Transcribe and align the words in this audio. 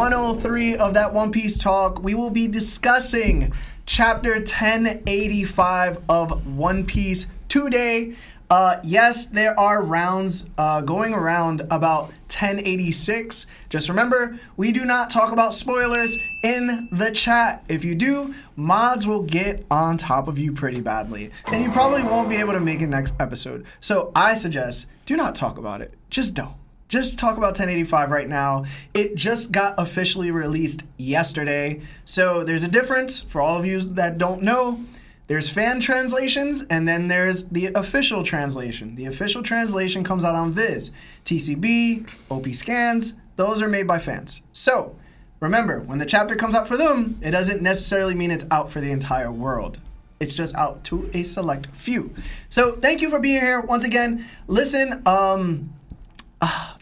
103 0.00 0.76
of 0.76 0.94
that 0.94 1.12
One 1.12 1.30
Piece 1.30 1.58
Talk. 1.58 2.02
We 2.02 2.14
will 2.14 2.30
be 2.30 2.48
discussing 2.48 3.52
chapter 3.84 4.32
1085 4.36 6.00
of 6.08 6.56
One 6.56 6.86
Piece 6.86 7.26
today. 7.50 8.16
Uh, 8.48 8.80
yes, 8.82 9.26
there 9.26 9.60
are 9.60 9.84
rounds 9.84 10.48
uh, 10.56 10.80
going 10.80 11.12
around 11.12 11.60
about 11.70 12.04
1086. 12.28 13.46
Just 13.68 13.90
remember, 13.90 14.40
we 14.56 14.72
do 14.72 14.86
not 14.86 15.10
talk 15.10 15.32
about 15.32 15.52
spoilers 15.52 16.16
in 16.42 16.88
the 16.90 17.10
chat. 17.10 17.62
If 17.68 17.84
you 17.84 17.94
do, 17.94 18.34
mods 18.56 19.06
will 19.06 19.24
get 19.24 19.66
on 19.70 19.98
top 19.98 20.28
of 20.28 20.38
you 20.38 20.54
pretty 20.54 20.80
badly, 20.80 21.30
and 21.44 21.62
you 21.62 21.70
probably 21.70 22.02
won't 22.04 22.30
be 22.30 22.36
able 22.36 22.54
to 22.54 22.60
make 22.60 22.80
it 22.80 22.86
next 22.86 23.12
episode. 23.20 23.66
So 23.80 24.12
I 24.16 24.34
suggest 24.34 24.86
do 25.04 25.14
not 25.14 25.34
talk 25.34 25.58
about 25.58 25.82
it. 25.82 25.92
Just 26.08 26.32
don't. 26.32 26.59
Just 26.90 27.20
talk 27.20 27.36
about 27.36 27.58
1085 27.58 28.10
right 28.10 28.28
now. 28.28 28.64
It 28.94 29.14
just 29.14 29.52
got 29.52 29.76
officially 29.78 30.32
released 30.32 30.82
yesterday. 30.98 31.80
So 32.04 32.42
there's 32.42 32.64
a 32.64 32.68
difference 32.68 33.20
for 33.22 33.40
all 33.40 33.56
of 33.56 33.64
you 33.64 33.80
that 33.80 34.18
don't 34.18 34.42
know. 34.42 34.84
There's 35.28 35.48
fan 35.48 35.78
translations, 35.78 36.64
and 36.68 36.88
then 36.88 37.06
there's 37.06 37.46
the 37.46 37.66
official 37.66 38.24
translation. 38.24 38.96
The 38.96 39.06
official 39.06 39.44
translation 39.44 40.02
comes 40.02 40.24
out 40.24 40.34
on 40.34 40.52
Viz. 40.52 40.90
TCB, 41.24 42.08
OP 42.28 42.48
scans, 42.48 43.14
those 43.36 43.62
are 43.62 43.68
made 43.68 43.86
by 43.86 44.00
fans. 44.00 44.42
So 44.52 44.96
remember, 45.38 45.78
when 45.82 46.00
the 46.00 46.06
chapter 46.06 46.34
comes 46.34 46.56
out 46.56 46.66
for 46.66 46.76
them, 46.76 47.20
it 47.22 47.30
doesn't 47.30 47.62
necessarily 47.62 48.14
mean 48.14 48.32
it's 48.32 48.46
out 48.50 48.72
for 48.72 48.80
the 48.80 48.90
entire 48.90 49.30
world. 49.30 49.78
It's 50.18 50.34
just 50.34 50.56
out 50.56 50.82
to 50.86 51.08
a 51.14 51.22
select 51.22 51.68
few. 51.76 52.12
So 52.48 52.72
thank 52.72 53.00
you 53.00 53.08
for 53.08 53.20
being 53.20 53.40
here 53.40 53.60
once 53.60 53.84
again. 53.84 54.26
Listen, 54.48 55.00
um, 55.06 55.72
ah, 56.42 56.76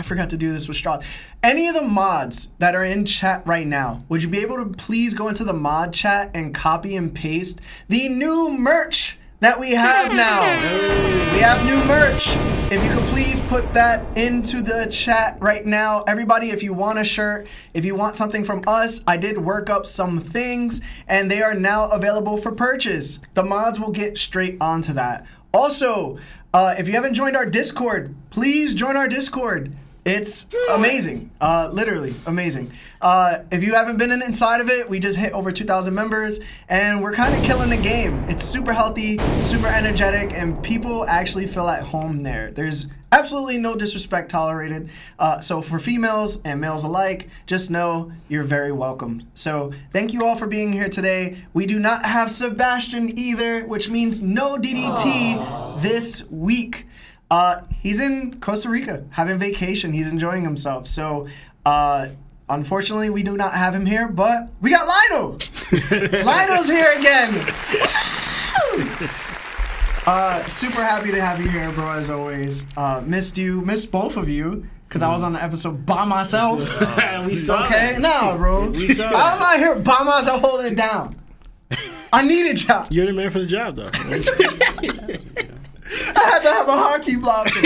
I 0.00 0.02
forgot 0.02 0.30
to 0.30 0.38
do 0.38 0.50
this 0.50 0.66
with 0.66 0.78
Strahd. 0.78 1.04
Any 1.42 1.68
of 1.68 1.74
the 1.74 1.82
mods 1.82 2.52
that 2.58 2.74
are 2.74 2.82
in 2.82 3.04
chat 3.04 3.46
right 3.46 3.66
now, 3.66 4.02
would 4.08 4.22
you 4.22 4.30
be 4.30 4.38
able 4.38 4.56
to 4.56 4.64
please 4.64 5.12
go 5.12 5.28
into 5.28 5.44
the 5.44 5.52
mod 5.52 5.92
chat 5.92 6.30
and 6.32 6.54
copy 6.54 6.96
and 6.96 7.14
paste 7.14 7.60
the 7.88 8.08
new 8.08 8.48
merch 8.48 9.18
that 9.40 9.60
we 9.60 9.72
have 9.72 10.14
now? 10.14 10.40
We 11.34 11.40
have 11.40 11.62
new 11.66 11.76
merch. 11.84 12.28
If 12.72 12.82
you 12.82 12.90
could 12.90 13.08
please 13.10 13.40
put 13.40 13.74
that 13.74 14.16
into 14.16 14.62
the 14.62 14.86
chat 14.90 15.36
right 15.38 15.66
now. 15.66 16.02
Everybody, 16.04 16.48
if 16.48 16.62
you 16.62 16.72
want 16.72 16.98
a 16.98 17.04
shirt, 17.04 17.46
if 17.74 17.84
you 17.84 17.94
want 17.94 18.16
something 18.16 18.42
from 18.42 18.62
us, 18.66 19.02
I 19.06 19.18
did 19.18 19.36
work 19.36 19.68
up 19.68 19.84
some 19.84 20.18
things 20.18 20.80
and 21.08 21.30
they 21.30 21.42
are 21.42 21.52
now 21.52 21.90
available 21.90 22.38
for 22.38 22.52
purchase. 22.52 23.20
The 23.34 23.42
mods 23.42 23.78
will 23.78 23.90
get 23.90 24.16
straight 24.16 24.56
onto 24.62 24.94
that. 24.94 25.26
Also, 25.52 26.18
uh, 26.54 26.74
if 26.78 26.88
you 26.88 26.94
haven't 26.94 27.14
joined 27.14 27.36
our 27.36 27.44
Discord, 27.44 28.14
please 28.30 28.72
join 28.72 28.96
our 28.96 29.06
Discord. 29.06 29.76
It's 30.04 30.46
amazing, 30.70 31.30
uh, 31.42 31.68
literally 31.72 32.14
amazing. 32.26 32.72
Uh, 33.02 33.40
if 33.50 33.62
you 33.62 33.74
haven't 33.74 33.98
been 33.98 34.10
in, 34.10 34.22
inside 34.22 34.62
of 34.62 34.70
it, 34.70 34.88
we 34.88 34.98
just 34.98 35.18
hit 35.18 35.32
over 35.32 35.52
2,000 35.52 35.94
members, 35.94 36.40
and 36.70 37.02
we're 37.02 37.12
kind 37.12 37.34
of 37.34 37.42
killing 37.42 37.68
the 37.68 37.76
game. 37.76 38.24
It's 38.28 38.44
super 38.44 38.72
healthy, 38.72 39.18
super 39.42 39.66
energetic, 39.66 40.32
and 40.32 40.62
people 40.62 41.04
actually 41.06 41.46
feel 41.46 41.68
at 41.68 41.82
home 41.82 42.22
there. 42.22 42.50
There's 42.50 42.86
absolutely 43.12 43.58
no 43.58 43.76
disrespect 43.76 44.30
tolerated. 44.30 44.88
Uh, 45.18 45.40
so 45.40 45.60
for 45.60 45.78
females 45.78 46.40
and 46.44 46.60
males 46.60 46.84
alike, 46.84 47.28
just 47.46 47.70
know 47.70 48.10
you're 48.28 48.44
very 48.44 48.72
welcome. 48.72 49.28
So 49.34 49.72
thank 49.92 50.14
you 50.14 50.24
all 50.24 50.36
for 50.36 50.46
being 50.46 50.72
here 50.72 50.88
today. 50.88 51.38
We 51.52 51.66
do 51.66 51.78
not 51.78 52.06
have 52.06 52.30
Sebastian 52.30 53.18
either, 53.18 53.66
which 53.66 53.90
means 53.90 54.22
no 54.22 54.56
DDT 54.56 55.82
this 55.82 56.28
week. 56.30 56.86
Uh, 57.30 57.60
he's 57.80 58.00
in 58.00 58.40
Costa 58.40 58.68
Rica 58.68 59.04
having 59.10 59.38
vacation. 59.38 59.92
He's 59.92 60.08
enjoying 60.08 60.42
himself. 60.42 60.88
So, 60.88 61.28
uh, 61.64 62.08
unfortunately, 62.48 63.10
we 63.10 63.22
do 63.22 63.36
not 63.36 63.54
have 63.54 63.74
him 63.74 63.86
here, 63.86 64.08
but 64.08 64.48
we 64.60 64.70
got 64.70 64.88
Lionel. 64.88 65.38
Lionel's 66.24 66.66
here 66.66 66.92
again. 66.98 67.34
uh, 70.06 70.44
super 70.46 70.82
happy 70.82 71.12
to 71.12 71.20
have 71.20 71.40
you 71.40 71.48
here, 71.48 71.70
bro. 71.72 71.92
As 71.92 72.10
always, 72.10 72.66
uh, 72.76 73.00
missed 73.06 73.38
you, 73.38 73.60
missed 73.60 73.92
both 73.92 74.16
of 74.16 74.28
you. 74.28 74.66
Cause 74.88 75.02
I 75.02 75.12
was 75.12 75.22
on 75.22 75.32
the 75.32 75.40
episode 75.40 75.86
by 75.86 76.04
myself. 76.04 76.58
we 77.24 77.36
saw 77.36 77.64
okay, 77.64 77.92
that. 77.92 78.00
nah, 78.00 78.36
bro. 78.36 78.70
We 78.70 78.92
saw 78.92 79.06
I 79.06 79.32
was 79.34 79.40
out 79.40 79.58
here 79.58 79.76
by 79.76 80.02
myself 80.02 80.40
holding 80.40 80.72
it 80.72 80.74
down. 80.74 81.14
I 82.12 82.26
needed 82.26 82.64
y'all. 82.64 82.88
You're 82.90 83.06
the 83.06 83.12
man 83.12 83.30
for 83.30 83.38
the 83.38 83.46
job, 83.46 83.76
though. 83.76 83.88
I 85.90 86.30
had 86.30 86.40
to 86.40 86.50
have 86.50 86.68
a 86.68 86.72
hockey 86.72 87.16
blossom. 87.16 87.62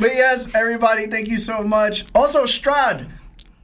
but 0.00 0.10
yes, 0.12 0.48
everybody, 0.54 1.06
thank 1.06 1.28
you 1.28 1.38
so 1.38 1.62
much. 1.62 2.04
Also, 2.14 2.46
Strad, 2.46 3.06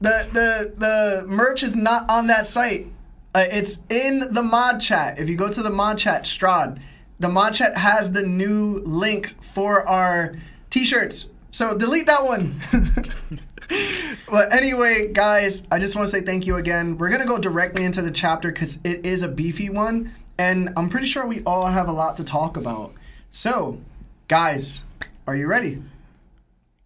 the 0.01 0.29
the 0.33 0.75
the 0.77 1.25
merch 1.27 1.63
is 1.63 1.77
not 1.77 2.09
on 2.11 2.27
that 2.29 2.47
site. 2.47 2.87
Uh, 3.35 3.45
it's 3.51 3.81
in 3.89 4.33
the 4.33 4.43
mod 4.43 4.81
chat. 4.81 5.19
If 5.19 5.29
you 5.29 5.37
go 5.37 5.49
to 5.49 5.63
the 5.63 5.71
mod 5.71 5.99
chat, 5.99 6.27
Strad, 6.27 6.81
the 7.19 7.29
mod 7.29 7.55
chat 7.55 7.77
has 7.77 8.13
the 8.13 8.23
new 8.23 8.81
link 8.85 9.35
for 9.53 9.87
our 9.89 10.37
t-shirts. 10.71 11.29
So 11.51 11.77
delete 11.77 12.07
that 12.07 12.25
one. 12.25 12.61
but 14.31 14.53
anyway, 14.53 15.13
guys, 15.13 15.65
I 15.71 15.79
just 15.79 15.97
want 15.97 16.09
to 16.09 16.13
say 16.13 16.21
thank 16.21 16.47
you 16.47 16.57
again. 16.57 16.99
We're 16.99 17.11
gonna 17.11 17.27
go 17.27 17.39
directly 17.39 17.85
into 17.85 18.03
the 18.03 18.11
chapter 18.11 18.53
because 18.53 18.79
it 18.85 19.07
is 19.07 19.23
a 19.23 19.29
beefy 19.29 19.71
one, 19.71 20.13
and 20.39 20.71
I'm 20.77 20.89
pretty 20.89 21.07
sure 21.07 21.27
we 21.27 21.43
all 21.45 21.67
have 21.67 21.89
a 21.89 21.93
lot 21.93 22.17
to 22.17 22.25
talk 22.25 22.57
about. 22.57 22.93
So, 23.31 23.81
guys, 24.29 24.85
are 25.27 25.37
you 25.37 25.47
ready? 25.47 25.83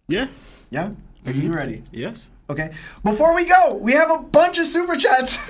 yeah. 0.07 0.27
Yeah? 0.71 0.91
Are 1.25 1.31
you 1.31 1.51
ready? 1.51 1.83
Yes. 1.91 2.29
Okay. 2.49 2.71
Before 3.03 3.35
we 3.35 3.45
go, 3.45 3.75
we 3.75 3.93
have 3.93 4.09
a 4.11 4.19
bunch 4.19 4.59
of 4.59 4.65
super 4.65 4.95
chats. 4.95 5.37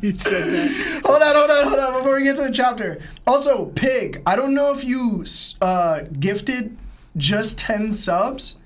You 0.00 0.14
said 0.14 0.48
that. 0.50 1.02
hold 1.04 1.20
on, 1.20 1.36
hold 1.36 1.50
on, 1.50 1.68
hold 1.68 1.78
on. 1.78 1.92
Before 2.02 2.16
we 2.16 2.24
get 2.24 2.36
to 2.36 2.42
the 2.44 2.50
chapter. 2.50 3.02
Also, 3.26 3.66
Pig, 3.66 4.22
I 4.24 4.34
don't 4.34 4.54
know 4.54 4.72
if 4.72 4.82
you 4.82 5.26
uh, 5.60 6.04
gifted 6.18 6.78
just 7.18 7.58
10 7.58 7.92
subs, 7.92 8.56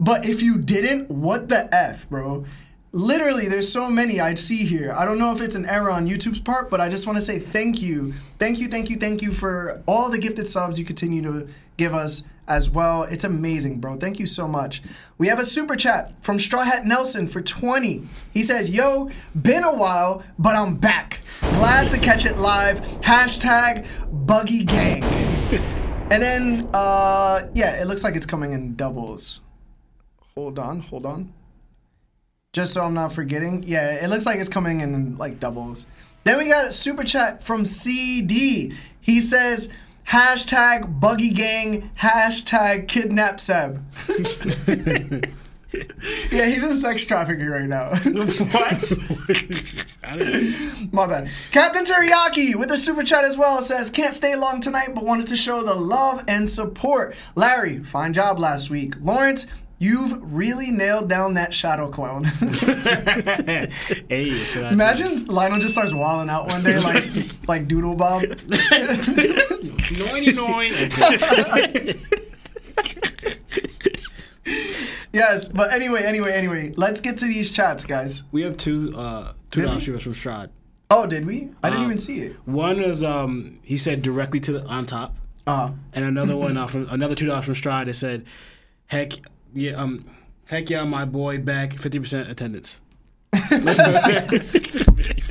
but 0.00 0.26
if 0.26 0.42
you 0.42 0.58
didn't, 0.58 1.12
what 1.12 1.48
the 1.48 1.72
F, 1.72 2.08
bro? 2.10 2.44
Literally, 2.94 3.48
there's 3.48 3.72
so 3.72 3.90
many 3.90 4.20
I'd 4.20 4.38
see 4.38 4.64
here. 4.64 4.92
I 4.96 5.04
don't 5.04 5.18
know 5.18 5.32
if 5.32 5.40
it's 5.40 5.56
an 5.56 5.66
error 5.66 5.90
on 5.90 6.06
YouTube's 6.06 6.38
part, 6.38 6.70
but 6.70 6.80
I 6.80 6.88
just 6.88 7.08
want 7.08 7.18
to 7.18 7.24
say 7.24 7.40
thank 7.40 7.82
you. 7.82 8.14
Thank 8.38 8.60
you, 8.60 8.68
thank 8.68 8.88
you, 8.88 8.98
thank 8.98 9.20
you 9.20 9.32
for 9.32 9.82
all 9.84 10.10
the 10.10 10.18
gifted 10.18 10.46
subs 10.46 10.78
you 10.78 10.84
continue 10.84 11.20
to 11.22 11.48
give 11.76 11.92
us 11.92 12.22
as 12.46 12.70
well. 12.70 13.02
It's 13.02 13.24
amazing, 13.24 13.80
bro. 13.80 13.96
Thank 13.96 14.20
you 14.20 14.26
so 14.26 14.46
much. 14.46 14.80
We 15.18 15.26
have 15.26 15.40
a 15.40 15.44
super 15.44 15.74
chat 15.74 16.12
from 16.22 16.38
Straw 16.38 16.62
Hat 16.62 16.86
Nelson 16.86 17.26
for 17.26 17.42
20. 17.42 18.08
He 18.30 18.42
says, 18.44 18.70
Yo, 18.70 19.10
been 19.34 19.64
a 19.64 19.74
while, 19.74 20.22
but 20.38 20.54
I'm 20.54 20.76
back. 20.76 21.18
Glad 21.40 21.90
to 21.90 21.98
catch 21.98 22.24
it 22.24 22.38
live. 22.38 22.80
Hashtag 23.00 23.88
Buggy 24.24 24.62
Gang. 24.62 25.02
and 26.12 26.22
then, 26.22 26.70
uh, 26.72 27.48
yeah, 27.54 27.82
it 27.82 27.88
looks 27.88 28.04
like 28.04 28.14
it's 28.14 28.24
coming 28.24 28.52
in 28.52 28.76
doubles. 28.76 29.40
Hold 30.36 30.60
on, 30.60 30.78
hold 30.78 31.06
on. 31.06 31.32
Just 32.54 32.72
so 32.72 32.84
I'm 32.84 32.94
not 32.94 33.12
forgetting. 33.12 33.64
Yeah, 33.64 33.94
it 34.02 34.08
looks 34.08 34.26
like 34.26 34.38
it's 34.38 34.48
coming 34.48 34.80
in 34.80 35.18
like 35.18 35.40
doubles. 35.40 35.86
Then 36.22 36.38
we 36.38 36.46
got 36.46 36.68
a 36.68 36.72
super 36.72 37.02
chat 37.02 37.42
from 37.42 37.66
CD. 37.66 38.72
He 39.00 39.20
says, 39.20 39.68
hashtag 40.06 41.00
buggy 41.00 41.30
gang, 41.30 41.90
hashtag 41.98 42.86
kidnap 42.86 43.40
Seb. 43.40 43.84
yeah, 46.30 46.46
he's 46.46 46.62
in 46.62 46.78
sex 46.78 47.04
trafficking 47.04 47.48
right 47.48 47.66
now. 47.66 47.88
what? 47.96 48.92
I 50.04 50.16
don't 50.16 50.92
My 50.92 51.08
bad. 51.08 51.30
Captain 51.50 51.84
Teriyaki 51.84 52.54
with 52.54 52.68
the 52.68 52.78
super 52.78 53.02
chat 53.02 53.24
as 53.24 53.36
well 53.36 53.62
says, 53.62 53.90
Can't 53.90 54.14
stay 54.14 54.36
long 54.36 54.60
tonight, 54.60 54.94
but 54.94 55.02
wanted 55.02 55.26
to 55.26 55.36
show 55.36 55.64
the 55.64 55.74
love 55.74 56.22
and 56.28 56.48
support. 56.48 57.16
Larry, 57.34 57.82
fine 57.82 58.12
job 58.12 58.38
last 58.38 58.70
week. 58.70 58.94
Lawrence, 59.00 59.48
you've 59.84 60.18
really 60.34 60.70
nailed 60.70 61.08
down 61.08 61.34
that 61.34 61.52
shadow 61.52 61.88
clone. 61.88 62.24
hey, 62.24 63.68
that's 64.30 64.56
what 64.56 64.72
Imagine 64.72 65.26
Lionel 65.26 65.58
just 65.60 65.74
starts 65.74 65.92
walling 65.92 66.28
out 66.30 66.46
one 66.48 66.62
day 66.64 66.78
like 66.80 67.04
like 67.48 67.68
Doodle 67.68 67.94
Bob. 67.96 68.22
Noiny 70.00 70.32
noin. 70.34 72.00
yes, 75.12 75.48
but 75.48 75.72
anyway, 75.72 76.02
anyway, 76.02 76.32
anyway, 76.32 76.72
let's 76.76 77.00
get 77.00 77.18
to 77.18 77.24
these 77.26 77.50
chats, 77.50 77.84
guys. 77.84 78.22
we 78.32 78.42
have 78.42 78.56
two 78.56 78.92
uh 78.96 79.32
two 79.50 79.60
Did 79.62 79.70
we? 79.76 79.84
dollars 79.86 80.02
from 80.02 80.14
Strad. 80.14 80.50
Oh, 80.90 81.06
did 81.06 81.26
we? 81.26 81.50
I 81.62 81.70
didn't 81.70 81.84
Um, 81.84 81.90
even 81.90 81.98
see 81.98 82.20
it. 82.20 82.36
One 82.44 82.78
is 82.80 83.02
um 83.02 83.58
he 83.62 83.76
said 83.78 84.02
directly 84.02 84.40
to 84.40 84.52
the 84.52 84.66
on 84.66 84.86
top, 84.86 85.16
Uh, 85.46 85.72
and 85.92 86.04
another 86.04 86.36
one 86.36 86.56
uh, 86.56 86.66
from 86.66 86.88
another 86.90 87.14
two 87.14 87.26
dollars 87.26 87.44
from 87.46 87.54
Stride 87.54 87.86
that 87.88 87.94
said, 87.94 88.24
"Heck 88.86 89.12
yeah, 89.54 89.72
um, 89.72 90.04
heck 90.48 90.68
yeah, 90.70 90.84
my 90.84 91.04
boy 91.04 91.38
back, 91.38 91.72
fifty 91.74 91.98
percent 91.98 92.28
attendance." 92.28 92.80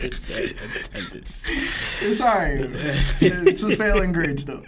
Attendance. 0.03 1.45
It's 2.01 2.19
alright. 2.19 2.65
It's 3.21 3.63
a 3.63 3.75
failing 3.77 4.11
grade 4.11 4.39
still. 4.39 4.61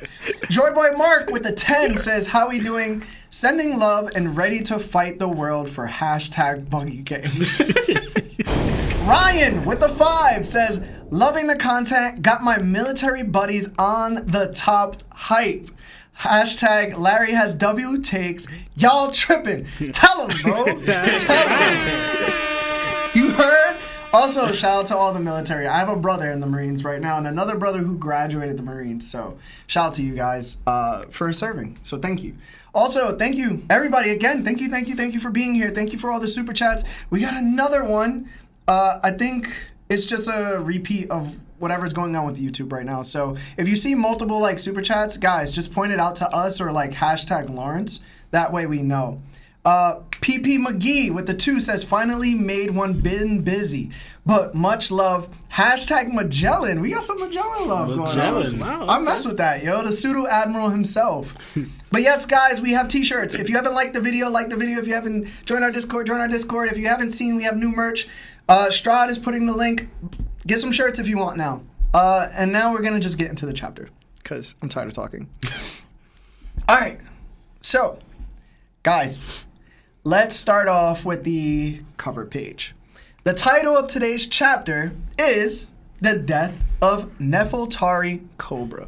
Joyboy 0.46 0.98
Mark 0.98 1.30
with 1.30 1.44
the 1.44 1.52
10 1.52 1.98
says, 1.98 2.28
How 2.28 2.48
we 2.48 2.60
doing? 2.62 3.04
Sending 3.30 3.78
love 3.78 4.10
and 4.16 4.38
ready 4.38 4.62
to 4.64 4.80
fight 4.80 5.20
the 5.20 5.28
world 5.28 5.70
for 5.70 5.86
hashtag 5.88 6.70
Buggy 6.70 7.02
Gang. 7.02 7.24
Ryan 9.06 9.66
with 9.66 9.82
the 9.82 9.90
5 9.90 10.48
says, 10.48 10.82
Loving 11.10 11.48
the 11.48 11.58
content, 11.58 12.22
got 12.22 12.42
my 12.42 12.58
military 12.58 13.24
buddies 13.24 13.70
on 13.78 14.26
the 14.28 14.54
top 14.56 15.04
hype. 15.12 15.70
Hashtag 16.20 16.98
Larry 16.98 17.34
has 17.34 17.56
W 17.56 18.00
takes. 18.02 18.48
Y'all 18.76 19.12
tripping. 19.12 19.66
Tell 19.92 20.28
him, 20.28 20.42
bro. 20.42 20.66
Tell 20.86 21.48
him. 21.48 22.34
You 23.14 23.32
heard? 23.32 23.78
Also, 24.14 24.52
shout 24.54 24.78
out 24.80 24.86
to 24.88 24.96
all 24.98 25.14
the 25.14 25.20
military. 25.20 25.68
I 25.68 25.78
have 25.78 25.90
a 25.90 25.96
brother 25.96 26.32
in 26.32 26.40
the 26.40 26.48
Marines 26.48 26.86
right 26.86 27.02
now 27.02 27.18
and 27.18 27.28
another 27.28 27.58
brother 27.58 27.80
who 27.80 27.98
graduated 27.98 28.56
the 28.56 28.64
Marines. 28.64 29.12
So, 29.12 29.38
shout 29.68 29.88
out 29.88 29.94
to 29.96 30.04
you 30.04 30.16
guys 30.16 30.58
uh, 30.66 31.06
for 31.10 31.34
serving. 31.34 31.80
So, 31.84 31.98
thank 31.98 32.24
you. 32.24 32.36
Also, 32.74 33.18
thank 33.18 33.36
you, 33.36 33.66
everybody, 33.70 34.12
again. 34.12 34.46
Thank 34.46 34.62
you, 34.62 34.70
thank 34.70 34.88
you, 34.88 34.96
thank 34.96 35.14
you 35.14 35.20
for 35.20 35.32
being 35.32 35.54
here. 35.54 35.70
Thank 35.70 35.92
you 35.92 36.00
for 36.00 36.12
all 36.12 36.22
the 36.22 36.30
super 36.30 36.54
chats. 36.54 36.86
We 37.10 37.20
got 37.22 37.34
another 37.34 37.84
one. 37.84 38.30
Uh, 38.68 39.00
I 39.04 39.12
think 39.12 39.54
it's 39.90 40.06
just 40.06 40.30
a 40.30 40.62
repeat 40.62 41.10
of 41.10 41.36
whatever's 41.60 41.94
going 41.94 42.16
on 42.16 42.26
with 42.26 42.38
YouTube 42.38 42.72
right 42.72 42.86
now. 42.86 43.04
So, 43.04 43.38
if 43.58 43.68
you 43.68 43.76
see 43.76 43.96
multiple 43.96 44.40
like 44.40 44.60
super 44.60 44.82
chats, 44.82 45.18
guys, 45.18 45.52
just 45.52 45.74
point 45.74 45.92
it 45.92 46.00
out 46.00 46.16
to 46.18 46.30
us 46.30 46.60
or 46.62 46.72
like 46.72 46.92
hashtag 46.92 47.50
Lawrence. 47.50 48.00
That 48.32 48.52
way 48.52 48.66
we 48.66 48.82
know. 48.82 49.22
Uh, 49.64 50.02
PP 50.12 50.64
McGee 50.64 51.12
with 51.12 51.26
the 51.26 51.34
two 51.34 51.60
says, 51.60 51.84
finally 51.84 52.36
made 52.36 52.70
one 52.76 53.02
been 53.02 53.42
busy, 53.42 53.90
but 54.24 54.54
much 54.54 54.92
love. 54.92 55.28
Hashtag 55.54 56.14
Magellan. 56.14 56.82
We 56.82 56.92
got 56.92 57.04
some 57.04 57.20
Magellan 57.20 57.68
love 57.68 57.88
going 57.88 58.02
Magellan, 58.02 58.62
on. 58.62 58.80
wow, 58.82 58.88
I 58.88 59.00
mess 59.00 59.26
with 59.26 59.38
that, 59.38 59.64
yo. 59.64 59.82
The 59.82 59.92
pseudo 59.92 60.28
admiral 60.28 60.70
himself. 60.70 61.34
but 61.92 62.02
yes, 62.04 62.28
guys, 62.28 62.62
we 62.62 62.74
have 62.74 62.90
t-shirts. 62.90 63.34
If 63.34 63.50
you 63.50 63.56
haven't 63.56 63.74
liked 63.74 63.94
the 63.94 64.02
video, 64.02 64.30
like 64.30 64.50
the 64.50 64.56
video. 64.56 64.78
If 64.78 64.88
you 64.88 64.94
haven't 64.94 65.28
joined 65.48 65.64
our 65.64 65.72
Discord, 65.72 66.06
join 66.06 66.20
our 66.20 66.28
Discord. 66.28 66.70
If 66.72 66.78
you 66.78 66.88
haven't 66.88 67.12
seen, 67.12 67.36
we 67.36 67.44
have 67.44 67.58
new 67.58 67.70
merch. 67.70 68.08
Uh, 68.48 68.68
Strahd 68.70 69.10
is 69.10 69.18
putting 69.18 69.48
the 69.48 69.54
link. 69.54 69.90
Get 70.48 70.60
some 70.60 70.72
shirts 70.72 71.00
if 71.00 71.08
you 71.08 71.18
want 71.18 71.38
now. 71.38 71.64
Uh, 71.94 72.30
and 72.34 72.52
now 72.52 72.72
we're 72.72 72.82
gonna 72.82 73.00
just 73.00 73.18
get 73.18 73.30
into 73.30 73.46
the 73.46 73.54
chapter 73.54 73.90
because 74.18 74.54
I'm 74.62 74.70
tired 74.70 74.88
of 74.88 74.94
talking. 74.94 75.30
All 76.70 76.76
right. 76.76 77.00
So, 77.62 78.00
guys, 78.84 79.44
let's 80.04 80.36
start 80.36 80.68
off 80.68 81.04
with 81.04 81.24
the 81.24 81.82
cover 81.98 82.26
page. 82.26 82.76
The 83.24 83.34
title 83.34 83.76
of 83.76 83.88
today's 83.88 84.28
chapter 84.28 84.94
is 85.18 85.70
The 86.00 86.18
Death 86.20 86.54
of 86.80 87.10
Nefeltari 87.18 88.28
Cobra. 88.38 88.88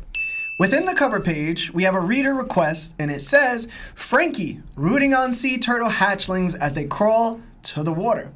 Within 0.60 0.86
the 0.86 0.94
cover 0.94 1.20
page, 1.20 1.72
we 1.72 1.84
have 1.84 1.96
a 1.96 2.00
reader 2.00 2.34
request, 2.34 2.94
and 3.00 3.10
it 3.10 3.22
says 3.22 3.68
Franky 3.96 4.62
rooting 4.76 5.14
on 5.14 5.34
sea 5.34 5.58
turtle 5.58 5.90
hatchlings 5.90 6.56
as 6.60 6.74
they 6.74 6.86
crawl 6.86 7.42
to 7.64 7.84
the 7.84 7.94
water. 7.94 8.32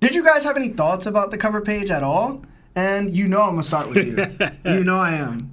Did 0.00 0.14
you 0.14 0.24
guys 0.24 0.42
have 0.44 0.56
any 0.56 0.70
thoughts 0.70 1.06
about 1.06 1.30
the 1.30 1.38
cover 1.38 1.60
page 1.60 1.90
at 1.90 2.02
all? 2.02 2.42
And 2.76 3.16
you 3.16 3.26
know 3.26 3.40
I'm 3.42 3.50
gonna 3.50 3.62
start 3.62 3.88
with 3.88 4.06
you. 4.06 4.48
you 4.72 4.84
know 4.84 4.96
I 4.98 5.14
am. 5.14 5.50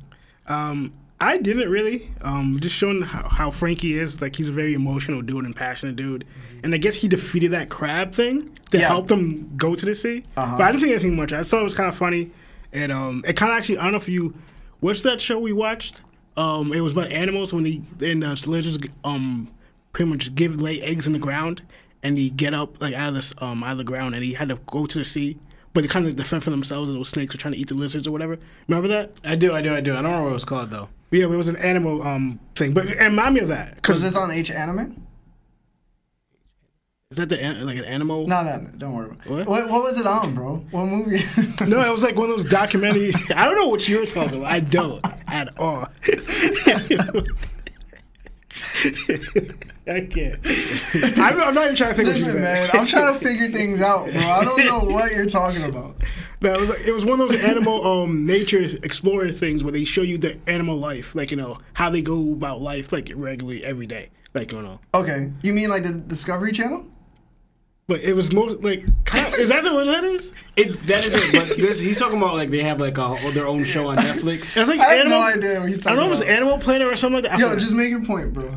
Um, 0.47 0.91
I 1.21 1.37
didn't 1.37 1.69
really. 1.69 2.11
Um, 2.21 2.59
just 2.59 2.75
showing 2.75 3.01
how, 3.01 3.27
how 3.29 3.49
Franky 3.49 3.97
is. 3.97 4.21
Like 4.21 4.35
he's 4.35 4.49
a 4.49 4.51
very 4.51 4.73
emotional 4.73 5.21
dude 5.21 5.45
and 5.45 5.55
passionate 5.55 5.95
dude. 5.95 6.25
And 6.63 6.73
I 6.73 6.77
guess 6.77 6.95
he 6.95 7.07
defeated 7.07 7.51
that 7.51 7.69
crab 7.69 8.13
thing 8.13 8.51
to 8.71 8.77
Yeah. 8.77 8.89
helped 8.89 9.09
him 9.09 9.49
go 9.55 9.73
to 9.73 9.85
the 9.85 9.95
sea. 9.95 10.25
Uh-huh. 10.35 10.57
But 10.57 10.63
I 10.65 10.71
didn't 10.71 10.81
think 10.81 10.91
anything 10.91 11.15
much. 11.15 11.31
I 11.31 11.43
thought 11.43 11.61
it 11.61 11.63
was 11.63 11.73
kind 11.73 11.87
of 11.87 11.95
funny. 11.95 12.29
And 12.73 12.91
um, 12.91 13.23
it 13.25 13.37
kind 13.37 13.51
of 13.53 13.57
actually. 13.57 13.77
I 13.77 13.83
don't 13.83 13.93
know 13.93 13.97
if 13.99 14.09
you. 14.09 14.33
What's 14.81 15.01
that 15.03 15.21
show 15.21 15.39
we 15.39 15.53
watched? 15.53 16.01
Um, 16.35 16.73
it 16.73 16.81
was 16.81 16.91
about 16.91 17.09
animals 17.11 17.53
when 17.53 17.63
they 17.63 17.81
and 18.11 18.23
uh, 18.23 18.35
lizards 18.47 18.85
um 19.05 19.47
pretty 19.93 20.09
much 20.09 20.33
give 20.35 20.59
lay 20.59 20.81
eggs 20.81 21.05
in 21.05 21.13
the 21.13 21.19
ground 21.19 21.61
and 22.01 22.17
he 22.17 22.31
get 22.31 22.55
up 22.55 22.81
like 22.81 22.95
out 22.95 23.09
of 23.09 23.13
this 23.15 23.31
um 23.37 23.63
out 23.63 23.73
of 23.73 23.77
the 23.77 23.83
ground 23.83 24.15
and 24.15 24.23
he 24.23 24.33
had 24.33 24.49
to 24.49 24.55
go 24.65 24.85
to 24.87 24.97
the 24.97 25.05
sea. 25.05 25.37
But 25.73 25.81
they 25.81 25.87
kind 25.87 26.05
of 26.05 26.15
defend 26.15 26.43
for 26.43 26.51
themselves, 26.51 26.89
and 26.89 26.99
those 26.99 27.09
snakes 27.09 27.33
are 27.33 27.37
trying 27.39 27.55
to 27.55 27.59
eat 27.59 27.67
the 27.67 27.73
lizards 27.73 28.07
or 28.07 28.11
whatever. 28.11 28.37
Remember 28.67 28.87
that? 28.89 29.19
I 29.23 29.35
do, 29.35 29.53
I 29.53 29.61
do, 29.61 29.73
I 29.73 29.81
do. 29.81 29.93
I 29.93 29.95
don't 29.95 30.05
remember 30.05 30.23
what 30.25 30.29
it 30.31 30.33
was 30.33 30.45
called 30.45 30.69
though. 30.69 30.89
Yeah, 31.11 31.25
but 31.25 31.33
it 31.33 31.37
was 31.37 31.47
an 31.47 31.55
animal 31.57 32.01
um 32.03 32.39
thing, 32.55 32.73
but 32.73 32.87
it 32.87 32.99
remind 32.99 33.35
me 33.35 33.41
of 33.41 33.47
that. 33.49 33.75
Was 33.75 33.79
Cause 33.81 34.01
this 34.01 34.15
on 34.15 34.31
H 34.31 34.51
Anime? 34.51 34.99
is 37.11 37.17
that 37.17 37.29
the 37.29 37.39
an- 37.39 37.65
like 37.65 37.77
an 37.77 37.85
animal? 37.85 38.27
No, 38.27 38.43
no, 38.43 38.57
no, 38.57 38.69
don't 38.77 38.93
worry 38.95 39.11
about 39.11 39.25
it. 39.25 39.29
What? 39.31 39.47
What, 39.47 39.69
what 39.69 39.83
was 39.83 39.99
it 39.99 40.07
on, 40.07 40.33
bro? 40.33 40.55
What 40.71 40.85
movie? 40.85 41.23
No, 41.67 41.81
it 41.81 41.91
was 41.91 42.03
like 42.03 42.15
one 42.15 42.29
of 42.29 42.37
those 42.37 42.45
documentary. 42.45 43.13
I 43.35 43.45
don't 43.45 43.55
know 43.55 43.67
what 43.67 43.87
you're 43.87 44.05
talking 44.05 44.39
about. 44.39 44.51
I 44.51 44.59
don't 44.59 45.03
at 45.27 45.57
all. 45.59 45.87
I 49.85 50.01
can't. 50.01 50.39
I'm, 51.18 51.41
I'm 51.41 51.53
not 51.53 51.65
even 51.65 51.75
trying 51.75 51.89
to 51.89 51.95
think. 51.95 52.07
what 52.07 52.18
you 52.18 52.25
Listen, 52.25 52.41
man. 52.41 52.69
I'm 52.74 52.88
trying 52.88 53.13
to 53.13 53.19
figure 53.19 53.50
things 53.50 53.81
out, 53.81 54.06
bro. 54.12 54.21
I 54.21 54.44
don't 54.45 54.65
know 54.65 54.80
what 54.80 55.12
you're 55.12 55.25
talking 55.25 55.63
about. 55.63 55.95
No, 56.41 56.53
it 56.53 56.59
was 56.59 56.69
like, 56.69 56.85
it 56.85 56.91
was 56.91 57.06
one 57.06 57.19
of 57.19 57.30
those 57.30 57.39
animal 57.39 57.85
um 57.85 58.25
nature 58.25 58.63
explorer 58.83 59.31
things 59.31 59.63
where 59.63 59.71
they 59.71 59.83
show 59.83 60.01
you 60.01 60.18
the 60.18 60.38
animal 60.47 60.77
life, 60.77 61.15
like 61.15 61.31
you 61.31 61.38
know 61.38 61.57
how 61.74 61.89
they 61.89 62.01
go 62.01 62.33
about 62.33 62.62
life, 62.62 62.91
like 62.91 63.12
regularly 63.15 63.63
every 63.63 63.88
day, 63.88 64.09
like 64.33 64.51
you 64.51 64.62
know. 64.62 64.80
Okay, 64.94 65.31
you 65.41 65.53
mean 65.53 65.69
like 65.69 65.83
the 65.83 65.94
Discovery 65.94 66.51
Channel? 66.51 66.85
But 67.88 68.00
it 68.01 68.13
was 68.13 68.31
most 68.31 68.62
like 68.62 68.85
kind 69.03 69.27
of, 69.27 69.33
is 69.35 69.50
that 69.50 69.63
the 69.65 69.74
one 69.74 69.88
that 69.88 70.06
is? 70.06 70.33
It's 70.56 70.80
that 70.81 71.06
is 71.06 71.13
it. 71.13 71.33
But 71.33 71.57
this, 71.57 71.80
he's 71.80 72.00
talking 72.00 72.18
about 72.18 72.35
like 72.35 72.50
they 72.50 72.63
have 72.63 72.80
like 72.80 72.97
a, 72.97 73.18
their 73.33 73.47
own 73.47 73.65
show 73.65 73.88
on 73.89 73.97
Netflix. 73.97 74.56
It's 74.56 74.69
like 74.69 74.80
I 74.80 74.94
have 74.95 75.00
animal. 75.06 75.19
no 75.19 75.25
idea 75.25 75.59
what 75.59 75.69
he's 75.69 75.85
I 75.85 75.89
don't 75.89 76.00
know 76.00 76.06
if 76.06 76.12
it's 76.13 76.21
about. 76.21 76.33
Animal 76.33 76.57
Planet 76.59 76.88
or 76.88 76.95
something 76.95 77.24
like 77.24 77.31
that. 77.31 77.39
I 77.39 77.41
Yo, 77.41 77.57
just 77.57 77.74
make 77.74 77.90
your 77.90 78.04
point, 78.06 78.31
bro. 78.31 78.54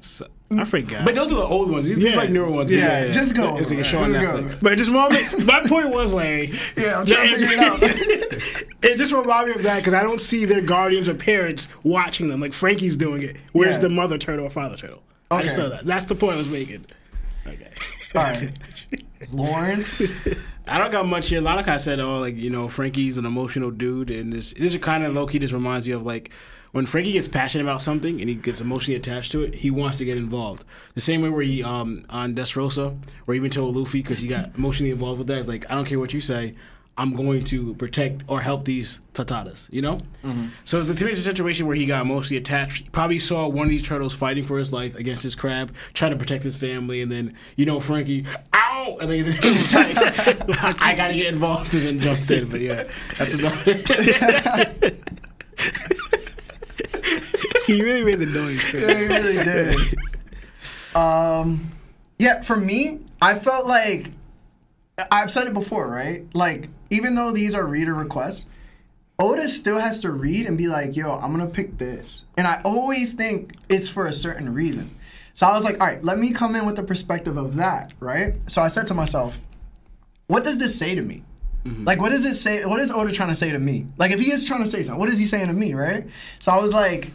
So- 0.00 0.26
I 0.50 0.64
forgot. 0.64 1.04
but 1.04 1.14
those 1.16 1.32
are 1.32 1.36
the 1.36 1.44
old 1.44 1.70
ones. 1.70 1.86
These, 1.88 1.96
these 1.98 2.12
Yeah. 2.12 2.16
like 2.18 2.30
newer 2.30 2.50
ones. 2.50 2.70
but 2.70 2.78
Yeah, 2.78 3.06
yeah. 3.06 3.12
Just 3.12 3.34
go. 3.34 3.56
It's 3.58 3.70
like 3.70 3.80
a 3.80 3.84
show 3.84 3.98
on 3.98 4.12
Just 4.12 4.20
go. 4.32 4.38
Netflix. 4.40 4.62
But 4.62 4.78
just 4.78 4.90
reminded 4.90 5.38
me, 5.38 5.44
my 5.44 5.60
point 5.66 5.90
was, 5.90 6.14
Larry. 6.14 6.52
Yeah, 6.76 7.00
I'm 7.00 7.06
trying 7.06 7.38
to 7.38 7.46
figure 7.46 7.64
it 7.64 8.62
out. 8.62 8.74
it 8.84 8.96
just 8.96 9.12
reminded 9.12 9.56
me 9.56 9.58
of 9.58 9.62
that 9.64 9.78
because 9.78 9.92
I 9.94 10.02
don't 10.02 10.20
see 10.20 10.44
their 10.44 10.60
guardians 10.60 11.08
or 11.08 11.14
parents 11.14 11.66
watching 11.82 12.28
them 12.28 12.40
like 12.40 12.52
Franky's 12.52 12.96
doing 12.96 13.22
it. 13.24 13.36
Where's 13.52 13.76
Yeah. 13.76 13.82
the 13.82 13.88
mother 13.90 14.18
turtle 14.18 14.46
or 14.46 14.50
father 14.50 14.76
turtle? 14.76 15.02
I 15.30 15.42
just 15.42 15.54
Okay. 15.58 15.62
know 15.64 15.70
that. 15.70 15.84
That's 15.84 16.04
the 16.04 16.14
point 16.14 16.34
I 16.34 16.36
was 16.36 16.48
making. 16.48 16.86
Okay. 17.46 17.68
All 18.14 18.22
right. 18.22 18.50
Lawrence. 19.32 20.02
I 20.68 20.78
don't 20.78 20.90
got 20.92 21.06
much 21.06 21.28
here. 21.28 21.38
A 21.38 21.42
lot 21.42 21.58
of 21.58 21.66
guys 21.66 21.84
said, 21.84 22.00
"Oh, 22.00 22.18
like 22.18 22.36
you 22.36 22.50
know, 22.50 22.68
Franky's 22.68 23.18
an 23.18 23.26
emotional 23.26 23.70
dude," 23.70 24.10
and 24.10 24.32
this 24.32 24.52
this 24.54 24.76
kind 24.78 25.04
of 25.04 25.14
low 25.14 25.26
key 25.26 25.38
just 25.38 25.52
reminds 25.52 25.86
you 25.88 25.96
of 25.96 26.04
like 26.04 26.30
when 26.72 26.86
Franky 26.86 27.12
gets 27.12 27.28
passionate 27.28 27.64
about 27.64 27.82
something 27.82 28.20
and 28.20 28.28
he 28.28 28.34
gets 28.34 28.60
emotionally 28.60 28.96
attached 28.96 29.32
to 29.32 29.42
it. 29.42 29.54
He 29.54 29.70
wants 29.70 29.98
to 29.98 30.04
get 30.04 30.18
involved. 30.18 30.64
The 30.94 31.00
same 31.00 31.22
way 31.22 31.28
where 31.28 31.42
he 31.42 31.62
um 31.62 32.04
on 32.10 32.34
Dressrosa, 32.34 32.96
where 33.24 33.34
he 33.34 33.38
even 33.38 33.50
told 33.50 33.76
Luffy 33.76 34.02
because 34.02 34.20
he 34.20 34.28
got 34.28 34.54
emotionally 34.56 34.90
involved 34.92 35.18
with 35.18 35.28
that. 35.28 35.38
It's 35.38 35.48
like 35.48 35.70
I 35.70 35.74
don't 35.74 35.84
care 35.86 35.98
what 35.98 36.12
you 36.12 36.20
say. 36.20 36.54
I'm 36.98 37.14
going 37.14 37.44
to 37.44 37.74
protect 37.74 38.24
or 38.26 38.40
help 38.40 38.64
these 38.64 39.00
Tontattas, 39.12 39.66
you 39.70 39.82
know? 39.82 39.98
So 40.64 40.78
it's 40.78 40.88
the, 40.88 40.94
to 40.94 41.04
me, 41.04 41.10
it's 41.10 41.20
a 41.20 41.24
situation 41.24 41.66
where 41.66 41.76
he 41.76 41.84
got 41.84 42.00
emotionally 42.00 42.38
attached. 42.38 42.84
He 42.84 42.88
probably 42.88 43.18
saw 43.18 43.46
one 43.48 43.64
of 43.66 43.68
these 43.70 43.82
turtles 43.82 44.14
fighting 44.14 44.46
for 44.46 44.58
his 44.58 44.72
life 44.72 44.94
against 44.94 45.22
his 45.22 45.34
crab, 45.34 45.74
trying 45.92 46.12
to 46.12 46.16
protect 46.16 46.42
his 46.42 46.56
family, 46.56 47.02
and 47.02 47.12
then, 47.12 47.34
you 47.56 47.66
know, 47.66 47.80
Franky, 47.80 48.24
ow! 48.54 48.96
And 48.98 49.10
then 49.10 49.30
he's 49.42 49.74
like, 49.74 49.94
I 50.80 50.94
gotta 50.96 51.12
get 51.12 51.34
involved, 51.34 51.74
and 51.74 51.86
then 51.86 52.00
jumped 52.00 52.30
in. 52.30 52.48
But 52.48 52.62
yeah, 52.62 52.84
that's 53.18 53.34
about 53.34 53.58
it. 53.66 54.98
he 57.66 57.82
really 57.82 58.04
made 58.04 58.20
the 58.20 58.26
noise. 58.26 58.62
Too. 58.70 58.80
Yeah, 58.80 58.94
he 58.94 59.06
really 59.06 59.44
did. 59.44 59.76
Um, 60.94 61.72
yeah, 62.18 62.42
for 62.42 62.56
me, 62.56 63.00
I 63.20 63.38
felt 63.38 63.66
like 63.66 64.10
I've 65.10 65.30
said 65.30 65.46
it 65.46 65.54
before, 65.54 65.88
right? 65.90 66.24
Like, 66.34 66.68
even 66.90 67.14
though 67.14 67.32
these 67.32 67.54
are 67.54 67.66
reader 67.66 67.94
requests, 67.94 68.46
Oda 69.18 69.48
still 69.48 69.78
has 69.78 70.00
to 70.00 70.10
read 70.10 70.46
and 70.46 70.58
be 70.58 70.68
like, 70.68 70.96
"Yo, 70.96 71.16
I'm 71.16 71.32
gonna 71.32 71.46
pick 71.46 71.78
this," 71.78 72.24
and 72.36 72.46
I 72.46 72.60
always 72.64 73.14
think 73.14 73.54
it's 73.68 73.88
for 73.88 74.06
a 74.06 74.12
certain 74.12 74.52
reason. 74.52 74.90
So 75.34 75.46
I 75.46 75.54
was 75.54 75.64
like, 75.64 75.80
"All 75.80 75.86
right, 75.86 76.02
let 76.04 76.18
me 76.18 76.32
come 76.32 76.54
in 76.54 76.66
with 76.66 76.76
the 76.76 76.82
perspective 76.82 77.36
of 77.36 77.56
that," 77.56 77.94
right? 77.98 78.34
So 78.46 78.62
I 78.62 78.68
said 78.68 78.86
to 78.88 78.94
myself, 78.94 79.38
"What 80.26 80.44
does 80.44 80.58
this 80.58 80.78
say 80.78 80.94
to 80.94 81.02
me?" 81.02 81.24
Mm-hmm. 81.66 81.84
Like, 81.84 82.00
what 82.00 82.10
does 82.10 82.24
it 82.24 82.34
say? 82.34 82.64
What 82.64 82.80
is 82.80 82.90
Oda 82.90 83.12
trying 83.12 83.30
to 83.30 83.34
say 83.34 83.50
to 83.50 83.58
me? 83.58 83.86
Like, 83.98 84.12
if 84.12 84.20
he 84.20 84.32
is 84.32 84.44
trying 84.44 84.62
to 84.62 84.68
say 84.68 84.82
something, 84.82 85.00
what 85.00 85.08
is 85.08 85.18
he 85.18 85.26
saying 85.26 85.48
to 85.48 85.52
me, 85.52 85.74
right? 85.74 86.06
So 86.38 86.52
I 86.52 86.60
was 86.60 86.72
like, 86.72 87.10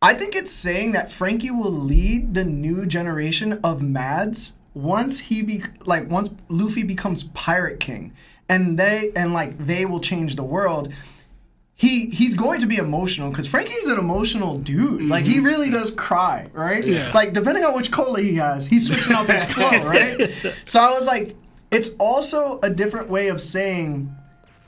I 0.00 0.14
think 0.14 0.34
it's 0.34 0.52
saying 0.52 0.92
that 0.92 1.12
Franky 1.12 1.50
will 1.50 1.72
lead 1.72 2.34
the 2.34 2.44
new 2.44 2.86
generation 2.86 3.60
of 3.62 3.82
Mads 3.82 4.52
once 4.74 5.20
he 5.20 5.42
be 5.42 5.62
like 5.84 6.10
once 6.10 6.30
Luffy 6.48 6.82
becomes 6.82 7.24
Pirate 7.24 7.78
King, 7.78 8.12
and 8.48 8.78
they 8.78 9.12
and 9.14 9.32
like 9.32 9.58
they 9.58 9.86
will 9.86 10.00
change 10.00 10.36
the 10.36 10.42
world. 10.42 10.92
He 11.74 12.10
he's 12.10 12.34
going 12.34 12.60
to 12.60 12.66
be 12.66 12.76
emotional 12.76 13.30
because 13.30 13.46
Franky's 13.46 13.86
an 13.86 13.98
emotional 13.98 14.58
dude. 14.58 15.02
Like 15.02 15.24
he 15.24 15.36
mm-hmm. 15.36 15.46
really 15.46 15.70
does 15.70 15.90
cry, 15.90 16.48
right? 16.52 16.84
Yeah. 16.84 17.12
Like 17.14 17.32
depending 17.32 17.64
on 17.64 17.74
which 17.74 17.92
cola 17.92 18.20
he 18.20 18.36
has, 18.36 18.66
he's 18.66 18.88
switching 18.88 19.14
up 19.14 19.28
his 19.28 19.44
flow, 19.54 19.86
right? 19.86 20.30
So 20.64 20.80
I 20.80 20.92
was 20.92 21.06
like, 21.06 21.34
It's 21.72 21.90
also 21.98 22.60
a 22.62 22.68
different 22.68 23.08
way 23.08 23.28
of 23.28 23.40
saying 23.40 24.14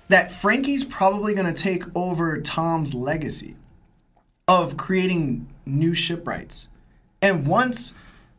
that 0.08 0.32
Franky's 0.32 0.84
probably 0.84 1.34
going 1.34 1.52
to 1.52 1.62
take 1.62 1.84
over 1.94 2.40
Tom's 2.40 2.94
legacy 2.94 3.56
of 4.49 4.78
creating 4.78 5.46
new 5.66 5.94
shipwrights. 5.94 6.68
And 7.20 7.46
once 7.46 7.92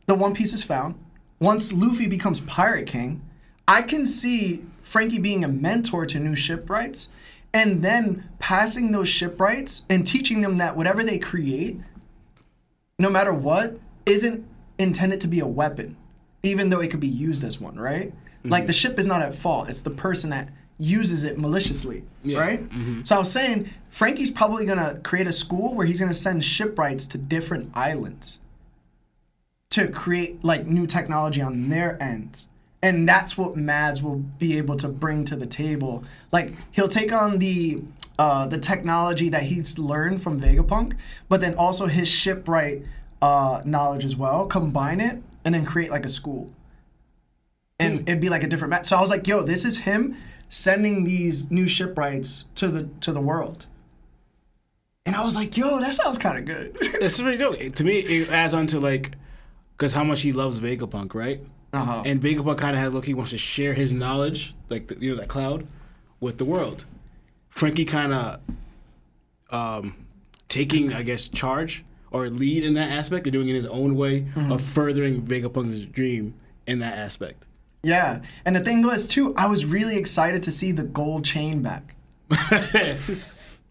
the 0.08 0.16
One 0.16 0.34
Piece 0.34 0.52
is 0.52 0.64
found, 0.64 0.96
once 1.40 1.72
Luffy 1.72 2.08
becomes 2.08 2.40
Pirate 2.42 2.88
King, 2.88 3.22
I 3.68 3.84
can 3.84 4.08
see 4.08 4.66
Franky 4.82 5.20
being 5.20 5.44
a 5.44 5.48
mentor 5.48 6.08
to 6.08 6.20
new 6.20 6.36
shipwrights 6.36 7.10
and 7.54 7.84
then 7.84 8.28
passing 8.40 8.92
those 8.92 9.10
shipwrights 9.10 9.86
and 9.92 10.08
teaching 10.08 10.42
them 10.42 10.58
that 10.58 10.76
whatever 10.76 11.04
they 11.04 11.20
create, 11.20 11.80
no 12.98 13.12
matter 13.12 13.34
what, 13.34 13.78
isn't 14.08 14.44
intended 14.80 15.22
to 15.22 15.28
be 15.28 15.40
a 15.40 15.48
weapon, 15.48 15.98
even 16.42 16.70
though 16.72 16.82
it 16.82 16.90
could 16.90 17.00
be 17.00 17.08
used 17.08 17.44
as 17.44 17.62
one, 17.62 17.78
right? 17.78 18.12
Like 18.50 18.68
the 18.68 18.74
ship 18.74 19.00
is 19.00 19.06
not 19.08 19.22
at 19.22 19.36
fault, 19.36 19.70
it's 19.70 19.82
the 19.82 19.90
person 19.90 20.30
that 20.32 20.50
uses 20.78 21.24
it 21.24 21.38
maliciously, 21.40 22.04
Yeah. 22.24 22.40
right? 22.40 22.64
So 23.04 23.16
I 23.16 23.20
was 23.20 23.32
saying 23.32 23.70
Franky's 23.90 24.30
probably 24.32 24.66
gonna 24.66 25.00
create 25.04 25.26
a 25.28 25.32
school 25.32 25.74
where 25.74 25.86
he's 25.86 26.00
gonna 26.00 26.14
send 26.14 26.44
shipwrights 26.44 27.06
to 27.08 27.18
different 27.18 27.72
islands 27.74 28.40
to 29.72 29.88
create 29.88 30.44
like 30.44 30.66
new 30.68 30.86
technology 30.88 31.42
on 31.42 31.70
their 31.70 32.02
ends. 32.02 32.48
And 32.82 33.08
that's 33.10 33.38
what 33.38 33.56
Mads 33.56 34.04
will 34.04 34.18
be 34.18 34.58
able 34.58 34.78
to 34.78 34.88
bring 34.88 35.26
to 35.26 35.36
the 35.36 35.48
table. 35.48 36.04
Like 36.32 36.54
he'll 36.72 36.88
take 36.88 37.12
on 37.12 37.40
the 37.40 37.82
uh, 38.18 38.48
the 38.48 38.60
technology 38.60 39.28
that 39.30 39.44
he's 39.44 39.78
learned 39.78 40.22
from 40.22 40.40
Vegapunk, 40.40 40.94
but 41.28 41.42
then 41.42 41.54
also 41.56 41.88
his 41.88 42.08
shipwright 42.08 42.84
uh, 43.22 43.62
knowledge 43.66 44.06
as 44.06 44.16
well. 44.16 44.46
Combine 44.46 45.02
it 45.02 45.22
and 45.44 45.54
then 45.56 45.66
create 45.66 45.90
like 45.92 46.06
a 46.06 46.10
school. 46.10 46.52
And 47.80 48.08
it'd 48.08 48.22
be 48.22 48.30
like 48.30 48.44
a 48.44 48.48
different 48.48 48.70
match. 48.70 48.86
So 48.86 48.96
I 48.98 49.02
was 49.02 49.10
like, 49.10 49.28
yo, 49.28 49.44
this 49.44 49.66
is 49.66 49.80
him 49.80 50.16
sending 50.50 51.04
these 51.04 51.52
new 51.52 51.68
shipwrights 51.68 52.46
to 52.56 52.68
the 52.70 52.88
to 53.02 53.12
the 53.12 53.20
world. 53.22 53.66
And 55.06 55.16
I 55.16 55.24
was 55.24 55.36
like, 55.36 55.56
yo, 55.58 55.80
that 55.80 55.94
sounds 55.96 56.18
kind 56.18 56.38
of 56.40 56.46
good. 56.46 56.78
It's 57.02 57.20
really 57.22 57.38
dope. 57.38 57.58
To 57.60 57.84
me, 57.84 58.00
it 58.00 58.30
adds 58.30 58.54
on 58.54 58.66
to 58.68 58.80
like, 58.80 59.12
because 59.78 59.94
how 59.94 60.04
much 60.04 60.22
he 60.22 60.32
loves 60.32 60.60
Vegapunk, 60.60 61.14
right? 61.14 61.42
Uh-huh. 61.74 62.02
And 62.06 62.22
Vegapunk 62.22 62.58
kind 62.58 62.76
of 62.76 62.82
has 62.82 62.94
look. 62.94 63.06
He 63.06 63.14
wants 63.14 63.32
to 63.32 63.38
share 63.38 63.74
his 63.74 63.92
knowledge, 63.92 64.56
like 64.70 64.88
the, 64.88 64.98
you 64.98 65.12
know 65.12 65.18
that 65.20 65.28
cloud, 65.28 65.68
with 66.22 66.38
the 66.38 66.46
world. 66.46 66.86
Franky 67.50 67.86
kind 67.86 68.14
of 68.14 68.40
um, 69.52 69.96
taking, 70.48 70.94
I 70.94 71.04
guess, 71.04 71.28
charge 71.28 71.84
or 72.12 72.30
lead 72.30 72.64
in 72.64 72.74
that 72.76 72.92
aspect, 72.92 73.26
and 73.28 73.34
doing 73.34 73.48
it 73.48 73.52
in 73.52 73.56
his 73.56 73.66
own 73.66 73.96
way 73.96 74.22
Mm-hmm. 74.22 74.52
of 74.54 74.62
furthering 74.62 75.22
Vegapunk's 75.24 75.86
dream 75.86 76.34
in 76.66 76.80
that 76.80 76.98
aspect. 76.98 77.46
Yeah, 77.86 78.22
and 78.46 78.56
the 78.56 78.62
thing 78.62 78.82
was 78.82 79.06
too, 79.08 79.36
I 79.38 79.46
was 79.46 79.64
really 79.66 79.98
excited 79.98 80.42
to 80.44 80.52
see 80.52 80.72
the 80.72 80.84
gold 80.84 81.24
chain 81.24 81.62
back, 81.62 81.94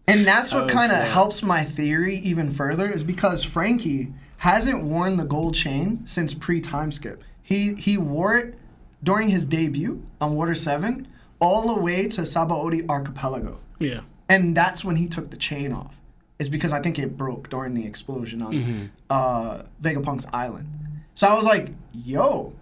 and 0.07 0.25
that's 0.25 0.53
what 0.53 0.69
kind 0.69 0.91
of 0.91 0.99
helps 1.07 1.41
my 1.43 1.63
theory 1.63 2.17
even 2.19 2.53
further 2.53 2.89
is 2.89 3.03
because 3.03 3.43
Franky 3.43 4.13
hasn't 4.37 4.83
worn 4.83 5.17
the 5.17 5.25
gold 5.25 5.55
chain 5.55 6.05
since 6.05 6.33
pre 6.33 6.61
time 6.61 6.91
skip. 6.91 7.23
He 7.41 7.73
he 7.75 7.97
wore 7.97 8.37
it 8.37 8.55
during 9.03 9.29
his 9.29 9.45
debut 9.45 10.05
on 10.21 10.35
Water 10.35 10.55
Seven, 10.55 11.07
all 11.39 11.73
the 11.75 11.81
way 11.81 12.07
to 12.09 12.21
Sabaody 12.21 12.87
Archipelago, 12.89 13.59
Yeah. 13.79 14.01
and 14.29 14.55
that's 14.55 14.83
when 14.85 14.95
he 14.95 15.07
took 15.07 15.29
the 15.31 15.37
chain 15.37 15.71
off. 15.73 15.93
Is 16.37 16.49
because 16.49 16.73
I 16.73 16.81
think 16.81 16.99
it 16.99 17.17
broke 17.17 17.49
during 17.49 17.73
the 17.75 17.85
explosion 17.85 18.41
on 18.41 18.91
uh, 19.09 19.63
Vegapunk's 19.81 20.25
island. 20.33 20.67
So 21.13 21.27
I 21.27 21.33
was 21.33 21.45
like, 21.45 21.69
"Yo, 21.93 22.53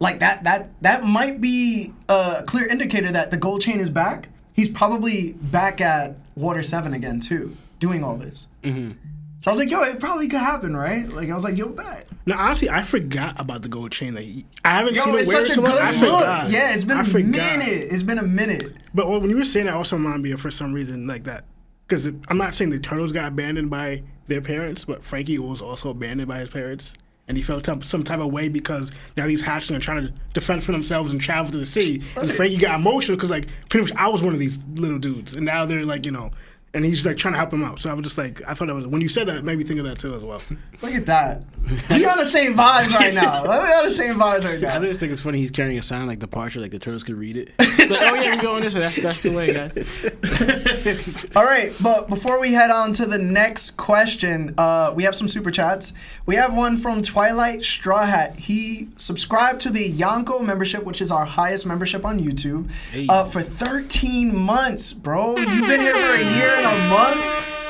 like 0.00 0.20
that 0.20 0.44
that 0.44 0.70
that 0.82 1.04
might 1.04 1.40
be 1.40 1.92
a 2.08 2.42
clear 2.46 2.66
indicator 2.66 3.10
that 3.12 3.30
the 3.30 3.36
gold 3.36 3.60
chain 3.60 3.80
is 3.80 3.90
back. 3.90 4.28
He's 4.52 4.68
probably 4.68 5.32
back 5.34 5.80
at 5.80 6.16
Water 6.34 6.62
Seven 6.62 6.94
again 6.94 7.20
too, 7.20 7.56
doing 7.80 8.02
all 8.04 8.16
this. 8.16 8.48
Mm-hmm. 8.62 8.92
So 9.40 9.50
I 9.50 9.54
was 9.54 9.58
like, 9.60 9.70
yo, 9.70 9.80
it 9.82 10.00
probably 10.00 10.26
could 10.28 10.40
happen, 10.40 10.76
right? 10.76 11.06
Like 11.06 11.30
I 11.30 11.34
was 11.34 11.44
like, 11.44 11.56
yo, 11.56 11.68
bet. 11.68 12.08
No, 12.26 12.36
honestly, 12.36 12.68
I 12.68 12.82
forgot 12.82 13.40
about 13.40 13.62
the 13.62 13.68
gold 13.68 13.92
chain. 13.92 14.14
Like, 14.14 14.26
I 14.64 14.70
haven't 14.78 14.96
Yo, 14.96 15.02
seen 15.04 15.14
it 15.14 15.26
wear 15.26 15.42
a 15.42 15.46
so 15.46 15.62
much. 15.62 15.70
good 15.70 15.80
I 15.80 15.90
look. 15.92 16.00
forgot. 16.00 16.50
Yeah, 16.50 16.74
it's 16.74 16.84
been 16.84 16.98
I 16.98 17.02
a 17.02 17.04
forgot. 17.04 17.26
minute. 17.30 17.88
It's 17.92 18.02
been 18.02 18.18
a 18.18 18.22
minute. 18.24 18.76
But 18.94 19.08
when 19.08 19.30
you 19.30 19.36
were 19.36 19.44
saying 19.44 19.66
that, 19.66 19.74
also 19.74 19.96
reminded 19.96 20.22
me 20.22 20.32
of 20.32 20.40
for 20.40 20.50
some 20.50 20.72
reason 20.74 21.06
like 21.06 21.24
that. 21.24 21.44
Because 21.86 22.06
I'm 22.28 22.36
not 22.36 22.52
saying 22.52 22.70
the 22.70 22.78
turtles 22.80 23.12
got 23.12 23.28
abandoned 23.28 23.70
by 23.70 24.02
their 24.26 24.42
parents, 24.42 24.84
but 24.84 25.02
Franky 25.02 25.38
was 25.38 25.62
also 25.62 25.88
abandoned 25.90 26.28
by 26.28 26.40
his 26.40 26.50
parents. 26.50 26.94
And 27.28 27.36
he 27.36 27.42
felt 27.42 27.66
some, 27.66 28.04
type 28.04 28.20
of 28.20 28.32
way 28.32 28.48
because 28.48 28.90
now 29.16 29.26
these 29.26 29.42
hatching 29.42 29.76
are 29.76 29.80
trying 29.80 30.06
to 30.06 30.12
defend 30.32 30.64
for 30.64 30.72
themselves 30.72 31.12
and 31.12 31.20
travel 31.20 31.52
to 31.52 31.58
the 31.58 31.66
sea. 31.66 32.02
And 32.16 32.30
Franky 32.32 32.56
got 32.56 32.80
emotional 32.80 33.16
because, 33.16 33.30
like, 33.30 33.48
pretty 33.68 33.84
much 33.84 34.00
I 34.00 34.08
was 34.08 34.22
one 34.22 34.32
of 34.32 34.40
these 34.40 34.58
little 34.74 34.98
dudes. 34.98 35.34
And 35.34 35.44
now 35.44 35.66
they're 35.66 35.84
like, 35.84 36.06
you 36.06 36.12
know, 36.12 36.30
and 36.74 36.84
he's 36.84 37.04
like 37.06 37.16
trying 37.16 37.32
to 37.34 37.38
help 37.38 37.52
him 37.52 37.64
out. 37.64 37.78
So 37.78 37.90
I 37.90 37.94
was 37.94 38.02
just 38.04 38.18
like, 38.18 38.42
I 38.46 38.54
thought 38.54 38.68
that 38.68 38.74
was, 38.74 38.86
when 38.86 39.00
you 39.00 39.08
said 39.08 39.26
that, 39.28 39.36
it 39.36 39.44
made 39.44 39.56
me 39.58 39.64
think 39.64 39.80
of 39.80 39.86
that 39.86 39.98
too 39.98 40.14
as 40.14 40.24
well. 40.24 40.42
Look 40.82 40.92
at 40.92 41.06
that. 41.06 41.44
We 41.90 42.04
on 42.06 42.18
the 42.18 42.24
same 42.24 42.54
vibes 42.54 42.92
right 42.92 43.14
now. 43.14 43.42
We 43.48 43.72
on 43.72 43.86
the 43.86 43.94
same 43.94 44.14
vibes 44.16 44.44
right 44.44 44.60
now. 44.60 44.76
I 44.76 44.80
just 44.84 45.00
think 45.00 45.10
it's 45.12 45.20
funny 45.20 45.38
he's 45.40 45.50
carrying 45.50 45.78
a 45.78 45.82
sign 45.82 46.06
like 46.06 46.18
departure, 46.18 46.60
like 46.60 46.70
the 46.70 46.78
turtles 46.78 47.02
could 47.04 47.16
read 47.16 47.36
it. 47.36 47.52
like, 47.58 48.00
oh 48.02 48.14
yeah, 48.14 48.36
we're 48.36 48.42
going 48.42 48.62
this 48.62 48.74
way. 48.74 48.80
That's 48.80 48.96
that's 48.96 49.20
the 49.22 49.30
way, 49.32 49.52
guys. 49.52 51.32
All 51.36 51.44
right, 51.44 51.72
but 51.80 52.08
before 52.08 52.38
we 52.40 52.52
head 52.52 52.70
on 52.70 52.92
to 52.94 53.06
the 53.06 53.18
next 53.18 53.76
question, 53.76 54.54
uh, 54.58 54.92
we 54.94 55.02
have 55.04 55.14
some 55.14 55.28
super 55.28 55.50
chats. 55.50 55.94
We 56.26 56.36
have 56.36 56.54
one 56.54 56.76
from 56.78 57.02
Twilight 57.02 57.64
Straw 57.64 58.04
Hat. 58.04 58.36
He 58.36 58.88
subscribed 58.96 59.60
to 59.62 59.70
the 59.70 59.92
Yonko 59.92 60.44
membership, 60.44 60.84
which 60.84 61.00
is 61.00 61.10
our 61.10 61.24
highest 61.24 61.66
membership 61.66 62.04
on 62.04 62.18
YouTube, 62.20 62.70
Hey. 62.92 63.06
uh, 63.08 63.24
for 63.24 63.42
13 63.42 64.36
months, 64.36 64.92
bro. 64.92 65.36
You've 65.36 65.66
been 65.66 65.80
here 65.80 65.94
for 65.94 66.14
a 66.14 66.34
year 66.36 66.57
and 66.58 66.66
a 66.66 66.88
month. 66.88 67.20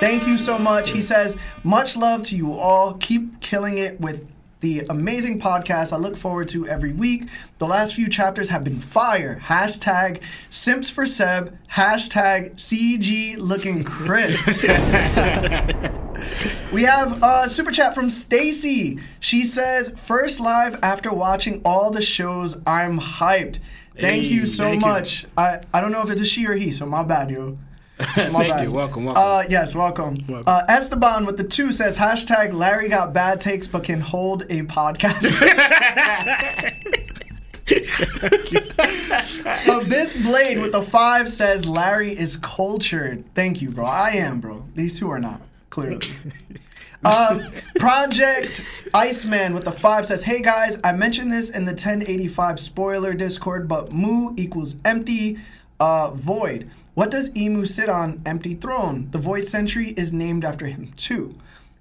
Thank 0.01 0.27
you 0.27 0.39
so 0.39 0.59
much. 0.59 0.91
He 0.91 1.01
says, 1.03 1.37
much 1.65 1.97
love 1.97 2.23
to 2.25 2.37
you 2.37 2.53
all. 2.53 2.95
Keep 2.95 3.41
killing 3.41 3.79
it 3.79 4.01
with 4.01 4.27
the 4.61 4.81
amazing 4.91 5.41
podcast 5.41 5.93
I 5.93 5.97
look 5.97 6.17
forward 6.17 6.49
to 6.49 6.67
every 6.67 6.93
week. 6.93 7.29
The 7.59 7.67
last 7.67 7.95
few 7.95 8.09
chapters 8.09 8.49
have 8.49 8.65
been 8.65 8.81
fire. 8.81 9.41
Hashtag 9.45 10.21
Simps 10.51 10.91
for 10.91 11.07
Seb. 11.07 11.57
Hashtag 11.73 12.55
CG 12.57 13.37
looking 13.39 13.85
crisp. 13.85 14.45
we 16.73 16.83
have 16.83 17.23
a 17.23 17.49
super 17.49 17.71
chat 17.71 17.95
from 17.95 18.11
Stacy. 18.11 18.99
She 19.21 19.45
says, 19.45 19.91
first 19.91 20.41
live 20.41 20.79
after 20.83 21.13
watching 21.13 21.61
all 21.65 21.91
the 21.91 22.03
shows. 22.03 22.61
I'm 22.67 22.99
hyped. 22.99 23.59
Thank 24.01 24.25
Hey, 24.25 24.31
you 24.31 24.47
so 24.47 24.65
thank 24.65 24.83
you. 24.83 24.87
much. 24.89 25.27
I, 25.37 25.61
I 25.75 25.81
don't 25.81 25.93
know 25.93 26.03
if 26.03 26.11
it's 26.11 26.21
a 26.21 26.25
she 26.27 26.47
or 26.47 26.55
he, 26.55 26.73
so 26.73 26.87
my 26.87 27.03
bad, 27.03 27.31
yo. 27.31 27.59
Thank 28.15 28.33
bad. 28.33 28.65
you. 28.65 28.71
Welcome, 28.71 29.07
welcome. 29.07 29.23
Uh, 29.23 29.43
yes, 29.49 29.75
welcome. 29.75 30.19
Welcome. 30.29 30.45
Uh, 30.47 30.63
Esteban 30.69 31.27
with 31.27 31.37
the 31.37 31.43
two 31.43 31.73
says 31.73 31.97
hashtag 31.97 32.53
Larry 32.53 32.89
got 32.89 33.13
bad 33.13 33.41
takes 33.41 33.67
but 33.67 33.83
can 33.83 34.01
hold 34.01 34.43
a 34.43 34.63
podcast. 34.63 35.25
Abyss 39.69 40.17
Blade 40.23 40.59
with 40.61 40.73
the 40.73 40.83
five 40.83 41.29
says 41.29 41.69
Larry 41.69 42.17
is 42.17 42.37
cultured. 42.37 43.25
Thank 43.35 43.61
you, 43.61 43.71
bro. 43.71 43.85
I 43.85 44.11
am, 44.11 44.41
bro. 44.41 44.65
These 44.77 45.01
two 45.01 45.11
are 45.11 45.19
not, 45.19 45.41
clearly. 45.71 46.07
Uh, 47.05 47.39
Project 47.79 48.65
Iceman 48.93 49.55
with 49.55 49.65
the 49.65 49.71
five 49.71 50.05
says, 50.05 50.25
Hey 50.25 50.43
guys, 50.43 50.81
I 50.83 50.91
mentioned 50.91 51.31
this 51.31 51.49
in 51.49 51.65
the 51.65 51.71
1085 51.71 52.59
spoiler 52.59 53.15
Discord, 53.15 53.69
but 53.69 53.93
Mu 53.93 54.35
equals 54.37 54.79
empty 54.85 55.39
uh, 55.79 56.11
void. 56.11 56.69
What 56.99 57.13
does 57.13 57.31
Imu 57.31 57.69
sit 57.69 57.89
on? 57.89 58.23
Empty 58.27 58.55
throne. 58.55 59.07
The 59.13 59.19
void 59.19 59.45
century 59.45 59.91
is 59.91 60.13
named 60.13 60.45
after 60.45 60.67
him 60.67 60.93
too. 60.97 61.37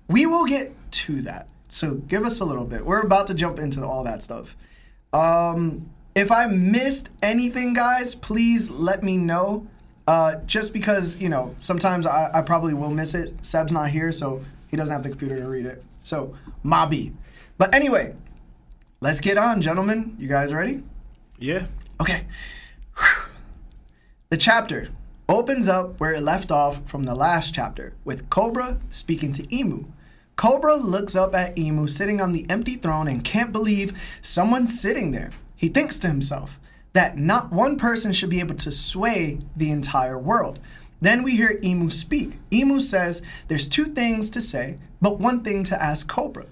We 0.07 0.27
will 0.27 0.45
get 0.45 0.75
to 0.91 1.23
that. 1.23 1.47
So 1.69 1.95
give 1.95 2.23
us 2.23 2.39
a 2.39 2.45
little 2.45 2.65
bit. 2.65 2.85
We're 2.85 3.01
about 3.01 3.25
to 3.25 3.33
jump 3.33 3.57
into 3.57 3.83
all 3.83 4.03
that 4.03 4.21
stuff. 4.21 4.55
Um, 5.13 5.89
if 6.13 6.31
I 6.31 6.45
missed 6.45 7.09
anything, 7.23 7.73
guys, 7.73 8.13
please 8.13 8.69
let 8.69 9.01
me 9.01 9.17
know. 9.17 9.65
Uh, 10.05 10.35
just 10.45 10.71
because, 10.71 11.15
you 11.15 11.29
know, 11.29 11.55
sometimes 11.57 12.05
I, 12.05 12.29
I 12.31 12.43
probably 12.43 12.75
will 12.75 12.91
miss 12.91 13.15
it. 13.15 13.43
Seb's 13.43 13.71
not 13.71 13.89
here, 13.89 14.11
so 14.11 14.45
he 14.67 14.77
doesn't 14.77 14.93
have 14.93 15.01
the 15.01 15.09
computer 15.09 15.37
to 15.37 15.47
read 15.49 15.65
it. 15.65 15.83
So, 16.03 16.35
Mobby. 16.63 17.11
But 17.57 17.73
anyway, 17.73 18.13
let's 19.01 19.19
get 19.19 19.39
on, 19.39 19.63
gentlemen. 19.63 20.15
You 20.19 20.27
guys 20.27 20.53
ready? 20.53 20.83
yeah. 21.39 21.65
Okay. 21.99 22.27
The 24.29 24.35
chapter 24.35 24.89
opens 25.29 25.67
up 25.67 25.99
where 25.99 26.13
it 26.13 26.23
left 26.23 26.51
off 26.51 26.81
from 26.85 27.03
the 27.03 27.15
last 27.15 27.53
chapter, 27.53 27.93
with 28.05 28.29
Cobra 28.29 28.79
speaking 28.89 29.33
to 29.33 29.43
Imu. 29.43 29.85
Cobra 30.35 30.75
looks 30.75 31.15
up 31.15 31.33
at 31.35 31.55
Imu 31.55 31.89
sitting 31.89 32.21
on 32.21 32.31
the 32.31 32.45
empty 32.49 32.75
throne 32.75 33.07
and 33.07 33.23
can't 33.23 33.51
believe 33.51 33.97
someone's 34.21 34.79
sitting 34.79 35.11
there. 35.11 35.31
He 35.55 35.67
thinks 35.67 35.97
to 35.99 36.07
himself 36.07 36.59
that 36.93 37.17
not 37.17 37.51
one 37.51 37.77
person 37.77 38.13
should 38.13 38.29
be 38.29 38.39
able 38.39 38.55
to 38.55 38.71
sway 38.71 39.39
the 39.55 39.71
entire 39.71 40.17
world. 40.17 40.59
Then 41.01 41.23
we 41.23 41.35
hear 41.35 41.59
Imu 41.61 41.91
speak. 41.91 42.39
Imu 42.51 42.81
says 42.81 43.21
there's 43.47 43.67
two 43.67 43.85
things 43.85 44.29
to 44.31 44.41
say, 44.41 44.77
but 45.01 45.19
one 45.19 45.43
thing 45.43 45.63
to 45.65 45.81
ask 45.81 46.07
Cobra. 46.07 46.45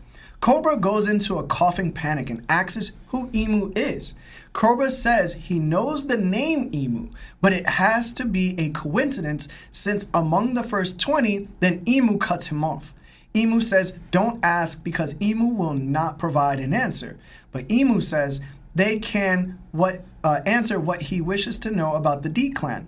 Cobra 0.46 0.78
goes 0.78 1.08
into 1.08 1.40
a 1.40 1.44
coughing 1.44 1.92
panic 1.92 2.30
and 2.30 2.46
asks 2.48 2.92
who 3.08 3.30
Imu 3.30 3.76
is. 3.76 4.14
Cobra 4.54 4.92
says 4.92 5.34
he 5.34 5.58
knows 5.58 6.06
the 6.06 6.18
name 6.18 6.70
Imu, 6.70 7.10
but 7.42 7.52
it 7.52 7.68
has 7.68 8.14
to 8.14 8.26
be 8.26 8.54
a 8.60 8.70
coincidence 8.70 9.48
since 9.72 10.08
among 10.14 10.54
the 10.54 10.62
first 10.62 11.00
20, 11.00 11.48
then 11.62 11.84
Imu 11.86 12.22
cuts 12.22 12.46
him 12.50 12.64
off. 12.64 12.94
Imu 13.34 13.64
says, 13.64 13.98
Don't 14.12 14.40
ask 14.46 14.84
because 14.84 15.16
Imu 15.16 15.56
will 15.56 15.74
not 15.74 16.20
provide 16.20 16.60
an 16.60 16.76
answer. 16.76 17.18
But 17.52 17.68
Imu 17.68 18.04
says 18.04 18.40
they 18.76 19.00
can 19.00 19.58
what 19.72 20.04
uh, 20.24 20.42
answer 20.46 20.80
what 20.80 21.02
he 21.02 21.22
wishes 21.22 21.58
to 21.58 21.72
know 21.72 21.96
about 21.96 22.22
the 22.22 22.30
D 22.30 22.52
clan. 22.52 22.88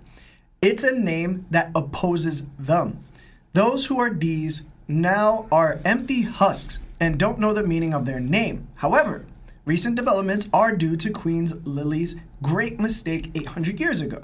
It's 0.62 0.84
a 0.84 0.96
name 0.96 1.44
that 1.50 1.72
opposes 1.74 2.46
them. 2.56 3.00
Those 3.52 3.86
who 3.86 3.98
are 3.98 4.10
D's 4.10 4.62
now 4.86 5.48
are 5.50 5.80
empty 5.84 6.22
husks 6.22 6.78
and 7.00 7.18
don't 7.18 7.38
know 7.38 7.52
the 7.52 7.62
meaning 7.62 7.94
of 7.94 8.04
their 8.04 8.20
name. 8.20 8.68
However, 8.76 9.26
recent 9.64 9.96
developments 9.96 10.48
are 10.52 10.76
due 10.76 10.96
to 10.96 11.10
Queen 11.10 11.48
Lily's 11.64 12.16
great 12.42 12.80
mistake 12.80 13.30
800 13.34 13.80
years 13.80 14.00
ago. 14.00 14.22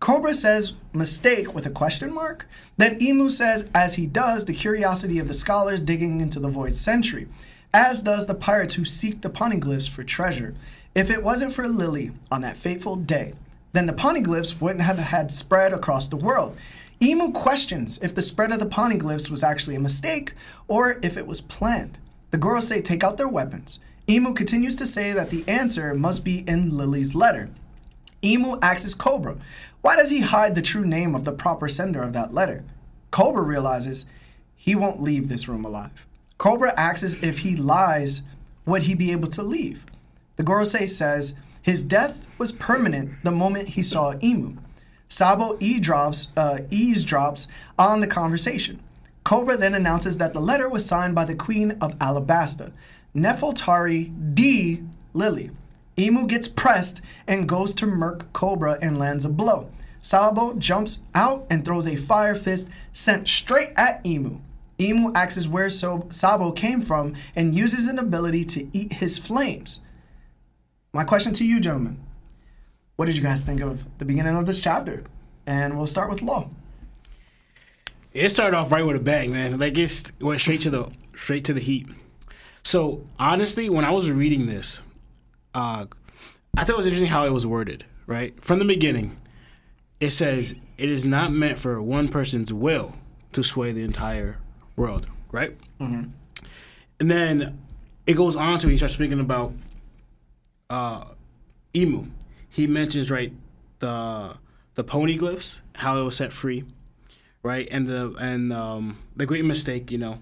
Cobra 0.00 0.34
says 0.34 0.74
mistake 0.92 1.54
with 1.54 1.64
a 1.64 1.70
question 1.70 2.12
mark. 2.12 2.46
Then 2.76 2.98
Imu 2.98 3.30
says, 3.30 3.68
as 3.74 3.94
he 3.94 4.06
does, 4.06 4.44
the 4.44 4.52
curiosity 4.52 5.18
of 5.18 5.28
the 5.28 5.34
scholars 5.34 5.80
digging 5.80 6.20
into 6.20 6.38
the 6.38 6.50
void 6.50 6.76
century, 6.76 7.26
as 7.72 8.02
does 8.02 8.26
the 8.26 8.34
pirates 8.34 8.74
who 8.74 8.84
seek 8.84 9.22
the 9.22 9.30
poneglyphs 9.30 9.88
for 9.88 10.04
treasure. 10.04 10.54
If 10.94 11.10
it 11.10 11.22
wasn't 11.22 11.54
for 11.54 11.68
Lily 11.68 12.12
on 12.30 12.42
that 12.42 12.58
fateful 12.58 12.96
day, 12.96 13.32
then 13.72 13.86
the 13.86 13.92
poneglyphs 13.92 14.60
wouldn't 14.60 14.84
have 14.84 14.98
had 14.98 15.32
spread 15.32 15.72
across 15.72 16.06
the 16.06 16.16
world. 16.16 16.56
Imu 17.00 17.34
questions 17.34 17.98
if 18.02 18.14
the 18.14 18.22
spread 18.22 18.52
of 18.52 18.60
the 18.60 18.66
poneglyphs 18.66 19.30
was 19.30 19.42
actually 19.42 19.74
a 19.74 19.80
mistake 19.80 20.32
or 20.68 20.98
if 21.02 21.16
it 21.16 21.26
was 21.26 21.40
planned. 21.40 21.98
The 22.34 22.40
girls 22.40 22.66
say 22.66 22.82
take 22.82 23.04
out 23.04 23.16
their 23.16 23.28
weapons. 23.28 23.78
Imu 24.08 24.34
continues 24.34 24.74
to 24.74 24.88
say 24.88 25.12
that 25.12 25.30
the 25.30 25.48
answer 25.48 25.94
must 25.94 26.24
be 26.24 26.40
in 26.48 26.76
Lily's 26.76 27.14
letter. 27.14 27.48
Imu 28.24 28.58
asks 28.60 28.92
Cobra, 28.92 29.36
why 29.82 29.94
does 29.94 30.10
he 30.10 30.22
hide 30.22 30.56
the 30.56 30.60
true 30.60 30.84
name 30.84 31.14
of 31.14 31.22
the 31.22 31.30
proper 31.30 31.68
sender 31.68 32.02
of 32.02 32.12
that 32.14 32.34
letter? 32.34 32.64
Cobra 33.12 33.42
realizes 33.42 34.06
he 34.56 34.74
won't 34.74 35.00
leave 35.00 35.28
this 35.28 35.46
room 35.46 35.64
alive. 35.64 36.08
Cobra 36.36 36.74
asks 36.76 37.14
if 37.22 37.38
he 37.38 37.54
lies, 37.54 38.22
would 38.66 38.82
he 38.82 38.94
be 38.94 39.12
able 39.12 39.28
to 39.28 39.42
leave? 39.44 39.86
The 40.34 40.42
Gorosei 40.42 40.88
says 40.88 41.36
his 41.62 41.82
death 41.82 42.26
was 42.36 42.50
permanent 42.50 43.12
the 43.22 43.30
moment 43.30 43.68
he 43.68 43.82
saw 43.84 44.14
Imu. 44.14 44.58
Sabo 45.08 45.56
eavesdrops, 45.58 46.32
uh, 46.36 46.62
eavesdrops 46.68 47.46
on 47.78 48.00
the 48.00 48.08
conversation. 48.08 48.80
Cobra 49.24 49.56
then 49.56 49.74
announces 49.74 50.18
that 50.18 50.32
the 50.32 50.40
letter 50.40 50.68
was 50.68 50.84
signed 50.84 51.14
by 51.14 51.24
the 51.24 51.34
Queen 51.34 51.72
of 51.80 51.98
Alabasta, 51.98 52.72
Nefeltari 53.14 54.34
D. 54.34 54.82
Lily. 55.14 55.50
Imu 55.96 56.28
gets 56.28 56.48
pressed 56.48 57.00
and 57.26 57.48
goes 57.48 57.72
to 57.74 57.86
murk 57.86 58.32
Cobra 58.32 58.78
and 58.82 58.98
lands 58.98 59.24
a 59.24 59.28
blow. 59.28 59.70
Sabo 60.02 60.54
jumps 60.54 60.98
out 61.14 61.46
and 61.48 61.64
throws 61.64 61.86
a 61.86 61.96
fire 61.96 62.34
fist 62.34 62.68
sent 62.92 63.26
straight 63.26 63.72
at 63.76 64.04
Imu. 64.04 64.40
Imu 64.78 65.12
asks 65.14 65.46
where 65.48 65.70
so- 65.70 66.06
Sabo 66.10 66.52
came 66.52 66.82
from 66.82 67.14
and 67.34 67.54
uses 67.54 67.86
an 67.86 67.98
ability 67.98 68.44
to 68.44 68.68
eat 68.76 68.94
his 68.94 69.18
flames. 69.18 69.80
My 70.92 71.04
question 71.04 71.32
to 71.34 71.44
you, 71.44 71.60
gentlemen 71.60 72.04
what 72.96 73.06
did 73.06 73.16
you 73.16 73.22
guys 73.22 73.42
think 73.42 73.60
of 73.60 73.84
the 73.98 74.04
beginning 74.04 74.36
of 74.36 74.46
this 74.46 74.60
chapter? 74.60 75.02
And 75.46 75.76
we'll 75.76 75.86
start 75.86 76.10
with 76.10 76.22
Law. 76.22 76.48
It 78.14 78.30
started 78.30 78.56
off 78.56 78.70
right 78.70 78.86
with 78.86 78.94
a 78.94 79.00
bang, 79.00 79.32
man. 79.32 79.58
Like 79.58 79.76
it 79.76 80.12
went 80.20 80.40
straight 80.40 80.60
to 80.62 80.70
the 80.70 80.88
straight 81.16 81.44
to 81.46 81.52
the 81.52 81.60
heat. 81.60 81.88
So 82.62 83.04
honestly, 83.18 83.68
when 83.68 83.84
I 83.84 83.90
was 83.90 84.08
reading 84.08 84.46
this, 84.46 84.80
uh, 85.52 85.86
I 86.56 86.64
thought 86.64 86.74
it 86.74 86.76
was 86.76 86.86
interesting 86.86 87.10
how 87.10 87.26
it 87.26 87.32
was 87.32 87.44
worded. 87.44 87.84
Right 88.06 88.32
from 88.42 88.60
the 88.60 88.64
beginning, 88.64 89.16
it 89.98 90.10
says 90.10 90.54
it 90.78 90.88
is 90.88 91.04
not 91.04 91.32
meant 91.32 91.58
for 91.58 91.82
one 91.82 92.08
person's 92.08 92.52
will 92.52 92.94
to 93.32 93.42
sway 93.42 93.72
the 93.72 93.82
entire 93.82 94.38
world. 94.76 95.08
Right, 95.32 95.58
mm-hmm. 95.80 96.10
and 97.00 97.10
then 97.10 97.58
it 98.06 98.14
goes 98.14 98.36
on 98.36 98.60
to 98.60 98.68
he 98.68 98.76
starts 98.76 98.94
speaking 98.94 99.18
about 99.18 99.52
uh, 100.70 101.06
Imu. 101.74 102.08
He 102.48 102.68
mentions 102.68 103.10
right 103.10 103.32
the 103.80 104.36
the 104.76 104.84
poneglyphs, 104.84 105.62
how 105.74 106.00
it 106.00 106.04
was 106.04 106.14
set 106.14 106.32
free, 106.32 106.64
right, 107.44 107.68
and 107.70 107.86
the 107.86 108.12
and 108.18 108.52
um, 108.52 108.98
the 109.14 109.26
great 109.26 109.44
mistake, 109.44 109.92
you 109.92 109.98
know, 109.98 110.20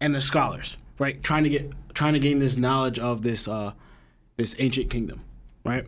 and 0.00 0.14
the 0.14 0.22
scholars, 0.22 0.78
right, 0.98 1.22
trying 1.22 1.44
to 1.44 1.50
get 1.50 1.70
trying 1.92 2.14
to 2.14 2.18
gain 2.18 2.38
this 2.38 2.56
knowledge 2.56 2.98
of 2.98 3.22
this 3.22 3.46
uh, 3.46 3.72
this 4.38 4.54
ancient 4.58 4.88
kingdom, 4.88 5.22
right, 5.66 5.84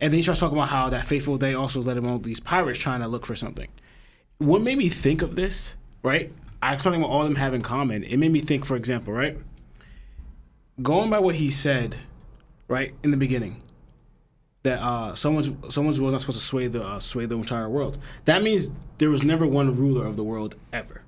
and 0.00 0.10
then 0.10 0.16
he 0.16 0.22
starts 0.22 0.40
talking 0.40 0.56
about 0.56 0.70
how 0.70 0.88
that 0.88 1.04
faithful 1.04 1.36
day 1.36 1.52
also 1.52 1.82
led 1.82 1.98
him 1.98 2.06
on 2.06 2.22
these 2.22 2.40
pirates 2.40 2.78
trying 2.78 3.00
to 3.00 3.08
look 3.08 3.26
for 3.26 3.36
something. 3.36 3.68
What 4.38 4.62
made 4.62 4.78
me 4.78 4.88
think 4.88 5.20
of 5.20 5.36
this, 5.36 5.76
right? 6.02 6.32
I 6.62 6.74
was 6.74 6.82
talking 6.82 7.00
about 7.00 7.10
all 7.10 7.22
of 7.22 7.28
them 7.28 7.36
have 7.36 7.52
in 7.52 7.60
common. 7.60 8.04
It 8.04 8.16
made 8.18 8.32
me 8.32 8.40
think, 8.40 8.64
for 8.64 8.76
example, 8.76 9.12
right, 9.12 9.36
going 10.80 11.10
by 11.10 11.18
what 11.18 11.34
he 11.34 11.50
said, 11.50 11.96
right 12.68 12.94
in 13.02 13.10
the 13.10 13.16
beginning 13.18 13.62
that 14.62 14.80
uh, 14.80 15.14
someone's 15.14 15.50
someone's 15.72 16.00
was 16.00 16.12
not 16.12 16.20
supposed 16.20 16.38
to 16.38 16.44
sway 16.44 16.66
the 16.66 16.82
uh, 16.82 17.00
sway 17.00 17.26
the 17.26 17.36
entire 17.36 17.68
world. 17.68 17.98
That 18.26 18.42
means 18.42 18.70
there 18.98 19.10
was 19.10 19.22
never 19.22 19.46
one 19.46 19.76
ruler 19.76 20.06
of 20.06 20.16
the 20.16 20.24
world 20.24 20.56
ever, 20.72 21.02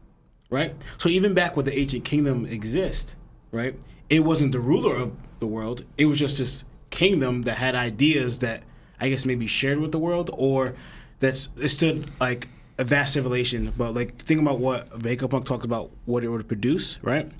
right? 0.51 0.75
So 0.99 1.09
even 1.09 1.35
back 1.35 1.57
when 1.57 1.67
the 1.67 1.79
ancient 1.79 2.05
kingdom 2.05 2.47
exist, 2.47 3.15
right? 3.51 3.75
It 4.09 4.21
wasn't 4.21 4.53
the 4.53 4.61
ruler 4.61 4.97
of 4.97 5.13
the 5.41 5.47
world. 5.47 5.85
It 5.99 6.07
was 6.07 6.19
just 6.19 6.39
this 6.39 6.65
kingdom 6.91 7.43
that 7.43 7.57
had 7.57 7.75
ideas 7.75 8.39
that 8.41 8.63
I 9.01 9.09
guess 9.09 9.25
maybe 9.25 9.47
shared 9.47 9.79
with 9.79 9.93
the 9.93 9.99
world 9.99 10.31
or 10.33 10.75
that's 11.21 11.49
it 11.57 11.69
stood 11.69 12.11
like 12.21 12.49
a 12.79 12.85
vast 12.85 13.13
civilization. 13.13 13.73
But 13.77 13.95
like 13.95 14.23
think 14.23 14.41
about 14.41 14.59
what 14.61 14.89
Vegapunk 14.91 15.45
talked 15.45 15.65
about 15.65 15.91
what 16.07 16.25
it 16.25 16.29
would 16.29 16.47
produce, 16.49 16.99
right? 17.03 17.31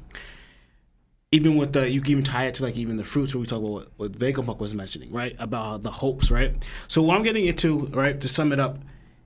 Even 1.33 1.57
with 1.57 1.73
the 1.73 1.91
you 1.91 2.01
can 2.01 2.13
even 2.13 2.25
tie 2.25 2.45
it 2.45 2.55
to 2.57 2.63
like 2.63 2.77
even 2.77 2.97
the 2.97 3.05
fruits 3.05 3.35
where 3.35 3.41
we 3.41 3.47
talk 3.47 3.59
about 3.59 3.71
what, 3.71 3.89
what 3.97 4.13
Vegapunk 4.13 4.59
was 4.59 4.75
mentioning, 4.75 5.11
right? 5.11 5.35
About 5.39 5.83
the 5.83 5.91
hopes, 5.91 6.31
right? 6.31 6.55
So 6.89 7.03
what 7.03 7.17
I'm 7.17 7.23
getting 7.23 7.47
into, 7.47 7.87
right, 7.87 8.21
to 8.21 8.29
sum 8.29 8.53
it 8.53 8.61
up, 8.61 8.79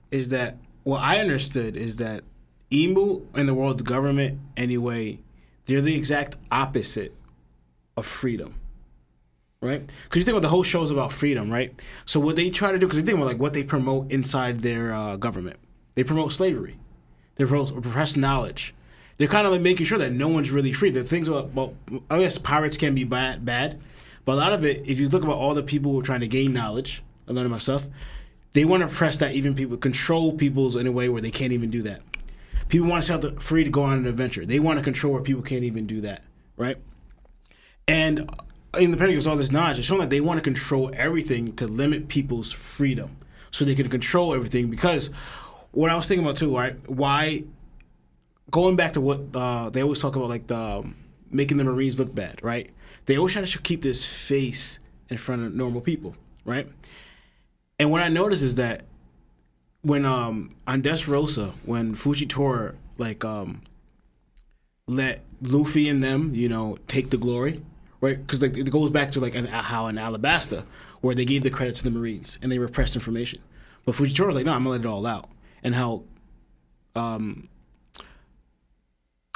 is 0.09 0.29
that 0.29 0.57
what 0.83 1.01
I 1.01 1.19
understood 1.19 1.75
is 1.75 1.97
that 1.97 2.23
Imu 2.71 3.25
and 3.33 3.47
the 3.47 3.53
world 3.53 3.83
government, 3.83 4.39
anyway, 4.55 5.19
they're 5.65 5.81
the 5.81 5.95
exact 5.95 6.37
opposite 6.51 7.13
of 7.95 8.05
freedom. 8.05 8.55
Right? 9.59 9.85
Because 10.03 10.19
you 10.19 10.23
think 10.23 10.35
about 10.35 10.43
the 10.43 10.49
whole 10.49 10.63
show 10.63 10.83
is 10.83 10.91
about 10.91 11.11
freedom, 11.11 11.51
right? 11.51 11.73
So 12.05 12.19
what 12.19 12.35
they 12.35 12.51
try 12.51 12.71
to 12.71 12.77
do, 12.77 12.85
because 12.85 12.99
you 12.99 13.03
think 13.03 13.17
about 13.17 13.27
like 13.27 13.39
what 13.39 13.53
they 13.53 13.63
promote 13.63 14.11
inside 14.11 14.61
their 14.61 14.93
uh, 14.93 15.15
government, 15.17 15.57
they 15.95 16.03
promote 16.03 16.31
slavery, 16.31 16.77
they 17.35 17.45
promote 17.45 17.71
repressed 17.71 18.17
knowledge, 18.17 18.75
they're 19.17 19.27
kind 19.27 19.45
of 19.45 19.53
like 19.53 19.61
making 19.61 19.85
sure 19.85 19.97
that 19.97 20.11
no 20.11 20.27
one's 20.27 20.51
really 20.51 20.71
free. 20.71 20.91
The 20.91 21.03
things 21.03 21.27
about, 21.27 21.53
well, 21.53 21.73
I 22.09 22.19
guess 22.19 22.37
pirates 22.37 22.77
can 22.77 22.95
be 22.95 23.03
bad, 23.03 23.43
bad, 23.45 23.79
but 24.25 24.33
a 24.33 24.35
lot 24.35 24.53
of 24.53 24.65
it, 24.65 24.83
if 24.87 24.99
you 24.99 25.09
look 25.09 25.23
about 25.23 25.37
all 25.37 25.53
the 25.53 25.63
people 25.63 25.91
who 25.91 25.99
are 25.99 26.03
trying 26.03 26.19
to 26.21 26.27
gain 26.27 26.53
knowledge 26.53 27.03
and 27.25 27.35
learn 27.35 27.45
about 27.45 27.61
stuff, 27.61 27.87
they 28.53 28.65
want 28.65 28.81
to 28.81 28.89
press 28.89 29.17
that 29.17 29.33
even 29.33 29.55
people 29.55 29.77
control 29.77 30.33
people's 30.33 30.75
in 30.75 30.87
a 30.87 30.91
way 30.91 31.09
where 31.09 31.21
they 31.21 31.31
can't 31.31 31.53
even 31.53 31.69
do 31.69 31.81
that. 31.83 32.01
People 32.69 32.87
want 32.89 33.03
to 33.03 33.07
sell 33.07 33.19
the 33.19 33.31
free 33.39 33.63
to 33.63 33.69
go 33.69 33.83
on 33.83 33.97
an 33.97 34.07
adventure. 34.07 34.45
They 34.45 34.59
want 34.59 34.77
to 34.77 34.83
control 34.83 35.13
where 35.13 35.21
people 35.21 35.41
can't 35.41 35.63
even 35.63 35.87
do 35.87 36.01
that, 36.01 36.23
right? 36.57 36.77
And 37.87 38.29
in 38.77 38.91
the 38.91 38.97
Pentagon, 38.97 39.25
all 39.27 39.37
this 39.37 39.51
knowledge, 39.51 39.79
it's 39.79 39.87
showing 39.87 40.01
that 40.01 40.09
they 40.09 40.21
want 40.21 40.37
to 40.37 40.41
control 40.41 40.91
everything 40.93 41.55
to 41.55 41.67
limit 41.67 42.09
people's 42.09 42.51
freedom, 42.51 43.15
so 43.51 43.63
they 43.63 43.75
can 43.75 43.87
control 43.89 44.33
everything. 44.33 44.69
Because 44.69 45.09
what 45.71 45.89
I 45.89 45.95
was 45.95 46.07
thinking 46.07 46.25
about 46.25 46.35
too, 46.35 46.55
right? 46.55 46.75
Why 46.89 47.43
going 48.51 48.75
back 48.75 48.93
to 48.93 49.01
what 49.01 49.21
uh, 49.33 49.69
they 49.69 49.81
always 49.81 49.99
talk 49.99 50.15
about, 50.15 50.29
like 50.29 50.47
the 50.47 50.57
um, 50.57 50.95
making 51.29 51.57
the 51.57 51.63
Marines 51.63 51.99
look 51.99 52.13
bad, 52.13 52.41
right? 52.43 52.69
They 53.05 53.17
always 53.17 53.33
try 53.33 53.43
to 53.43 53.59
keep 53.59 53.81
this 53.81 54.05
face 54.05 54.79
in 55.09 55.17
front 55.17 55.45
of 55.45 55.53
normal 55.53 55.81
people, 55.81 56.15
right? 56.45 56.67
And 57.79 57.91
what 57.91 58.01
I 58.01 58.09
noticed 58.09 58.43
is 58.43 58.55
that 58.55 58.83
when 59.81 60.05
um, 60.05 60.49
on 60.65 60.81
Dressrosa, 60.81 61.51
when 61.65 61.95
Fujitora 61.95 62.75
like 62.97 63.23
um, 63.23 63.61
let 64.87 65.21
Luffy 65.41 65.87
and 65.89 66.03
them, 66.03 66.33
you 66.33 66.49
know, 66.49 66.77
take 66.87 67.09
the 67.09 67.17
glory, 67.17 67.61
right? 68.01 68.19
Because 68.19 68.41
like, 68.41 68.57
it 68.57 68.69
goes 68.71 68.89
back 68.89 69.11
to 69.11 69.19
like 69.19 69.35
an, 69.35 69.45
how 69.45 69.87
in 69.87 69.95
Alabasta, 69.95 70.65
where 71.01 71.13
they 71.13 71.25
gave 71.25 71.43
the 71.43 71.49
credit 71.49 71.75
to 71.75 71.83
the 71.83 71.91
Marines 71.91 72.39
and 72.41 72.51
they 72.51 72.57
repressed 72.57 72.95
information, 72.95 73.39
but 73.85 73.95
Fujitora 73.95 74.27
was 74.27 74.35
like, 74.35 74.45
no, 74.45 74.53
I'm 74.53 74.63
gonna 74.63 74.71
let 74.71 74.81
it 74.81 74.87
all 74.87 75.05
out, 75.05 75.29
and 75.63 75.75
how 75.75 76.03
um, 76.95 77.47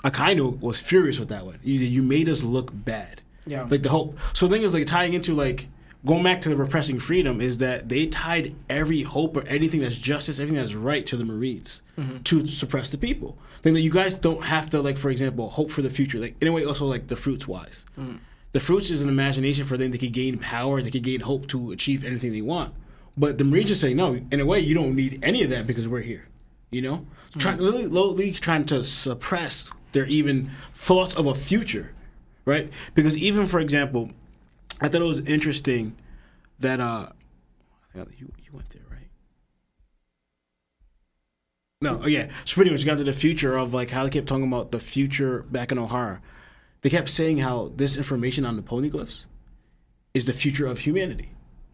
Akainu 0.04 0.60
was 0.60 0.82
furious 0.82 1.20
with 1.20 1.30
that 1.30 1.46
one. 1.46 1.60
You, 1.64 1.80
you 1.80 2.02
made 2.02 2.28
us 2.28 2.44
look 2.44 2.72
bad. 2.74 3.22
Yeah. 3.46 3.68
Like 3.70 3.84
the 3.84 3.90
hope. 3.90 4.18
So 4.34 4.48
the 4.48 4.56
thing 4.56 4.64
is, 4.64 4.74
like 4.74 4.88
tying 4.88 5.14
into 5.14 5.34
like 5.34 5.68
going 6.06 6.24
back 6.24 6.42
to 6.42 6.50
the 6.50 6.56
repressing 6.56 7.00
freedom 7.00 7.42
is 7.42 7.60
that 7.60 7.90
they 7.90 8.08
tied 8.08 8.56
every 8.70 9.04
hope 9.04 9.38
or 9.38 9.46
anything 9.48 9.82
that's 9.82 9.96
justice, 9.96 10.40
everything 10.40 10.58
that's 10.58 10.76
right 10.76 11.06
to 11.08 11.18
the 11.18 11.26
Marines 11.26 11.82
mm-hmm. 11.98 12.18
to 12.24 12.48
suppress 12.48 12.92
the 12.92 12.98
people. 12.98 13.38
Think 13.62 13.76
that 13.76 13.82
you 13.82 13.92
guys 13.92 14.16
don't 14.16 14.44
have 14.44 14.70
to 14.72 14.82
like, 14.82 14.98
for 14.98 15.10
example, 15.10 15.50
hope 15.50 15.70
for 15.70 15.82
the 15.82 15.90
future. 15.90 16.20
Like 16.20 16.36
anyway, 16.42 16.66
also 16.66 16.86
like 16.86 17.08
the 17.08 17.16
fruits 17.16 17.48
wise. 17.48 17.86
Mm-hmm. 17.98 18.18
The 18.54 18.60
fruits 18.60 18.90
is 18.90 19.02
an 19.02 19.10
imagination 19.10 19.66
for 19.66 19.78
them. 19.78 19.92
They 19.92 19.98
could 19.98 20.14
gain 20.14 20.38
power. 20.38 20.82
They 20.82 20.92
could 20.92 21.04
gain 21.04 21.22
hope 21.22 21.48
to 21.50 21.72
achieve 21.72 22.04
anything 22.04 22.32
they 22.32 22.42
want. 22.42 22.74
But 23.16 23.38
the 23.38 23.44
Marines 23.44 23.70
just 23.70 23.82
say 23.82 23.94
no. 23.94 24.20
In 24.32 24.40
a 24.40 24.46
way, 24.46 24.60
you 24.60 24.74
don't 24.74 24.96
need 24.96 25.20
any 25.24 25.44
of 25.44 25.50
that 25.52 25.68
because 25.68 25.88
we're 25.88 26.02
here. 26.02 26.28
You 26.70 26.82
know, 26.82 27.06
trying 27.38 27.58
literally, 27.58 27.86
literally 27.88 28.32
trying 28.32 28.66
to 28.68 28.84
suppress 28.84 29.70
their 29.92 30.06
even 30.06 30.52
thoughts 30.74 31.16
of 31.16 31.26
a 31.26 31.36
future, 31.36 31.92
right? 32.46 32.72
Because 32.96 33.18
even 33.18 33.46
for 33.46 33.60
example, 33.60 34.10
I 34.80 34.88
thought 34.88 35.02
it 35.02 35.06
was 35.06 35.20
interesting 35.22 35.96
that 36.60 36.80
uh, 36.80 37.10
you 37.96 38.32
you 38.44 38.52
went 38.54 38.70
there 38.70 38.84
right. 38.90 39.10
No, 41.82 42.02
oh 42.04 42.08
yeah. 42.08 42.30
So 42.46 42.56
pretty 42.56 42.72
much 42.72 42.86
got 42.86 42.98
to 42.98 43.04
the 43.04 43.14
future 43.14 43.58
of 43.58 43.74
like 43.74 43.92
how 43.92 44.04
they 44.04 44.10
kept 44.10 44.28
talking 44.28 44.48
about 44.48 44.72
the 44.72 44.80
future 44.80 45.44
back 45.44 45.72
in 45.72 45.78
Ohara. 45.78 46.20
They 46.82 46.90
kept 46.90 47.10
saying 47.10 47.38
how 47.38 47.72
this 47.76 47.98
information 47.98 48.46
on 48.46 48.56
the 48.56 48.62
poneglyphs 48.62 49.26
is 50.14 50.26
the 50.26 50.34
future 50.34 50.66
of 50.66 50.80
humanity, 50.80 51.32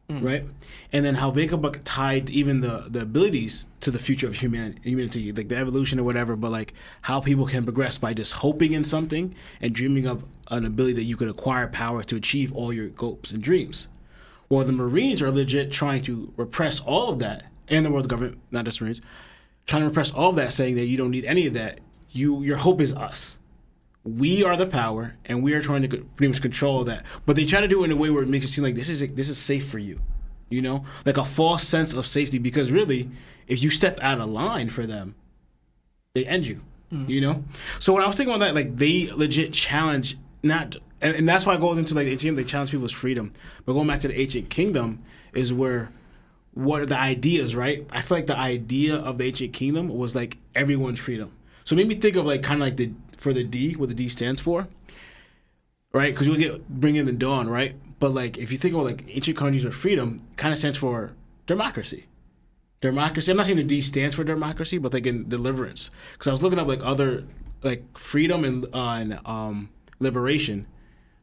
Mm. 0.09 0.23
right? 0.23 0.45
And 0.93 1.03
then 1.03 1.15
how 1.15 1.31
Vegapunk 1.31 1.81
tied 1.83 2.29
even 2.29 2.61
the 2.61 2.85
the 2.87 3.01
abilities 3.01 3.67
to 3.81 3.91
the 3.91 3.99
future 3.99 4.25
of 4.25 4.35
human 4.35 4.77
humanity, 4.81 5.33
like 5.33 5.49
the 5.49 5.57
evolution 5.57 5.99
or 5.99 6.05
whatever. 6.05 6.37
But 6.37 6.51
like 6.51 6.73
how 7.01 7.19
people 7.19 7.45
can 7.45 7.65
progress 7.65 7.97
by 7.97 8.13
just 8.13 8.31
hoping 8.31 8.71
in 8.71 8.85
something 8.85 9.35
and 9.59 9.75
dreaming 9.75 10.07
of 10.07 10.23
an 10.49 10.65
ability 10.65 10.93
that 10.93 11.03
you 11.03 11.17
could 11.17 11.27
acquire 11.27 11.67
power 11.67 12.03
to 12.03 12.15
achieve 12.15 12.53
all 12.53 12.71
your 12.71 12.87
goals 12.87 13.31
and 13.31 13.43
dreams. 13.43 13.89
Well, 14.49 14.65
the 14.65 14.71
Marines 14.71 15.21
are 15.21 15.29
legit 15.29 15.73
trying 15.73 16.03
to 16.03 16.31
repress 16.37 16.79
all 16.79 17.09
of 17.09 17.19
that, 17.19 17.43
and 17.67 17.85
the 17.85 17.91
world 17.91 18.07
government, 18.07 18.39
not 18.49 18.63
just 18.63 18.79
Marines, 18.79 19.01
trying 19.65 19.81
to 19.81 19.89
repress 19.89 20.11
all 20.11 20.29
of 20.29 20.37
that, 20.37 20.53
saying 20.53 20.75
that 20.75 20.85
you 20.85 20.95
don't 20.95 21.11
need 21.11 21.25
any 21.25 21.47
of 21.47 21.53
that. 21.55 21.81
You, 22.11 22.43
your 22.43 22.55
hope 22.55 22.79
is 22.79 22.93
us. 22.93 23.39
We 24.07 24.43
are 24.43 24.55
the 24.55 24.65
power, 24.65 25.15
and 25.25 25.43
we 25.43 25.53
are 25.53 25.61
trying 25.61 25.81
to 25.83 25.87
pretty 25.87 26.31
much 26.31 26.41
control 26.41 26.83
that. 26.85 27.03
But 27.25 27.35
they 27.35 27.45
try 27.45 27.61
to 27.61 27.67
do 27.67 27.81
it 27.81 27.85
in 27.85 27.91
a 27.91 27.95
way 27.95 28.09
where 28.09 28.23
it 28.23 28.29
makes 28.29 28.45
it 28.45 28.49
seem 28.49 28.63
like 28.63 28.75
this 28.75 28.89
is 28.89 28.99
this 29.15 29.29
is 29.29 29.37
safe 29.37 29.67
for 29.67 29.79
you, 29.79 29.99
you 30.49 30.61
know, 30.61 30.85
like 31.05 31.17
a 31.17 31.25
false 31.25 31.67
sense 31.67 31.93
of 31.93 32.05
safety. 32.05 32.37
Because 32.37 32.71
really, 32.71 33.09
if 33.47 33.61
you 33.61 33.69
step 33.69 33.99
out 34.01 34.19
of 34.19 34.29
line 34.29 34.69
for 34.69 34.85
them, 34.85 35.15
they 36.15 36.25
end 36.25 36.47
you. 36.47 36.61
Mm-hmm. 36.91 37.11
You 37.11 37.21
know. 37.21 37.43
So 37.79 37.93
when 37.93 38.03
I 38.03 38.07
was 38.07 38.15
thinking 38.15 38.33
about 38.33 38.45
that, 38.45 38.55
like 38.55 38.77
they 38.77 39.11
legit 39.11 39.53
challenge 39.53 40.17
not, 40.41 40.77
and, 41.01 41.15
and 41.15 41.27
that's 41.27 41.45
why 41.45 41.53
I 41.53 41.57
go 41.57 41.73
into 41.73 41.93
like 41.93 42.05
the 42.05 42.11
ancient. 42.11 42.37
They 42.37 42.43
challenge 42.43 42.71
people's 42.71 42.93
freedom. 42.93 43.33
But 43.65 43.73
going 43.73 43.87
back 43.87 43.99
to 44.01 44.07
the 44.07 44.19
ancient 44.19 44.49
kingdom 44.49 45.03
is 45.33 45.53
where 45.53 45.91
what 46.53 46.81
are 46.81 46.85
the 46.87 46.99
ideas, 46.99 47.55
right? 47.55 47.85
I 47.91 48.01
feel 48.01 48.17
like 48.17 48.25
the 48.25 48.37
idea 48.37 48.95
of 48.95 49.19
the 49.19 49.25
ancient 49.25 49.53
kingdom 49.53 49.89
was 49.89 50.15
like 50.15 50.37
everyone's 50.55 50.99
freedom. 50.99 51.31
So 51.65 51.75
it 51.75 51.77
made 51.77 51.87
me 51.87 51.95
think 51.95 52.15
of 52.15 52.25
like 52.25 52.41
kind 52.41 52.61
of 52.61 52.67
like 52.67 52.77
the 52.77 52.91
for 53.27 53.33
the 53.33 53.43
D, 53.43 53.73
what 53.73 53.89
the 53.89 53.95
D 53.95 54.07
stands 54.07 54.39
for, 54.39 54.69
right? 55.91 56.13
Because 56.13 56.27
you'll 56.27 56.37
get 56.37 56.69
bring 56.69 56.95
in 56.95 57.05
the 57.05 57.11
dawn, 57.11 57.49
right? 57.49 57.75
But 57.99 58.11
like 58.11 58.37
if 58.37 58.53
you 58.53 58.57
think 58.57 58.73
about 58.73 58.85
like 58.85 59.03
ancient 59.09 59.35
countries 59.35 59.65
with 59.65 59.73
freedom, 59.73 60.25
kind 60.37 60.53
of 60.53 60.59
stands 60.59 60.77
for 60.77 61.11
democracy. 61.45 62.05
Democracy. 62.79 63.29
I'm 63.29 63.35
not 63.35 63.47
saying 63.47 63.57
the 63.57 63.65
D 63.65 63.81
stands 63.81 64.15
for 64.15 64.23
democracy, 64.23 64.77
but 64.77 64.93
like 64.93 65.05
in 65.05 65.27
deliverance. 65.27 65.89
Because 66.13 66.29
I 66.29 66.31
was 66.31 66.41
looking 66.41 66.57
up 66.57 66.69
like 66.69 66.79
other 66.83 67.25
like 67.63 67.97
freedom 67.97 68.45
and 68.45 68.65
and 68.71 69.19
um, 69.25 69.71
liberation. 69.99 70.65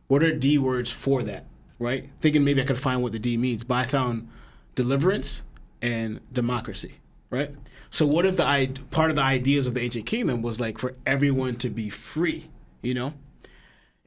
What 0.09 0.23
are 0.23 0.35
D 0.35 0.59
words 0.59 0.91
for 0.91 1.23
that? 1.23 1.47
Right? 1.79 2.11
Thinking 2.21 2.45
maybe 2.45 2.61
I 2.61 2.67
could 2.67 2.79
find 2.79 3.03
what 3.03 3.13
the 3.13 3.19
D 3.19 3.39
means, 3.39 3.65
but 3.65 3.77
I 3.77 3.87
found 3.87 4.29
deliverance 4.75 5.43
and 5.81 6.21
democracy. 6.31 6.97
Right? 7.31 7.51
So 7.95 8.09
what 8.09 8.27
if 8.27 8.37
the 8.37 8.77
part 8.91 9.11
of 9.11 9.15
the 9.15 9.23
ideas 9.23 9.69
of 9.69 9.75
the 9.75 9.81
ancient 9.81 10.05
kingdom 10.05 10.43
was 10.43 10.59
like 10.59 10.79
for 10.79 10.97
everyone 11.07 11.55
to 11.59 11.71
be 11.71 11.91
free? 11.91 12.49
You 12.83 12.93
know, 12.93 13.15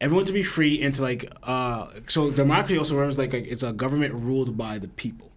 everyone 0.02 0.26
to 0.26 0.34
be 0.34 0.44
free 0.44 0.82
and 0.82 0.94
to 0.96 1.02
like 1.02 1.32
uh 1.44 1.88
so 2.06 2.30
democracy 2.30 2.78
also 2.78 2.98
runs 2.98 3.18
like, 3.18 3.32
like 3.32 3.48
it's 3.48 3.64
a 3.64 3.72
government 3.72 4.14
ruled 4.14 4.58
by 4.58 4.78
the 4.78 4.90
people 4.90 5.32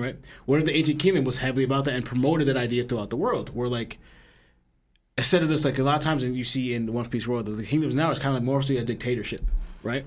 right? 0.00 0.16
What 0.46 0.60
if 0.60 0.64
the 0.64 0.74
ancient 0.74 0.98
kingdom 0.98 1.24
was 1.24 1.36
heavily 1.36 1.62
about 1.62 1.84
that 1.84 1.92
and 1.92 2.02
promoted 2.02 2.48
that 2.48 2.56
idea 2.56 2.84
throughout 2.84 3.10
the 3.10 3.18
world 3.18 3.54
where 3.54 3.68
like 3.68 3.98
instead 5.18 5.42
of 5.42 5.50
this 5.50 5.66
like 5.66 5.78
a 5.78 5.82
lot 5.82 5.96
of 5.96 6.02
times 6.02 6.22
and 6.22 6.34
you 6.34 6.42
see 6.42 6.72
in 6.72 6.86
the 6.86 6.92
one 6.92 7.06
piece 7.06 7.26
world 7.26 7.44
the 7.54 7.62
kingdoms 7.64 7.94
now 7.94 8.10
is 8.10 8.18
kind 8.18 8.34
of 8.34 8.42
like 8.42 8.50
mostly 8.50 8.78
a 8.78 8.82
dictatorship 8.82 9.44
right? 9.82 10.06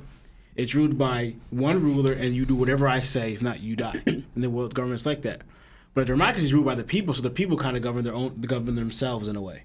It's 0.56 0.74
ruled 0.74 0.98
by 0.98 1.36
one 1.52 1.80
ruler 1.80 2.14
and 2.14 2.34
you 2.34 2.48
do 2.48 2.56
whatever 2.56 2.88
i 2.88 3.02
say 3.02 3.34
if 3.34 3.44
not 3.44 3.60
you 3.60 3.76
die. 3.76 4.02
And 4.08 4.44
the 4.44 4.50
world 4.50 4.74
government's 4.74 5.06
like 5.06 5.22
that 5.22 5.44
but 5.94 6.08
democracy 6.08 6.46
is 6.46 6.54
ruled 6.54 6.66
by 6.66 6.76
the 6.76 6.84
people 6.84 7.14
so 7.14 7.22
the 7.22 7.30
people 7.30 7.58
kind 7.58 7.78
of 7.78 7.84
govern 7.84 8.04
their 8.04 8.16
own 8.16 8.42
govern 8.42 8.76
themselves 8.76 9.28
in 9.28 9.36
a 9.36 9.42
way 9.42 9.64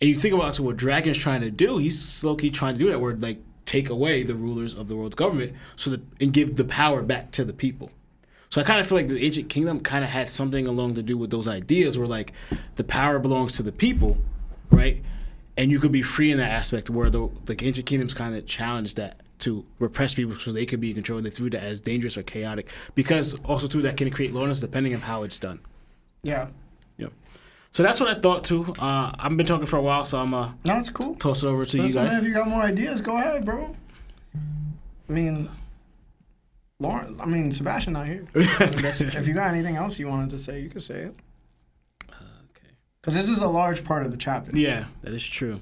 and 0.00 0.08
you 0.08 0.14
think 0.14 0.34
about 0.34 0.54
so 0.54 0.62
what 0.62 0.76
Dragon's 0.76 1.18
trying 1.18 1.40
to 1.40 1.50
do, 1.50 1.78
he's 1.78 2.00
slowly 2.00 2.50
trying 2.50 2.74
to 2.74 2.78
do 2.78 2.90
that, 2.90 3.00
where 3.00 3.16
like 3.16 3.38
take 3.66 3.90
away 3.90 4.22
the 4.22 4.34
rulers 4.34 4.72
of 4.72 4.88
the 4.88 4.96
world's 4.96 5.16
government, 5.16 5.54
so 5.76 5.90
that 5.90 6.00
and 6.20 6.32
give 6.32 6.56
the 6.56 6.64
power 6.64 7.02
back 7.02 7.32
to 7.32 7.44
the 7.44 7.52
people. 7.52 7.90
So 8.50 8.60
I 8.60 8.64
kind 8.64 8.80
of 8.80 8.86
feel 8.86 8.96
like 8.96 9.08
the 9.08 9.24
ancient 9.24 9.48
kingdom 9.48 9.80
kind 9.80 10.04
of 10.04 10.10
had 10.10 10.28
something 10.28 10.66
along 10.66 10.94
to 10.94 11.02
do 11.02 11.18
with 11.18 11.30
those 11.30 11.48
ideas, 11.48 11.98
where 11.98 12.06
like 12.06 12.32
the 12.76 12.84
power 12.84 13.18
belongs 13.18 13.56
to 13.56 13.62
the 13.62 13.72
people, 13.72 14.16
right? 14.70 15.02
And 15.56 15.70
you 15.70 15.80
could 15.80 15.92
be 15.92 16.02
free 16.02 16.30
in 16.30 16.38
that 16.38 16.52
aspect, 16.52 16.88
where 16.88 17.10
the 17.10 17.28
the 17.46 17.56
ancient 17.64 17.86
kingdoms 17.86 18.14
kind 18.14 18.36
of 18.36 18.46
challenged 18.46 18.96
that 18.96 19.20
to 19.40 19.64
repress 19.78 20.14
people 20.14 20.38
so 20.38 20.52
they 20.52 20.66
could 20.66 20.80
be 20.80 20.90
in 20.90 20.94
control. 20.94 21.20
They 21.20 21.30
threw 21.30 21.50
that 21.50 21.62
as 21.62 21.80
dangerous 21.80 22.16
or 22.16 22.22
chaotic, 22.22 22.68
because 22.94 23.34
also 23.44 23.66
too 23.66 23.82
that 23.82 23.96
can 23.96 24.10
create 24.10 24.32
loneliness 24.32 24.60
depending 24.60 24.94
on 24.94 25.00
how 25.00 25.22
it's 25.22 25.38
done. 25.38 25.60
Yeah. 26.22 26.48
Yeah. 26.96 27.08
So 27.70 27.82
that's 27.82 28.00
what 28.00 28.08
I 28.08 28.20
thought 28.20 28.44
too. 28.44 28.74
Uh, 28.78 29.12
I've 29.18 29.36
been 29.36 29.46
talking 29.46 29.66
for 29.66 29.76
a 29.76 29.82
while, 29.82 30.04
so 30.04 30.18
I'm 30.18 30.34
uh, 30.34 30.52
No, 30.64 30.76
it's 30.78 30.90
cool. 30.90 31.14
toss 31.16 31.42
it 31.42 31.46
over 31.46 31.64
to 31.64 31.76
Listen, 31.82 31.88
you 31.88 31.94
man, 32.04 32.12
guys. 32.12 32.22
if 32.22 32.28
you 32.28 32.34
got 32.34 32.48
more 32.48 32.62
ideas, 32.62 33.00
go 33.00 33.16
ahead, 33.16 33.44
bro. 33.44 33.74
I 35.08 35.12
mean, 35.12 35.48
Lauren. 36.80 37.20
I 37.20 37.26
mean, 37.26 37.52
Sebastian 37.52 37.92
not 37.94 38.06
here. 38.06 38.26
if 38.34 39.26
you 39.26 39.34
got 39.34 39.52
anything 39.52 39.76
else 39.76 39.98
you 39.98 40.08
wanted 40.08 40.30
to 40.30 40.38
say, 40.38 40.60
you 40.60 40.68
could 40.68 40.82
say 40.82 41.00
it. 41.02 41.14
Okay. 42.10 42.68
Because 43.00 43.14
this 43.14 43.28
is 43.28 43.40
a 43.40 43.48
large 43.48 43.84
part 43.84 44.04
of 44.04 44.10
the 44.10 44.16
chapter. 44.18 44.56
Yeah, 44.58 44.86
that 45.02 45.12
is 45.12 45.26
true. 45.26 45.60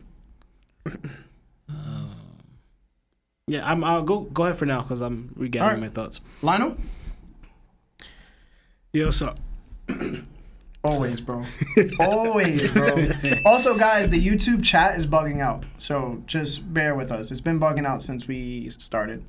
Yeah, 3.48 3.68
I'm. 3.70 3.84
I'll 3.84 4.02
go 4.02 4.20
go 4.20 4.44
ahead 4.44 4.56
for 4.56 4.66
now 4.66 4.82
because 4.82 5.00
I'm 5.00 5.32
regathering 5.36 5.62
Alright. 5.62 5.80
my 5.80 5.88
thoughts. 5.88 6.20
Lionel? 6.42 6.76
Yo, 8.92 9.10
so 9.10 9.34
Always, 10.84 11.20
bro. 11.20 11.44
Always, 12.00 12.70
bro. 12.70 13.08
Also, 13.44 13.76
guys, 13.76 14.10
the 14.10 14.24
YouTube 14.24 14.64
chat 14.64 14.96
is 14.96 15.06
bugging 15.06 15.40
out. 15.40 15.64
So 15.78 16.22
just 16.26 16.72
bear 16.72 16.94
with 16.94 17.10
us. 17.10 17.30
It's 17.30 17.40
been 17.40 17.58
bugging 17.60 17.86
out 17.86 18.02
since 18.02 18.26
we 18.28 18.70
started. 18.70 19.24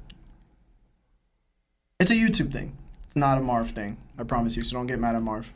It's 2.00 2.12
a 2.12 2.16
YouTube 2.16 2.52
thing. 2.54 2.78
It's 3.06 3.16
not 3.16 3.38
a 3.38 3.42
Marv 3.42 3.72
thing. 3.72 3.98
I 4.20 4.24
promise 4.24 4.56
you. 4.56 4.64
So 4.64 4.78
don't 4.78 4.88
get 4.88 5.00
mad 5.00 5.16
at 5.16 5.22
Marv. 5.24 5.52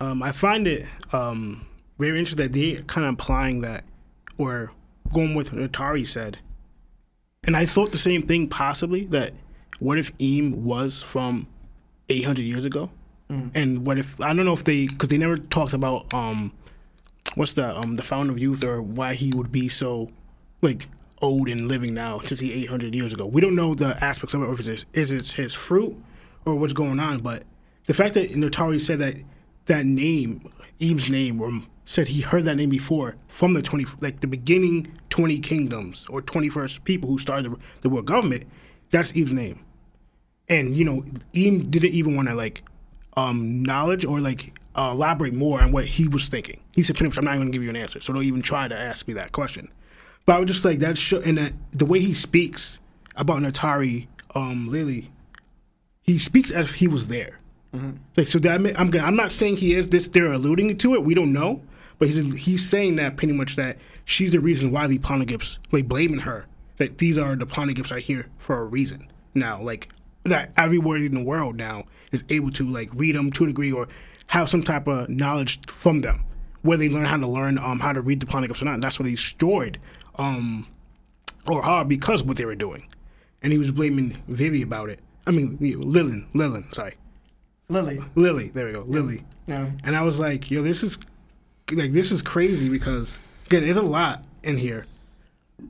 um, 0.00 0.22
I 0.22 0.32
find 0.32 0.66
it 0.66 0.86
um, 1.12 1.66
very 1.98 2.18
interesting 2.18 2.44
that 2.46 2.52
they 2.52 2.82
kind 2.86 3.04
of 3.04 3.10
implying 3.10 3.60
that, 3.60 3.84
or 4.38 4.70
going 5.12 5.34
with 5.34 5.52
what 5.52 5.70
Atari 5.70 6.06
said. 6.06 6.38
And 7.44 7.56
I 7.56 7.66
thought 7.66 7.92
the 7.92 7.98
same 7.98 8.22
thing 8.22 8.48
possibly 8.48 9.06
that 9.06 9.32
what 9.80 9.98
if 9.98 10.12
Im 10.18 10.64
was 10.64 11.02
from 11.02 11.46
800 12.08 12.42
years 12.42 12.64
ago? 12.64 12.90
And 13.54 13.86
what 13.86 13.98
if 13.98 14.20
I 14.20 14.34
don't 14.34 14.44
know 14.44 14.52
if 14.52 14.64
they 14.64 14.86
because 14.86 15.08
they 15.08 15.18
never 15.18 15.38
talked 15.38 15.72
about 15.72 16.12
um 16.12 16.52
what's 17.34 17.54
the 17.54 17.74
um 17.76 17.96
the 17.96 18.02
fountain 18.02 18.30
of 18.30 18.38
youth 18.38 18.62
or 18.62 18.82
why 18.82 19.14
he 19.14 19.32
would 19.32 19.50
be 19.50 19.68
so 19.68 20.10
like 20.60 20.86
old 21.22 21.48
and 21.48 21.68
living 21.68 21.94
now 21.94 22.20
since 22.20 22.40
he 22.40 22.52
800 22.64 22.94
years 22.94 23.12
ago. 23.12 23.24
We 23.26 23.40
don't 23.40 23.54
know 23.54 23.74
the 23.74 23.96
aspects 24.04 24.34
of 24.34 24.42
it, 24.42 24.46
or 24.46 24.54
if 24.54 24.68
it's 24.68 24.84
is 24.92 25.12
it 25.12 25.30
his 25.32 25.54
fruit 25.54 25.96
or 26.44 26.56
what's 26.56 26.72
going 26.72 27.00
on. 27.00 27.20
But 27.20 27.44
the 27.86 27.94
fact 27.94 28.14
that 28.14 28.32
Notari 28.32 28.80
said 28.80 28.98
that 28.98 29.16
that 29.66 29.86
name, 29.86 30.52
Eve's 30.78 31.08
name, 31.10 31.40
or 31.40 31.62
said 31.84 32.06
he 32.06 32.20
heard 32.20 32.44
that 32.44 32.56
name 32.56 32.70
before 32.70 33.16
from 33.28 33.54
the 33.54 33.62
20 33.62 33.86
like 34.00 34.20
the 34.20 34.26
beginning 34.26 34.92
20 35.10 35.38
kingdoms 35.40 36.06
or 36.08 36.22
21st 36.22 36.84
people 36.84 37.10
who 37.10 37.18
started 37.18 37.52
the, 37.52 37.56
the 37.82 37.88
world 37.88 38.06
government. 38.06 38.44
That's 38.90 39.14
Eve's 39.16 39.32
name, 39.32 39.64
and 40.48 40.76
you 40.76 40.84
know 40.84 41.04
Eve 41.32 41.70
didn't 41.70 41.92
even 41.92 42.14
want 42.16 42.28
to 42.28 42.34
like 42.34 42.62
um 43.16 43.62
knowledge 43.62 44.04
or 44.04 44.20
like 44.20 44.58
uh, 44.74 44.90
elaborate 44.92 45.34
more 45.34 45.60
on 45.60 45.72
what 45.72 45.84
he 45.84 46.08
was 46.08 46.28
thinking. 46.28 46.60
He 46.74 46.82
said, 46.82 46.96
pretty 46.96 47.08
much, 47.08 47.18
I'm 47.18 47.24
not 47.24 47.34
going 47.34 47.46
to 47.46 47.52
give 47.52 47.62
you 47.62 47.68
an 47.68 47.76
answer, 47.76 48.00
so 48.00 48.12
don't 48.12 48.22
even 48.22 48.40
try 48.40 48.68
to 48.68 48.74
ask 48.74 49.06
me 49.06 49.14
that 49.14 49.32
question. 49.32 49.70
But 50.24 50.36
I 50.36 50.38
was 50.38 50.48
just 50.48 50.64
like, 50.64 50.78
that's 50.78 50.98
sh- 50.98 51.14
and 51.24 51.36
that, 51.36 51.52
the 51.72 51.84
way 51.84 52.00
he 52.00 52.14
speaks 52.14 52.80
about 53.16 53.42
Natari 53.42 54.06
um, 54.34 54.68
Lily, 54.68 55.10
he 56.02 56.18
speaks 56.18 56.50
as 56.50 56.68
if 56.68 56.74
he 56.76 56.88
was 56.88 57.08
there. 57.08 57.38
Like 58.16 58.28
so 58.28 58.38
that 58.40 58.54
I'm 58.78 58.94
I'm 58.94 59.16
not 59.16 59.32
saying 59.32 59.56
he 59.56 59.74
is 59.74 59.88
this. 59.88 60.06
They're 60.08 60.32
alluding 60.32 60.76
to 60.76 60.94
it. 60.94 61.02
We 61.04 61.14
don't 61.14 61.32
know, 61.32 61.62
but 62.02 62.08
he's 62.08 62.34
he's 62.34 62.68
saying 62.68 62.96
that 62.96 63.16
pretty 63.16 63.32
much 63.32 63.54
that 63.54 63.78
she's 64.06 64.32
the 64.32 64.40
reason 64.40 64.72
why 64.72 64.88
the 64.88 64.98
Poneglyphs 64.98 65.58
like 65.70 65.86
blaming 65.86 66.18
her. 66.18 66.46
That 66.78 66.98
these 66.98 67.16
are 67.16 67.36
the 67.36 67.46
Poneglyphs 67.46 67.92
are 67.92 68.00
here 68.00 68.26
for 68.38 68.58
a 68.58 68.64
reason. 68.64 69.06
Now, 69.34 69.62
like 69.62 69.88
that 70.24 70.50
everywhere 70.56 70.96
in 70.96 71.14
the 71.14 71.22
world 71.22 71.54
now 71.54 71.84
is 72.10 72.24
able 72.28 72.50
to 72.54 72.68
like 72.68 72.90
read 72.94 73.14
them 73.14 73.30
to 73.30 73.44
a 73.44 73.46
degree 73.46 73.70
or 73.70 73.86
have 74.26 74.50
some 74.50 74.64
type 74.64 74.88
of 74.88 75.10
knowledge 75.10 75.60
from 75.68 76.00
them, 76.00 76.24
where 76.62 76.76
they 76.76 76.88
learn 76.88 77.04
how 77.04 77.18
to 77.18 77.28
learn 77.28 77.56
um 77.58 77.78
how 77.78 77.92
to 77.92 78.00
read 78.00 78.18
the 78.18 78.26
Poneglyphs 78.26 78.62
or 78.62 78.64
not. 78.64 78.74
And 78.74 78.82
that's 78.82 78.98
why 78.98 79.04
they 79.04 79.12
destroyed 79.12 79.78
um 80.16 80.66
or 81.46 81.62
hard 81.62 81.88
because 81.88 82.22
of 82.22 82.26
what 82.26 82.36
they 82.36 82.46
were 82.46 82.56
doing, 82.56 82.84
and 83.42 83.52
he 83.52 83.58
was 83.58 83.70
blaming 83.70 84.16
Vivi 84.26 84.62
about 84.62 84.90
it. 84.90 84.98
I 85.28 85.30
mean, 85.30 85.56
Lillian, 85.60 86.26
Lillian, 86.34 86.66
sorry, 86.72 86.96
Lily. 87.68 88.02
Lily. 88.16 88.48
There 88.48 88.66
we 88.66 88.72
go, 88.72 88.80
Lily. 88.88 89.22
Yeah. 89.46 89.70
And 89.84 89.94
I 89.94 90.02
was 90.02 90.18
like, 90.18 90.50
yo, 90.50 90.62
this 90.62 90.82
is 90.82 90.98
like 91.70 91.92
this 91.92 92.10
is 92.12 92.22
crazy 92.22 92.68
because 92.68 93.18
again, 93.46 93.64
there's 93.64 93.76
a 93.76 93.82
lot 93.82 94.24
in 94.42 94.56
here, 94.56 94.86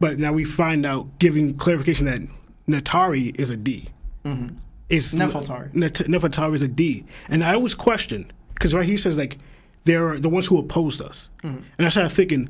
but 0.00 0.18
now 0.18 0.32
we 0.32 0.44
find 0.44 0.86
out 0.86 1.06
giving 1.18 1.54
clarification 1.56 2.06
that 2.06 2.20
Natari 2.68 3.38
is 3.38 3.50
a 3.50 3.56
D. 3.56 3.88
Mm-hmm. 4.24 4.56
It's 4.88 5.12
Nefeltari. 5.14 5.74
Net- 5.74 5.94
Nefeltari 5.94 6.54
is 6.54 6.62
a 6.62 6.68
D, 6.68 7.04
and 7.28 7.42
I 7.44 7.54
always 7.54 7.74
question 7.74 8.30
because 8.54 8.74
right 8.74 8.84
he 8.84 8.96
says 8.96 9.16
like 9.18 9.38
they're 9.84 10.18
the 10.18 10.28
ones 10.28 10.46
who 10.46 10.58
opposed 10.58 11.02
us, 11.02 11.28
Mm-hmm. 11.42 11.62
and 11.78 11.86
I 11.86 11.88
started 11.90 12.10
thinking, 12.10 12.48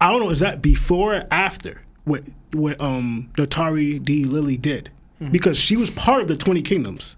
I 0.00 0.10
don't 0.10 0.20
know, 0.20 0.30
is 0.30 0.40
that 0.40 0.62
before 0.62 1.16
or 1.16 1.24
after 1.30 1.80
what 2.04 2.22
what 2.52 2.80
um 2.80 3.30
Natari 3.34 4.02
D 4.02 4.24
Lily 4.24 4.56
did? 4.56 4.90
Mm-hmm. 5.20 5.32
Because 5.32 5.58
she 5.58 5.76
was 5.76 5.90
part 5.90 6.20
of 6.22 6.28
the 6.28 6.36
Twenty 6.36 6.62
Kingdoms 6.62 7.16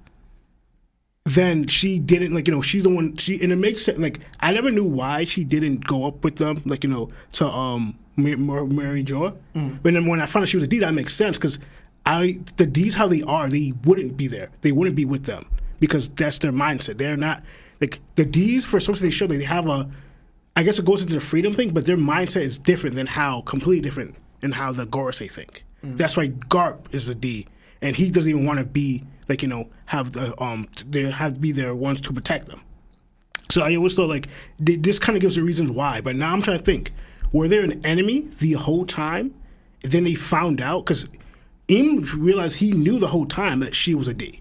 then 1.34 1.66
she 1.66 1.98
didn't 1.98 2.34
like 2.34 2.48
you 2.48 2.54
know 2.54 2.62
she's 2.62 2.84
the 2.84 2.88
one 2.88 3.16
she 3.16 3.42
and 3.42 3.52
it 3.52 3.56
makes 3.56 3.84
sense 3.84 3.98
like 3.98 4.20
I 4.40 4.52
never 4.52 4.70
knew 4.70 4.84
why 4.84 5.24
she 5.24 5.44
didn't 5.44 5.86
go 5.86 6.06
up 6.06 6.24
with 6.24 6.36
them 6.36 6.62
like 6.64 6.84
you 6.84 6.90
know 6.90 7.10
to 7.32 7.46
um 7.46 7.98
Mary, 8.16 8.36
Mary 8.36 9.02
Jo, 9.04 9.36
but 9.54 9.92
then 9.94 10.06
when 10.06 10.20
I 10.20 10.26
found 10.26 10.42
out 10.42 10.48
she 10.48 10.56
was 10.56 10.64
a 10.64 10.68
D 10.68 10.78
that 10.80 10.92
makes 10.94 11.14
sense 11.14 11.36
because 11.36 11.58
I 12.06 12.40
the 12.56 12.66
D's 12.66 12.94
how 12.94 13.06
they 13.06 13.22
are 13.22 13.48
they 13.48 13.72
wouldn't 13.84 14.16
be 14.16 14.26
there. 14.26 14.48
They 14.62 14.72
wouldn't 14.72 14.96
be 14.96 15.04
with 15.04 15.24
them 15.24 15.46
because 15.80 16.08
that's 16.10 16.38
their 16.38 16.50
mindset. 16.50 16.98
They're 16.98 17.16
not 17.16 17.42
like 17.80 18.00
the 18.14 18.24
D's 18.24 18.64
for 18.64 18.80
some 18.80 18.94
reason 18.94 19.06
they 19.08 19.10
show 19.12 19.26
that 19.26 19.36
they 19.36 19.44
have 19.44 19.66
a 19.68 19.88
I 20.56 20.62
guess 20.62 20.78
it 20.78 20.84
goes 20.84 21.02
into 21.02 21.14
the 21.14 21.20
freedom 21.20 21.52
thing 21.54 21.70
but 21.70 21.84
their 21.84 21.96
mindset 21.96 22.42
is 22.42 22.58
different 22.58 22.96
than 22.96 23.06
how 23.06 23.42
completely 23.42 23.82
different 23.82 24.16
than 24.40 24.52
how 24.52 24.72
the 24.72 24.86
Gorosei 24.86 25.30
think. 25.30 25.64
That's 25.82 26.16
why 26.16 26.28
Garp 26.28 26.92
is 26.92 27.08
a 27.08 27.14
D 27.14 27.46
and 27.82 27.94
he 27.94 28.10
doesn't 28.10 28.30
even 28.30 28.44
want 28.46 28.58
to 28.58 28.64
be 28.64 29.04
like 29.28 29.42
you 29.42 29.48
know 29.48 29.68
have 29.86 30.12
the 30.12 30.40
um 30.42 30.66
they 30.88 31.10
have 31.10 31.34
to 31.34 31.38
be 31.40 31.52
there 31.52 31.74
ones 31.74 32.00
to 32.02 32.12
protect 32.12 32.46
them. 32.46 32.60
So 33.50 33.62
I 33.62 33.76
always 33.76 33.94
thought 33.94 34.08
like 34.08 34.28
this 34.58 34.98
kind 34.98 35.16
of 35.16 35.22
gives 35.22 35.36
the 35.36 35.42
reasons 35.42 35.70
why, 35.70 36.00
but 36.00 36.16
now 36.16 36.32
I'm 36.32 36.42
trying 36.42 36.58
to 36.58 36.64
think: 36.64 36.92
were 37.32 37.48
there 37.48 37.62
an 37.62 37.84
enemy 37.84 38.28
the 38.38 38.52
whole 38.52 38.86
time? 38.86 39.34
then 39.82 40.02
they 40.02 40.14
found 40.14 40.60
out 40.60 40.84
because 40.84 41.06
Im 41.68 42.02
realized 42.16 42.56
he 42.56 42.72
knew 42.72 42.98
the 42.98 43.06
whole 43.06 43.26
time 43.26 43.60
that 43.60 43.74
she 43.76 43.94
was 43.94 44.08
a 44.08 44.14
D, 44.14 44.40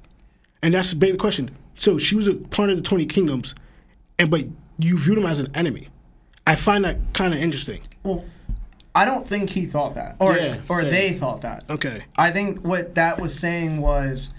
and 0.64 0.74
that's 0.74 0.90
the 0.90 0.96
big 0.96 1.20
question. 1.20 1.52
So 1.76 1.98
she 2.00 2.16
was 2.16 2.28
a 2.28 2.34
part 2.34 2.72
of 2.72 2.76
the 2.76 2.82
Twenty 2.82 3.06
Kingdoms, 3.06 3.54
and 4.18 4.32
but 4.32 4.46
you 4.80 4.98
viewed 4.98 5.18
him 5.20 5.28
as 5.28 5.40
an 5.40 5.52
enemy. 5.56 5.90
I 6.48 6.56
find 6.56 6.84
that 6.86 6.98
kind 7.14 7.34
of 7.36 7.40
interesting. 7.40 7.82
Well, 8.04 8.26
I 8.96 9.06
don't 9.06 9.28
think 9.28 9.52
he 9.52 9.68
thought 9.68 9.94
that, 9.94 10.16
or 10.20 10.36
Yeah, 10.38 10.58
or 10.70 10.82
same. 10.82 10.92
they 10.92 11.14
thought 11.14 11.42
that. 11.42 11.66
Okay. 11.70 12.04
I 12.16 12.32
think 12.32 12.62
what 12.62 12.96
that 12.96 13.20
was 13.22 13.38
saying 13.38 13.80
was, 13.80 14.34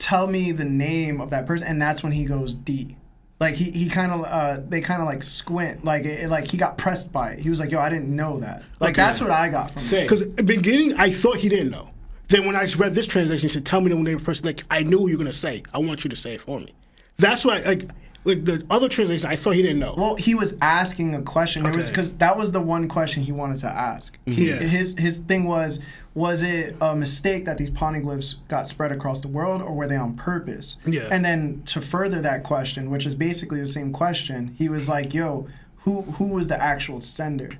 tell 0.00 0.26
me 0.26 0.50
the 0.50 0.64
name 0.64 1.20
of 1.20 1.30
that 1.30 1.46
person, 1.46 1.68
and 1.68 1.80
that's 1.80 2.02
when 2.02 2.10
he 2.10 2.24
goes 2.24 2.54
D. 2.54 2.96
Like 3.38 3.54
he, 3.54 3.70
he 3.70 3.88
kind 3.88 4.10
of 4.12 4.24
uh, 4.24 4.60
they 4.68 4.80
kind 4.80 5.00
of 5.00 5.06
like 5.06 5.22
squint 5.22 5.84
like 5.84 6.04
it, 6.04 6.28
like 6.28 6.48
he 6.48 6.56
got 6.56 6.76
pressed 6.76 7.12
by 7.12 7.32
it. 7.32 7.38
He 7.38 7.48
was 7.48 7.60
like, 7.60 7.70
"Yo, 7.70 7.78
I 7.78 7.88
didn't 7.88 8.14
know 8.14 8.40
that." 8.40 8.62
Like 8.80 8.90
Okay. 8.90 9.02
that's 9.02 9.20
what 9.20 9.30
I 9.30 9.48
got 9.48 9.72
from 9.72 9.80
it. 9.82 10.02
Because 10.02 10.24
beginning, 10.24 10.94
I 10.96 11.10
thought 11.10 11.36
he 11.36 11.48
didn't 11.48 11.70
know. 11.70 11.88
Then 12.28 12.44
when 12.46 12.54
I 12.54 12.66
read 12.76 12.94
this 12.94 13.06
translation, 13.06 13.48
he 13.48 13.52
said, 13.52 13.64
"Tell 13.64 13.80
me 13.80 13.88
the 13.88 13.94
name 13.96 14.16
of 14.16 14.20
the 14.20 14.26
person." 14.26 14.44
Like 14.44 14.64
I 14.70 14.82
knew 14.82 15.08
you 15.08 15.16
were 15.16 15.24
gonna 15.24 15.32
say. 15.32 15.62
I 15.72 15.78
want 15.78 16.04
you 16.04 16.10
to 16.10 16.16
say 16.16 16.34
it 16.34 16.40
for 16.42 16.58
me. 16.60 16.74
That's 17.16 17.44
why, 17.44 17.60
like, 17.60 17.88
like 18.24 18.44
the 18.44 18.64
other 18.68 18.88
translation, 18.88 19.28
I 19.28 19.36
thought 19.36 19.54
he 19.54 19.62
didn't 19.62 19.78
know. 19.78 19.94
Well, 19.96 20.16
he 20.16 20.34
was 20.34 20.56
asking 20.60 21.14
a 21.14 21.22
question. 21.22 21.64
It 21.64 21.74
was 21.74 21.88
because 21.88 22.12
that 22.16 22.36
was 22.36 22.52
the 22.52 22.60
one 22.60 22.88
question 22.88 23.22
he 23.22 23.32
wanted 23.32 23.60
to 23.60 23.68
ask. 23.68 24.18
Mm-hmm. 24.26 24.32
He, 24.32 24.48
Yeah. 24.50 24.60
His 24.60 24.96
his 24.98 25.18
thing 25.18 25.44
was 25.44 25.80
was 26.14 26.42
it 26.42 26.76
a 26.80 26.94
mistake 26.96 27.44
that 27.44 27.56
these 27.56 27.70
poneglyphs 27.70 28.36
got 28.48 28.66
spread 28.66 28.90
across 28.92 29.20
the 29.20 29.28
world, 29.28 29.62
or 29.62 29.72
were 29.72 29.86
they 29.86 29.96
on 29.96 30.16
purpose? 30.16 30.76
Yeah. 30.84 31.08
And 31.10 31.24
then 31.24 31.62
to 31.66 31.80
further 31.80 32.20
that 32.20 32.42
question, 32.42 32.90
which 32.90 33.06
is 33.06 33.14
basically 33.14 33.60
the 33.60 33.66
same 33.68 33.92
question, 33.92 34.54
he 34.58 34.68
was 34.68 34.88
like, 34.88 35.14
"Yo, 35.14 35.48
who 35.78 36.02
who 36.02 36.26
was 36.26 36.48
the 36.48 36.60
actual 36.60 37.00
sender? 37.00 37.50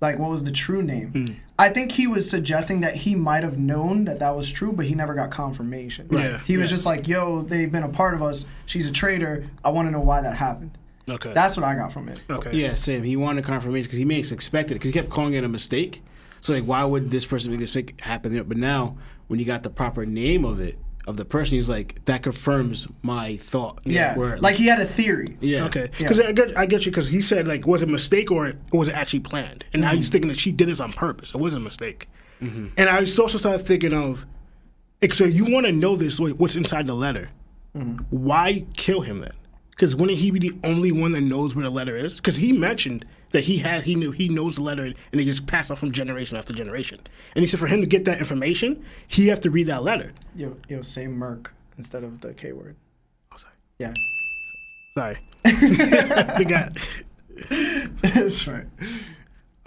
Like, 0.00 0.18
what 0.18 0.30
was 0.30 0.44
the 0.44 0.50
true 0.50 0.82
name?" 0.82 1.10
Hmm. 1.12 1.26
I 1.58 1.68
think 1.68 1.92
he 1.92 2.06
was 2.06 2.28
suggesting 2.28 2.80
that 2.80 2.96
he 2.96 3.14
might 3.14 3.42
have 3.42 3.58
known 3.58 4.06
that 4.06 4.18
that 4.20 4.34
was 4.34 4.50
true, 4.50 4.72
but 4.72 4.86
he 4.86 4.94
never 4.94 5.14
got 5.14 5.30
confirmation. 5.30 6.06
Right. 6.10 6.40
He 6.46 6.56
was 6.56 6.70
Yeah. 6.70 6.76
just 6.76 6.86
like, 6.86 7.06
"Yo, 7.06 7.42
they've 7.42 7.70
been 7.70 7.82
a 7.82 7.88
part 7.88 8.14
of 8.14 8.22
us. 8.22 8.46
She's 8.66 8.88
a 8.88 8.92
traitor. 8.92 9.44
I 9.64 9.68
want 9.70 9.88
to 9.88 9.92
know 9.92 10.00
why 10.00 10.22
that 10.22 10.36
happened." 10.36 10.70
okay. 11.08 11.32
That's 11.34 11.56
what 11.56 11.64
I 11.66 11.74
got 11.74 11.92
from 11.92 12.08
it. 12.08 12.22
okay. 12.30 12.50
Yeah, 12.56 12.74
same. 12.76 13.02
He 13.02 13.16
wanted 13.16 13.44
confirmation 13.44 13.84
because 13.84 13.98
he 13.98 14.04
may 14.04 14.22
have 14.22 14.30
expected 14.32 14.72
it 14.72 14.74
because 14.76 14.88
he 14.90 14.92
kept 14.92 15.10
calling 15.10 15.34
it 15.34 15.42
a 15.44 15.48
mistake. 15.48 16.02
So 16.40 16.54
like, 16.54 16.64
why 16.64 16.82
would 16.84 17.10
this 17.10 17.26
person 17.26 17.50
make 17.50 17.60
this 17.60 17.74
mistake 17.74 18.00
happen? 18.00 18.40
But 18.44 18.56
now, 18.56 18.96
when 19.26 19.38
you 19.40 19.44
got 19.44 19.62
the 19.64 19.70
proper 19.70 20.06
name 20.06 20.44
of 20.46 20.60
it 20.60 20.78
of 21.10 21.16
the 21.16 21.24
person, 21.24 21.56
he's 21.56 21.68
like, 21.68 22.02
that 22.06 22.22
confirms 22.22 22.88
my 23.02 23.36
thought. 23.36 23.80
Yeah, 23.84 24.16
Where, 24.16 24.38
like 24.38 24.56
he 24.56 24.66
had 24.66 24.80
a 24.80 24.86
theory. 24.86 25.36
yeah, 25.40 25.64
Okay, 25.64 25.90
Yeah. 25.98 26.08
because 26.08 26.20
I 26.20 26.32
get 26.32 26.56
I 26.56 26.66
get 26.66 26.86
you 26.86 26.92
because 26.92 27.08
he 27.08 27.20
said 27.20 27.46
like 27.46 27.66
was 27.66 27.82
it 27.82 27.88
a 27.88 27.92
mistake 27.92 28.30
or 28.30 28.52
was 28.72 28.88
it 28.88 28.94
actually 28.94 29.20
planned? 29.20 29.64
And 29.72 29.82
now 29.82 29.90
he's 29.90 30.06
mm-hmm. 30.06 30.12
thinking 30.12 30.28
that 30.28 30.38
she 30.38 30.52
did 30.52 30.68
this 30.68 30.80
on 30.80 30.92
purpose. 30.92 31.34
It 31.34 31.38
wasn't 31.38 31.62
a 31.62 31.64
mistake. 31.64 32.08
Mm-hmm. 32.40 32.68
And 32.78 32.88
I 32.88 33.00
was 33.00 33.18
also 33.18 33.36
started 33.36 33.66
thinking 33.66 33.92
of, 33.92 34.24
like, 35.02 35.12
so 35.12 35.24
you 35.24 35.52
want 35.52 35.66
to 35.66 35.72
know 35.72 35.96
this 35.96 36.18
what's 36.18 36.56
inside 36.56 36.86
the 36.86 36.94
letter? 36.94 37.28
Mm-hmm. 37.76 38.04
Why 38.10 38.64
kill 38.74 39.02
him 39.02 39.20
then? 39.20 39.32
Because 39.70 39.94
wouldn't 39.96 40.18
he 40.18 40.30
be 40.30 40.38
the 40.38 40.52
only 40.64 40.92
one 40.92 41.12
that 41.12 41.22
knows 41.22 41.54
where 41.54 41.64
the 41.64 41.70
letter 41.70 41.96
is? 41.96 42.16
Because 42.16 42.36
he 42.36 42.52
mentioned 42.52 43.04
that 43.32 43.44
he 43.44 43.58
had 43.58 43.82
he 43.84 43.94
knew 43.94 44.10
he 44.10 44.28
knows 44.28 44.56
the 44.56 44.62
letter 44.62 44.84
and 44.84 45.20
it 45.20 45.24
gets 45.24 45.40
passed 45.40 45.70
off 45.70 45.78
from 45.78 45.92
generation 45.92 46.36
after 46.36 46.52
generation. 46.52 47.00
And 47.34 47.42
he 47.42 47.46
said 47.46 47.60
for 47.60 47.66
him 47.66 47.80
to 47.80 47.86
get 47.86 48.04
that 48.06 48.18
information, 48.18 48.84
he 49.08 49.28
has 49.28 49.40
to 49.40 49.50
read 49.50 49.66
that 49.68 49.82
letter. 49.82 50.12
Yo, 50.34 50.56
yo, 50.68 50.82
say 50.82 51.06
Merc 51.06 51.52
instead 51.78 52.04
of 52.04 52.20
the 52.20 52.32
K 52.34 52.52
word. 52.52 52.76
Oh, 53.32 53.36
sorry. 53.36 53.54
Yeah, 53.78 53.92
Sorry. 54.94 55.18
Forgot. 56.36 56.76
that's 58.02 58.46
right. 58.46 58.66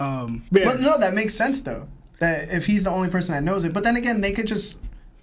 Um, 0.00 0.44
but 0.52 0.60
yeah. 0.60 0.66
But 0.66 0.80
no, 0.80 0.98
that 0.98 1.14
makes 1.14 1.34
sense 1.34 1.62
though. 1.62 1.88
That 2.20 2.50
if 2.50 2.66
he's 2.66 2.84
the 2.84 2.90
only 2.90 3.08
person 3.08 3.34
that 3.34 3.42
knows 3.42 3.64
it, 3.64 3.72
but 3.72 3.84
then 3.84 3.96
again, 3.96 4.20
they 4.20 4.32
could 4.32 4.46
just 4.46 4.78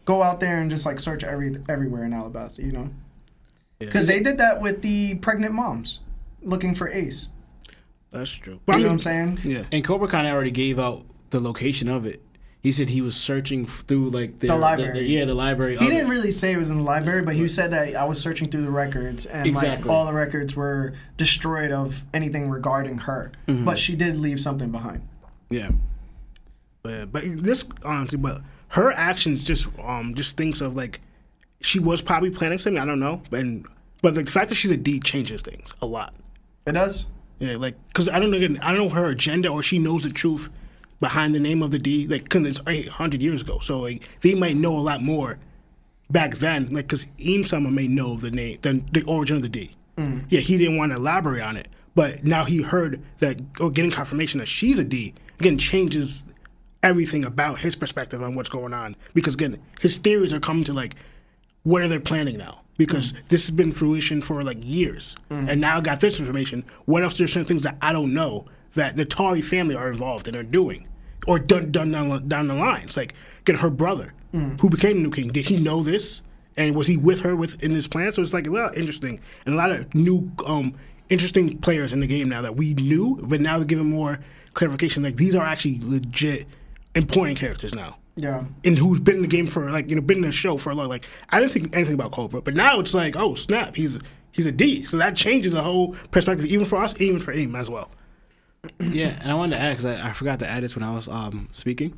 go 0.05 0.21
out 0.23 0.39
there 0.39 0.59
and 0.59 0.69
just 0.69 0.85
like 0.85 0.99
search 0.99 1.23
every 1.23 1.55
everywhere 1.69 2.03
in 2.03 2.11
Alabasta, 2.11 2.59
you 2.59 2.71
know? 2.71 2.89
Yeah. 3.79 3.85
Because 3.85 4.07
they 4.07 4.21
did 4.21 4.37
that 4.39 4.61
with 4.61 4.81
the 4.81 5.15
pregnant 5.15 5.53
moms 5.53 6.01
looking 6.41 6.75
for 6.75 6.89
Ace. 6.89 7.29
That's 8.11 8.31
true. 8.31 8.53
You 8.55 8.59
But 8.65 8.73
I 8.73 8.75
know 8.75 8.79
mean, 8.79 8.87
what 8.87 8.91
I'm 8.93 8.99
saying? 8.99 9.39
Yeah. 9.43 9.63
And 9.71 9.83
Cobra 9.83 10.07
Khan 10.07 10.25
already 10.25 10.51
gave 10.51 10.79
out 10.79 11.05
the 11.29 11.39
location 11.39 11.87
of 11.89 12.05
it. 12.05 12.21
He 12.61 12.71
said 12.71 12.89
he 12.89 13.01
was 13.01 13.15
searching 13.15 13.65
through 13.65 14.09
like 14.09 14.37
their, 14.37 14.55
library. 14.55 14.99
yeah, 15.07 15.25
the 15.25 15.33
library. 15.33 15.77
He 15.77 15.87
didn't 15.89 16.05
it. 16.07 16.09
really 16.11 16.31
say 16.31 16.51
it 16.53 16.57
was 16.57 16.69
in 16.69 16.77
the 16.77 16.83
library, 16.83 17.23
but 17.23 17.33
he 17.33 17.47
said 17.47 17.71
that 17.71 17.95
I 17.95 18.03
was 18.03 18.21
searching 18.21 18.49
through 18.49 18.61
the 18.61 18.69
records 18.69 19.25
and 19.25 19.47
Exactly. 19.47 19.87
like 19.87 19.91
all 19.91 20.05
the 20.05 20.13
records 20.13 20.55
were 20.55 20.93
destroyed 21.17 21.71
of 21.71 21.95
anything 22.13 22.49
regarding 22.51 22.99
her. 22.99 23.31
Mm-hmm. 23.47 23.65
But 23.65 23.79
she 23.79 23.95
did 23.95 24.17
leave 24.17 24.39
something 24.39 24.69
behind. 24.71 25.07
Yeah, 25.49 25.71
But, 26.83 27.11
but 27.11 27.23
this 27.43 27.65
honestly, 27.83 28.19
but 28.19 28.41
her 28.69 28.91
actions 28.91 29.43
just 29.43 29.67
um 29.83 30.13
just 30.13 30.37
thinks 30.37 30.61
of 30.61 30.75
like 30.75 31.01
she 31.61 31.79
was 31.79 32.01
probably 32.01 32.29
planning 32.29 32.59
something. 32.59 32.81
I 32.81 32.85
don't 32.85 32.99
know, 32.99 33.21
and 33.31 33.65
but 34.03 34.13
the 34.15 34.23
fact 34.25 34.49
that 34.49 34.55
she's 34.55 34.71
a 34.71 34.77
D 34.77 34.99
changes 34.99 35.41
things 35.41 35.73
a 35.81 35.87
lot. 35.87 36.13
It 36.67 36.73
does? 36.73 37.07
Yeah, 37.41 37.57
like 37.57 37.75
because 37.87 38.07
I 38.07 38.19
don't 38.19 38.31
know 38.31 38.37
again, 38.37 38.59
I 38.61 38.71
don't 38.71 38.87
know 38.87 38.93
her 38.93 39.09
agenda 39.09 39.49
or 39.49 39.63
she 39.63 39.79
knows 39.79 40.03
the 40.03 40.11
truth 40.11 40.49
behind 40.99 41.33
the 41.33 41.39
name 41.39 41.63
of 41.63 41.71
the 41.71 41.79
D. 41.79 42.07
Like, 42.07 42.29
cause 42.29 42.45
it's 42.45 42.61
eight 42.67 42.87
hundred 42.87 43.21
years 43.21 43.41
ago, 43.41 43.59
so 43.59 43.79
like 43.79 44.07
they 44.21 44.35
might 44.35 44.55
know 44.55 44.77
a 44.77 44.79
lot 44.79 45.01
more 45.01 45.39
back 46.11 46.37
then. 46.37 46.69
Like, 46.69 46.87
cause 46.87 47.07
Im 47.17 47.43
Sama 47.45 47.71
may 47.71 47.87
know 47.87 48.15
the 48.15 48.29
name, 48.29 48.59
the, 48.61 48.81
the 48.91 49.01
origin 49.03 49.37
of 49.37 49.41
the 49.41 49.49
D. 49.49 49.71
Mm. 49.97 50.25
Yeah, 50.29 50.39
he 50.39 50.57
didn't 50.57 50.77
want 50.77 50.91
to 50.91 50.97
elaborate 50.97 51.41
on 51.41 51.57
it, 51.57 51.67
but 51.95 52.23
now 52.23 52.45
he 52.45 52.61
heard 52.61 53.01
that 53.19 53.41
or 53.59 53.71
getting 53.71 53.91
confirmation 53.91 54.37
that 54.39 54.47
she's 54.47 54.77
a 54.77 54.85
D 54.85 55.13
again 55.39 55.57
changes 55.57 56.23
everything 56.83 57.25
about 57.25 57.59
his 57.59 57.75
perspective 57.75 58.21
on 58.21 58.35
what's 58.35 58.49
going 58.49 58.73
on 58.73 58.95
because 59.15 59.33
again 59.33 59.59
his 59.79 59.97
theories 59.97 60.33
are 60.33 60.39
coming 60.39 60.63
to 60.63 60.73
like 60.73 60.95
what 61.63 61.81
are 61.81 61.87
they 61.87 61.99
planning 61.99 62.37
now? 62.37 62.60
Because 62.77 63.13
this 63.29 63.45
has 63.45 63.51
been 63.51 63.71
fruition 63.71 64.21
for 64.21 64.41
like 64.41 64.57
years, 64.61 65.15
and 65.29 65.61
now 65.61 65.77
I 65.77 65.81
got 65.81 65.99
this 65.99 66.19
information. 66.19 66.63
What 66.85 67.03
else? 67.03 67.17
There's 67.17 67.31
certain 67.31 67.47
things 67.47 67.63
that 67.63 67.77
I 67.81 67.93
don't 67.93 68.13
know 68.13 68.45
that 68.73 68.95
the 68.95 69.05
Tari 69.05 69.41
family 69.41 69.75
are 69.75 69.91
involved 69.91 70.27
in 70.27 70.35
are 70.35 70.43
doing, 70.43 70.87
or 71.27 71.37
done 71.37 71.71
done 71.71 71.91
down, 71.91 72.27
down 72.27 72.47
the 72.47 72.53
line. 72.55 72.83
It's 72.83 72.97
like 72.97 73.13
get 73.45 73.57
her 73.57 73.69
brother, 73.69 74.13
who 74.31 74.69
became 74.69 74.97
the 74.97 75.03
new 75.03 75.11
king. 75.11 75.27
Did 75.27 75.45
he 75.45 75.57
know 75.57 75.83
this? 75.83 76.21
And 76.57 76.75
was 76.75 76.87
he 76.87 76.97
with 76.97 77.21
her 77.21 77.35
with 77.35 77.61
in 77.63 77.73
this 77.73 77.87
plan? 77.87 78.11
So 78.11 78.21
it's 78.21 78.33
like 78.33 78.47
a 78.47 78.51
lot 78.51 78.77
interesting 78.77 79.19
and 79.45 79.55
a 79.55 79.57
lot 79.57 79.71
of 79.71 79.93
new, 79.95 80.31
um, 80.45 80.73
interesting 81.09 81.57
players 81.59 81.93
in 81.93 81.99
the 81.99 82.07
game 82.07 82.29
now 82.29 82.41
that 82.41 82.55
we 82.55 82.73
knew, 82.73 83.19
but 83.23 83.41
now 83.41 83.57
they're 83.57 83.65
giving 83.65 83.89
more 83.89 84.19
clarification. 84.53 85.03
Like 85.03 85.17
these 85.17 85.35
are 85.35 85.45
actually 85.45 85.79
legit 85.81 86.47
important 86.95 87.37
characters 87.37 87.73
now 87.73 87.95
Yeah. 88.21 88.43
and 88.63 88.77
who's 88.77 88.99
been 88.99 89.15
in 89.15 89.21
the 89.23 89.27
game 89.27 89.47
for 89.47 89.71
like 89.71 89.89
you 89.89 89.95
know 89.95 90.01
been 90.01 90.17
in 90.17 90.23
the 90.23 90.31
show 90.31 90.55
for 90.57 90.69
a 90.69 90.75
long 90.75 90.87
like 90.89 91.07
I 91.29 91.39
didn't 91.39 91.51
think 91.53 91.75
anything 91.75 91.95
about 91.95 92.11
Cobra, 92.11 92.41
but 92.41 92.53
now 92.55 92.79
it's 92.79 92.93
like 92.93 93.15
oh 93.15 93.33
snap 93.35 93.75
he's 93.75 93.97
he's 94.31 94.45
a 94.45 94.51
D, 94.51 94.85
so 94.85 94.97
that 94.97 95.15
changes 95.15 95.53
the 95.53 95.61
whole 95.63 95.95
perspective 96.11 96.45
even 96.45 96.65
for 96.65 96.77
us, 96.77 96.93
even 96.99 97.19
for 97.19 97.31
him 97.31 97.55
as 97.55 97.69
well. 97.69 97.89
yeah. 98.79 99.17
And 99.21 99.31
I 99.31 99.33
wanted 99.33 99.55
to 99.55 99.61
add 99.61 99.71
because 99.77 99.85
I, 99.85 100.09
I 100.09 100.13
forgot 100.13 100.39
to 100.39 100.49
add 100.49 100.61
this 100.63 100.75
when 100.75 100.83
I 100.83 100.93
was 100.93 101.07
um 101.07 101.49
speaking. 101.51 101.93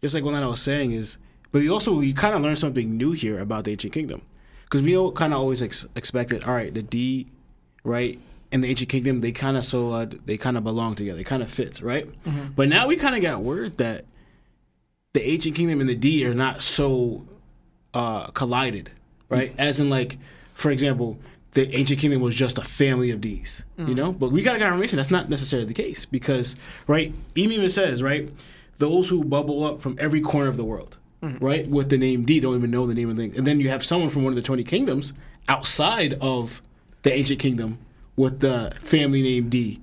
just 0.00 0.14
like 0.14 0.24
what 0.24 0.34
I 0.34 0.46
was 0.46 0.62
saying 0.62 0.92
is, 0.92 1.18
but 1.52 1.60
we 1.60 1.68
also 1.68 1.92
we 1.94 2.12
kind 2.12 2.34
of 2.34 2.40
learned 2.40 2.58
something 2.58 2.96
new 2.96 3.12
here 3.12 3.38
about 3.38 3.64
the 3.64 3.72
ancient 3.72 3.92
kingdom, 3.92 4.22
because 4.64 4.80
we 4.82 4.96
all 4.96 5.12
kind 5.12 5.32
of 5.34 5.40
always 5.40 5.60
ex- 5.62 5.86
expected, 5.94 6.42
all 6.44 6.54
right, 6.54 6.72
the 6.72 6.82
D, 6.82 7.26
right, 7.84 8.18
and 8.50 8.64
the 8.64 8.68
ancient 8.68 8.88
kingdom, 8.88 9.20
they 9.20 9.30
kind 9.32 9.56
of 9.58 9.64
so 9.64 9.90
uh, 9.90 10.06
they 10.24 10.36
kind 10.38 10.56
of 10.56 10.64
belong 10.64 10.94
together, 10.94 11.18
they 11.18 11.24
kind 11.24 11.42
of 11.42 11.50
fits, 11.50 11.82
right? 11.82 12.08
But 12.56 12.68
now 12.68 12.86
we 12.86 12.96
kind 12.96 13.14
of 13.14 13.20
got 13.22 13.42
word 13.42 13.76
that 13.76 14.06
the 15.14 15.22
ancient 15.26 15.56
kingdom 15.56 15.80
and 15.80 15.88
the 15.88 15.94
D 15.94 16.26
are 16.26 16.34
not 16.34 16.60
so 16.60 17.24
uh, 17.94 18.26
collided, 18.28 18.90
right? 19.30 19.56
Mm. 19.56 19.60
As 19.60 19.80
in, 19.80 19.88
like, 19.88 20.18
for 20.54 20.70
example, 20.70 21.18
the 21.52 21.72
ancient 21.74 22.00
kingdom 22.00 22.20
was 22.20 22.34
just 22.34 22.58
a 22.58 22.62
family 22.62 23.10
of 23.12 23.20
D's, 23.20 23.62
you 23.78 23.86
mm. 23.86 23.94
know. 23.94 24.12
But 24.12 24.32
we 24.32 24.42
got 24.42 24.56
a 24.56 24.58
confirmation 24.58 24.96
that's 24.96 25.12
not 25.12 25.30
necessarily 25.30 25.66
the 25.66 25.74
case 25.74 26.04
because, 26.04 26.56
right? 26.88 27.14
Eve 27.36 27.52
even 27.52 27.68
says, 27.68 28.02
right, 28.02 28.28
those 28.78 29.08
who 29.08 29.24
bubble 29.24 29.64
up 29.64 29.80
from 29.80 29.96
every 30.00 30.20
corner 30.20 30.48
of 30.48 30.56
the 30.56 30.64
world, 30.64 30.98
mm. 31.22 31.40
right, 31.40 31.66
with 31.68 31.90
the 31.90 31.96
name 31.96 32.24
D 32.24 32.40
don't 32.40 32.56
even 32.56 32.72
know 32.72 32.86
the 32.86 32.94
name 32.94 33.08
of 33.08 33.16
the 33.16 33.22
thing, 33.22 33.38
and 33.38 33.46
then 33.46 33.60
you 33.60 33.68
have 33.68 33.84
someone 33.84 34.10
from 34.10 34.24
one 34.24 34.32
of 34.32 34.36
the 34.36 34.42
twenty 34.42 34.64
kingdoms 34.64 35.12
outside 35.48 36.14
of 36.20 36.60
the 37.02 37.14
ancient 37.14 37.38
kingdom 37.38 37.78
with 38.16 38.40
the 38.40 38.72
family 38.82 39.22
name 39.22 39.48
D. 39.48 39.80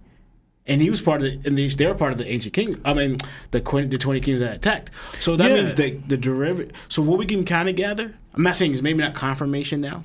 And 0.71 0.81
he 0.81 0.89
was 0.89 1.01
part 1.01 1.21
of 1.21 1.27
the, 1.43 1.47
and 1.47 1.57
they, 1.57 1.67
they're 1.67 1.93
part 1.95 2.11
of 2.13 2.17
the 2.17 2.27
ancient 2.31 2.53
kingdom. 2.53 2.81
I 2.85 2.93
mean, 2.93 3.17
the 3.51 3.59
the 3.59 3.97
twenty 3.97 4.19
kingdoms 4.21 4.39
that 4.47 4.55
attacked. 4.55 4.89
So 5.19 5.35
that 5.35 5.49
Yeah. 5.49 5.57
means 5.57 5.75
that 5.75 6.07
the 6.09 6.17
derivative. 6.17 6.71
So 6.87 7.01
what 7.01 7.19
we 7.19 7.25
can 7.25 7.43
kind 7.45 7.67
of 7.67 7.75
gather, 7.75 8.13
I'm 8.33 8.43
not 8.43 8.55
saying 8.55 8.71
it's 8.73 8.81
maybe 8.81 8.99
not 8.99 9.13
confirmation 9.13 9.81
now, 9.81 10.03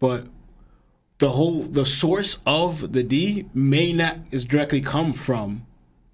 but 0.00 0.26
the 1.18 1.30
whole 1.30 1.62
the 1.62 1.86
source 1.86 2.38
of 2.46 2.92
the 2.92 3.02
D 3.02 3.46
may 3.54 3.92
not 3.92 4.18
is 4.30 4.44
directly 4.44 4.80
come 4.80 5.12
from 5.12 5.64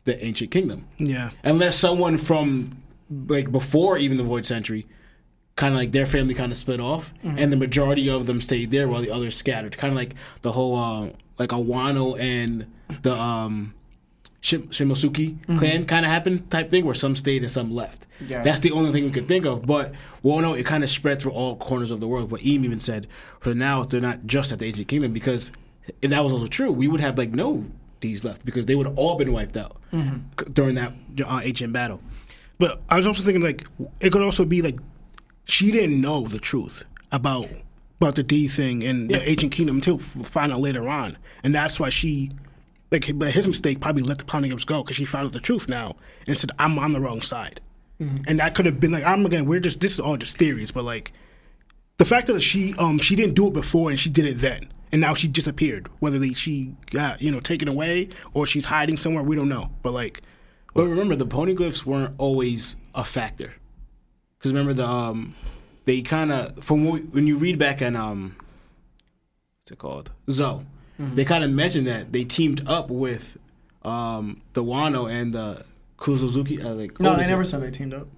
the 0.05 0.23
ancient 0.23 0.51
kingdom, 0.51 0.85
Yeah. 0.99 1.31
unless 1.43 1.79
someone 1.79 2.19
from 2.19 2.77
like 3.29 3.51
before 3.51 3.97
even 3.97 4.17
the 4.19 4.23
Void 4.23 4.45
Century, 4.45 4.87
kind 5.57 5.73
of 5.73 5.79
like 5.81 5.93
their 5.93 6.05
family 6.07 6.35
kind 6.35 6.53
of 6.53 6.59
split 6.59 6.81
off, 6.81 7.15
and 7.23 7.51
the 7.51 7.57
majority 7.57 8.11
of 8.11 8.27
them 8.27 8.41
stayed 8.43 8.71
there 8.71 8.87
while 8.87 9.01
the 9.01 9.11
others 9.11 9.35
scattered. 9.35 9.79
Kind 9.79 9.93
of 9.93 9.97
like 9.97 10.15
the 10.43 10.53
whole 10.53 10.77
uh, 10.77 11.09
like 11.39 11.51
Awano 11.51 12.19
and 12.21 12.67
the 13.03 13.15
um. 13.15 13.73
Shim- 14.45 14.69
Shimotsuki 14.69 15.59
clan 15.59 15.87
kind 15.87 16.05
of 16.05 16.13
happened 16.13 16.51
type 16.51 16.71
thing 16.71 16.85
where 16.85 16.95
some 16.95 17.17
stayed 17.17 17.43
and 17.43 17.51
some 17.51 17.75
left. 17.75 18.07
Yeah. 18.29 18.43
That's 18.43 18.61
the 18.61 18.73
only 18.73 18.93
thing 18.93 19.05
we 19.05 19.11
could 19.11 19.27
think 19.27 19.47
of. 19.47 19.65
But 19.67 19.95
well, 20.23 20.39
no, 20.41 20.53
it 20.53 20.67
kind 20.67 20.85
of 20.85 20.91
spread 20.91 21.19
through 21.19 21.33
all 21.33 21.57
corners 21.57 21.91
of 21.91 22.01
the 22.01 22.07
world. 22.07 22.29
But 22.29 22.45
Im 22.45 22.63
even 22.65 22.79
said, 22.79 23.07
for 23.41 23.55
now, 23.55 23.83
they're 23.85 24.03
not 24.03 24.27
just 24.27 24.53
at 24.53 24.59
the 24.59 24.67
ancient 24.67 24.87
kingdom 24.89 25.15
because 25.15 25.51
if 26.03 26.11
that 26.11 26.23
was 26.23 26.33
also 26.35 26.47
true, 26.47 26.71
we 26.71 26.89
would 26.89 27.01
have 27.01 27.17
like 27.17 27.31
no 27.31 27.65
D's 28.01 28.23
left 28.23 28.45
because 28.45 28.67
they 28.67 28.75
would 28.75 28.87
have 28.87 28.99
all 28.99 29.17
been 29.17 29.33
wiped 29.33 29.57
out 29.57 29.79
c- 29.93 30.47
during 30.53 30.75
that 30.75 30.93
uh, 31.27 31.41
ancient 31.43 31.73
battle. 31.73 32.03
But 32.59 32.83
I 32.91 32.97
was 32.97 33.07
also 33.07 33.23
thinking 33.23 33.43
like 33.43 33.67
it 34.01 34.11
could 34.13 34.21
also 34.23 34.45
be 34.45 34.61
like 34.61 34.79
she 35.47 35.71
didn't 35.73 35.99
know 36.01 36.27
the 36.29 36.39
truth 36.39 36.85
about 37.13 37.49
about 37.99 38.15
the 38.17 38.23
D 38.23 38.49
thing 38.49 38.85
and 38.85 39.09
the 39.09 39.27
ancient 39.27 39.53
kingdom 39.53 39.77
until 39.77 40.01
f- 40.01 40.27
find 40.27 40.53
out 40.53 40.61
later 40.61 40.87
on, 40.87 41.17
and 41.43 41.55
that's 41.55 41.81
why 41.81 41.89
she 41.89 42.31
like 42.95 43.19
but 43.19 43.33
his 43.33 43.47
mistake 43.47 43.81
probably 43.81 44.03
let 44.03 44.19
the 44.19 44.25
polygams 44.25 44.65
go 44.67 44.83
because 44.83 44.97
she 44.97 45.05
found 45.05 45.27
out 45.27 45.33
the 45.33 45.41
truth 45.41 45.69
now 45.69 45.97
and 46.27 46.37
said 46.37 46.51
I'm 46.59 46.79
on 46.79 46.93
the 46.93 47.01
wrong 47.01 47.21
side, 47.21 47.61
and 48.29 48.39
that 48.39 48.55
could 48.55 48.67
have 48.67 48.79
been 48.81 48.93
like 48.93 49.05
I'm 49.05 49.25
again 49.27 49.47
we're 49.47 49.61
just 49.61 49.81
this 49.81 49.93
is 49.93 50.01
all 50.01 50.17
just 50.17 50.37
theories, 50.39 50.71
but 50.71 50.85
like 50.85 51.13
the 51.99 52.05
fact 52.05 52.27
that 52.29 52.41
she 52.41 52.75
um 52.75 52.99
she 52.99 53.15
didn't 53.17 53.35
do 53.35 53.47
it 53.49 53.53
before 53.53 53.91
and 53.91 53.99
she 53.99 54.11
did 54.11 54.25
it 54.25 54.39
then. 54.41 54.71
And 54.93 55.01
now 55.01 55.13
she 55.15 55.27
disappeared. 55.27 55.89
Whether 55.99 56.21
they, 56.21 56.35
she 56.35 56.73
got 56.91 57.21
you 57.21 57.33
know 57.33 57.41
taken 57.41 57.67
away 57.67 58.11
or 58.33 58.47
she's 58.47 58.65
hiding 58.65 58.97
somewhere, 58.97 59.25
we 59.25 59.35
don't 59.35 59.49
know. 59.49 59.71
But 59.83 59.93
like, 59.93 60.23
But 60.73 60.85
remember, 60.87 61.17
the 61.17 61.27
pony 61.27 61.53
poneglyphs 61.55 61.85
weren't 61.85 62.15
always 62.17 62.77
a 62.95 63.05
factor. 63.05 63.55
Because 64.39 64.53
remember, 64.53 64.73
the 64.73 64.87
um, 64.87 65.35
they 65.85 66.01
kind 66.03 66.31
of 66.31 66.63
from 66.63 66.89
we- 66.89 67.01
when 67.01 67.27
you 67.27 67.39
read 67.39 67.59
back 67.59 67.83
in 67.83 67.97
um, 67.97 68.37
what's 69.63 69.73
it 69.73 69.79
called, 69.79 70.13
Zou, 70.31 70.65
they 70.99 71.25
kind 71.25 71.43
of 71.45 71.51
mentioned 71.51 71.87
that 71.87 72.13
they 72.13 72.25
teamed 72.25 72.67
up 72.69 72.91
with 72.91 73.37
um 73.83 74.41
the 74.53 74.63
Wano 74.63 75.11
and 75.11 75.33
the 75.35 75.65
Kozuki. 75.99 76.63
Uh, 76.65 76.75
like 76.75 77.01
No, 77.01 77.17
they 77.17 77.27
never 77.27 77.43
it? 77.43 77.47
said 77.47 77.63
they 77.63 77.71
teamed 77.71 77.95
up. 77.95 78.09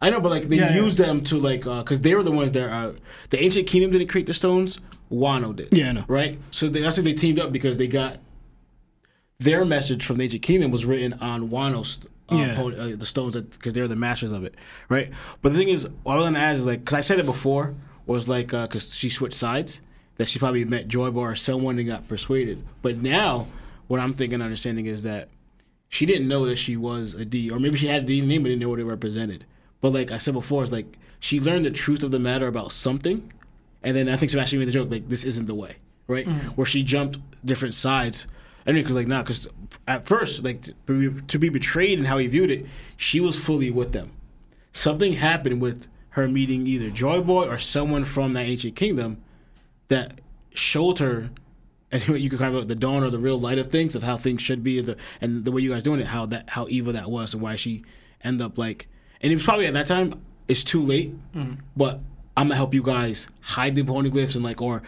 I 0.00 0.10
know, 0.10 0.20
but 0.20 0.30
like 0.30 0.48
they 0.48 0.56
Yeah, 0.56 0.74
yeah. 0.74 0.82
used 0.82 0.98
them 0.98 1.22
to 1.24 1.38
like 1.38 1.60
because 1.64 2.00
they 2.02 2.14
were 2.14 2.22
the 2.22 2.30
ones 2.32 2.52
that 2.52 2.70
uh, 2.70 2.92
the 3.30 3.42
ancient 3.42 3.66
kingdom 3.66 3.90
didn't 3.92 4.08
create 4.08 4.26
the 4.26 4.34
stones. 4.34 4.78
Wano 5.10 5.54
did. 5.54 5.68
Yeah, 5.72 5.88
I 5.88 5.92
know. 5.92 6.04
Right. 6.08 6.38
So 6.50 6.68
they, 6.68 6.80
that's 6.80 6.96
why 6.98 7.04
they 7.04 7.14
teamed 7.14 7.38
up 7.38 7.52
because 7.52 7.78
they 7.78 7.86
got 7.86 8.18
their 9.38 9.64
message 9.64 10.04
from 10.04 10.16
the 10.18 10.24
ancient 10.24 10.42
kingdom 10.42 10.70
was 10.70 10.84
written 10.84 11.12
on 11.14 11.48
Wano's. 11.50 11.98
Uh, 12.28 12.36
Yeah. 12.36 12.56
po- 12.56 12.72
uh, 12.72 12.96
the 12.96 13.06
stones 13.06 13.36
because 13.36 13.72
they're 13.72 13.86
the 13.86 13.94
masters 13.94 14.32
of 14.32 14.42
it, 14.44 14.56
right? 14.88 15.10
But 15.42 15.52
the 15.52 15.58
thing 15.58 15.68
is, 15.68 15.88
what 16.02 16.14
I 16.14 16.16
was 16.16 16.26
gonna 16.26 16.38
ask 16.40 16.58
is 16.58 16.66
like, 16.66 16.80
because 16.80 16.94
I 16.94 17.00
said 17.00 17.20
it 17.20 17.24
before, 17.26 17.74
was 18.06 18.28
like, 18.28 18.48
because 18.48 18.96
she 18.96 19.08
switched 19.08 19.36
sides, 19.36 19.80
that 20.16 20.28
she 20.28 20.38
probably 20.38 20.64
met 20.64 20.88
Joy 20.88 21.10
Boy 21.10 21.24
or 21.24 21.36
someone 21.36 21.78
and 21.78 21.86
got 21.86 22.08
persuaded. 22.08 22.64
But 22.82 22.98
now, 22.98 23.48
what 23.86 24.00
I'm 24.00 24.14
thinking, 24.14 24.40
understanding 24.40 24.86
is 24.86 25.02
that 25.02 25.28
she 25.88 26.06
didn't 26.06 26.28
know 26.28 26.46
that 26.46 26.56
she 26.56 26.76
was 26.76 27.14
a 27.14 27.24
D, 27.24 27.50
or 27.50 27.58
maybe 27.58 27.78
she 27.78 27.86
had 27.86 28.02
a 28.02 28.06
D 28.06 28.20
name 28.20 28.42
but 28.42 28.48
didn't 28.48 28.62
know 28.62 28.68
what 28.68 28.80
it 28.80 28.84
represented. 28.84 29.44
But 29.80 29.92
like 29.92 30.10
I 30.10 30.18
said 30.18 30.34
before, 30.34 30.62
it's 30.62 30.72
like 30.72 30.98
she 31.20 31.40
learned 31.40 31.64
the 31.64 31.70
truth 31.70 32.02
of 32.02 32.10
the 32.10 32.18
matter 32.18 32.46
about 32.46 32.72
something, 32.72 33.32
and 33.82 33.96
then 33.96 34.08
I 34.08 34.16
think 34.16 34.30
Sebastian 34.30 34.58
made 34.58 34.68
the 34.68 34.72
joke 34.72 34.90
like 34.90 35.08
this 35.08 35.24
isn't 35.24 35.46
the 35.46 35.54
way, 35.54 35.76
right? 36.08 36.26
Mm. 36.26 36.56
Where 36.56 36.66
she 36.66 36.82
jumped 36.82 37.18
different 37.44 37.74
sides. 37.74 38.26
I 38.66 38.72
mean, 38.72 38.82
because 38.82 38.96
like 38.96 39.06
nah, 39.06 39.22
because 39.22 39.46
at 39.86 40.06
first, 40.06 40.42
like 40.42 40.62
to 40.62 40.72
be, 41.10 41.22
to 41.22 41.38
be 41.38 41.48
betrayed 41.48 41.98
and 41.98 42.06
how 42.06 42.18
he 42.18 42.26
viewed 42.26 42.50
it, 42.50 42.66
she 42.96 43.20
was 43.20 43.36
fully 43.36 43.70
with 43.70 43.92
them. 43.92 44.12
Something 44.72 45.14
happened 45.14 45.60
with 45.60 45.86
her 46.10 46.26
meeting 46.26 46.66
either 46.66 46.90
Joy 46.90 47.20
Boy 47.20 47.46
or 47.46 47.58
someone 47.58 48.04
from 48.04 48.32
that 48.32 48.46
ancient 48.46 48.74
kingdom 48.74 49.22
that 49.88 50.20
showed 50.54 50.98
her 50.98 51.30
and 51.92 52.08
you 52.20 52.30
could 52.30 52.38
kind 52.38 52.54
of 52.54 52.68
the 52.68 52.74
dawn 52.74 53.02
or 53.02 53.10
the 53.10 53.18
real 53.18 53.38
light 53.38 53.58
of 53.58 53.70
things 53.70 53.94
of 53.94 54.02
how 54.02 54.16
things 54.16 54.42
should 54.42 54.62
be 54.62 54.80
the 54.80 54.96
and 55.20 55.44
the 55.44 55.52
way 55.52 55.62
you 55.62 55.70
guys 55.70 55.82
doing 55.82 56.00
it 56.00 56.06
how 56.06 56.26
that 56.26 56.50
how 56.50 56.66
evil 56.68 56.92
that 56.92 57.10
was 57.10 57.32
and 57.32 57.42
why 57.42 57.56
she 57.56 57.82
end 58.22 58.40
up 58.42 58.58
like 58.58 58.88
and 59.20 59.32
it 59.32 59.36
was 59.36 59.44
probably 59.44 59.66
at 59.66 59.72
that 59.72 59.86
time 59.86 60.20
it's 60.48 60.64
too 60.64 60.82
late 60.82 61.14
but 61.76 62.00
i'm 62.36 62.48
gonna 62.48 62.56
help 62.56 62.74
you 62.74 62.82
guys 62.82 63.28
hide 63.40 63.74
the 63.74 63.82
poneglyphs 63.82 64.34
and 64.34 64.44
like 64.44 64.60
or 64.60 64.82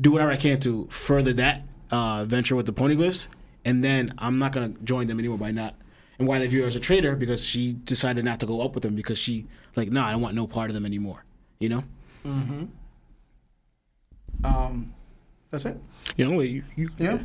do 0.00 0.12
whatever 0.12 0.30
i 0.30 0.36
can 0.36 0.58
to 0.60 0.86
further 0.90 1.32
that 1.32 1.62
uh, 1.90 2.24
venture 2.24 2.56
with 2.56 2.66
the 2.66 2.72
poneglyphs 2.72 3.28
and 3.64 3.84
then 3.84 4.12
i'm 4.18 4.38
not 4.38 4.52
gonna 4.52 4.72
join 4.84 5.06
them 5.06 5.18
anymore 5.18 5.38
by 5.38 5.50
not 5.50 5.74
and 6.18 6.28
why 6.28 6.38
they 6.38 6.46
view 6.46 6.62
her 6.62 6.68
as 6.68 6.76
a 6.76 6.80
traitor 6.80 7.16
because 7.16 7.44
she 7.44 7.72
decided 7.72 8.24
not 8.24 8.40
to 8.40 8.46
go 8.46 8.60
up 8.60 8.74
with 8.74 8.82
them 8.82 8.94
because 8.94 9.18
she 9.18 9.46
like 9.76 9.90
no 9.90 10.00
nah, 10.00 10.08
i 10.08 10.10
don't 10.12 10.20
want 10.20 10.34
no 10.34 10.46
part 10.46 10.70
of 10.70 10.74
them 10.74 10.86
anymore 10.86 11.24
you 11.58 11.68
know 11.68 11.84
Um, 14.44 14.92
that's 15.50 15.64
it. 15.64 15.76
you 16.16 16.26
know, 16.28 16.40
you, 16.40 16.64
you 16.76 16.88
Yeah. 16.98 17.18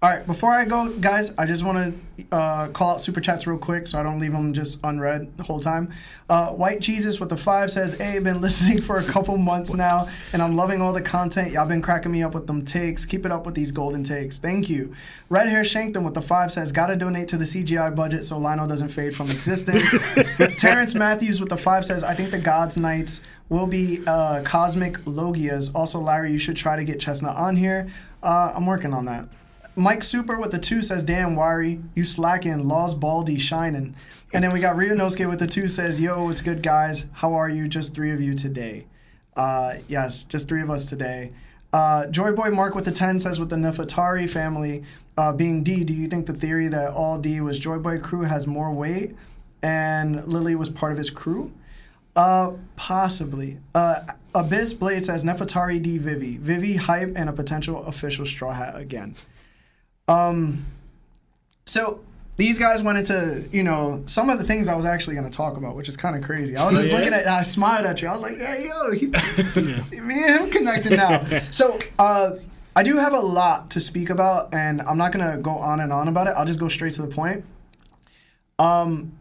All 0.00 0.08
right. 0.08 0.24
Before 0.24 0.52
I 0.52 0.64
go, 0.64 0.90
guys, 0.90 1.32
I 1.36 1.44
just 1.44 1.64
want 1.64 1.92
to 2.16 2.24
uh, 2.30 2.68
call 2.68 2.90
out 2.90 3.00
super 3.00 3.20
chats 3.20 3.48
real 3.48 3.58
quick 3.58 3.88
so 3.88 3.98
I 3.98 4.04
don't 4.04 4.20
leave 4.20 4.30
them 4.30 4.54
just 4.54 4.78
unread 4.84 5.36
the 5.36 5.42
whole 5.42 5.58
time. 5.58 5.92
Uh, 6.28 6.52
White 6.52 6.78
Jesus 6.78 7.18
with 7.18 7.30
the 7.30 7.36
five 7.36 7.72
says, 7.72 7.98
"Hey, 7.98 8.14
I've 8.14 8.22
been 8.22 8.40
listening 8.48 8.80
for 8.80 8.98
a 8.98 9.02
couple 9.02 9.36
months 9.38 9.74
now, 9.74 10.06
and 10.32 10.40
I'm 10.40 10.54
loving 10.54 10.80
all 10.80 10.92
the 10.92 11.02
content. 11.02 11.50
Y'all 11.50 11.66
been 11.66 11.82
cracking 11.82 12.12
me 12.12 12.22
up 12.22 12.32
with 12.32 12.46
them 12.46 12.64
takes. 12.64 13.04
Keep 13.04 13.26
it 13.26 13.32
up 13.32 13.44
with 13.44 13.56
these 13.56 13.72
golden 13.72 14.04
takes. 14.04 14.38
Thank 14.38 14.70
you." 14.70 14.94
Red 15.30 15.48
Hair 15.48 15.64
Shankton 15.64 16.04
with 16.04 16.14
the 16.14 16.22
five 16.22 16.52
says, 16.52 16.70
"Gotta 16.70 16.94
donate 16.94 17.26
to 17.28 17.36
the 17.36 17.44
CGI 17.44 17.92
budget 17.92 18.22
so 18.22 18.38
Lionel 18.38 18.68
doesn't 18.68 18.90
fade 18.90 19.16
from 19.16 19.32
existence." 19.32 19.82
Terrence 20.58 20.94
Matthews 20.94 21.40
with 21.40 21.48
the 21.48 21.56
five 21.56 21.84
says, 21.84 22.04
"I 22.04 22.14
think 22.14 22.30
the 22.30 22.38
Gods 22.38 22.76
Knights 22.76 23.20
will 23.48 23.66
be 23.66 24.04
uh, 24.06 24.42
cosmic 24.42 24.98
logias. 25.06 25.72
Also, 25.74 25.98
Larry, 25.98 26.30
you 26.30 26.38
should 26.38 26.56
try 26.56 26.76
to 26.76 26.84
get 26.84 27.00
Chestnut 27.00 27.36
on 27.36 27.56
here. 27.56 27.88
Uh, 28.22 28.52
I'm 28.54 28.64
working 28.64 28.94
on 28.94 29.06
that." 29.06 29.28
Mike 29.78 30.02
Super 30.02 30.38
with 30.38 30.50
the 30.50 30.58
two 30.58 30.82
says, 30.82 31.02
"Damn, 31.02 31.36
Wari, 31.36 31.80
you 31.94 32.04
slacking. 32.04 32.66
Laws 32.66 32.94
Baldy 32.94 33.38
shining." 33.38 33.94
And 34.32 34.44
then 34.44 34.52
we 34.52 34.60
got 34.60 34.76
Ryunosuke 34.76 35.28
with 35.28 35.38
the 35.38 35.46
two 35.46 35.68
says, 35.68 36.00
"Yo, 36.00 36.24
what's 36.24 36.40
good, 36.40 36.62
guys? 36.62 37.06
How 37.12 37.34
are 37.34 37.48
you? 37.48 37.68
Just 37.68 37.94
three 37.94 38.10
of 38.10 38.20
you 38.20 38.34
today." 38.34 38.86
Uh, 39.36 39.76
yes, 39.86 40.24
just 40.24 40.48
three 40.48 40.62
of 40.62 40.68
us 40.68 40.84
today. 40.84 41.32
Uh, 41.72 42.06
Joyboy 42.06 42.52
Mark 42.52 42.74
with 42.74 42.84
the 42.84 42.92
10 42.92 43.20
says, 43.20 43.38
with 43.38 43.50
the 43.50 43.56
Nefertari 43.56 44.28
family 44.28 44.82
uh, 45.16 45.32
being 45.32 45.62
D, 45.62 45.84
do 45.84 45.94
you 45.94 46.08
think 46.08 46.26
the 46.26 46.32
theory 46.32 46.66
that 46.68 46.90
all 46.92 47.18
D 47.18 47.40
was 47.40 47.60
Joyboy 47.60 48.02
crew 48.02 48.22
has 48.22 48.46
more 48.46 48.72
weight 48.72 49.14
and 49.62 50.26
Lily 50.26 50.54
was 50.54 50.70
part 50.70 50.92
of 50.92 50.98
his 50.98 51.10
crew? 51.10 51.52
Uh, 52.16 52.52
possibly. 52.74 53.58
Uh, 53.74 54.00
Abyss 54.34 54.74
Blade 54.74 55.04
says 55.04 55.24
Nefertari 55.24 55.80
D 55.80 55.98
Vivi. 55.98 56.36
Vivi 56.38 56.76
hype 56.76 57.12
and 57.14 57.28
a 57.28 57.32
potential 57.32 57.84
official 57.84 58.26
straw 58.26 58.52
hat 58.52 58.76
again. 58.76 59.14
Um, 60.08 60.64
so 61.66 62.00
these 62.36 62.58
guys 62.58 62.82
went 62.82 62.98
into, 62.98 63.44
you 63.52 63.62
know, 63.62 64.02
some 64.06 64.30
of 64.30 64.38
the 64.38 64.44
things 64.44 64.68
I 64.68 64.74
was 64.74 64.84
actually 64.84 65.16
going 65.16 65.28
to 65.30 65.36
talk 65.36 65.56
about, 65.56 65.74
which 65.76 65.88
is 65.88 65.96
kind 65.96 66.16
of 66.16 66.22
crazy. 66.22 66.56
I 66.56 66.66
was 66.66 66.76
just 66.76 66.90
Yeah? 66.92 66.98
looking 66.98 67.12
at, 67.12 67.26
I 67.26 67.42
smiled 67.42 67.84
at 67.84 68.00
you. 68.00 68.08
I 68.08 68.12
was 68.12 68.22
like, 68.22 68.38
hey, 68.38 68.66
yo, 68.68 68.90
he, 68.92 69.06
me 70.00 70.24
and 70.24 70.44
him 70.44 70.50
connected 70.50 70.92
now. 70.92 71.24
so, 71.50 71.78
uh, 71.98 72.36
I 72.76 72.84
do 72.84 72.96
have 72.96 73.12
a 73.12 73.18
lot 73.20 73.70
to 73.70 73.80
speak 73.80 74.08
about, 74.08 74.54
and 74.54 74.80
I'm 74.82 74.96
not 74.96 75.10
going 75.12 75.28
to 75.30 75.36
go 75.42 75.50
on 75.50 75.80
and 75.80 75.92
on 75.92 76.06
about 76.06 76.28
it. 76.28 76.30
I'll 76.36 76.46
just 76.46 76.60
go 76.60 76.68
straight 76.68 76.94
to 76.94 77.02
the 77.02 77.08
point. 77.08 77.44
Um, 78.58 79.12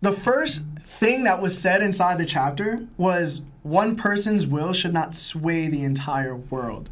the 0.00 0.12
first 0.12 0.62
thing 0.98 1.24
that 1.24 1.42
was 1.42 1.58
said 1.58 1.82
inside 1.82 2.16
the 2.18 2.24
chapter 2.24 2.86
was 2.96 3.42
one 3.62 3.96
person's 3.96 4.46
will 4.46 4.72
should 4.72 4.94
not 4.94 5.14
sway 5.14 5.68
the 5.68 5.82
entire 5.84 6.34
world. 6.36 6.88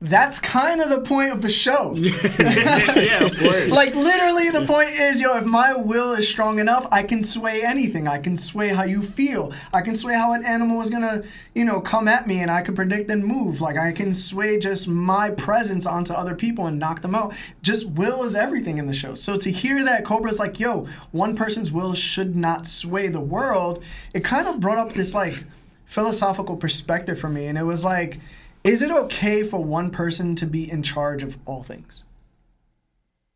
That's 0.00 0.38
kind 0.38 0.80
of 0.80 0.90
the 0.90 1.00
point 1.00 1.32
of 1.32 1.42
the 1.42 1.50
show. 1.50 1.92
yeah, 1.96 3.24
of 3.24 3.36
course. 3.36 3.68
like 3.68 3.96
literally 3.96 4.48
the 4.50 4.64
point 4.64 4.90
is 4.90 5.20
yo 5.20 5.36
if 5.36 5.44
my 5.44 5.74
will 5.74 6.12
is 6.12 6.28
strong 6.28 6.60
enough 6.60 6.86
i 6.92 7.02
can 7.02 7.24
sway 7.24 7.62
anything. 7.62 8.06
I 8.06 8.18
can 8.18 8.36
sway 8.36 8.68
how 8.68 8.84
you 8.84 9.02
feel. 9.02 9.52
I 9.72 9.80
can 9.80 9.96
sway 9.96 10.14
how 10.14 10.34
an 10.34 10.44
animal 10.44 10.80
is 10.82 10.88
gonna 10.88 11.24
you 11.52 11.64
know 11.64 11.80
come 11.80 12.06
at 12.06 12.28
me 12.28 12.38
and 12.40 12.50
i 12.50 12.62
can 12.62 12.76
predict 12.76 13.10
and 13.10 13.24
move. 13.24 13.60
Like 13.60 13.76
i 13.76 13.90
can 13.90 14.14
sway 14.14 14.58
just 14.60 14.86
my 14.86 15.30
presence 15.30 15.84
onto 15.84 16.12
other 16.12 16.36
people 16.36 16.66
and 16.66 16.78
knock 16.78 17.02
them 17.02 17.16
out. 17.16 17.34
Just 17.62 17.88
will 17.88 18.22
is 18.22 18.36
everything 18.36 18.78
in 18.78 18.86
the 18.86 18.94
show. 18.94 19.16
So 19.16 19.36
to 19.36 19.50
hear 19.50 19.84
that 19.84 20.04
cobra's 20.04 20.38
like 20.38 20.60
yo 20.60 20.86
one 21.10 21.34
person's 21.34 21.72
will 21.72 21.94
should 21.94 22.36
not 22.36 22.68
sway 22.68 23.08
the 23.08 23.20
world 23.20 23.82
it 24.14 24.22
kind 24.22 24.46
of 24.46 24.60
brought 24.60 24.78
up 24.78 24.92
this 24.92 25.12
like 25.12 25.42
philosophical 25.86 26.56
perspective 26.56 27.18
for 27.18 27.28
me. 27.28 27.46
And 27.46 27.58
it 27.58 27.64
was 27.64 27.82
like 27.82 28.20
is 28.68 28.82
it 28.82 28.90
okay 28.90 29.42
for 29.42 29.62
one 29.62 29.90
person 29.90 30.34
to 30.34 30.46
be 30.46 30.70
in 30.70 30.82
charge 30.82 31.22
of 31.22 31.38
all 31.46 31.62
things 31.62 32.04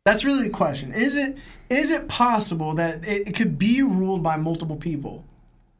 that's 0.05 0.25
really 0.25 0.43
the 0.43 0.49
question. 0.49 0.93
Is 0.93 1.15
it 1.15 1.37
is 1.69 1.89
it 1.89 2.07
possible 2.07 2.75
that 2.75 3.07
it, 3.07 3.29
it 3.29 3.35
could 3.35 3.57
be 3.57 3.81
ruled 3.81 4.21
by 4.21 4.35
multiple 4.35 4.75
people? 4.75 5.23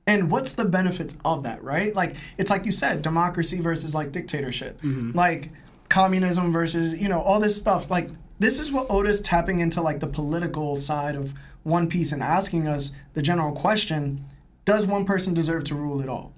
And 0.08 0.32
what's 0.32 0.54
the 0.54 0.66
benefits 0.66 1.16
of 1.24 1.44
that, 1.44 1.64
right? 1.64 1.94
Like 1.94 2.16
it's 2.38 2.50
like 2.50 2.66
you 2.66 2.72
said, 2.72 3.02
democracy 3.02 3.60
versus 3.60 3.94
like 3.94 4.12
dictatorship. 4.12 4.82
Mm-hmm. 4.82 5.12
Like 5.18 5.50
communism 5.90 6.54
versus, 6.54 6.96
you 6.96 7.10
know, 7.10 7.22
all 7.22 7.40
this 7.40 7.58
stuff. 7.58 7.92
Like 7.92 8.10
this 8.40 8.60
is 8.60 8.72
what 8.72 8.88
Oda's 8.90 9.22
tapping 9.22 9.60
into 9.60 9.82
like 9.82 10.00
the 10.00 10.08
political 10.08 10.78
side 10.78 11.16
of 11.16 11.34
One 11.64 11.90
Piece 11.90 12.14
and 12.14 12.24
asking 12.24 12.68
us 12.68 12.94
the 13.14 13.22
general 13.22 13.52
question, 13.52 14.26
does 14.64 14.86
one 14.86 15.04
person 15.04 15.34
deserve 15.34 15.66
to 15.66 15.76
rule 15.76 16.00
it 16.00 16.08
all? 16.08 16.34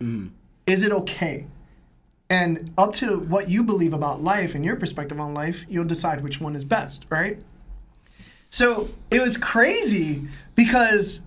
Mm-hmm. 0.00 0.28
Is 0.66 0.84
it 0.84 0.90
okay? 0.90 1.46
And 2.30 2.72
up 2.76 2.92
to 2.94 3.18
what 3.20 3.48
you 3.48 3.64
believe 3.64 3.92
about 3.92 4.22
life 4.22 4.54
and 4.54 4.64
your 4.64 4.76
perspective 4.76 5.18
on 5.18 5.32
life, 5.32 5.64
you'll 5.68 5.84
decide 5.84 6.22
which 6.22 6.40
one 6.40 6.54
is 6.54 6.64
best, 6.64 7.06
right? 7.08 7.38
So 8.50 8.90
it 9.10 9.20
was 9.20 9.36
crazy 9.36 10.28
because 10.54 11.20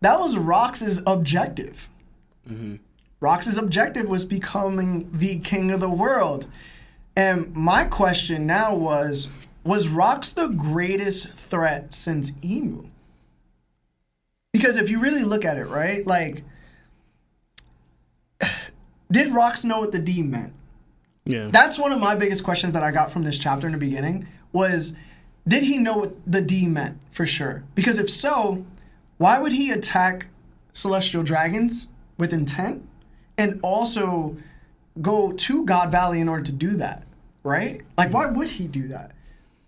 that 0.00 0.20
was 0.20 0.36
Rox's 0.36 1.02
objective. 1.06 1.88
Mm-hmm. 2.48 2.76
Rox's 3.20 3.58
objective 3.58 4.06
was 4.06 4.24
becoming 4.24 5.10
the 5.12 5.40
king 5.40 5.70
of 5.72 5.80
the 5.80 5.90
world. 5.90 6.46
And 7.16 7.52
my 7.54 7.84
question 7.84 8.46
now 8.46 8.74
was 8.74 9.28
was 9.64 9.88
Rox 9.88 10.32
the 10.32 10.48
greatest 10.48 11.32
threat 11.32 11.92
since 11.92 12.30
Imu? 12.30 12.88
Because 14.52 14.76
if 14.76 14.88
you 14.88 15.00
really 15.00 15.24
look 15.24 15.44
at 15.44 15.58
it, 15.58 15.66
right? 15.66 16.06
Like 16.06 16.44
did 19.10 19.32
Rox 19.32 19.64
know 19.64 19.80
what 19.80 19.92
the 19.92 19.98
D 19.98 20.22
meant? 20.22 20.52
Yeah. 21.24 21.50
That's 21.52 21.78
one 21.78 21.92
of 21.92 22.00
my 22.00 22.14
biggest 22.14 22.42
questions 22.44 22.72
that 22.72 22.82
I 22.82 22.90
got 22.90 23.10
from 23.10 23.24
this 23.24 23.38
chapter 23.38 23.66
in 23.66 23.72
the 23.72 23.78
beginning 23.78 24.26
was 24.52 24.94
did 25.46 25.62
he 25.62 25.78
know 25.78 25.98
what 25.98 26.14
the 26.26 26.42
D 26.42 26.66
meant 26.66 26.98
for 27.10 27.26
sure? 27.26 27.64
Because 27.74 27.98
if 27.98 28.10
so, 28.10 28.64
why 29.18 29.38
would 29.38 29.52
he 29.52 29.70
attack 29.70 30.26
celestial 30.72 31.22
dragons 31.22 31.88
with 32.16 32.32
intent 32.32 32.86
and 33.36 33.60
also 33.62 34.36
go 35.00 35.32
to 35.32 35.64
God 35.64 35.90
Valley 35.90 36.20
in 36.20 36.28
order 36.28 36.44
to 36.44 36.52
do 36.52 36.70
that, 36.76 37.04
right? 37.42 37.80
Like 37.96 38.12
why 38.12 38.26
would 38.26 38.48
he 38.48 38.66
do 38.66 38.88
that? 38.88 39.12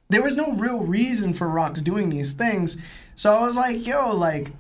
There 0.09 0.22
was 0.22 0.36
no 0.36 0.53
real 0.53 0.80
reason 0.80 1.34
for 1.34 1.47
Rox 1.47 1.82
doing 1.82 2.11
these 2.11 2.32
things. 2.32 2.76
So 3.14 3.32
I 3.32 3.47
was 3.47 3.57
like, 3.57 3.86
yo, 3.86 4.14
like 4.14 4.53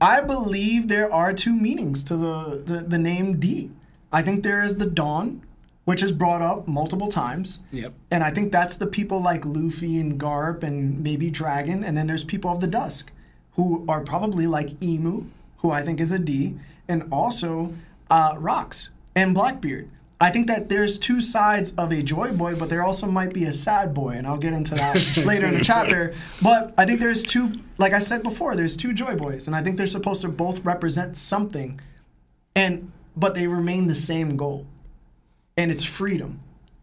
I 0.00 0.20
believe 0.20 0.88
there 0.88 1.12
are 1.12 1.32
two 1.32 1.54
meanings 1.54 2.02
to 2.04 2.16
the, 2.16 2.62
the, 2.64 2.80
the 2.80 2.98
name 2.98 3.38
D. 3.38 3.70
I 4.12 4.22
think 4.22 4.42
there 4.42 4.62
is 4.62 4.78
the 4.78 4.86
dawn, 4.86 5.42
which 5.84 6.02
is 6.02 6.12
brought 6.12 6.42
up 6.42 6.66
multiple 6.66 7.08
times. 7.08 7.58
Yep. 7.72 7.94
And 8.10 8.22
I 8.22 8.30
think 8.30 8.52
that's 8.52 8.76
the 8.76 8.86
people 8.86 9.22
like 9.22 9.44
Luffy 9.44 10.00
and 10.00 10.20
Garp 10.20 10.62
and 10.62 11.02
maybe 11.02 11.30
Dragon. 11.30 11.84
And 11.84 11.96
then 11.96 12.06
there's 12.06 12.24
people 12.24 12.50
of 12.50 12.60
the 12.60 12.66
dusk 12.66 13.10
who 13.52 13.84
are 13.88 14.02
probably 14.02 14.46
like 14.46 14.68
Imu, 14.80 15.28
who 15.58 15.70
I 15.70 15.82
think 15.82 16.00
is 16.00 16.12
a 16.12 16.18
D, 16.18 16.58
and 16.88 17.04
also 17.10 17.74
uh, 18.10 18.34
Rocks 18.38 18.90
and 19.14 19.34
Blackbeard. 19.34 19.90
I 20.20 20.30
think 20.30 20.46
that 20.46 20.70
there's 20.70 20.98
two 20.98 21.20
sides 21.20 21.74
of 21.76 21.92
a 21.92 22.02
joy 22.02 22.32
boy, 22.32 22.54
but 22.54 22.70
there 22.70 22.82
also 22.82 23.06
might 23.06 23.34
be 23.34 23.44
a 23.44 23.52
sad 23.52 23.92
boy, 23.92 24.10
and 24.10 24.26
I'll 24.26 24.38
get 24.38 24.54
into 24.54 24.74
that 24.74 25.16
later 25.26 25.46
in 25.46 25.54
the 25.54 25.64
chapter. 25.64 26.14
But 26.40 26.72
I 26.78 26.86
think 26.86 27.00
there's 27.00 27.22
two, 27.22 27.52
like 27.76 27.92
I 27.92 27.98
said 27.98 28.22
before, 28.22 28.56
there's 28.56 28.76
two 28.76 28.94
joy 28.94 29.14
boys, 29.14 29.46
and 29.46 29.54
I 29.54 29.62
think 29.62 29.76
they're 29.76 29.86
supposed 29.86 30.22
to 30.22 30.28
both 30.28 30.64
represent 30.64 31.18
something, 31.18 31.80
and 32.54 32.92
but 33.16 33.34
they 33.34 33.46
remain 33.46 33.86
the 33.86 33.94
same 33.94 34.36
goal, 34.36 34.66
and 35.56 35.70
it's 35.70 35.84
freedom. 35.84 36.40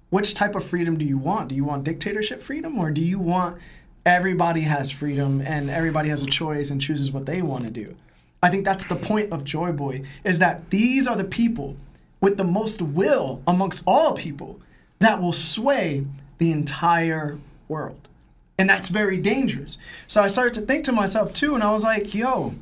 Which 0.10 0.34
type 0.34 0.56
of 0.56 0.64
freedom 0.64 0.98
do 0.98 1.06
you 1.06 1.18
want? 1.18 1.50
Do 1.50 1.56
you 1.56 1.64
want 1.64 1.84
dictatorship 1.84 2.42
freedom, 2.42 2.78
or 2.78 2.92
do 2.92 3.02
you 3.02 3.20
want 3.20 3.58
everybody 4.06 4.62
has 4.62 4.92
freedom 4.92 5.42
and 5.42 5.70
everybody 5.70 6.10
has 6.10 6.22
a 6.22 6.28
choice 6.28 6.70
and 6.70 6.82
chooses 6.82 7.12
what 7.12 7.26
they 7.26 7.42
want 7.42 7.66
to 7.66 7.72
do? 7.72 7.96
I 8.42 8.50
think 8.50 8.66
that's 8.66 8.86
the 8.86 8.96
point 8.96 9.32
of 9.32 9.46
Joy 9.46 9.72
Boy 9.72 10.04
is 10.24 10.40
that 10.40 10.70
these 10.70 11.08
are 11.08 11.16
the 11.16 11.24
people 11.24 11.78
with 12.20 12.38
the 12.38 12.44
most 12.44 12.82
will 12.82 13.42
amongst 13.48 13.84
all 13.88 14.14
people 14.14 14.60
that 15.00 15.22
will 15.22 15.34
sway 15.34 16.06
the 16.40 16.52
entire 16.52 17.38
world. 17.68 18.10
And 18.58 18.70
that's 18.70 18.90
very 18.90 19.18
dangerous. 19.18 19.78
So 20.08 20.22
I 20.22 20.28
started 20.28 20.54
to 20.56 20.62
think 20.62 20.86
to 20.86 20.92
myself 20.92 21.34
too, 21.34 21.56
and 21.56 21.64
I 21.64 21.72
was 21.72 21.84
like, 21.84 22.14
yo, 22.14 22.56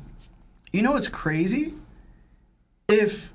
you 0.72 0.82
know 0.82 0.92
what's 0.92 1.08
crazy? 1.08 1.74
If 2.88 3.31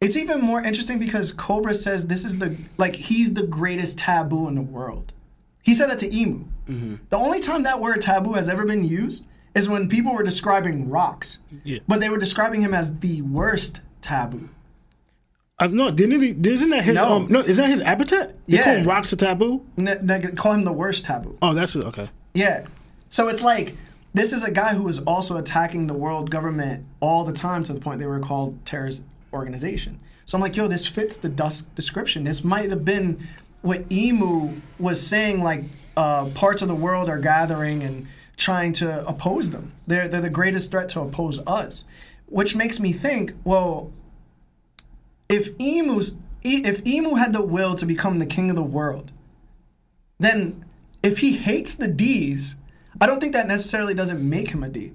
it's 0.00 0.16
even 0.16 0.40
more 0.40 0.62
interesting 0.62 0.98
because 0.98 1.32
Cobra 1.32 1.74
says 1.74 2.06
this 2.06 2.24
is 2.24 2.38
the 2.38 2.56
like 2.76 2.96
he's 2.96 3.34
the 3.34 3.46
greatest 3.46 3.98
taboo 3.98 4.46
in 4.48 4.54
the 4.54 4.60
world. 4.62 5.12
He 5.62 5.74
said 5.74 5.90
that 5.90 5.98
to 6.00 6.08
Imu. 6.08 6.44
The 7.10 7.16
only 7.16 7.40
time 7.40 7.62
that 7.62 7.80
word 7.80 8.00
taboo 8.00 8.34
has 8.34 8.48
ever 8.48 8.64
been 8.66 8.84
used 8.84 9.26
is 9.54 9.68
when 9.68 9.88
people 9.88 10.12
were 10.12 10.22
describing 10.22 10.90
rocks. 10.90 11.38
Yeah. 11.64 11.78
But 11.88 12.00
they 12.00 12.08
were 12.08 12.18
describing 12.18 12.60
him 12.60 12.74
as 12.74 12.98
the 12.98 13.22
worst 13.22 13.80
taboo. 14.02 14.48
Uh, 15.58 15.68
no, 15.68 15.90
didn't 15.90 16.20
he? 16.20 16.50
Isn't 16.50 16.70
that 16.70 16.84
his? 16.84 16.96
No. 16.96 17.16
Um, 17.16 17.26
no, 17.30 17.40
is 17.40 17.56
that 17.56 17.68
his 17.70 17.80
epithet? 17.80 18.36
They 18.46 18.58
Yeah. 18.58 18.64
call 18.64 18.74
him 18.74 18.86
rocks 18.86 19.12
a 19.12 19.16
taboo. 19.16 19.64
N- 19.78 19.98
they 20.02 20.20
call 20.32 20.52
him 20.52 20.64
the 20.64 20.72
worst 20.72 21.04
taboo. 21.06 21.38
Oh, 21.40 21.54
that's. 21.54 21.74
Okay. 21.74 22.10
Yeah. 22.34 22.66
So 23.08 23.28
it's 23.28 23.40
like 23.42 23.74
this 24.12 24.32
is 24.32 24.44
a 24.44 24.50
guy 24.50 24.74
who 24.74 24.82
was 24.82 24.98
also 25.00 25.36
attacking 25.36 25.86
the 25.86 25.94
world 25.94 26.30
government 26.30 26.84
all 27.00 27.24
the 27.24 27.32
time 27.32 27.62
to 27.64 27.72
the 27.72 27.80
point 27.80 28.00
they 28.00 28.06
were 28.06 28.20
called 28.20 28.58
terrorist 28.66 29.04
organization. 29.36 30.00
So 30.24 30.36
I'm 30.36 30.42
like, 30.42 30.56
yo, 30.56 30.66
this 30.66 30.86
fits 30.86 31.16
the 31.16 31.28
dusk 31.28 31.74
description. 31.74 32.24
This 32.24 32.42
might 32.42 32.70
have 32.70 32.84
been 32.84 33.28
what 33.62 33.88
Imu 33.88 34.60
was 34.78 35.04
saying, 35.06 35.42
like 35.42 35.64
uh, 35.96 36.26
parts 36.30 36.62
of 36.62 36.68
the 36.68 36.74
world 36.74 37.08
are 37.08 37.18
gathering 37.18 37.82
and 37.82 38.06
trying 38.36 38.72
to 38.74 39.06
oppose 39.06 39.50
them. 39.50 39.72
They're 39.86 40.08
they're 40.08 40.20
the 40.20 40.30
greatest 40.30 40.70
threat 40.70 40.88
to 40.90 41.00
oppose 41.00 41.40
us. 41.46 41.84
Which 42.28 42.56
makes 42.56 42.80
me 42.80 42.92
think, 42.92 43.34
well, 43.44 43.92
if 45.28 45.56
Imu's 45.58 46.16
if 46.42 46.82
Imu 46.84 47.18
had 47.18 47.32
the 47.32 47.42
will 47.42 47.74
to 47.76 47.86
become 47.86 48.18
the 48.18 48.26
king 48.26 48.50
of 48.50 48.56
the 48.56 48.62
world, 48.62 49.10
then 50.18 50.64
if 51.02 51.18
he 51.18 51.36
hates 51.36 51.74
the 51.74 51.88
D's, 51.88 52.56
I 53.00 53.06
don't 53.06 53.20
think 53.20 53.32
that 53.32 53.48
necessarily 53.48 53.94
doesn't 53.94 54.28
make 54.28 54.50
him 54.50 54.62
a 54.62 54.68
D. 54.68 54.92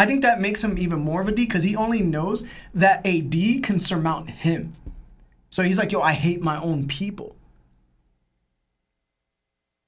I 0.00 0.06
think 0.06 0.22
that 0.22 0.40
makes 0.40 0.64
him 0.64 0.78
even 0.78 0.98
more 1.00 1.20
of 1.20 1.28
a 1.28 1.32
D 1.32 1.44
because 1.44 1.62
he 1.62 1.76
only 1.76 2.00
knows 2.00 2.46
that 2.72 3.02
a 3.04 3.20
D 3.20 3.60
can 3.60 3.78
surmount 3.78 4.30
him. 4.30 4.74
So 5.50 5.62
he's 5.62 5.76
like, 5.76 5.92
yo, 5.92 6.00
I 6.00 6.14
hate 6.14 6.40
my 6.40 6.58
own 6.58 6.88
people. 6.88 7.36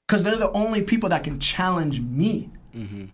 Because 0.07 0.23
they're 0.23 0.37
the 0.37 0.53
only 0.53 0.83
people 0.83 1.09
that 1.09 1.25
can 1.25 1.41
challenge 1.41 1.99
me. 1.99 2.51
Mm-hmm. 2.77 3.07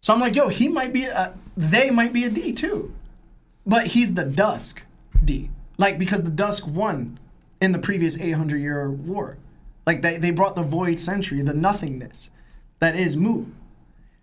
So 0.00 0.12
I'm 0.12 0.18
like, 0.18 0.34
yo, 0.34 0.48
he 0.48 0.66
might 0.66 0.92
be, 0.92 1.04
a, 1.04 1.38
they 1.56 1.90
might 1.90 2.12
be 2.12 2.24
a 2.24 2.30
D 2.30 2.52
too. 2.52 2.92
But 3.64 3.86
he's 3.86 4.14
the 4.14 4.24
Dusk 4.24 4.82
D. 5.24 5.50
Like, 5.78 6.00
because 6.00 6.24
the 6.24 6.30
Dusk 6.30 6.66
won 6.66 7.20
in 7.60 7.70
the 7.70 7.78
previous 7.78 8.18
800 8.18 8.58
year 8.58 8.90
war. 8.90 9.36
Like, 9.86 10.02
they, 10.02 10.16
they 10.16 10.32
brought 10.32 10.56
the 10.56 10.64
Void 10.64 10.98
Century, 10.98 11.42
the 11.42 11.54
nothingness 11.54 12.32
that 12.80 12.96
is 12.96 13.16
Mu. 13.16 13.44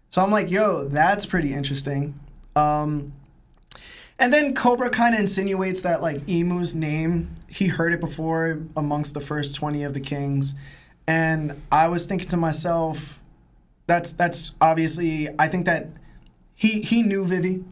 So 0.10 0.22
I'm 0.22 0.32
like, 0.32 0.50
yo, 0.50 0.88
that's 0.88 1.26
pretty 1.26 1.54
interesting. 1.54 2.20
Um, 2.56 3.14
and 4.18 4.34
then 4.34 4.54
Cobra 4.54 4.90
kind 4.90 5.14
of 5.14 5.22
insinuates 5.22 5.82
that, 5.82 6.02
like, 6.02 6.28
Imu's 6.28 6.76
name, 6.76 7.36
he 7.48 7.68
heard 7.68 7.94
it 7.94 8.00
before 8.00 8.60
amongst 8.76 9.14
the 9.14 9.22
first 9.22 9.56
20 9.56 9.84
of 9.84 9.94
the 9.94 10.00
kings. 10.02 10.56
And 11.08 11.62
I 11.72 11.88
was 11.88 12.06
thinking 12.06 12.28
to 12.30 12.38
myself, 12.38 13.20
that's 13.88 14.14
that's 14.14 14.52
obviously 14.62 15.28
I 15.40 15.48
think 15.48 15.66
that 15.66 15.88
he 16.56 16.82
he 16.82 17.02
knew 17.02 17.26
Vivi. 17.26 17.66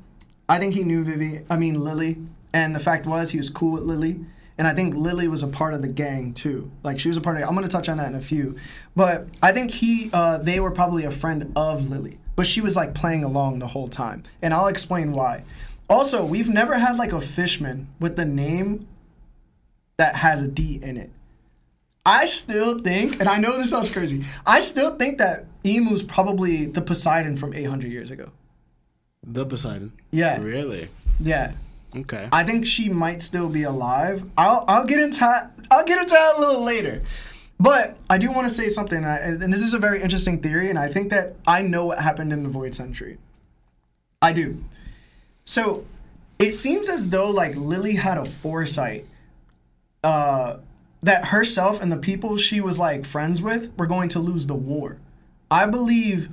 I 0.50 0.58
think 0.58 0.74
he 0.74 0.84
knew 0.84 1.04
Vivi. 1.04 1.46
I 1.50 1.56
mean 1.56 1.80
Lily. 1.80 2.18
And 2.52 2.76
the 2.76 2.80
fact 2.80 3.06
was 3.06 3.30
he 3.30 3.38
was 3.38 3.52
cool 3.52 3.74
with 3.74 3.84
Lily. 3.84 4.26
And 4.58 4.68
I 4.68 4.74
think 4.74 4.96
Lily 4.96 5.28
was 5.28 5.44
a 5.44 5.48
part 5.48 5.76
of 5.76 5.84
the 5.84 5.88
gang 5.88 6.34
too. 6.34 6.72
Like 6.82 7.00
she 7.00 7.10
was 7.10 7.18
a 7.18 7.22
part 7.22 7.38
of 7.38 7.44
I'm 7.44 7.54
gonna 7.54 7.68
touch 7.68 7.88
on 7.88 7.98
that 7.98 8.08
in 8.08 8.16
a 8.16 8.22
few. 8.22 8.56
But 8.96 9.28
I 9.44 9.52
think 9.52 9.70
he 9.70 10.10
uh, 10.12 10.40
they 10.40 10.60
were 10.60 10.72
probably 10.72 11.04
a 11.04 11.12
friend 11.12 11.52
of 11.56 11.88
Lily. 11.88 12.18
But 12.38 12.48
she 12.48 12.62
was 12.62 12.78
like 12.78 12.94
playing 12.94 13.26
along 13.26 13.60
the 13.60 13.68
whole 13.68 13.90
time. 13.90 14.24
And 14.42 14.54
I'll 14.54 14.68
explain 14.68 15.12
why. 15.12 15.44
Also, 15.90 16.24
we've 16.24 16.48
never 16.48 16.78
had 16.78 16.98
like 16.98 17.12
a 17.12 17.20
fishman 17.20 17.90
with 18.00 18.16
the 18.16 18.26
name 18.26 18.88
that 19.98 20.18
has 20.18 20.42
a 20.42 20.48
D 20.48 20.80
in 20.82 20.96
it. 20.96 21.10
I 22.06 22.26
still 22.26 22.80
think, 22.80 23.20
and 23.20 23.28
I 23.28 23.38
know 23.38 23.58
this 23.58 23.72
sounds 23.72 23.90
crazy, 23.90 24.24
I 24.46 24.62
still 24.62 24.96
think 24.96 25.18
that 25.18 25.46
Imu's 25.66 26.04
probably 26.04 26.66
the 26.66 26.82
Poseidon 26.82 27.36
from 27.36 27.54
800 27.54 27.92
years 27.92 28.12
ago. 28.12 28.30
The 29.26 29.46
Poseidon. 29.46 29.92
Yeah. 30.12 30.40
Really? 30.40 30.90
Yeah. 31.20 31.54
Okay. 31.96 32.30
I 32.32 32.44
think 32.44 32.66
she 32.66 32.88
might 32.88 33.22
still 33.22 33.50
be 33.50 33.64
alive. 33.64 34.24
I'll 34.38 34.64
I'll 34.68 34.86
get 34.86 35.00
into 35.00 35.26
I'll 35.72 35.86
get 35.86 35.98
into 35.98 36.12
that 36.12 36.36
a 36.38 36.40
little 36.40 36.64
later. 36.64 37.02
But 37.60 37.98
I 38.10 38.18
do 38.18 38.32
want 38.32 38.48
to 38.48 38.54
say 38.54 38.70
something, 38.70 38.98
and, 38.98 39.08
I, 39.08 39.18
and 39.18 39.52
this 39.52 39.62
is 39.62 39.74
a 39.74 39.80
very 39.80 40.02
interesting 40.02 40.42
theory, 40.42 40.70
and 40.70 40.78
I 40.78 40.92
think 40.92 41.10
that 41.10 41.36
I 41.48 41.64
know 41.64 41.86
what 41.88 42.00
happened 42.00 42.32
in 42.32 42.44
the 42.44 42.50
Void 42.50 42.76
Century. 42.76 43.18
I 44.22 44.32
do. 44.32 44.64
So 45.44 45.86
it 46.40 46.52
seems 46.54 46.88
as 46.88 47.10
though 47.10 47.30
like 47.30 47.56
Lily 47.56 47.96
had 47.96 48.18
a 48.18 48.26
foresight 48.26 49.06
uh, 50.04 50.58
that 51.02 51.26
herself 51.26 51.82
and 51.82 51.92
the 51.92 51.98
people 51.98 52.38
she 52.38 52.62
was 52.62 52.78
like 52.78 53.06
friends 53.06 53.42
with 53.42 53.76
were 53.78 53.88
going 53.88 54.10
to 54.10 54.20
lose 54.20 54.48
the 54.48 54.56
war. 54.56 54.98
I 55.50 55.66
believe 55.66 56.30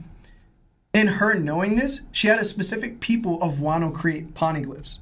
in 0.93 1.07
her 1.07 1.35
knowing 1.35 1.77
this, 1.77 2.03
she 2.13 2.29
had 2.29 2.39
a 2.39 2.45
specific 2.45 3.01
people 3.01 3.43
of 3.43 3.55
Wano 3.55 3.93
create 3.93 4.35
poneglyphs, 4.35 4.99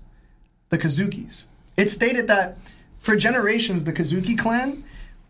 the 0.71 0.79
Kozukis. 0.79 1.45
It 1.77 1.91
stated 1.91 2.27
that 2.29 2.59
for 3.01 3.17
generations, 3.17 3.85
the 3.85 3.93
Kozuki 3.93 4.39
clan 4.39 4.85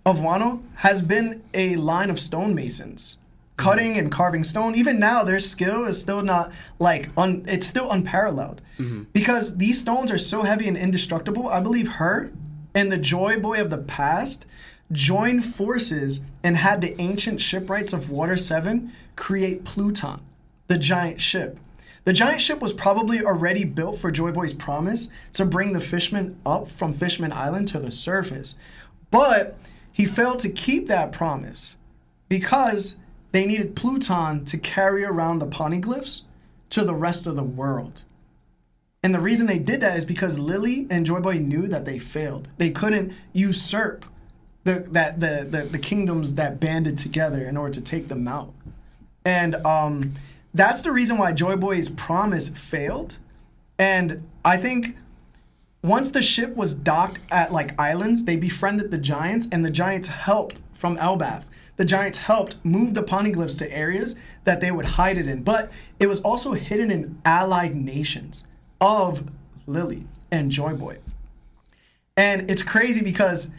of 0.04 0.18
Wano 0.18 0.62
has 0.76 1.02
been 1.02 1.42
a 1.54 1.76
line 1.76 2.10
of 2.10 2.18
stonemasons, 2.18 3.18
cutting 3.56 3.96
and 3.96 4.10
carving 4.10 4.44
stone. 4.44 4.74
Even 4.74 4.98
now, 4.98 5.22
their 5.22 5.38
skill 5.38 5.84
is 5.84 6.00
still 6.00 6.22
not 6.22 6.52
like 6.78 7.10
un, 7.16 7.44
it's 7.46 7.66
still 7.66 7.90
unparalleled 7.90 8.60
mm-hmm. 8.78 9.04
because 9.12 9.56
these 9.58 9.80
stones 9.80 10.10
are 10.10 10.18
so 10.18 10.42
heavy 10.42 10.66
and 10.66 10.76
indestructible. 10.76 11.48
I 11.48 11.60
believe 11.60 11.88
her 11.88 12.32
and 12.74 12.90
the 12.90 12.98
Joy 12.98 13.38
Boy 13.38 13.60
of 13.60 13.70
the 13.70 13.78
past 13.78 14.46
joined 14.90 15.44
forces 15.44 16.22
and 16.42 16.56
had 16.56 16.80
the 16.80 17.00
ancient 17.00 17.40
shipwrights 17.40 17.92
of 17.92 18.10
Water 18.10 18.36
Seven 18.36 18.92
create 19.16 19.64
Pluton, 19.64 20.20
the 20.68 20.78
giant 20.78 21.20
ship. 21.20 21.58
The 22.04 22.12
giant 22.12 22.40
ship 22.40 22.60
was 22.60 22.72
probably 22.72 23.24
already 23.24 23.64
built 23.64 23.98
for 23.98 24.10
Joy 24.10 24.32
Boy's 24.32 24.52
promise 24.52 25.08
to 25.34 25.44
bring 25.44 25.72
the 25.72 25.80
fishmen 25.80 26.36
up 26.44 26.70
from 26.70 26.92
Fishman 26.92 27.32
Island 27.32 27.68
to 27.68 27.78
the 27.78 27.92
surface. 27.92 28.56
But 29.12 29.56
he 29.92 30.06
failed 30.06 30.38
to 30.40 30.48
keep 30.48 30.88
that 30.88 31.12
promise 31.12 31.76
because 32.28 32.96
they 33.32 33.46
needed 33.46 33.76
Pluton 33.76 34.44
to 34.46 34.58
carry 34.58 35.04
around 35.04 35.38
the 35.38 35.46
poneglyphs 35.46 36.22
to 36.70 36.84
the 36.84 36.94
rest 36.94 37.26
of 37.26 37.36
the 37.36 37.42
world. 37.42 38.02
And 39.02 39.14
the 39.14 39.20
reason 39.20 39.46
they 39.46 39.58
did 39.58 39.80
that 39.80 39.96
is 39.98 40.04
because 40.04 40.38
Lily 40.38 40.86
and 40.88 41.04
Joy 41.04 41.20
Boy 41.20 41.38
knew 41.38 41.66
that 41.66 41.84
they 41.84 41.98
failed. 41.98 42.48
They 42.58 42.70
couldn't 42.70 43.12
usurp 43.32 44.04
the 44.64 44.86
that 44.92 45.20
the, 45.20 45.46
the, 45.48 45.64
the 45.64 45.78
kingdoms 45.78 46.36
that 46.36 46.60
banded 46.60 46.98
together 46.98 47.44
in 47.44 47.56
order 47.56 47.74
to 47.74 47.80
take 47.80 48.08
them 48.08 48.28
out. 48.28 48.54
And 49.24 49.56
um, 49.66 50.14
that's 50.54 50.82
the 50.82 50.92
reason 50.92 51.18
why 51.18 51.32
Joy 51.32 51.56
Boy's 51.56 51.88
promise 51.88 52.48
failed. 52.48 53.16
And 53.78 54.28
I 54.44 54.56
think 54.56 54.96
once 55.82 56.10
the 56.10 56.22
ship 56.22 56.54
was 56.54 56.74
docked 56.74 57.18
at 57.30 57.52
like 57.52 57.78
islands, 57.78 58.24
they 58.24 58.36
befriended 58.36 58.90
the 58.90 58.98
giants, 58.98 59.48
and 59.50 59.64
the 59.64 59.70
giants 59.70 60.08
helped 60.08 60.60
from 60.74 60.96
Elbaf. 60.96 61.42
The 61.76 61.84
giants 61.84 62.18
helped 62.18 62.64
move 62.64 62.94
the 62.94 63.02
poneglyphs 63.02 63.58
to 63.58 63.72
areas 63.72 64.14
that 64.44 64.60
they 64.60 64.70
would 64.70 64.84
hide 64.84 65.18
it 65.18 65.26
in, 65.26 65.42
but 65.42 65.70
it 65.98 66.06
was 66.06 66.20
also 66.20 66.52
hidden 66.52 66.90
in 66.90 67.20
allied 67.24 67.74
nations 67.74 68.44
of 68.80 69.24
Lily 69.66 70.06
and 70.30 70.50
Joy 70.50 70.74
Boy. 70.74 70.98
And 72.16 72.50
it's 72.50 72.62
crazy 72.62 73.02
because 73.02 73.50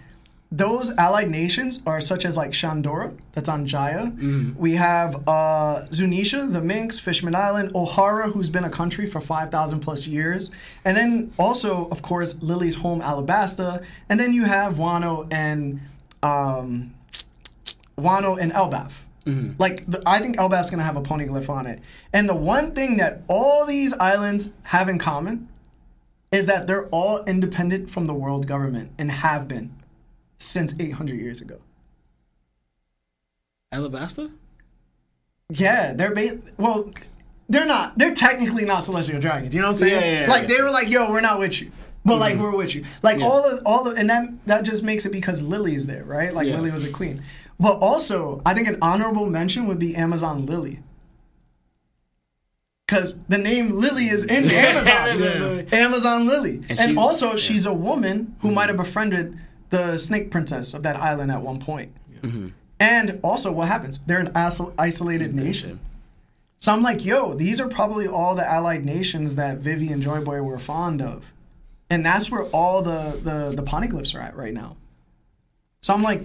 those 0.55 0.91
allied 0.97 1.31
nations 1.31 1.81
are 1.87 1.99
such 1.99 2.25
as 2.25 2.37
like 2.37 2.51
Shandora, 2.51 3.17
that's 3.31 3.49
on 3.49 3.65
Jaya. 3.65 4.11
We 4.55 4.73
have 4.73 5.15
uh, 5.27 5.87
Zunisha, 5.89 6.51
the 6.51 6.61
Minks, 6.61 6.99
Fishman 6.99 7.33
Island, 7.33 7.73
Ohara, 7.73 8.31
who's 8.31 8.51
been 8.51 8.63
a 8.63 8.69
country 8.69 9.07
for 9.07 9.19
5,000 9.19 9.79
plus 9.79 10.05
years. 10.05 10.51
And 10.85 10.95
then 10.95 11.33
also, 11.39 11.87
of 11.89 12.03
course, 12.03 12.37
Lily's 12.39 12.75
home, 12.75 13.01
Alabasta. 13.01 13.83
And 14.09 14.19
then 14.19 14.31
you 14.31 14.43
have 14.43 14.75
Wano 14.75 15.27
and 15.33 15.81
um, 16.21 16.93
Wano 17.97 18.39
and 18.39 18.51
Elbaf. 18.53 18.91
Like, 19.57 19.89
the, 19.89 20.03
I 20.05 20.19
think 20.19 20.37
Elbaf's 20.37 20.69
gonna 20.69 20.83
have 20.83 20.97
a 20.97 21.01
poneglyph 21.01 21.49
on 21.49 21.65
it. 21.65 21.79
And 22.11 22.29
the 22.29 22.35
one 22.35 22.75
thing 22.75 22.97
that 22.97 23.23
all 23.27 23.65
these 23.65 23.91
islands 23.93 24.51
have 24.63 24.87
in 24.87 24.99
common 24.99 25.47
is 26.31 26.45
that 26.45 26.67
they're 26.67 26.87
all 26.89 27.23
independent 27.23 27.89
from 27.89 28.05
the 28.05 28.13
world 28.13 28.45
government 28.47 28.91
and 28.99 29.09
have 29.09 29.47
been 29.47 29.73
since 30.43 30.73
800 30.79 31.19
years 31.19 31.41
ago. 31.41 31.59
Alabasta? 33.73 34.31
Yeah, 35.49 35.93
they're 35.93 36.13
ba- 36.13 36.39
well, 36.57 36.91
they're 37.49 37.65
not. 37.65 37.97
They're 37.97 38.13
technically 38.13 38.65
not 38.65 38.83
celestial 38.83 39.19
dragons. 39.19 39.53
You 39.53 39.61
know 39.61 39.67
what 39.67 39.75
I'm 39.75 39.79
saying? 39.89 39.93
Yeah, 40.01 40.05
yeah, 40.11 40.21
yeah, 40.25 40.31
like 40.31 40.47
yeah. 40.49 40.55
they 40.57 40.63
were 40.63 40.69
like, 40.71 40.89
"Yo, 40.89 41.11
we're 41.11 41.21
not 41.21 41.39
with 41.39 41.61
you," 41.61 41.71
but 42.05 42.17
like 42.19 42.37
we're 42.39 42.55
with 42.55 42.73
you. 42.75 42.83
Like 43.01 43.19
Yeah. 43.19 43.25
all 43.27 43.43
of 43.45 43.61
all 43.65 43.87
of, 43.87 43.97
and 43.97 44.09
that 44.09 44.29
that 44.45 44.63
just 44.63 44.83
makes 44.83 45.05
it 45.05 45.11
because 45.11 45.41
Lily 45.41 45.75
is 45.75 45.85
there, 45.87 46.03
right? 46.03 46.33
Like 46.33 46.47
Yeah. 46.47 46.55
Lily 46.57 46.71
was 46.71 46.83
a 46.83 46.91
queen. 46.91 47.21
But 47.59 47.73
also, 47.79 48.41
I 48.45 48.53
think 48.53 48.67
an 48.67 48.77
honorable 48.81 49.25
mention 49.27 49.67
would 49.67 49.79
be 49.79 49.95
Amazon 49.95 50.45
Lily. 50.45 50.79
Because 52.87 53.17
the 53.27 53.37
name 53.37 53.71
Lily 53.79 54.05
is 54.05 54.25
in 54.25 54.45
Amazon. 54.51 55.67
Amazon 55.71 56.27
Lily. 56.27 56.55
And, 56.69 56.71
And 56.71 56.79
she's- 56.79 56.97
also, 56.97 57.25
yeah. 57.27 57.31
Mm-hmm. 57.33 57.37
she's 57.39 57.65
a 57.65 57.73
woman 57.73 58.35
who 58.41 58.51
might 58.51 58.67
have 58.67 58.77
befriended 58.77 59.37
the 59.73 59.97
snake 59.97 60.29
princess 60.29 60.75
of 60.75 60.83
that 60.83 60.95
island 60.95 61.31
at 61.31 61.41
one 61.41 61.59
point. 61.59 61.91
Mm-hmm. 62.21 62.49
And 62.79 63.19
also, 63.23 63.51
what 63.51 63.67
happens? 63.67 63.99
They're 64.05 64.19
an 64.19 64.31
iso- 64.33 64.71
isolated 64.77 65.33
nation. 65.33 65.79
So 66.59 66.71
I'm 66.71 66.83
like, 66.83 67.03
yo, 67.03 67.33
these 67.33 67.59
are 67.59 67.67
probably 67.67 68.07
all 68.07 68.35
the 68.35 68.47
allied 68.47 68.85
nations 68.85 69.35
that 69.35 69.57
Vivi 69.57 69.91
and 69.91 70.01
Joy 70.01 70.21
Boy 70.21 70.41
were 70.43 70.59
fond 70.59 71.01
of. 71.01 71.33
And 71.89 72.05
that's 72.05 72.29
where 72.29 72.43
all 72.45 72.83
the, 72.83 73.19
the, 73.23 73.55
the 73.55 73.63
poneglyphs 73.63 74.13
are 74.15 74.21
at 74.21 74.35
right 74.35 74.53
now. 74.53 74.77
So 75.81 75.93
I'm 75.93 76.03
like, 76.03 76.21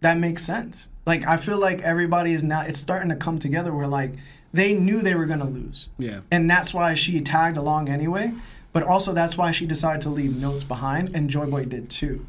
that 0.00 0.18
makes 0.18 0.44
sense. 0.44 0.88
Like, 1.06 1.26
I 1.26 1.38
feel 1.38 1.58
like 1.58 1.80
everybody 1.80 2.32
is 2.32 2.42
now, 2.42 2.60
it's 2.60 2.78
starting 2.78 3.08
to 3.08 3.16
come 3.16 3.38
together 3.38 3.72
where, 3.72 3.88
like, 3.88 4.12
they 4.52 4.74
knew 4.74 5.00
they 5.00 5.14
were 5.14 5.26
going 5.26 5.40
to 5.40 5.46
lose. 5.46 5.88
Yeah. 5.98 6.20
And 6.30 6.50
that's 6.50 6.74
why 6.74 6.94
she 6.94 7.20
tagged 7.22 7.56
along 7.56 7.88
anyway. 7.88 8.34
But 8.74 8.82
also, 8.82 9.14
that's 9.14 9.38
why 9.38 9.52
she 9.52 9.66
decided 9.66 10.02
to 10.02 10.10
leave 10.10 10.36
notes 10.36 10.64
behind, 10.64 11.16
and 11.16 11.30
Joy 11.30 11.46
Boy 11.46 11.64
did 11.64 11.88
too. 11.88 12.26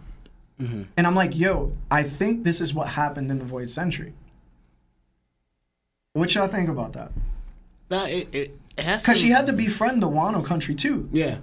And 0.59 1.07
I'm 1.07 1.15
like, 1.15 1.37
yo, 1.37 1.77
I 1.89 2.03
think 2.03 2.43
this 2.43 2.59
is 2.59 2.73
what 2.73 2.89
happened 2.89 3.31
in 3.31 3.39
the 3.39 3.45
Void 3.45 3.69
Century. 3.69 4.13
What 6.13 6.35
y'all 6.35 6.49
think 6.49 6.69
about 6.69 6.93
that? 6.93 7.11
Nah, 7.89 8.05
it, 8.05 8.27
it, 8.33 8.59
it 8.75 8.83
has 8.83 9.01
Because 9.01 9.17
she 9.17 9.29
had 9.29 9.47
to 9.47 9.53
befriend 9.53 10.03
the 10.03 10.09
Wano 10.09 10.45
country 10.45 10.75
too. 10.75 11.07
Yeah. 11.11 11.37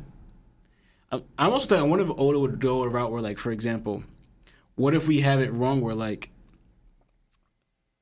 I, 1.10 1.22
I 1.38 1.46
also 1.48 1.66
thinking, 1.66 1.86
I 1.86 1.88
wonder 1.88 2.04
if 2.04 2.18
Oda 2.18 2.38
would 2.38 2.60
go 2.60 2.82
a 2.82 2.88
route 2.88 3.10
where, 3.10 3.22
like, 3.22 3.38
for 3.38 3.52
example, 3.52 4.04
what 4.74 4.92
if 4.92 5.08
we 5.08 5.22
have 5.22 5.40
it 5.40 5.52
wrong 5.52 5.80
where, 5.80 5.94
like, 5.94 6.30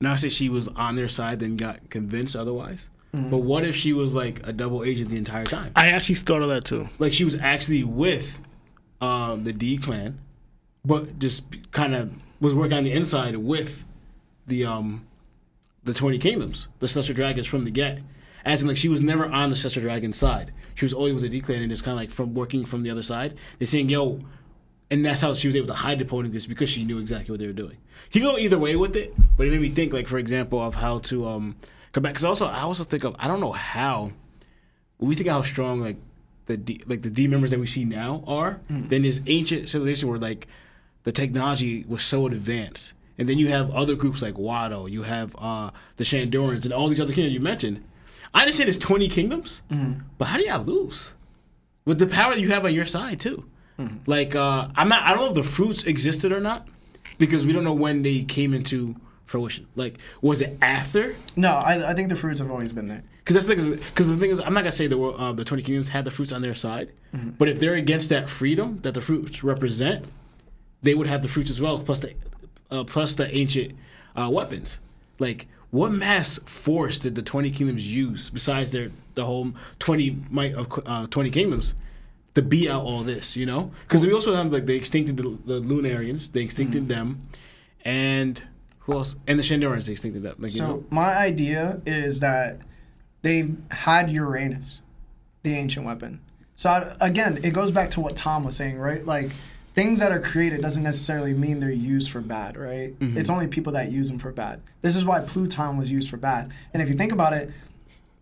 not 0.00 0.20
say 0.20 0.28
she 0.28 0.48
was 0.48 0.68
on 0.68 0.96
their 0.96 1.08
side 1.08 1.38
then 1.38 1.56
got 1.56 1.90
convinced 1.90 2.34
otherwise, 2.34 2.88
but 3.12 3.38
what 3.38 3.64
if 3.64 3.76
she 3.76 3.92
was 3.92 4.12
like 4.12 4.44
a 4.44 4.52
double 4.52 4.82
agent 4.82 5.08
the 5.10 5.16
entire 5.16 5.44
time? 5.44 5.70
I 5.76 5.90
actually 5.90 6.16
thought 6.16 6.42
of 6.42 6.48
that 6.48 6.64
too. 6.64 6.88
Like 6.98 7.12
she 7.12 7.24
was 7.24 7.36
actually 7.36 7.84
with 7.84 8.40
um, 9.00 9.44
the 9.44 9.52
D 9.52 9.78
clan, 9.78 10.18
but 10.84 11.18
just 11.18 11.44
kind 11.72 11.94
of 11.94 12.12
was 12.40 12.54
working 12.54 12.76
on 12.76 12.84
the 12.84 12.92
inside 12.92 13.36
with 13.36 13.84
the 14.46 14.64
um 14.64 15.06
the 15.84 15.94
Twenty 15.94 16.18
Kingdoms, 16.18 16.68
the 16.78 16.88
Celestial 16.88 17.14
Dragons 17.14 17.46
from 17.46 17.64
the 17.64 17.70
get. 17.70 18.00
As 18.44 18.60
in, 18.60 18.68
like 18.68 18.76
she 18.76 18.88
was 18.90 19.02
never 19.02 19.26
on 19.26 19.50
the 19.50 19.56
Celestial 19.56 19.82
Dragon 19.82 20.12
side. 20.12 20.52
She 20.74 20.84
was 20.84 20.92
always 20.92 21.14
with 21.14 21.22
the 21.22 21.28
D 21.28 21.40
clan, 21.40 21.62
and 21.62 21.72
it's 21.72 21.80
kind 21.80 21.92
of 21.92 21.98
like 21.98 22.10
from 22.10 22.34
working 22.34 22.64
from 22.66 22.82
the 22.82 22.90
other 22.90 23.02
side. 23.02 23.34
They're 23.58 23.66
saying, 23.66 23.88
"Yo," 23.88 24.20
and 24.90 25.04
that's 25.04 25.22
how 25.22 25.32
she 25.32 25.48
was 25.48 25.56
able 25.56 25.68
to 25.68 25.74
hide 25.74 25.98
the 25.98 26.04
Poneglyphs 26.04 26.48
because 26.48 26.68
she 26.68 26.84
knew 26.84 26.98
exactly 26.98 27.32
what 27.32 27.40
they 27.40 27.46
were 27.46 27.54
doing. 27.54 27.78
You 28.12 28.20
go 28.20 28.36
either 28.36 28.58
way 28.58 28.76
with 28.76 28.96
it, 28.96 29.14
but 29.36 29.46
it 29.46 29.50
made 29.50 29.62
me 29.62 29.70
think, 29.70 29.94
like 29.94 30.08
for 30.08 30.18
example, 30.18 30.60
of 30.60 30.74
how 30.74 30.98
to 31.00 31.26
um 31.26 31.56
come 31.92 32.02
back. 32.02 32.12
Because 32.12 32.24
also, 32.24 32.46
I 32.46 32.60
also 32.60 32.84
think 32.84 33.04
of 33.04 33.16
I 33.18 33.28
don't 33.28 33.40
know 33.40 33.52
how 33.52 34.12
when 34.98 35.08
we 35.08 35.14
think 35.14 35.28
of 35.28 35.34
how 35.34 35.42
strong 35.42 35.80
like 35.80 35.96
the 36.46 36.58
D, 36.58 36.82
like 36.86 37.00
the 37.00 37.10
D 37.10 37.26
members 37.26 37.50
that 37.50 37.60
we 37.60 37.66
see 37.66 37.86
now 37.86 38.22
are, 38.26 38.60
then 38.68 39.02
this 39.02 39.22
ancient 39.26 39.70
civilization 39.70 40.10
where 40.10 40.18
like 40.18 40.46
the 41.04 41.12
technology 41.12 41.84
was 41.88 42.02
so 42.02 42.26
advanced, 42.26 42.92
and 43.18 43.28
then 43.28 43.38
you 43.38 43.48
have 43.48 43.70
other 43.70 43.94
groups 43.94 44.20
like 44.22 44.34
Wano, 44.34 44.90
you 44.90 45.02
have 45.04 45.34
uh, 45.38 45.70
the 45.96 46.04
Shandorans, 46.04 46.64
and 46.64 46.72
all 46.72 46.88
these 46.88 47.00
other 47.00 47.12
kingdoms 47.12 47.32
you 47.34 47.40
mentioned. 47.40 47.82
I 48.34 48.40
understand 48.40 48.68
it's 48.68 48.78
twenty 48.78 49.08
kingdoms, 49.08 49.62
but 50.18 50.24
how 50.26 50.36
do 50.38 50.44
y'all 50.44 50.64
lose 50.64 51.12
with 51.84 51.98
the 51.98 52.06
power 52.06 52.34
you 52.34 52.48
have 52.50 52.64
on 52.64 52.74
your 52.74 52.86
side 52.86 53.20
too? 53.20 53.44
Like 54.06 54.34
uh, 54.34 54.68
I'm 54.76 54.88
not, 54.88 55.02
I 55.02 55.10
don't 55.10 55.18
know 55.18 55.28
if 55.28 55.34
the 55.34 55.42
fruits 55.42 55.82
existed 55.84 56.32
or 56.32 56.40
not 56.40 56.66
because 57.18 57.44
we 57.46 57.52
don't 57.52 57.64
know 57.64 57.72
when 57.72 58.02
they 58.02 58.22
came 58.22 58.54
into 58.54 58.94
fruition? 59.26 59.66
Like, 59.74 59.98
was 60.22 60.40
it 60.40 60.56
after? 60.62 61.16
No, 61.36 61.48
I, 61.50 61.90
I 61.90 61.94
think 61.94 62.08
the 62.08 62.14
fruits 62.16 62.38
have 62.40 62.50
always 62.50 62.70
been 62.72 62.86
there. 62.86 63.02
Because 63.18 63.34
that's 63.34 63.46
the 63.46 63.56
thing. 63.76 63.84
Because 63.88 64.08
the 64.08 64.16
thing 64.16 64.30
is, 64.30 64.38
I'm 64.38 64.52
not 64.54 64.60
gonna 64.60 64.70
say 64.72 64.86
the 64.86 65.00
uh, 65.00 65.32
the 65.32 65.44
Twenty 65.44 65.62
Kingdoms 65.62 65.88
had 65.88 66.04
the 66.04 66.10
fruits 66.10 66.30
on 66.32 66.40
their 66.42 66.54
side, 66.54 66.90
Mm-hmm. 67.14 67.30
but 67.38 67.48
if 67.48 67.58
they're 67.60 67.74
against 67.74 68.08
that 68.10 68.28
freedom 68.28 68.80
that 68.82 68.94
the 68.94 69.00
fruits 69.00 69.42
represent, 69.44 70.04
they 70.84 70.94
would 70.94 71.08
have 71.08 71.22
the 71.22 71.28
fruits 71.28 71.50
as 71.50 71.60
well, 71.60 71.78
plus 71.80 71.98
the 72.00 72.14
uh, 72.70 72.84
plus 72.84 73.14
the 73.16 73.26
ancient 73.34 73.72
uh, 74.14 74.30
weapons. 74.32 74.78
Like, 75.18 75.46
what 75.70 75.90
mass 75.92 76.38
force 76.46 76.98
did 76.98 77.14
the 77.16 77.22
Twenty 77.22 77.50
Kingdoms 77.50 77.84
use 77.92 78.30
besides 78.30 78.70
their 78.70 78.90
the 79.14 79.24
whole 79.24 79.52
twenty 79.78 80.16
might 80.30 80.54
of 80.54 80.66
uh, 80.86 81.06
Twenty 81.08 81.30
Kingdoms? 81.30 81.74
To 82.34 82.42
beat 82.42 82.68
out 82.68 82.82
all 82.82 83.04
this, 83.04 83.36
you 83.36 83.46
know, 83.46 83.70
because 83.86 84.04
we 84.04 84.12
also 84.12 84.34
have 84.34 84.52
like 84.52 84.66
they 84.66 84.76
extincted 84.78 85.16
the, 85.16 85.38
the 85.52 85.60
Lunarians, 85.60 86.32
they 86.32 86.44
extincted 86.44 86.86
Mm-hmm. 86.86 86.88
them, 86.88 87.28
and 87.84 88.42
who 88.80 88.94
else? 88.94 89.14
And 89.28 89.38
the 89.38 89.42
Shandorans, 89.44 89.86
they 89.86 89.92
extincted 89.92 90.22
them. 90.22 90.34
Like 90.40 90.50
you 90.50 90.58
So 90.58 90.66
know, 90.66 90.84
my 90.90 91.14
idea 91.14 91.80
is 91.86 92.18
that 92.20 92.58
they've 93.22 93.56
had 93.70 94.10
Uranus, 94.10 94.80
the 95.44 95.54
ancient 95.54 95.86
weapon. 95.86 96.20
So 96.56 96.70
I, 96.70 96.96
again, 97.00 97.38
it 97.44 97.52
goes 97.52 97.70
back 97.70 97.92
to 97.92 98.00
what 98.00 98.16
Tom 98.16 98.42
was 98.42 98.56
saying, 98.56 98.78
right? 98.78 99.06
Like 99.06 99.30
things 99.74 99.98
that 99.98 100.12
are 100.12 100.20
created 100.20 100.62
doesn't 100.62 100.82
necessarily 100.82 101.34
mean 101.34 101.60
they're 101.60 101.70
used 101.70 102.10
for 102.10 102.20
bad, 102.20 102.56
right? 102.56 102.98
Mm-hmm. 102.98 103.18
It's 103.18 103.30
only 103.30 103.46
people 103.48 103.72
that 103.72 103.90
use 103.90 104.08
them 104.08 104.18
for 104.18 104.30
bad. 104.30 104.60
This 104.82 104.96
is 104.96 105.04
why 105.04 105.20
Pluton 105.20 105.76
was 105.76 105.90
used 105.90 106.08
for 106.10 106.16
bad. 106.16 106.52
And 106.72 106.82
if 106.82 106.88
you 106.88 106.94
think 106.94 107.12
about 107.12 107.32
it, 107.32 107.50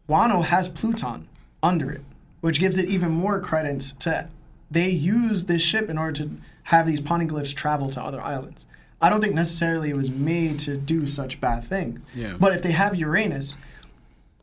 Wano 0.09 0.43
has 0.45 0.69
Pluton 0.69 1.29
under 1.63 1.91
it, 1.91 2.03
which 2.41 2.59
gives 2.59 2.79
it 2.79 2.89
even 2.89 3.11
more 3.11 3.41
credence 3.41 3.93
to 4.01 4.29
they 4.71 4.89
use 4.89 5.45
this 5.45 5.61
ship 5.61 5.91
in 5.91 5.99
order 5.99 6.13
to 6.13 6.31
have 6.65 6.87
these 6.87 7.01
poneglyphs 7.01 7.55
travel 7.55 7.91
to 7.91 8.03
other 8.03 8.23
islands. 8.23 8.65
I 9.03 9.11
don't 9.11 9.21
think 9.21 9.35
necessarily 9.35 9.91
it 9.91 9.97
was 9.97 10.11
made 10.11 10.61
to 10.61 10.79
do 10.79 11.07
such 11.07 11.41
bad 11.41 11.65
things. 11.65 12.01
Yeah. 12.15 12.37
But 12.41 12.55
if 12.55 12.63
they 12.63 12.71
have 12.71 12.95
Uranus, 12.95 13.57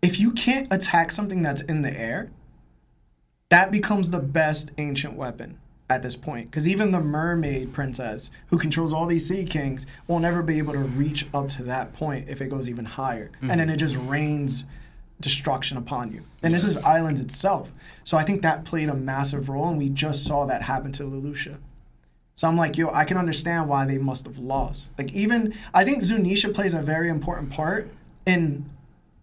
if 0.03 0.20
you 0.20 0.32
can't 0.32 0.68
attack 0.72 1.12
something 1.12 1.41
that's 1.41 1.62
in 1.62 1.82
the 1.82 1.97
air, 1.97 2.30
that 3.49 3.72
becomes 3.72 4.12
the 4.12 4.20
best 4.20 4.70
ancient 4.78 5.16
weapon 5.16 5.57
at 5.90 6.04
this 6.04 6.16
point. 6.16 6.52
Because 6.52 6.68
even 6.68 6.92
the 6.92 7.00
mermaid 7.00 7.74
princess, 7.74 8.30
who 8.48 8.58
controls 8.58 8.94
all 8.94 9.08
these 9.08 9.28
sea 9.28 9.46
kings, 9.46 9.86
will 10.08 10.20
never 10.20 10.42
be 10.42 10.58
able 10.58 10.74
to 10.74 10.80
reach 10.80 11.28
up 11.34 11.50
to 11.50 11.64
that 11.64 11.94
point 11.94 12.30
if 12.30 12.42
it 12.42 12.50
goes 12.50 12.70
even 12.70 12.86
higher. 12.86 13.32
And 13.42 13.52
then 13.52 13.60
mm-hmm. 13.60 13.70
it 13.72 13.78
just 13.78 13.98
rains 13.98 14.66
destruction 15.20 15.78
upon 15.78 16.12
you. 16.12 16.24
And 16.42 16.54
this 16.54 16.64
is 16.64 16.78
islands 16.78 17.20
itself. 17.20 17.72
So 18.04 18.18
I 18.18 18.24
think 18.24 18.42
that 18.42 18.66
played 18.66 18.90
a 18.90 18.94
massive 18.94 19.50
role, 19.50 19.68
and 19.68 19.78
we 19.78 19.90
just 19.90 20.26
saw 20.26 20.46
that 20.46 20.64
happen 20.64 20.92
to 20.94 21.04
Lulusia. 21.04 21.58
So 22.36 22.48
I'm 22.48 22.56
like, 22.56 22.78
yo, 22.78 22.90
I 22.92 23.04
can 23.04 23.18
understand 23.18 23.68
why 23.68 23.86
they 23.86 23.98
must 23.98 24.24
have 24.26 24.38
lost. 24.38 24.92
Like 24.98 25.12
even 25.12 25.54
I 25.74 25.84
think 25.84 26.04
Zunisha 26.04 26.54
plays 26.54 26.74
a 26.74 26.82
very 26.82 27.10
important 27.10 27.50
part 27.50 27.90
in 28.26 28.70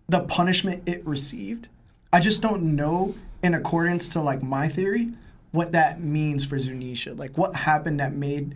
the 0.06 0.20
punishment 0.20 0.86
it 0.86 1.02
received. 1.06 1.68
I 2.12 2.20
just 2.20 2.42
don't 2.42 2.62
know 2.62 3.14
in 3.42 3.54
accordance 3.54 4.06
to 4.08 4.20
like 4.20 4.42
my 4.42 4.68
theory 4.68 5.12
what 5.52 5.72
that 5.72 6.00
means 6.00 6.44
for 6.44 6.56
Zunisha. 6.56 7.18
Like 7.18 7.36
what 7.36 7.54
happened 7.54 8.00
that 8.00 8.12
made 8.12 8.54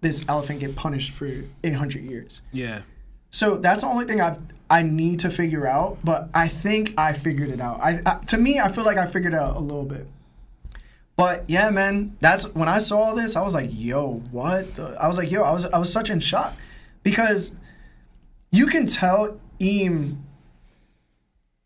this 0.00 0.24
elephant 0.28 0.60
get 0.60 0.76
punished 0.76 1.12
for 1.12 1.44
800 1.64 2.02
years. 2.04 2.42
yeah. 2.52 2.82
So 3.34 3.56
that's 3.56 3.80
the 3.80 3.86
only 3.86 4.04
thing 4.04 4.20
I've 4.20 4.38
I 4.68 4.82
need 4.82 5.20
to 5.20 5.30
figure 5.30 5.66
out, 5.66 5.98
but 6.04 6.28
I 6.32 6.48
think 6.48 6.94
I 6.98 7.12
figured 7.12 7.50
it 7.50 7.60
out. 7.60 7.80
I, 7.80 8.00
I 8.06 8.14
to 8.26 8.38
me, 8.38 8.58
I 8.58 8.70
feel 8.70 8.84
like 8.84 8.96
I 8.96 9.06
figured 9.06 9.34
it 9.34 9.38
out 9.38 9.56
a 9.56 9.58
little 9.58 9.84
bit. 9.84 10.06
But 11.16 11.44
yeah, 11.48 11.68
man, 11.70 12.16
that's 12.20 12.44
when 12.54 12.68
I 12.68 12.78
saw 12.78 13.14
this, 13.14 13.36
I 13.36 13.42
was 13.42 13.54
like, 13.54 13.70
"Yo, 13.70 14.22
what?" 14.30 14.76
The? 14.76 14.96
I 14.98 15.08
was 15.08 15.18
like, 15.18 15.30
"Yo," 15.30 15.42
I 15.42 15.52
was 15.52 15.66
I 15.66 15.78
was 15.78 15.92
such 15.92 16.08
in 16.10 16.20
shock 16.20 16.54
because 17.02 17.54
you 18.50 18.66
can 18.66 18.86
tell 18.86 19.38
Im 19.58 20.24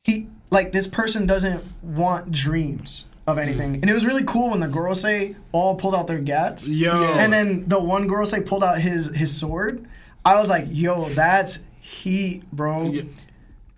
he 0.03 0.29
like 0.51 0.73
this 0.73 0.87
person 0.87 1.27
doesn't 1.27 1.65
want 1.83 2.31
dreams 2.31 3.07
of 3.27 3.39
anything, 3.39 3.75
and 3.77 3.91
it 3.91 3.93
was 3.93 4.07
really 4.07 4.25
cool 4.25 4.51
when 4.51 4.61
the 4.61 4.69
girls 4.69 5.05
all 5.53 5.75
pulled 5.75 5.95
out 5.95 6.07
their 6.07 6.19
gats, 6.19 6.69
Yo. 6.69 6.93
and 6.93 7.33
then 7.33 7.69
the 7.69 7.79
one 7.79 8.07
girl 8.07 8.27
pulled 8.47 8.63
out 8.63 8.79
his 8.81 9.15
his 9.15 9.37
sword. 9.37 9.87
I 10.25 10.39
was 10.41 10.49
like, 10.49 10.67
"Yo, 10.71 11.09
that's 11.11 11.59
heat, 11.81 12.51
bro." 12.53 12.85
Yeah. 12.85 13.03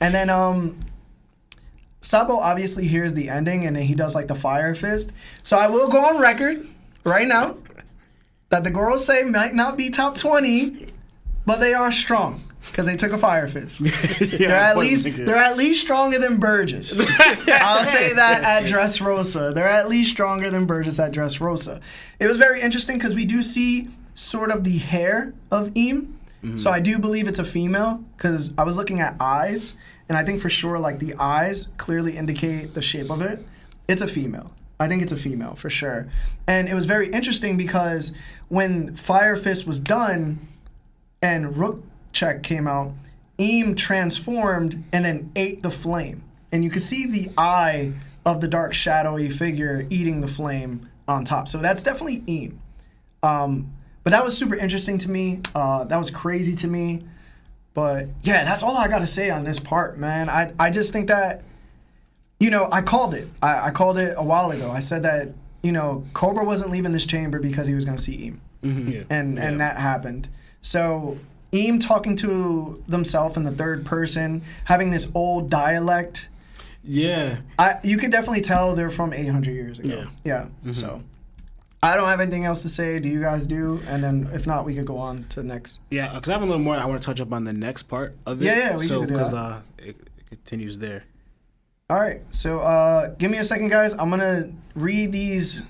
And 0.00 0.14
then 0.14 0.30
um 0.30 0.80
Sabo 2.00 2.38
obviously 2.38 2.86
hears 2.86 3.14
the 3.14 3.28
ending 3.28 3.66
and 3.66 3.76
then 3.76 3.82
he 3.82 3.94
does 3.94 4.14
like 4.14 4.28
the 4.28 4.34
fire 4.34 4.74
fist. 4.74 5.12
So 5.42 5.58
I 5.58 5.68
will 5.68 5.88
go 5.88 6.04
on 6.04 6.18
record 6.20 6.66
right 7.04 7.26
now 7.26 7.56
that 8.50 8.64
the 8.64 8.70
Gorosei 8.70 9.28
might 9.28 9.54
not 9.54 9.76
be 9.76 9.90
top 9.90 10.16
20, 10.16 10.86
but 11.44 11.60
they 11.60 11.74
are 11.74 11.92
strong 11.92 12.47
because 12.70 12.86
they 12.86 12.96
took 12.96 13.12
a 13.12 13.18
fire 13.18 13.48
fist. 13.48 13.80
They're 14.20 14.50
at 14.50 14.76
least 14.76 15.04
they're 15.16 15.36
at 15.36 15.56
least 15.56 15.80
stronger 15.82 16.18
than 16.18 16.38
Burgess. 16.38 16.98
I'll 17.48 17.84
say 17.84 18.12
that 18.14 18.42
at 18.44 18.64
Dressrosa. 18.64 19.54
They're 19.54 19.68
at 19.68 19.88
least 19.88 20.10
stronger 20.10 20.50
than 20.50 20.66
Burgess 20.66 20.98
at 20.98 21.12
Dressrosa. 21.12 21.80
It 22.18 22.26
was 22.26 22.36
very 22.36 22.60
interesting 22.60 22.98
because 22.98 23.14
we 23.14 23.24
do 23.24 23.42
see 23.42 23.88
sort 24.14 24.50
of 24.50 24.64
the 24.64 24.78
hair 24.78 25.34
of 25.50 25.72
Im. 25.74 26.14
So 26.54 26.70
I 26.70 26.78
do 26.78 27.00
believe 27.00 27.26
it's 27.26 27.40
a 27.40 27.44
female 27.44 28.04
because 28.16 28.54
I 28.56 28.62
was 28.62 28.76
looking 28.76 29.00
at 29.00 29.16
eyes, 29.18 29.76
and 30.08 30.16
I 30.16 30.24
think 30.24 30.40
for 30.40 30.48
sure 30.48 30.78
like 30.78 31.00
the 31.00 31.14
eyes 31.14 31.70
clearly 31.78 32.16
indicate 32.16 32.74
the 32.74 32.80
shape 32.80 33.10
of 33.10 33.20
it. 33.20 33.44
It's 33.88 34.02
a 34.02 34.06
female. 34.06 34.52
I 34.78 34.86
think 34.86 35.02
it's 35.02 35.10
a 35.10 35.16
female 35.16 35.56
for 35.56 35.68
sure. 35.68 36.08
And 36.46 36.68
it 36.68 36.74
was 36.74 36.86
very 36.86 37.08
interesting 37.08 37.56
because 37.56 38.12
when 38.46 38.94
Fire 38.94 39.34
Fist 39.34 39.66
was 39.66 39.80
done, 39.80 40.46
and 41.20 41.56
Rook 41.56 41.82
Check 42.18 42.42
came 42.42 42.66
out, 42.66 42.92
Im 43.38 43.76
transformed 43.76 44.82
and 44.92 45.04
then 45.04 45.30
ate 45.36 45.62
the 45.62 45.70
flame. 45.70 46.24
And 46.50 46.64
you 46.64 46.70
can 46.70 46.80
see 46.80 47.06
the 47.06 47.30
eye 47.38 47.92
of 48.26 48.40
the 48.40 48.48
dark 48.48 48.74
shadowy 48.74 49.30
figure 49.30 49.86
eating 49.88 50.20
the 50.20 50.26
flame 50.26 50.88
on 51.06 51.24
top. 51.24 51.46
So 51.48 51.58
that's 51.58 51.82
definitely 51.84 52.24
Im. 52.26 52.60
Um, 53.22 53.72
but 54.02 54.10
that 54.10 54.24
was 54.24 54.36
super 54.36 54.56
interesting 54.56 54.98
to 54.98 55.10
me. 55.10 55.42
Uh, 55.54 55.84
that 55.84 55.96
was 55.96 56.10
crazy 56.10 56.54
to 56.56 56.66
me. 56.66 57.04
But 57.74 58.08
yeah, 58.22 58.44
that's 58.44 58.64
all 58.64 58.76
I 58.76 58.88
got 58.88 58.98
to 59.00 59.06
say 59.06 59.30
on 59.30 59.44
this 59.44 59.60
part, 59.60 59.96
man. 59.98 60.28
I, 60.28 60.52
I 60.58 60.70
just 60.70 60.92
think 60.92 61.06
that, 61.06 61.42
you 62.40 62.50
know, 62.50 62.68
I 62.72 62.80
called 62.82 63.14
it. 63.14 63.28
I, 63.40 63.68
I 63.68 63.70
called 63.70 63.96
it 63.98 64.14
a 64.16 64.22
while 64.24 64.50
ago. 64.50 64.72
I 64.72 64.80
said 64.80 65.04
that, 65.04 65.28
you 65.62 65.70
know, 65.70 66.04
Cobra 66.14 66.42
wasn't 66.44 66.72
leaving 66.72 66.92
this 66.92 67.06
chamber 67.06 67.38
because 67.38 67.68
he 67.68 67.74
was 67.74 67.84
going 67.84 67.96
to 67.96 68.02
see 68.02 68.14
Im 68.26 68.40
Yeah. 68.88 69.02
and 69.08 69.38
and 69.38 69.60
that 69.60 69.76
happened. 69.76 70.28
So 70.62 71.18
Im 71.52 71.78
talking 71.78 72.14
to 72.16 72.82
themselves 72.88 73.36
in 73.36 73.44
the 73.44 73.52
third 73.52 73.86
person, 73.86 74.42
having 74.66 74.90
this 74.90 75.10
old 75.14 75.48
dialect. 75.50 76.28
Yeah. 76.84 77.38
I 77.58 77.76
you 77.82 77.96
could 77.96 78.10
definitely 78.10 78.42
tell 78.42 78.74
they're 78.74 78.90
from 78.90 79.12
800 79.12 79.50
years 79.52 79.78
ago. 79.78 80.06
Yeah. 80.24 80.46
yeah. 80.64 80.72
So 80.72 81.02
I 81.82 81.96
don't 81.96 82.08
have 82.08 82.20
anything 82.20 82.44
else 82.44 82.62
to 82.62 82.68
say. 82.68 82.98
Do 82.98 83.08
you 83.08 83.20
guys 83.20 83.46
do? 83.46 83.80
And 83.86 84.02
then 84.02 84.28
if 84.32 84.46
not, 84.46 84.64
we 84.64 84.74
could 84.74 84.86
go 84.86 84.98
on 84.98 85.24
to 85.30 85.42
the 85.42 85.46
next. 85.46 85.80
Yeah, 85.90 86.12
because 86.14 86.28
I 86.28 86.32
have 86.32 86.42
a 86.42 86.46
little 86.46 86.60
more 86.60 86.76
I 86.76 86.84
want 86.86 87.00
to 87.00 87.06
touch 87.06 87.20
up 87.20 87.32
on 87.32 87.44
the 87.44 87.52
next 87.52 87.84
part 87.84 88.16
of 88.26 88.42
it. 88.42 88.46
Yeah, 88.46 88.58
yeah, 88.58 88.76
we 88.76 88.86
so, 88.86 89.00
can 89.00 89.08
do 89.08 89.14
Because 89.14 89.30
that. 89.32 89.36
uh, 89.36 89.60
it, 89.78 89.96
it 90.18 90.28
continues 90.28 90.78
there. 90.78 91.04
All 91.90 91.98
right. 91.98 92.20
So 92.30 92.60
uh, 92.60 93.14
give 93.18 93.30
me 93.30 93.38
a 93.38 93.44
second, 93.44 93.68
guys. 93.68 93.94
I'm 93.94 94.10
gonna 94.10 94.50
read 94.74 95.12
these 95.12 95.62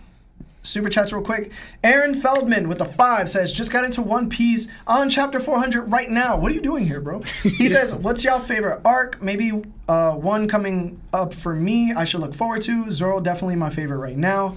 super 0.68 0.88
chats 0.88 1.12
real 1.12 1.22
quick. 1.22 1.50
Aaron 1.82 2.14
Feldman 2.14 2.68
with 2.68 2.80
a 2.80 2.84
five 2.84 3.28
says, 3.28 3.52
"Just 3.52 3.72
got 3.72 3.84
into 3.84 4.02
One 4.02 4.28
Piece 4.28 4.68
on 4.86 5.10
chapter 5.10 5.40
400 5.40 5.82
right 5.90 6.10
now. 6.10 6.36
What 6.36 6.52
are 6.52 6.54
you 6.54 6.60
doing 6.60 6.86
here, 6.86 7.00
bro?" 7.00 7.22
He 7.42 7.68
says, 7.70 7.94
"What's 7.94 8.24
y'all 8.24 8.40
favorite 8.40 8.80
arc? 8.84 9.22
Maybe 9.22 9.52
uh, 9.88 10.12
one 10.12 10.46
coming 10.48 11.00
up 11.12 11.32
for 11.34 11.54
me. 11.54 11.92
I 11.92 12.04
should 12.04 12.20
look 12.20 12.34
forward 12.34 12.62
to. 12.62 12.90
Zoro 12.90 13.20
definitely 13.20 13.56
my 13.56 13.70
favorite 13.70 13.98
right 13.98 14.16
now." 14.16 14.56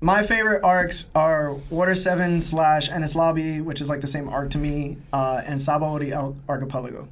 My 0.00 0.22
favorite 0.22 0.62
arcs 0.62 1.06
are 1.12 1.54
Water 1.70 1.96
7 1.96 2.40
slash 2.40 2.88
Enies 2.88 3.16
Lobby, 3.16 3.60
which 3.60 3.80
is 3.80 3.88
like 3.88 4.00
the 4.00 4.06
same 4.06 4.28
arc 4.28 4.50
to 4.50 4.58
me, 4.58 4.98
uh, 5.12 5.42
and 5.44 5.58
Sabaody 5.58 6.12
Al- 6.12 6.36
Archipelago. 6.48 7.08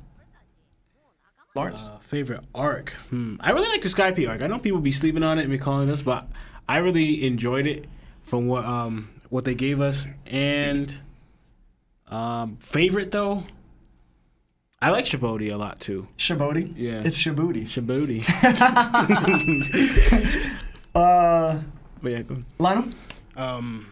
Lawrence? 1.56 1.80
Uh, 1.82 1.98
favorite 1.98 2.44
arc? 2.54 2.90
Hmm. 3.10 3.36
I 3.40 3.50
really 3.50 3.68
like 3.70 3.82
the 3.82 3.88
Skype 3.88 4.28
arc. 4.28 4.40
I 4.40 4.46
know 4.46 4.58
people 4.60 4.78
be 4.80 4.92
sleeping 4.92 5.24
on 5.24 5.38
it 5.38 5.42
and 5.42 5.50
be 5.50 5.58
calling 5.58 5.88
this, 5.88 6.02
but 6.02 6.28
I 6.68 6.78
really 6.78 7.26
enjoyed 7.26 7.66
it 7.66 7.86
from 8.26 8.46
what 8.46 8.66
um 8.66 9.08
what 9.30 9.46
they 9.46 9.54
gave 9.54 9.80
us. 9.80 10.06
And 10.26 10.94
um, 12.08 12.58
favorite 12.58 13.10
though, 13.10 13.42
I 14.80 14.90
like 14.90 15.06
Shabodi 15.06 15.52
a 15.52 15.56
lot 15.56 15.80
too. 15.80 16.06
Shabody? 16.18 16.72
Yeah. 16.76 17.02
It's 17.04 17.18
Shabooty. 17.18 17.64
Shabodi. 17.66 18.22
Uh, 20.94 21.60
but 22.00 22.10
yeah, 22.12 22.22
go. 22.22 22.42
Lionel? 22.58 22.88
Um, 23.36 23.86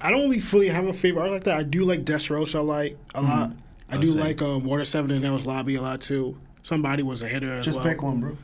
I 0.00 0.10
don't 0.10 0.22
really 0.22 0.40
fully 0.40 0.68
have 0.68 0.86
a 0.86 0.94
favorite 0.94 1.20
art 1.24 1.30
like 1.30 1.44
that. 1.44 1.58
I 1.58 1.62
do 1.62 1.84
like 1.84 2.06
Dressrosa 2.06 2.64
like 2.64 2.96
a 3.14 3.20
lot. 3.20 3.50
I 3.90 3.96
Oh, 3.96 4.00
do 4.00 4.06
same. 4.06 4.20
like 4.20 4.40
um, 4.40 4.64
Water 4.64 4.86
Seven 4.86 5.10
and 5.10 5.22
Nels 5.22 5.44
Lobby 5.44 5.74
a 5.74 5.82
lot 5.82 6.00
too. 6.00 6.34
Somebody 6.62 7.02
was 7.02 7.20
a 7.20 7.28
hitter 7.28 7.52
as 7.52 7.66
Just 7.66 7.80
well. 7.80 7.88
pick 7.88 8.02
one, 8.02 8.20
bro. 8.20 8.38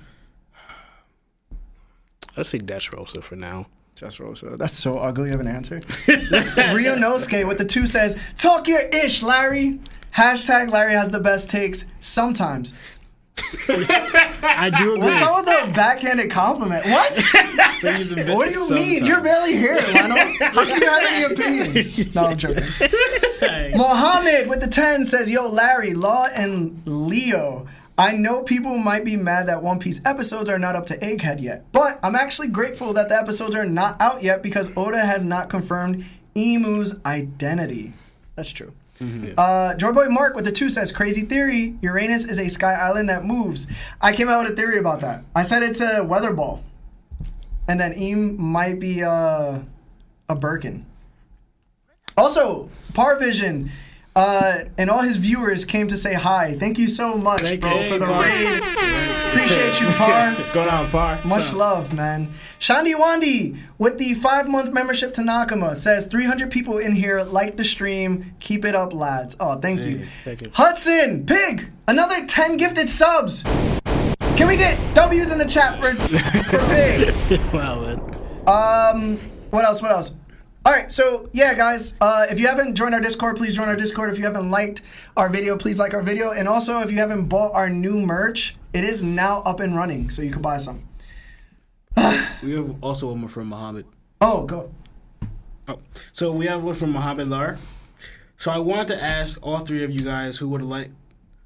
Let's 2.36 2.50
say 2.50 2.58
Dressrosa 2.58 3.22
for 3.22 3.36
now. 3.36 3.66
Just 3.94 4.20
That's 4.58 4.76
so 4.76 4.98
ugly 4.98 5.30
of 5.30 5.40
an 5.40 5.46
answer. 5.46 5.80
Ryunosuke 5.80 7.46
with 7.46 7.58
the 7.58 7.64
two 7.64 7.86
says, 7.86 8.18
Talk 8.36 8.66
your 8.66 8.80
ish, 8.80 9.22
Larry. 9.22 9.80
Hashtag 10.16 10.70
Larry 10.70 10.92
has 10.92 11.10
the 11.10 11.20
best 11.20 11.48
takes 11.48 11.84
sometimes. 12.00 12.74
I 13.38 14.70
do 14.76 14.94
agree. 14.94 15.06
What's 15.06 15.22
up 15.22 15.36
with 15.36 15.46
the 15.46 15.72
backhanded 15.72 16.30
compliment? 16.30 16.84
What? 16.84 17.22
what 18.28 18.48
do 18.48 18.58
you 18.58 18.70
mean? 18.70 19.04
You're 19.04 19.20
barely 19.20 19.56
here, 19.56 19.76
Lionel. 19.76 20.18
How 20.40 20.64
can 20.64 20.80
you 20.80 20.88
have 20.88 21.04
any 21.04 21.34
opinion? 21.34 22.12
No, 22.14 22.26
I'm 22.26 22.36
joking. 22.36 22.64
Mohammed 23.76 24.48
with 24.48 24.60
the 24.60 24.68
10 24.68 25.06
says, 25.06 25.30
Yo, 25.30 25.48
Larry, 25.48 25.94
Law, 25.94 26.26
and 26.26 26.82
Leo. 26.84 27.66
I 28.02 28.16
know 28.16 28.42
people 28.42 28.78
might 28.78 29.04
be 29.04 29.16
mad 29.16 29.46
that 29.46 29.62
One 29.62 29.78
Piece 29.78 30.00
episodes 30.04 30.50
are 30.50 30.58
not 30.58 30.74
up 30.74 30.86
to 30.86 30.98
Egghead 30.98 31.40
yet, 31.40 31.70
but 31.70 32.00
I'm 32.02 32.16
actually 32.16 32.48
grateful 32.48 32.92
that 32.94 33.08
the 33.08 33.16
episodes 33.16 33.54
are 33.54 33.64
not 33.64 34.00
out 34.00 34.24
yet 34.24 34.42
because 34.42 34.76
Oda 34.76 34.98
has 35.06 35.22
not 35.22 35.48
confirmed 35.48 36.04
Imu's 36.34 36.96
identity. 37.06 37.92
That's 38.34 38.50
true. 38.50 38.72
Uh, 39.38 39.74
Joyboy 39.76 40.10
Mark 40.10 40.34
with 40.34 40.44
the 40.44 40.50
two 40.50 40.68
says, 40.68 40.90
Crazy 40.90 41.22
theory 41.22 41.76
Uranus 41.80 42.24
is 42.24 42.40
a 42.40 42.48
sky 42.48 42.72
island 42.72 43.08
that 43.08 43.24
moves. 43.24 43.68
I 44.00 44.12
came 44.12 44.28
out 44.28 44.42
with 44.42 44.54
a 44.54 44.56
theory 44.56 44.78
about 44.78 44.98
that. 45.02 45.22
I 45.36 45.44
said 45.44 45.62
it's 45.62 45.80
a 45.80 46.02
weather 46.02 46.32
ball. 46.32 46.64
And 47.68 47.80
then 47.80 47.92
Im 47.92 48.40
might 48.40 48.80
be 48.80 49.04
uh, 49.04 49.60
a 50.28 50.34
Birkan. 50.34 50.82
Also, 52.16 52.68
Parvision 52.94 53.70
uh, 54.14 54.58
and 54.76 54.90
all 54.90 55.00
his 55.02 55.16
viewers 55.16 55.64
came 55.64 55.88
to 55.88 55.96
say 55.96 56.12
hi. 56.14 56.56
Thank 56.58 56.78
you 56.78 56.88
so 56.88 57.16
much, 57.16 57.40
Thank 57.40 57.60
bro, 57.62 57.80
you, 57.80 57.88
for 57.90 57.98
the 57.98 58.06
Par. 58.06 58.22
raid. 58.22 58.62
Appreciate 59.32 59.80
you, 59.80 59.86
Par. 59.94 60.32
What's 60.36 60.52
going 60.52 60.68
on, 60.68 60.90
Par? 60.90 61.18
Much 61.24 61.44
So- 61.44 61.56
love, 61.56 61.94
man. 61.94 62.32
Shandi 62.60 62.94
Wandi 62.94 63.58
with 63.78 63.98
the 63.98 64.14
five 64.14 64.46
month 64.48 64.72
membership 64.72 65.14
to 65.14 65.22
Nakama 65.22 65.74
says 65.76 66.06
300 66.06 66.50
people 66.50 66.78
in 66.78 66.92
here 66.92 67.22
like 67.22 67.56
the 67.56 67.64
stream. 67.64 68.34
Keep 68.40 68.64
it 68.66 68.74
up, 68.74 68.92
lads. 68.92 69.36
Oh, 69.40 69.56
thank 69.58 69.80
you. 69.80 70.06
thank 70.24 70.42
you. 70.42 70.50
Hudson 70.52 71.24
Pig, 71.26 71.70
another 71.88 72.26
10 72.26 72.58
gifted 72.58 72.90
subs. 72.90 73.42
Can 74.36 74.46
we 74.48 74.56
get 74.56 74.78
W's 74.94 75.30
in 75.30 75.38
the 75.38 75.44
chat 75.46 75.78
for 75.80 75.94
for 76.50 76.58
Pig? 76.68 77.40
wow, 77.52 77.80
man. 77.80 77.98
Um, 78.46 79.18
what 79.50 79.64
else? 79.64 79.80
What 79.82 79.90
else? 79.92 80.14
All 80.64 80.72
right, 80.72 80.92
so 80.92 81.28
yeah, 81.32 81.54
guys, 81.54 81.94
uh, 82.00 82.26
if 82.30 82.38
you 82.38 82.46
haven't 82.46 82.76
joined 82.76 82.94
our 82.94 83.00
Discord, 83.00 83.36
please 83.36 83.56
join 83.56 83.68
our 83.68 83.74
Discord. 83.74 84.10
If 84.10 84.18
you 84.18 84.24
haven't 84.24 84.48
liked 84.48 84.82
our 85.16 85.28
video, 85.28 85.56
please 85.56 85.80
like 85.80 85.92
our 85.92 86.02
video. 86.02 86.30
And 86.30 86.46
also, 86.46 86.78
if 86.78 86.90
you 86.90 86.98
haven't 86.98 87.24
bought 87.24 87.52
our 87.52 87.68
new 87.68 87.98
merch, 87.98 88.54
it 88.72 88.84
is 88.84 89.02
now 89.02 89.40
up 89.40 89.58
and 89.58 89.74
running, 89.74 90.08
so 90.10 90.22
you 90.22 90.30
can 90.30 90.42
buy 90.42 90.58
some. 90.58 90.84
We 92.44 92.52
have 92.54 92.76
also 92.80 93.08
one 93.08 93.20
more 93.20 93.30
from 93.30 93.48
Muhammad. 93.48 93.86
Oh, 94.20 94.44
go. 94.44 94.72
Oh, 95.66 95.78
so 96.12 96.32
we 96.32 96.46
have 96.46 96.62
one 96.62 96.74
from 96.74 96.92
Muhammad 96.92 97.28
Lar. 97.28 97.58
So 98.36 98.50
I 98.52 98.58
wanted 98.58 98.88
to 98.88 99.02
ask 99.02 99.38
all 99.42 99.60
three 99.60 99.82
of 99.82 99.90
you 99.90 100.02
guys 100.02 100.38
who 100.38 100.48
would 100.48 100.62
like, 100.62 100.90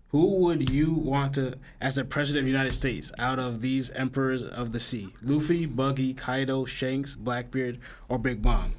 who 0.08 0.26
would 0.36 0.70
you 0.70 0.92
want 0.92 1.34
to 1.34 1.54
as 1.80 1.96
the 1.96 2.04
president 2.04 2.40
of 2.40 2.44
the 2.46 2.52
United 2.52 2.72
States 2.72 3.12
out 3.18 3.38
of 3.38 3.62
these 3.62 3.90
emperors 3.90 4.42
of 4.42 4.72
the 4.72 4.80
sea? 4.80 5.14
Luffy, 5.22 5.64
Buggy, 5.64 6.12
Kaido, 6.12 6.66
Shanks, 6.66 7.14
Blackbeard, 7.14 7.78
or 8.08 8.18
Big 8.18 8.44
Mom? 8.44 8.72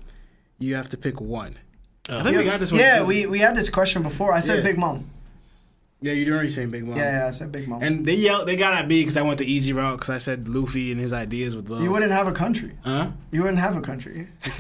You 0.60 0.76
have 0.76 0.90
to 0.90 0.98
pick 0.98 1.20
one. 1.22 1.58
I 2.10 2.24
think 2.24 2.38
we 2.38 2.44
got 2.46 2.60
this 2.60 2.72
one. 2.72 2.80
Yeah, 2.80 3.04
we, 3.04 3.26
we 3.26 3.40
had 3.40 3.56
this 3.56 3.70
question 3.70 4.02
before. 4.02 4.34
I 4.34 4.40
said 4.40 4.58
Yeah. 4.60 4.64
Big 4.64 4.78
Mom. 4.78 5.10
Yeah, 6.00 6.14
you 6.14 6.32
already 6.32 6.52
saying 6.52 6.70
Big 6.70 6.86
Mom. 6.86 6.96
Yeah, 6.96 7.22
yeah, 7.22 7.28
I 7.28 7.32
said 7.32 7.52
Big 7.52 7.68
Mom. 7.68 7.82
And 7.82 8.06
they 8.06 8.14
yelled, 8.14 8.48
they 8.48 8.56
got 8.56 8.74
at 8.74 8.88
me 8.88 9.02
because 9.02 9.18
I 9.18 9.24
went 9.24 9.40
the 9.40 9.52
easy 9.52 9.74
route 9.74 9.98
because 9.98 10.12
I 10.12 10.20
said 10.20 10.48
Luffy 10.48 10.92
and 10.92 11.02
his 11.02 11.12
ideas 11.12 11.56
with 11.56 11.70
love. 11.70 11.82
you 11.82 11.90
wouldn't 11.92 12.12
have 12.12 12.28
a 12.28 12.32
country. 12.32 12.74
Huh? 12.84 13.10
You 13.32 13.42
wouldn't 13.42 13.60
have 13.60 13.76
a 13.76 13.82
country. 13.82 14.28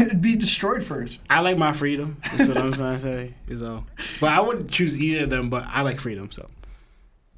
It'd 0.00 0.20
be 0.20 0.34
destroyed 0.36 0.84
first. 0.84 1.20
I 1.30 1.40
like 1.40 1.56
my 1.56 1.72
freedom. 1.72 2.20
That's 2.36 2.48
what 2.48 2.58
I'm 2.58 2.72
trying 2.72 2.94
to 2.96 3.00
say. 3.00 3.34
Is 3.46 3.62
all. 3.62 3.86
But 4.20 4.32
I 4.32 4.40
wouldn't 4.40 4.68
choose 4.70 4.98
either 4.98 5.24
of 5.24 5.30
them. 5.30 5.48
But 5.48 5.64
I 5.68 5.82
like 5.82 6.00
freedom. 6.00 6.30
So. 6.32 6.50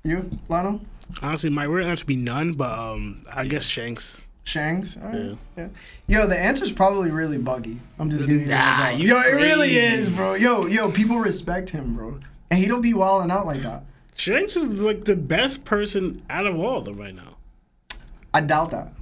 You, 0.03 0.30
Lionel? 0.49 0.80
Honestly, 1.20 1.51
my 1.51 1.64
real 1.64 1.86
answer 1.86 2.03
would 2.03 2.09
be 2.09 2.16
none, 2.16 2.53
but 2.53 2.76
um, 2.76 3.22
I 3.30 3.47
guess 3.47 3.64
Shanks. 3.64 4.20
Shanks? 4.47 4.97
All 5.03 5.09
right. 5.09 5.36
Yeah. 5.57 5.68
Yo, 6.07 6.26
the 6.28 6.38
answer's 6.38 6.70
probably 6.70 7.11
really 7.11 7.36
buggy. 7.36 7.80
I'm 7.99 8.11
just 8.11 8.26
giving 8.26 8.42
you 8.47 8.47
a 8.47 8.51
Nah, 8.57 8.57
heads 8.57 8.94
up. 8.94 9.01
you 9.01 9.09
Yo, 9.09 9.18
it 9.20 9.34
really 9.34 9.70
is, 9.70 10.09
bro. 10.09 10.34
Yo, 10.34 10.66
yo, 10.66 10.90
people 10.92 11.18
respect 11.18 11.70
him, 11.70 11.97
bro. 11.97 12.20
And 12.51 12.61
he 12.61 12.66
don't 12.66 12.80
be 12.80 12.94
wilding 12.94 13.32
out 13.32 13.44
like 13.44 13.61
that. 13.62 13.82
Shanks 14.14 14.55
is 14.55 14.68
like 14.80 15.05
the 15.05 15.16
best 15.16 15.64
person 15.64 16.22
out 16.30 16.47
of 16.47 16.57
all 16.59 16.78
of 16.78 16.84
them 16.84 16.97
right 16.97 17.14
now. 17.14 17.36
I 18.32 18.40
doubt 18.40 18.70
that. 18.70 18.92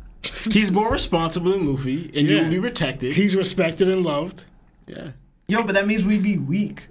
He's 0.50 0.72
more 0.72 0.90
responsible 0.90 1.52
than 1.52 1.70
Luffy, 1.70 2.06
and 2.16 2.26
you 2.26 2.40
will 2.40 2.48
be 2.48 2.58
protected. 2.60 3.12
He's 3.12 3.36
respected 3.36 3.88
and 3.90 4.02
loved. 4.02 4.44
yeah. 4.86 5.08
Yo, 5.46 5.62
but 5.62 5.74
that 5.74 5.86
means 5.86 6.06
we'd 6.06 6.22
be 6.22 6.38
weak. 6.38 6.84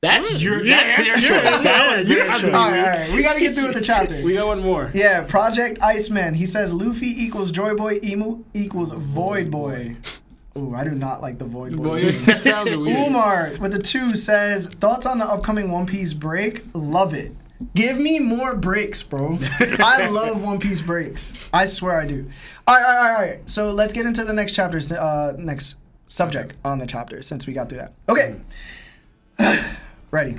That's 0.00 0.40
your. 0.40 0.64
Yeah, 0.64 0.76
that's 0.76 1.06
their 1.08 1.14
that's 1.16 1.26
choice. 1.26 1.44
yours. 1.44 1.62
That 1.64 1.96
was 1.96 2.08
Yeah, 2.08 2.14
their 2.14 2.38
choice. 2.38 2.44
All 2.44 2.50
right, 2.50 2.78
all 2.78 2.86
right. 2.86 3.12
We 3.12 3.22
got 3.24 3.34
to 3.34 3.40
get 3.40 3.54
through 3.56 3.66
with 3.66 3.74
the 3.74 3.80
chapter. 3.80 4.22
We 4.22 4.34
got 4.34 4.46
one 4.46 4.60
more. 4.62 4.92
Yeah, 4.94 5.24
Project 5.24 5.82
Iceman. 5.82 6.34
He 6.34 6.46
says 6.46 6.72
Luffy 6.72 7.08
equals 7.08 7.50
Joy 7.50 7.74
Boy, 7.74 7.98
Imu 7.98 8.44
equals 8.54 8.92
Void 8.92 9.50
Boy. 9.50 9.96
Ooh, 10.56 10.72
I 10.72 10.84
do 10.84 10.92
not 10.92 11.20
like 11.20 11.38
the 11.38 11.46
Void 11.46 11.76
Boy. 11.76 11.82
Boy, 11.82 12.12
that 12.12 12.38
sounds 12.38 12.76
weird. 12.76 13.08
Umar 13.08 13.52
with 13.60 13.72
the 13.72 13.82
two 13.82 14.14
says 14.14 14.68
thoughts 14.68 15.04
on 15.04 15.18
the 15.18 15.24
upcoming 15.24 15.72
One 15.72 15.86
Piece 15.86 16.12
break. 16.12 16.62
Love 16.74 17.12
it. 17.12 17.32
Give 17.74 17.98
me 17.98 18.20
more 18.20 18.54
breaks, 18.54 19.02
bro. 19.02 19.36
I 19.58 20.06
love 20.12 20.40
One 20.40 20.60
Piece 20.60 20.80
breaks. 20.80 21.32
I 21.52 21.66
swear 21.66 21.98
I 22.00 22.06
do. 22.06 22.30
All 22.68 22.76
right, 22.76 22.84
all 22.88 22.94
right, 22.94 23.14
all 23.14 23.20
right. 23.20 23.50
So 23.50 23.72
let's 23.72 23.92
get 23.92 24.06
into 24.06 24.24
the 24.24 24.32
next 24.32 24.54
chapter. 24.54 24.80
Uh, 24.94 25.32
next 25.36 25.74
subject 26.06 26.54
on 26.64 26.78
the 26.78 26.86
chapter 26.86 27.20
since 27.20 27.48
we 27.48 27.52
got 27.52 27.68
through 27.68 27.78
that. 27.78 27.94
Okay. 28.08 28.36
Ready. 30.10 30.38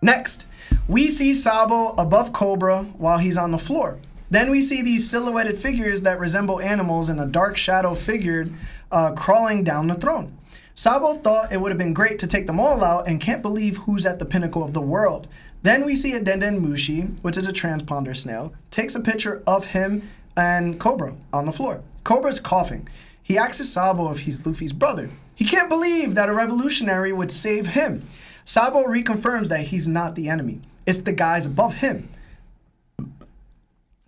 Next, 0.00 0.46
we 0.86 1.08
see 1.08 1.34
Sabo 1.34 1.94
above 1.98 2.32
Cobra 2.32 2.84
while 2.96 3.18
he's 3.18 3.36
on 3.36 3.50
the 3.50 3.58
floor. 3.58 3.98
Then 4.30 4.50
we 4.50 4.62
see 4.62 4.82
these 4.82 5.08
silhouetted 5.08 5.58
figures 5.58 6.02
that 6.02 6.20
resemble 6.20 6.60
animals 6.60 7.08
and 7.08 7.20
a 7.20 7.26
dark 7.26 7.56
shadow 7.56 7.94
figure 7.94 8.48
uh, 8.92 9.12
crawling 9.12 9.64
down 9.64 9.88
the 9.88 9.94
throne. 9.94 10.38
Sabo 10.74 11.14
thought 11.14 11.52
it 11.52 11.60
would 11.60 11.70
have 11.70 11.78
been 11.78 11.94
great 11.94 12.18
to 12.20 12.26
take 12.26 12.46
them 12.46 12.60
all 12.60 12.84
out 12.84 13.08
and 13.08 13.20
can't 13.20 13.42
believe 13.42 13.78
who's 13.78 14.06
at 14.06 14.18
the 14.18 14.24
pinnacle 14.24 14.62
of 14.62 14.74
the 14.74 14.80
world. 14.80 15.26
Then 15.62 15.84
we 15.84 15.96
see 15.96 16.12
a 16.12 16.20
Denden 16.20 16.60
Mushi, 16.60 17.18
which 17.22 17.36
is 17.36 17.46
a 17.46 17.52
transponder 17.52 18.16
snail, 18.16 18.52
takes 18.70 18.94
a 18.94 19.00
picture 19.00 19.42
of 19.46 19.66
him 19.66 20.08
and 20.36 20.78
Cobra 20.78 21.14
on 21.32 21.46
the 21.46 21.52
floor. 21.52 21.82
Cobra's 22.04 22.38
coughing. 22.38 22.88
He 23.20 23.36
asks 23.36 23.68
Sabo 23.68 24.12
if 24.12 24.20
he's 24.20 24.46
Luffy's 24.46 24.72
brother. 24.72 25.10
He 25.34 25.44
can't 25.44 25.68
believe 25.68 26.14
that 26.14 26.28
a 26.28 26.34
revolutionary 26.34 27.12
would 27.12 27.32
save 27.32 27.68
him. 27.68 28.06
Sabo 28.48 28.84
reconfirms 28.84 29.48
that 29.48 29.66
he's 29.66 29.86
not 29.86 30.14
the 30.14 30.30
enemy. 30.30 30.62
It's 30.86 31.02
the 31.02 31.12
guys 31.12 31.44
above 31.44 31.74
him. 31.74 32.08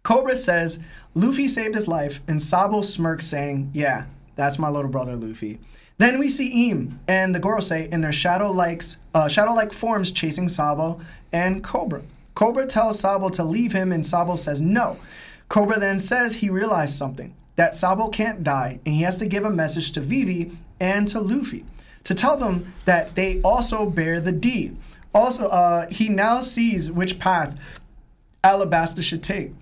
Cobra 0.03 0.35
says 0.35 0.79
Luffy 1.15 1.47
saved 1.47 1.75
his 1.75 1.87
life, 1.87 2.23
and 2.27 2.43
Sabo 2.43 2.81
smirks, 2.81 3.27
saying, 3.27 3.71
Yeah, 3.75 4.07
that's 4.37 4.59
my 4.59 4.71
little 4.71 4.91
brother 4.91 5.15
Luffy. 5.15 5.61
Then 5.99 6.19
we 6.19 6.31
see 6.31 6.71
Im 6.71 7.01
and 7.07 7.35
the 7.35 7.39
Gorosei 7.39 7.93
in 7.93 8.01
their 8.01 8.13
shadow-like, 8.13 8.83
uh, 9.15 9.29
shadow-like 9.29 9.75
forms 9.75 10.11
chasing 10.11 10.49
Sabo 10.49 11.03
and 11.31 11.63
Cobra. 11.63 12.01
Cobra 12.35 12.65
tells 12.65 12.99
Sabo 12.99 13.29
to 13.29 13.45
leave 13.45 13.73
him, 13.73 13.93
and 13.93 14.07
Sabo 14.07 14.37
says 14.37 14.63
no. 14.63 14.97
Cobra 15.51 15.79
then 15.79 16.01
says 16.01 16.37
he 16.37 16.49
realized 16.49 16.95
something 16.95 17.35
that 17.57 17.77
Sabo 17.77 18.09
can't 18.09 18.43
die, 18.43 18.81
and 18.87 18.95
he 18.95 19.03
has 19.03 19.19
to 19.19 19.27
give 19.27 19.45
a 19.45 19.51
message 19.51 19.93
to 19.93 20.01
Vivi 20.01 20.57
and 20.81 21.07
to 21.09 21.21
Luffy 21.21 21.67
to 22.05 22.15
tell 22.15 22.37
them 22.37 22.75
that 22.85 23.15
they 23.15 23.41
also 23.43 23.87
bear 23.87 24.21
the 24.21 24.33
D. 24.33 24.77
Also, 25.15 25.49
uh, 25.49 25.89
he 25.91 26.09
now 26.09 26.41
sees 26.41 26.91
which 26.91 27.19
path 27.19 27.59
Alabasta 28.45 29.03
should 29.03 29.23
take. 29.23 29.53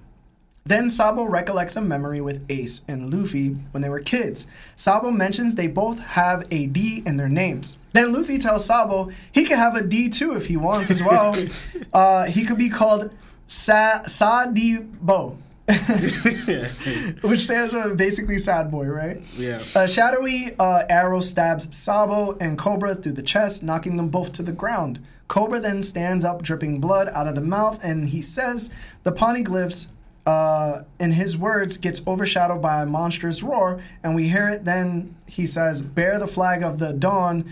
Then 0.68 0.90
Sabo 0.90 1.24
recollects 1.24 1.76
a 1.76 1.80
memory 1.80 2.20
with 2.20 2.44
Ace 2.50 2.82
and 2.86 3.10
Luffy 3.10 3.56
when 3.70 3.82
they 3.82 3.88
were 3.88 4.00
kids. 4.00 4.48
Sabo 4.76 5.10
mentions 5.10 5.54
they 5.54 5.66
both 5.66 5.98
have 5.98 6.46
a 6.50 6.66
D 6.66 7.02
in 7.06 7.16
their 7.16 7.28
names. 7.30 7.78
Then 7.94 8.12
Luffy 8.12 8.36
tells 8.36 8.66
Sabo 8.66 9.10
he 9.32 9.44
could 9.46 9.56
have 9.56 9.74
a 9.76 9.82
D 9.82 10.10
too 10.10 10.36
if 10.36 10.46
he 10.46 10.58
wants 10.58 10.90
as 10.90 11.02
well. 11.02 11.34
uh, 11.94 12.26
he 12.26 12.44
could 12.44 12.58
be 12.58 12.68
called 12.68 13.10
Sa 13.46 14.02
Sadibo, 14.02 15.38
which 17.20 17.40
stands 17.40 17.72
for 17.72 17.94
basically 17.94 18.38
sad 18.38 18.70
boy, 18.70 18.86
right? 18.86 19.20
Yeah. 19.36 19.62
A 19.74 19.86
shadowy 19.86 20.54
uh, 20.58 20.84
arrow 20.88 21.20
stabs 21.20 21.76
Sabo 21.76 22.38
and 22.38 22.56
Cobra 22.56 22.94
through 22.94 23.12
the 23.12 23.22
chest, 23.22 23.62
knocking 23.62 23.98
them 23.98 24.08
both 24.08 24.32
to 24.34 24.42
the 24.42 24.52
ground. 24.52 24.98
Cobra 25.28 25.60
then 25.60 25.82
stands 25.82 26.24
up, 26.24 26.40
dripping 26.40 26.80
blood 26.80 27.08
out 27.08 27.26
of 27.26 27.34
the 27.34 27.42
mouth, 27.42 27.78
and 27.82 28.08
he 28.08 28.22
says 28.22 28.70
the 29.02 29.12
poneglyphs, 29.12 29.88
uh, 30.24 30.84
in 30.98 31.12
his 31.12 31.36
words, 31.36 31.76
gets 31.76 32.00
overshadowed 32.06 32.62
by 32.62 32.80
a 32.80 32.86
monstrous 32.86 33.42
roar, 33.42 33.82
and 34.02 34.14
we 34.14 34.28
hear 34.28 34.48
it. 34.48 34.64
Then 34.64 35.16
he 35.26 35.46
says, 35.46 35.82
"Bear 35.82 36.18
the 36.18 36.26
flag 36.26 36.62
of 36.62 36.78
the 36.78 36.94
Dawn 36.94 37.44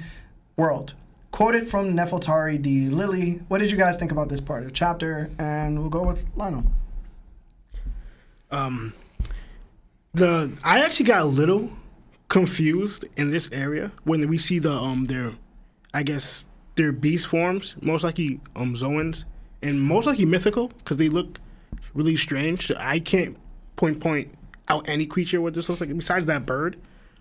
world." 0.57 0.95
Quoted 1.33 1.69
from 1.69 1.95
Nefertari 1.95 2.61
D. 2.61 2.89
Lily. 2.89 3.43
What 3.49 3.59
did 3.59 3.71
you 3.71 3.77
guys 3.77 3.99
think 3.99 4.11
about 4.11 4.31
this 4.31 4.41
part 4.41 4.63
of 4.63 4.69
the 4.69 4.75
chapter? 4.75 5.29
And 5.39 5.81
we'll 5.81 5.91
go 5.91 6.03
with 6.03 6.25
Lionel. 6.35 6.65
Um, 8.51 8.93
the 10.15 10.53
I 10.63 10.85
actually 10.85 11.07
got 11.07 11.23
a 11.23 11.27
little 11.27 11.71
confused 12.29 13.05
in 13.17 13.31
this 13.31 13.51
area 13.53 13.93
when 14.05 14.29
we 14.29 14.39
see 14.39 14.59
the 14.59 14.73
um 14.73 15.07
their, 15.07 15.33
I 15.95 16.03
guess 16.03 16.47
they're 16.77 16.93
beast 16.93 17.27
forms, 17.27 17.77
most 17.81 18.05
likely 18.05 18.41
um 18.55 18.75
Zoans, 18.75 19.25
and 19.63 19.81
most 19.81 20.07
likely 20.07 20.25
mythical 20.25 20.69
because 20.69 20.97
they 20.97 21.09
look 21.09 21.39
really 21.95 22.17
strange. 22.17 22.67
So 22.67 22.75
I 22.79 22.99
can't 23.01 23.37
point 23.77 24.01
point 24.01 24.33
out 24.69 24.89
any 24.89 25.07
creature 25.07 25.41
what 25.41 25.55
this 25.55 25.69
looks 25.69 25.81
like 25.81 25.97
besides 25.97 26.27
that 26.27 26.47
bird 26.47 26.77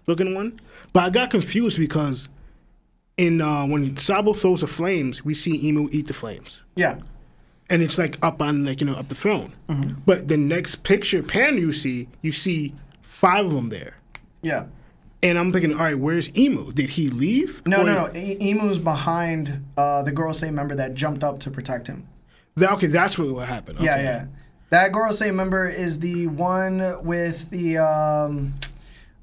looking 0.08 0.34
one. 0.36 0.60
But 0.94 1.04
I 1.04 1.10
got 1.10 1.32
confused 1.32 1.78
because 1.80 2.30
in 3.18 3.42
uh, 3.42 3.66
when 3.66 3.98
Sabo 3.98 4.34
throws 4.34 4.62
the 4.62 4.68
flames, 4.68 5.24
we 5.24 5.34
see 5.34 5.72
Imu 5.72 5.94
eat 5.94 6.08
the 6.08 6.14
flames 6.14 6.62
Yeah. 6.76 7.00
And 7.70 7.82
it's 7.82 7.97
like 7.97 8.18
up 8.22 8.41
on 8.41 8.63
like 8.66 8.80
you 8.82 8.88
know 8.88 8.93
up 8.95 9.09
the 9.09 9.16
throne. 9.16 9.53
But 10.05 10.28
the 10.28 10.38
next 10.38 10.84
picture 10.84 11.24
pan 11.24 11.57
you 11.57 11.72
see, 11.72 12.07
you 12.22 12.32
see 12.32 12.74
five 13.01 13.45
of 13.45 13.53
them 13.53 13.70
there, 13.70 13.95
Yeah. 14.43 14.66
and 15.24 15.39
I'm 15.39 15.51
thinking, 15.51 15.72
all 15.74 15.80
right, 15.80 15.97
where's 15.97 16.30
Imu? 16.30 16.76
Did 16.76 16.89
he 16.91 17.07
leave? 17.07 17.63
No, 17.66 17.82
Or- 17.82 17.86
no, 17.86 18.05
no. 18.07 18.11
E- 18.16 18.38
Imu's 18.53 18.78
behind 18.78 19.63
uh, 19.78 20.03
the 20.03 20.11
Gorosei 20.11 20.53
member 20.53 20.76
that 20.76 20.93
jumped 20.93 21.24
up 21.24 21.39
to 21.39 21.49
protect 21.49 21.88
him. 21.88 22.07
That, 22.55 22.72
okay, 22.74 22.88
that's 22.88 23.18
what, 23.18 23.30
what 23.34 23.47
happened. 23.47 23.80
Yeah, 23.82 23.93
Okay. 23.95 24.03
yeah. 24.03 24.26
That 24.70 24.91
girl 24.91 25.09
Gorosei 25.11 25.34
member 25.34 25.68
is 25.68 25.99
the 25.99 26.28
one 26.28 27.03
with 27.03 27.49
the 27.49 27.78
um, 27.80 28.53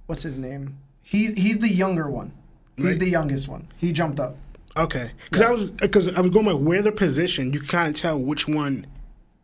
what's 0.07 0.22
his 0.22 0.36
name? 0.38 0.78
He's 1.03 1.34
he's 1.34 1.61
the 1.61 1.68
younger 1.72 2.09
one. 2.11 2.32
He's 2.76 2.86
Right. 2.86 2.99
the 2.99 3.09
youngest 3.11 3.47
one. 3.49 3.68
He 3.76 3.93
jumped 3.93 4.18
up. 4.18 4.36
Okay, 4.77 5.11
because 5.25 5.43
I 5.43 5.51
was 5.51 5.70
because 5.70 6.09
I 6.14 6.20
was 6.20 6.31
going 6.31 6.47
by 6.47 6.55
where 6.55 6.81
they're 6.83 6.93
positioned. 6.93 7.53
You 7.55 7.61
can 7.61 7.68
kind 7.68 7.89
of 7.95 8.01
tell 8.01 8.18
which 8.18 8.49
one 8.49 8.87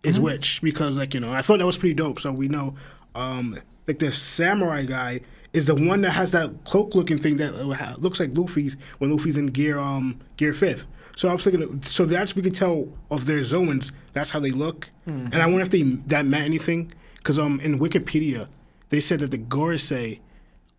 is 0.04 0.14
Mm-hmm. 0.16 0.24
which 0.24 0.62
because 0.62 0.96
like 0.96 1.12
you 1.12 1.20
know 1.20 1.32
I 1.32 1.42
thought 1.42 1.58
that 1.58 1.66
was 1.66 1.76
pretty 1.76 1.94
dope. 1.94 2.20
So 2.20 2.32
we 2.32 2.48
know, 2.48 2.74
um, 3.14 3.58
like 3.86 3.98
the 3.98 4.10
samurai 4.10 4.84
guy 4.84 5.20
is 5.52 5.66
the 5.66 5.74
one 5.74 6.00
that 6.02 6.10
has 6.12 6.30
that 6.32 6.52
cloak 6.64 6.94
looking 6.94 7.18
thing 7.18 7.36
that 7.38 7.52
uh, 7.54 7.96
looks 7.98 8.20
like 8.20 8.30
Luffy's 8.32 8.76
when 8.98 9.10
Luffy's 9.10 9.36
in 9.36 9.46
gear 9.48 9.78
um 9.78 10.18
gear 10.36 10.52
fifth. 10.54 10.86
So 11.16 11.28
I 11.28 11.32
was 11.32 11.42
thinking, 11.44 11.82
so 11.82 12.06
that's 12.06 12.36
we 12.36 12.42
can 12.42 12.52
tell 12.52 12.88
of 13.10 13.26
their 13.26 13.40
Zoans. 13.40 13.92
That's 14.14 14.30
how 14.30 14.40
they 14.40 14.50
look, 14.52 14.88
Mm-hmm. 15.06 15.32
and 15.32 15.42
I 15.42 15.46
wonder 15.46 15.62
if 15.62 15.70
they 15.70 15.82
that 16.06 16.24
meant 16.24 16.44
anything 16.44 16.90
because 17.16 17.38
um 17.38 17.60
in 17.60 17.78
Wikipedia 17.78 18.46
they 18.90 19.00
said 19.00 19.20
that 19.20 19.30
the 19.30 19.38
Gorosei 19.38 20.20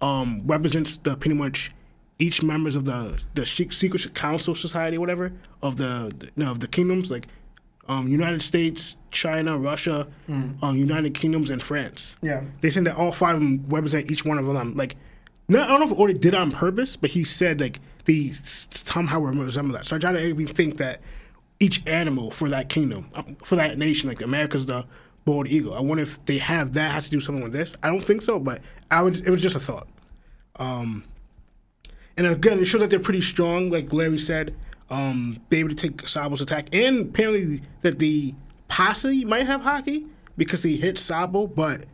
um, 0.01 0.41
represents 0.45 0.97
the 0.97 1.15
pretty 1.17 1.35
much 1.35 1.71
each 2.19 2.43
members 2.43 2.75
of 2.75 2.85
the 2.85 3.19
the 3.33 3.45
secret 3.45 4.13
council 4.13 4.53
society, 4.53 4.97
whatever 4.97 5.31
of 5.61 5.77
the, 5.77 6.11
the 6.19 6.29
no, 6.35 6.51
of 6.51 6.59
the 6.59 6.67
kingdoms 6.67 7.09
like 7.09 7.27
um, 7.87 8.07
United 8.07 8.41
States, 8.41 8.97
China, 9.09 9.57
Russia, 9.57 10.07
um, 10.61 10.77
United 10.77 11.15
Kingdoms, 11.15 11.49
and 11.49 11.61
France. 11.61 12.15
Yeah. 12.21 12.43
They 12.61 12.69
said 12.69 12.83
that 12.83 12.95
all 12.95 13.11
five 13.11 13.35
of 13.35 13.41
them 13.41 13.65
represent 13.67 14.11
each 14.11 14.23
one 14.23 14.37
of 14.37 14.45
them. 14.45 14.75
Like, 14.75 14.95
not, 15.47 15.67
I 15.67 15.71
don't 15.71 15.79
know 15.79 15.95
if 15.95 15.99
Oda 15.99 16.13
did 16.13 16.35
it 16.35 16.35
on 16.35 16.51
purpose, 16.51 16.95
but 16.95 17.09
he 17.09 17.23
said 17.23 17.59
like 17.59 17.79
they 18.05 18.31
somehow 18.31 19.19
resemble 19.19 19.73
that. 19.73 19.85
So 19.85 19.95
I 19.95 19.99
try 19.99 20.11
to 20.11 20.23
even 20.23 20.47
think 20.47 20.77
that 20.77 21.01
each 21.59 21.85
animal 21.87 22.31
for 22.31 22.47
that 22.49 22.69
kingdom, 22.69 23.09
um, 23.15 23.35
for 23.43 23.55
that 23.55 23.77
nation, 23.77 24.07
like 24.07 24.21
America's 24.21 24.65
the 24.67 24.85
bald 25.25 25.47
eagle. 25.47 25.73
I 25.73 25.79
wonder 25.79 26.03
if 26.03 26.23
they 26.25 26.37
have 26.37 26.73
that 26.73 26.91
has 26.91 27.05
to 27.05 27.11
do 27.11 27.19
something 27.19 27.43
with 27.43 27.53
this. 27.53 27.75
I 27.81 27.87
don't 27.87 28.05
think 28.05 28.21
so, 28.21 28.39
but 28.39 28.61
I 28.91 29.01
would. 29.01 29.17
It 29.25 29.29
was 29.31 29.41
just 29.41 29.55
a 29.55 29.59
thought. 29.59 29.87
Um, 30.57 31.03
and 32.19 32.27
again, 32.27 32.59
it 32.59 32.65
shows 32.65 32.81
that 32.81 32.89
they're 32.89 32.99
pretty 32.99 33.21
strong, 33.21 33.69
like 33.69 33.93
Larry 33.93 34.17
said. 34.17 34.53
Um, 34.89 35.39
be 35.47 35.59
able 35.59 35.69
to 35.69 35.75
take 35.75 36.05
Sabo's 36.05 36.41
attack, 36.41 36.67
and 36.73 37.01
apparently 37.01 37.61
that 37.81 37.97
the 37.97 38.33
posse 38.67 39.23
might 39.23 39.45
have 39.45 39.61
haki 39.61 40.07
because 40.35 40.61
he 40.61 40.75
hit 40.75 40.97
Sabo. 40.97 41.47
But 41.47 41.85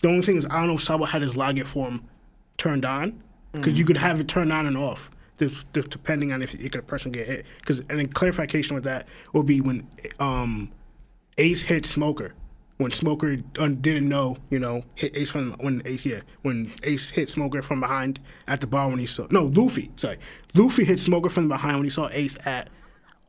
the 0.00 0.08
only 0.08 0.22
thing 0.22 0.38
is, 0.38 0.46
I 0.46 0.60
don't 0.60 0.68
know 0.68 0.74
if 0.74 0.82
Sabo 0.82 1.04
had 1.04 1.20
his 1.20 1.36
Logia 1.36 1.66
form 1.66 2.02
turned 2.56 2.86
on 2.86 3.22
because 3.52 3.78
you 3.78 3.84
could 3.84 3.98
have 3.98 4.20
it 4.20 4.28
turned 4.28 4.52
on 4.52 4.66
and 4.66 4.78
off, 4.78 5.10
depending 5.36 6.32
on 6.32 6.42
if 6.42 6.54
it, 6.54 6.74
a 6.74 6.80
person 6.80 7.12
get 7.12 7.26
hit. 7.26 7.44
Because 7.58 7.80
and 7.80 7.98
then 7.98 8.06
clarification 8.06 8.74
with 8.74 8.84
that 8.84 9.06
would 9.34 9.46
be 9.46 9.60
when 9.60 9.86
um, 10.18 10.70
Ace 11.36 11.60
hit 11.60 11.84
Smoker. 11.84 12.32
When 12.78 12.90
Smoker 12.90 13.36
uh, 13.60 13.68
didn't 13.68 14.08
know, 14.08 14.36
you 14.50 14.58
know, 14.58 14.82
hit 14.96 15.16
Ace 15.16 15.30
from 15.30 15.52
when 15.60 15.80
Ace 15.84 16.04
yeah, 16.04 16.20
when 16.42 16.72
Ace 16.82 17.08
hit 17.10 17.28
Smoker 17.28 17.62
from 17.62 17.78
behind 17.80 18.18
at 18.48 18.60
the 18.60 18.66
bar 18.66 18.88
when 18.88 18.98
he 18.98 19.06
saw 19.06 19.26
no 19.30 19.44
Luffy 19.44 19.92
sorry 19.96 20.18
Luffy 20.54 20.84
hit 20.84 20.98
Smoker 20.98 21.28
from 21.28 21.48
behind 21.48 21.76
when 21.76 21.84
he 21.84 21.90
saw 21.90 22.08
Ace 22.12 22.36
at 22.44 22.70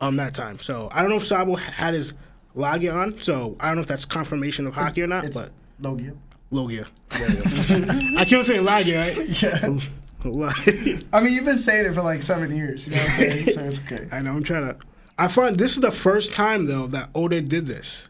um 0.00 0.16
that 0.16 0.34
time. 0.34 0.58
So 0.60 0.88
I 0.92 1.00
don't 1.00 1.10
know 1.10 1.16
if 1.16 1.26
Sabo 1.26 1.54
had 1.54 1.94
his 1.94 2.14
Logia 2.56 2.92
on, 2.92 3.20
so 3.22 3.54
I 3.60 3.68
don't 3.68 3.76
know 3.76 3.82
if 3.82 3.86
that's 3.86 4.04
confirmation 4.06 4.66
of 4.66 4.74
haki 4.74 5.02
or 5.02 5.06
not. 5.06 5.24
It's 5.24 5.36
but 5.36 5.52
Logia. 5.80 6.14
Logia, 6.50 6.86
I 7.10 8.24
keep 8.26 8.42
saying 8.44 8.64
Logia, 8.64 8.98
right? 8.98 9.42
Yeah. 9.42 9.78
Logia. 10.24 11.02
I 11.12 11.20
mean, 11.20 11.34
you've 11.34 11.44
been 11.44 11.58
saying 11.58 11.86
it 11.86 11.94
for 11.94 12.02
like 12.02 12.22
seven 12.22 12.56
years. 12.56 12.86
You 12.86 12.94
know 12.94 12.98
what 12.98 13.10
I'm 13.10 13.16
saying? 13.16 13.50
so 13.50 13.64
it's 13.64 13.78
okay. 13.80 14.08
I 14.12 14.20
know. 14.22 14.32
I'm 14.32 14.42
trying 14.42 14.66
to. 14.68 14.76
I 15.18 15.28
find 15.28 15.56
this 15.56 15.72
is 15.72 15.80
the 15.80 15.90
first 15.90 16.32
time 16.32 16.64
though 16.66 16.86
that 16.88 17.10
Oda 17.14 17.42
did 17.42 17.66
this. 17.66 18.08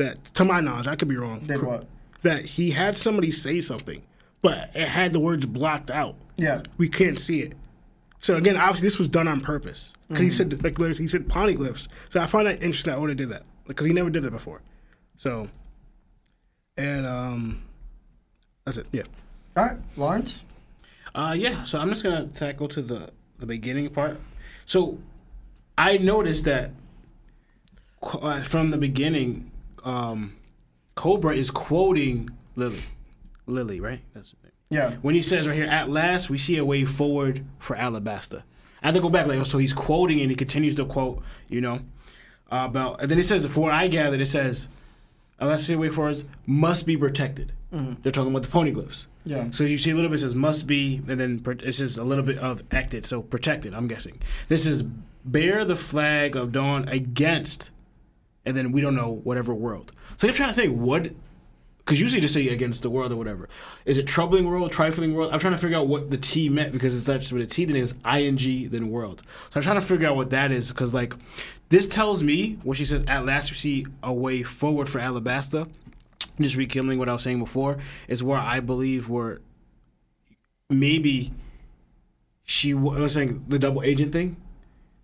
That, 0.00 0.24
to 0.34 0.44
my 0.44 0.60
knowledge, 0.60 0.86
I 0.86 0.96
could 0.96 1.08
be 1.08 1.16
wrong. 1.16 1.40
Did 1.40 1.62
what? 1.62 1.86
That 2.22 2.44
he 2.44 2.70
had 2.70 2.96
somebody 2.96 3.30
say 3.30 3.60
something, 3.60 4.02
but 4.42 4.70
it 4.74 4.88
had 4.88 5.12
the 5.12 5.20
words 5.20 5.46
blocked 5.46 5.90
out. 5.90 6.16
Yeah. 6.36 6.62
We 6.78 6.88
can't 6.88 7.20
see 7.20 7.42
it. 7.42 7.52
So 8.20 8.36
again, 8.36 8.56
obviously, 8.56 8.86
this 8.86 8.98
was 8.98 9.08
done 9.08 9.28
on 9.28 9.40
purpose 9.40 9.92
because 10.08 10.22
he 10.22 10.30
said 10.30 10.62
like 10.62 10.76
he 10.78 11.08
said 11.08 11.28
poneglyphs. 11.28 11.88
So 12.10 12.20
I 12.20 12.26
find 12.26 12.46
that 12.46 12.62
interesting 12.62 12.92
that 12.92 12.98
Oda 12.98 13.14
did 13.14 13.30
that 13.30 13.44
because 13.66 13.86
he 13.86 13.92
never 13.92 14.10
did 14.10 14.22
that 14.24 14.30
before. 14.30 14.60
So, 15.16 15.48
and 16.76 17.06
um, 17.06 17.62
that's 18.64 18.76
it. 18.76 18.86
Yeah. 18.92 19.02
All 19.56 19.64
right, 19.64 19.78
Lawrence. 19.96 20.42
Uh, 21.14 21.34
yeah. 21.36 21.64
So 21.64 21.78
I'm 21.78 21.88
just 21.88 22.02
gonna 22.02 22.26
tackle 22.28 22.68
to 22.68 22.82
the 22.82 23.10
the 23.38 23.46
beginning 23.46 23.88
part. 23.88 24.20
So 24.66 24.98
I 25.78 25.96
noticed 25.96 26.44
that 26.44 26.72
uh, 28.02 28.42
from 28.42 28.70
the 28.70 28.78
beginning, 28.78 29.49
um, 29.84 30.34
Cobra 30.94 31.34
is 31.34 31.50
quoting 31.50 32.30
Lily. 32.56 32.80
Lily, 33.46 33.80
right? 33.80 34.00
That's 34.14 34.34
Yeah. 34.70 34.96
when 35.02 35.14
he 35.14 35.22
says 35.22 35.46
right 35.48 35.56
here, 35.56 35.66
"At 35.66 35.88
last, 35.90 36.30
we 36.30 36.38
see 36.38 36.56
a 36.56 36.64
way 36.64 36.84
forward 36.84 37.44
for 37.58 37.76
Alabasta." 37.76 38.42
I 38.82 38.86
had 38.88 38.94
to 38.94 39.00
go 39.00 39.10
back 39.10 39.26
like, 39.26 39.38
oh, 39.38 39.44
so 39.44 39.58
he's 39.58 39.72
quoting 39.72 40.20
and 40.20 40.30
he 40.30 40.36
continues 40.36 40.74
to 40.76 40.84
quote, 40.86 41.22
you 41.48 41.60
know, 41.60 41.80
uh, 42.50 42.66
about. 42.68 43.00
And 43.02 43.10
then 43.10 43.18
it 43.18 43.24
says, 43.26 43.44
"For 43.46 43.60
what 43.60 43.72
I 43.72 43.88
gathered, 43.88 44.20
it 44.20 44.26
says, 44.26 44.68
unless 45.38 45.66
the 45.66 45.76
way 45.76 45.88
forward 45.90 46.24
must 46.46 46.86
be 46.86 46.96
protected." 46.96 47.52
They're 47.72 48.10
talking 48.10 48.30
about 48.32 48.42
the 48.42 48.48
poneglyphs. 48.48 49.06
Yeah. 49.24 49.48
So 49.52 49.62
you 49.62 49.78
see 49.78 49.90
a 49.90 49.94
little 49.94 50.10
bit 50.10 50.18
says 50.18 50.34
must 50.34 50.66
be, 50.66 51.02
and 51.06 51.20
then 51.20 51.40
it 51.62 51.72
says 51.74 51.96
a 51.96 52.02
little 52.04 52.24
bit 52.24 52.38
of 52.38 52.62
acted, 52.72 53.06
so 53.06 53.22
protected. 53.22 53.74
I'm 53.74 53.86
guessing 53.86 54.18
this 54.48 54.66
is 54.66 54.82
bear 55.24 55.64
the 55.64 55.76
flag 55.76 56.34
of 56.34 56.50
dawn 56.52 56.88
against, 56.88 57.70
and 58.44 58.56
then 58.56 58.72
we 58.72 58.80
don't 58.80 58.94
know 58.94 59.20
whatever 59.24 59.54
world. 59.54 59.92
So 60.16 60.28
I'm 60.28 60.34
trying 60.34 60.50
to 60.50 60.54
think 60.54 60.78
what, 60.78 61.08
because 61.78 62.00
usually 62.00 62.20
just 62.20 62.34
say 62.34 62.48
against 62.48 62.82
the 62.82 62.90
world 62.90 63.12
or 63.12 63.16
whatever. 63.16 63.48
Is 63.84 63.98
it 63.98 64.06
troubling 64.06 64.48
world, 64.48 64.72
trifling 64.72 65.14
world? 65.14 65.32
I'm 65.32 65.40
trying 65.40 65.54
to 65.54 65.58
figure 65.58 65.76
out 65.76 65.88
what 65.88 66.10
the 66.10 66.18
T 66.18 66.48
meant 66.48 66.72
because 66.72 66.94
it's 66.94 67.04
that's 67.04 67.32
what 67.32 67.40
the 67.40 67.46
T 67.46 67.64
then 67.64 67.76
is 67.76 67.94
ing 68.04 68.70
then 68.70 68.90
world. 68.90 69.22
So 69.50 69.58
I'm 69.58 69.62
trying 69.62 69.80
to 69.80 69.86
figure 69.86 70.08
out 70.08 70.16
what 70.16 70.30
that 70.30 70.52
is 70.52 70.68
because 70.68 70.94
like 70.94 71.14
this 71.68 71.86
tells 71.86 72.22
me 72.22 72.58
when 72.62 72.76
she 72.76 72.84
says 72.84 73.04
at 73.06 73.24
last 73.24 73.50
we 73.50 73.56
see 73.56 73.86
a 74.02 74.12
way 74.12 74.42
forward 74.42 74.88
for 74.88 74.98
Alabasta 74.98 75.68
just 76.42 76.56
rekindling 76.56 76.98
what 76.98 77.08
I 77.08 77.12
was 77.12 77.22
saying 77.22 77.38
before, 77.38 77.78
is 78.08 78.22
where 78.22 78.38
I 78.38 78.60
believe 78.60 79.08
where 79.08 79.40
maybe 80.68 81.32
she 82.44 82.74
was 82.74 83.14
saying 83.14 83.44
the 83.48 83.58
double 83.58 83.82
agent 83.82 84.12
thing 84.12 84.36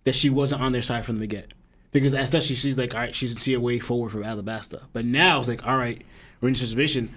that 0.03 0.15
she 0.15 0.29
wasn't 0.29 0.61
on 0.61 0.71
their 0.71 0.81
side 0.81 1.05
from 1.05 1.19
the 1.19 1.27
get 1.27 1.53
because 2.01 2.13
especially 2.13 2.55
she's 2.55 2.77
like 2.77 2.93
all 2.93 3.01
right 3.01 3.15
she's 3.15 3.39
see 3.39 3.53
a 3.53 3.59
way 3.59 3.79
forward 3.79 4.11
for 4.11 4.19
Alabasta, 4.19 4.81
but 4.93 5.05
now 5.05 5.39
it's 5.39 5.47
like 5.47 5.65
all 5.65 5.77
right 5.77 6.03
we're 6.41 6.49
in 6.49 6.53
this 6.53 6.67
situation. 6.67 7.13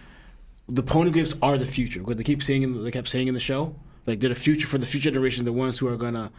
The 0.68 0.82
poneglyphs 0.82 1.36
are 1.42 1.58
the 1.58 1.66
future. 1.66 2.02
What 2.02 2.16
they 2.16 2.22
keep 2.22 2.42
saying, 2.42 2.62
in, 2.62 2.84
they 2.84 2.90
kept 2.90 3.08
saying 3.08 3.28
in 3.28 3.34
the 3.34 3.40
show, 3.40 3.74
like 4.06 4.20
they're 4.20 4.30
the 4.30 4.34
future 4.34 4.66
for 4.66 4.78
the 4.78 4.86
future 4.86 5.10
generation, 5.10 5.44
the 5.44 5.52
ones 5.52 5.78
who 5.78 5.88
are 5.88 5.96
gonna, 5.96 6.30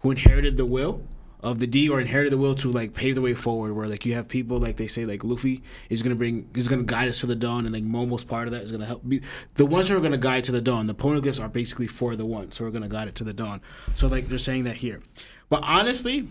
who 0.00 0.10
inherited 0.10 0.56
the 0.56 0.64
will 0.64 1.02
of 1.42 1.58
the 1.58 1.66
D 1.66 1.88
or 1.88 2.00
inherited 2.00 2.32
the 2.32 2.38
will 2.38 2.54
to 2.56 2.70
like 2.70 2.94
pave 2.94 3.14
the 3.14 3.20
way 3.20 3.34
forward. 3.34 3.74
Where 3.74 3.88
like 3.88 4.06
you 4.06 4.14
have 4.14 4.28
people 4.28 4.58
like 4.58 4.76
they 4.76 4.86
say 4.86 5.04
like 5.04 5.24
Luffy 5.24 5.62
is 5.88 6.02
gonna 6.02 6.14
bring, 6.14 6.48
is 6.54 6.68
gonna 6.68 6.84
guide 6.84 7.08
us 7.08 7.20
to 7.20 7.26
the 7.26 7.34
dawn, 7.34 7.66
and 7.66 7.74
like 7.74 7.84
Momo's 7.84 8.24
part 8.24 8.46
of 8.46 8.52
that 8.52 8.62
is 8.62 8.70
gonna 8.70 8.86
help. 8.86 9.06
Be, 9.06 9.22
the 9.54 9.66
ones 9.66 9.88
who 9.88 9.96
are 9.96 10.00
gonna 10.00 10.16
guide 10.16 10.44
to 10.44 10.52
the 10.52 10.60
dawn, 10.60 10.86
the 10.86 10.94
Pony 10.94 11.20
poneglyphs 11.20 11.42
are 11.42 11.48
basically 11.48 11.86
for 11.86 12.16
the 12.16 12.26
ones 12.26 12.56
who 12.56 12.66
are 12.66 12.70
gonna 12.70 12.88
guide 12.88 13.08
it 13.08 13.16
to 13.16 13.24
the 13.24 13.34
dawn. 13.34 13.60
So 13.94 14.06
like 14.06 14.28
they're 14.28 14.38
saying 14.38 14.64
that 14.64 14.76
here, 14.76 15.02
but 15.48 15.62
honestly, 15.64 16.28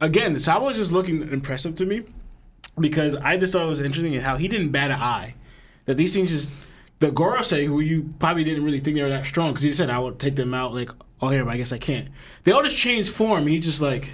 again, 0.00 0.38
Sabo 0.40 0.68
is 0.68 0.76
just 0.76 0.92
looking 0.92 1.22
impressive 1.28 1.74
to 1.76 1.86
me 1.86 2.04
because 2.78 3.14
I 3.16 3.36
just 3.36 3.52
thought 3.52 3.66
it 3.66 3.70
was 3.70 3.80
interesting 3.80 4.14
in 4.14 4.20
how 4.20 4.36
he 4.36 4.48
didn't 4.48 4.70
bat 4.70 4.90
an 4.90 5.00
eye. 5.00 5.34
That 5.86 5.96
these 5.96 6.12
things 6.12 6.30
just 6.30 6.50
the 6.98 7.10
Gorosei, 7.10 7.66
who 7.66 7.80
you 7.80 8.12
probably 8.18 8.44
didn't 8.44 8.64
really 8.64 8.80
think 8.80 8.96
they 8.96 9.02
were 9.02 9.08
that 9.08 9.26
strong, 9.26 9.50
because 9.50 9.62
he 9.62 9.72
said 9.72 9.90
I 9.90 9.98
would 9.98 10.18
take 10.18 10.36
them 10.36 10.54
out. 10.54 10.74
Like, 10.74 10.90
oh 11.20 11.28
here, 11.28 11.44
but 11.44 11.54
I 11.54 11.56
guess 11.56 11.72
I 11.72 11.78
can't. 11.78 12.08
They 12.44 12.52
all 12.52 12.62
just 12.62 12.76
changed 12.76 13.12
form. 13.12 13.46
He 13.46 13.58
just 13.58 13.80
like, 13.80 14.10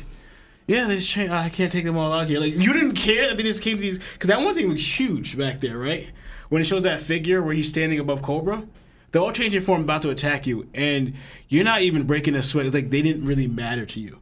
yeah, 0.66 0.86
they 0.86 0.96
just 0.96 1.08
changed. 1.08 1.32
I 1.32 1.48
can't 1.48 1.72
take 1.72 1.84
them 1.84 1.96
all 1.96 2.12
out 2.12 2.28
here. 2.28 2.40
Like, 2.40 2.54
you 2.54 2.72
didn't 2.72 2.94
care 2.94 3.28
that 3.28 3.36
they 3.36 3.42
just 3.42 3.62
came 3.62 3.76
to 3.76 3.82
these 3.82 3.98
because 3.98 4.28
that 4.28 4.40
one 4.40 4.54
thing 4.54 4.68
was 4.68 5.00
huge 5.00 5.36
back 5.36 5.60
there, 5.60 5.78
right? 5.78 6.10
When 6.48 6.60
it 6.60 6.66
shows 6.66 6.82
that 6.82 7.00
figure 7.00 7.42
where 7.42 7.54
he's 7.54 7.68
standing 7.68 7.98
above 7.98 8.22
Cobra. 8.22 8.62
They're 9.10 9.20
all 9.20 9.32
changing 9.32 9.60
form, 9.60 9.82
about 9.82 10.00
to 10.02 10.10
attack 10.10 10.46
you, 10.46 10.68
and 10.72 11.12
you're 11.48 11.64
not 11.64 11.82
even 11.82 12.04
breaking 12.04 12.34
a 12.34 12.42
sweat. 12.42 12.72
Like 12.72 12.88
they 12.88 13.02
didn't 13.02 13.26
really 13.26 13.46
matter 13.46 13.84
to 13.84 14.00
you. 14.00 14.18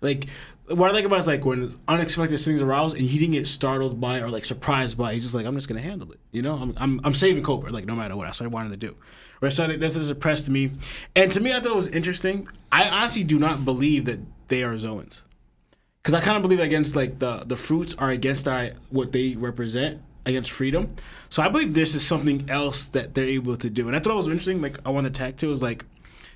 Like 0.00 0.28
what 0.70 0.90
I 0.90 0.92
like 0.92 1.04
about 1.04 1.16
it 1.16 1.20
is 1.20 1.26
like 1.26 1.44
when 1.44 1.78
unexpected 1.88 2.38
things 2.38 2.60
arouse 2.60 2.92
and 2.92 3.02
he 3.02 3.18
didn't 3.18 3.34
get 3.34 3.48
startled 3.48 4.00
by 4.00 4.20
or 4.20 4.28
like 4.28 4.44
surprised 4.44 4.96
by. 4.96 5.14
He's 5.14 5.24
just 5.24 5.34
like, 5.34 5.46
I'm 5.46 5.54
just 5.54 5.68
gonna 5.68 5.80
handle 5.80 6.10
it. 6.12 6.20
You 6.30 6.42
know, 6.42 6.54
I'm 6.54 6.74
I'm, 6.76 7.00
I'm 7.04 7.14
saving 7.14 7.42
Cobra 7.42 7.70
like 7.70 7.86
no 7.86 7.96
matter 7.96 8.16
what. 8.16 8.26
That's 8.26 8.40
what 8.40 8.46
I 8.46 8.50
wanted 8.50 8.70
to 8.70 8.76
do. 8.76 8.96
Right, 9.40 9.52
so 9.52 9.66
this 9.66 9.96
is 9.96 10.10
impressed 10.10 10.50
me, 10.50 10.72
and 11.16 11.32
to 11.32 11.40
me, 11.40 11.54
I 11.54 11.60
thought 11.60 11.72
it 11.72 11.76
was 11.76 11.88
interesting. 11.88 12.46
I 12.70 12.90
honestly 12.90 13.24
do 13.24 13.38
not 13.38 13.64
believe 13.64 14.04
that 14.04 14.18
they 14.48 14.62
are 14.62 14.74
Zoans, 14.74 15.22
because 16.02 16.12
I 16.12 16.20
kind 16.20 16.36
of 16.36 16.42
believe 16.42 16.60
against 16.60 16.94
like 16.94 17.18
the 17.18 17.44
the 17.46 17.56
fruits 17.56 17.94
are 17.94 18.10
against 18.10 18.46
our 18.46 18.72
what 18.90 19.12
they 19.12 19.36
represent 19.36 20.02
against 20.26 20.50
freedom. 20.50 20.94
So 21.30 21.42
I 21.42 21.48
believe 21.48 21.72
this 21.72 21.94
is 21.94 22.06
something 22.06 22.50
else 22.50 22.88
that 22.88 23.14
they're 23.14 23.24
able 23.24 23.56
to 23.56 23.70
do, 23.70 23.86
and 23.86 23.96
I 23.96 24.00
thought 24.00 24.12
it 24.12 24.16
was 24.16 24.26
interesting. 24.28 24.60
Like 24.60 24.76
I 24.84 24.90
want 24.90 25.06
to 25.06 25.10
tag 25.10 25.38
to 25.38 25.50
is 25.52 25.62
like 25.62 25.86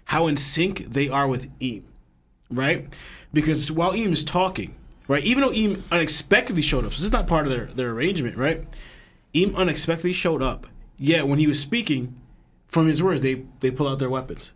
how 0.06 0.26
in 0.26 0.38
sync 0.38 0.86
they 0.90 1.10
are 1.10 1.28
with 1.28 1.50
Im 1.60 1.84
right? 2.50 2.86
Because 3.34 3.70
while 3.70 3.92
Im 3.92 4.12
is 4.12 4.24
talking, 4.24 4.74
right, 5.08 5.22
even 5.22 5.42
though 5.42 5.52
Im 5.52 5.84
unexpectedly 5.90 6.62
showed 6.62 6.86
up, 6.86 6.92
so 6.92 6.98
this 6.98 7.06
is 7.06 7.12
not 7.12 7.26
part 7.26 7.46
of 7.46 7.52
their, 7.52 7.66
their 7.66 7.90
arrangement, 7.90 8.36
right? 8.38 8.64
Im 9.34 9.54
unexpectedly 9.54 10.12
showed 10.12 10.42
up. 10.42 10.66
Yet 10.96 11.26
when 11.26 11.38
he 11.38 11.46
was 11.46 11.60
speaking, 11.60 12.14
from 12.74 12.88
his 12.88 13.02
words, 13.02 13.20
they 13.20 13.44
they 13.60 13.70
pull 13.70 13.86
out 13.86 14.00
their 14.00 14.10
weapons, 14.10 14.52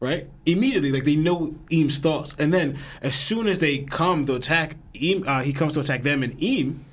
right? 0.00 0.28
Immediately, 0.46 0.90
like 0.90 1.04
they 1.04 1.16
know 1.16 1.54
Im's 1.70 1.98
thoughts, 1.98 2.34
and 2.38 2.52
then 2.52 2.78
as 3.02 3.14
soon 3.14 3.46
as 3.46 3.58
they 3.58 3.78
come 3.80 4.24
to 4.26 4.34
attack 4.34 4.76
Im, 4.94 5.22
uh, 5.26 5.42
he 5.42 5.52
comes 5.52 5.74
to 5.74 5.80
attack 5.80 6.02
them 6.02 6.22
and 6.22 6.34
Im. 6.42 6.84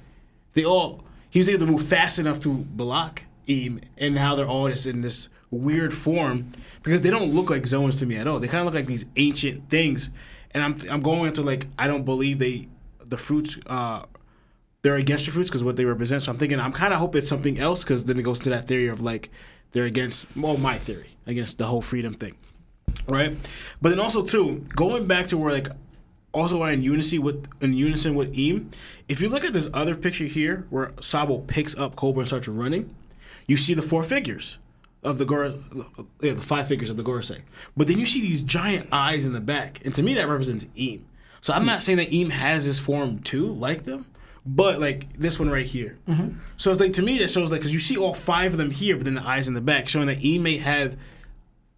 They 0.53 0.65
all 0.65 1.05
he 1.29 1.39
was 1.39 1.49
able 1.49 1.65
to 1.65 1.71
move 1.71 1.86
fast 1.86 2.19
enough 2.19 2.41
to 2.41 2.49
block 2.49 3.23
Im, 3.47 3.79
and 3.97 4.15
now 4.15 4.36
they're 4.36 4.47
all 4.47 4.67
just 4.69 4.86
in 4.86 5.01
this 5.01 5.29
weird 5.51 5.93
form 5.93 6.51
because 6.83 7.01
they 7.01 7.09
don't 7.09 7.33
look 7.33 7.49
like 7.49 7.63
Zoans 7.63 7.99
to 7.99 8.05
me 8.05 8.17
at 8.17 8.27
all. 8.27 8.39
They 8.39 8.47
kind 8.47 8.59
of 8.59 8.65
look 8.65 8.75
like 8.75 8.88
these 8.88 9.05
ancient 9.15 9.69
things, 9.69 10.09
and 10.55 10.63
I'm 10.63 10.75
I'm 10.89 11.01
going 11.01 11.27
into 11.27 11.43
like 11.43 11.67
I 11.77 11.85
don't 11.85 12.05
believe 12.05 12.39
they 12.39 12.67
the 13.05 13.17
fruits 13.17 13.59
uh 13.67 14.05
they're 14.81 14.95
against 14.95 15.25
the 15.25 15.31
fruits 15.31 15.49
because 15.49 15.63
what 15.63 15.77
they 15.77 15.85
represent. 15.85 16.21
So 16.21 16.31
I'm 16.31 16.37
thinking 16.37 16.59
I'm 16.59 16.71
kind 16.71 16.93
of 16.93 16.99
hope 16.99 17.15
it's 17.15 17.27
something 17.27 17.59
else 17.59 17.83
because 17.83 18.05
then 18.05 18.17
it 18.17 18.23
goes 18.23 18.39
to 18.41 18.49
that 18.51 18.65
theory 18.65 18.87
of 18.87 19.01
like 19.01 19.29
they're 19.73 19.85
against 19.85 20.25
well 20.35 20.57
my 20.57 20.79
theory 20.79 21.09
against 21.27 21.57
the 21.57 21.65
whole 21.65 21.81
freedom 21.81 22.15
thing, 22.15 22.35
right? 23.07 23.37
But 23.81 23.89
then 23.89 23.99
also 23.99 24.23
too 24.23 24.65
going 24.75 25.05
back 25.05 25.27
to 25.27 25.37
where 25.37 25.51
like 25.51 25.67
also 26.33 26.61
are 26.61 26.71
in 26.71 26.81
unison 26.81 27.21
with 27.21 27.47
in 27.61 27.73
unison 27.73 28.15
with 28.15 28.37
Im. 28.37 28.71
If 29.09 29.21
you 29.21 29.27
look 29.27 29.43
at 29.43 29.53
this 29.53 29.69
other 29.73 29.95
picture 29.95 30.25
here 30.25 30.65
where 30.69 30.93
Sabo 31.01 31.39
picks 31.39 31.75
up 31.75 31.97
Cobra 31.97 32.21
and 32.21 32.27
starts 32.27 32.47
running, 32.47 32.95
you 33.47 33.57
see 33.57 33.73
the 33.73 33.81
four 33.81 34.03
figures 34.03 34.57
of 35.05 35.17
the 35.17 35.25
Gor, 35.25 35.53
yeah, 36.21 36.33
the 36.33 36.41
five 36.41 36.67
figures 36.67 36.89
of 36.89 36.97
the 36.97 37.03
Gorosei. 37.03 37.41
But 37.77 37.87
then 37.87 37.97
you 37.97 38.05
see 38.05 38.21
these 38.21 38.41
giant 38.41 38.89
eyes 38.91 39.25
in 39.25 39.33
the 39.33 39.39
back, 39.39 39.85
and 39.85 39.93
to 39.95 40.03
me 40.03 40.13
that 40.15 40.27
represents 40.27 40.65
Im. 40.75 41.05
So 41.41 41.53
I'm 41.53 41.65
not 41.65 41.83
saying 41.83 41.99
that 41.99 42.13
Im 42.13 42.31
has 42.31 42.65
this 42.65 42.79
form 42.79 43.19
too, 43.19 43.47
like 43.53 43.83
them, 43.83 44.07
but 44.45 44.79
like 44.79 45.13
this 45.13 45.39
one 45.39 45.49
right 45.49 45.65
here. 45.65 45.97
Mm-hmm. 46.07 46.39
So 46.57 46.71
it's 46.71 46.79
like 46.79 46.93
to 46.93 47.03
me 47.03 47.19
that 47.19 47.29
shows 47.29 47.51
like 47.51 47.61
because 47.61 47.73
you 47.73 47.79
see 47.79 47.97
all 47.97 48.13
five 48.13 48.53
of 48.53 48.57
them 48.57 48.71
here, 48.71 48.95
but 48.95 49.05
then 49.05 49.15
the 49.15 49.25
eyes 49.25 49.47
in 49.47 49.53
the 49.53 49.61
back, 49.61 49.87
showing 49.87 50.07
that 50.07 50.23
Im 50.25 50.43
may 50.43 50.57
have 50.57 50.97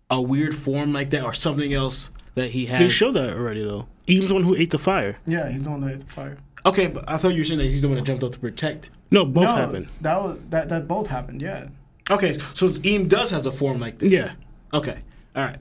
a 0.09 0.21
weird 0.21 0.55
form 0.55 0.93
like 0.93 1.09
that 1.09 1.23
or 1.23 1.34
something 1.34 1.73
else 1.73 2.09
that 2.36 2.51
he 2.51 2.65
has. 2.67 2.80
They 2.80 2.89
showed 2.89 3.13
that 3.13 3.36
already 3.36 3.63
though. 3.65 3.88
Im's 4.07 4.30
the 4.30 4.34
one 4.34 4.43
who 4.43 4.55
ate 4.55 4.69
the 4.69 4.78
fire. 4.78 5.17
Yeah, 5.25 5.49
he's 5.49 5.63
the 5.63 5.71
one 5.71 5.82
that 5.82 5.91
ate 5.91 5.99
the 5.99 6.13
fire. 6.13 6.38
okay, 6.65 6.88
but 6.88 7.03
I 7.09 7.17
thought 7.17 7.34
you 7.34 7.41
were 7.41 7.45
saying 7.45 7.59
that 7.59 7.65
he's 7.65 7.82
the 7.82 7.89
one 7.89 7.97
that 7.97 8.05
jumped 8.05 8.23
out 8.23 8.32
to 8.34 8.39
protect. 8.39 8.89
No, 9.11 9.25
both 9.25 9.43
no, 9.43 9.55
happened. 9.55 9.88
That 10.01 10.21
was 10.21 10.39
that 10.49 10.69
that 10.69 10.88
both 10.88 11.07
happened. 11.07 11.41
Yeah. 11.41 11.67
Okay, 12.10 12.38
so 12.53 12.70
Im 12.84 13.08
does 13.08 13.32
has 13.32 13.45
a 13.45 13.51
form 13.51 13.80
like 13.80 13.99
this. 13.99 14.12
Yeah. 14.12 14.32
Okay. 14.74 14.99
All 15.36 15.43
right. 15.43 15.60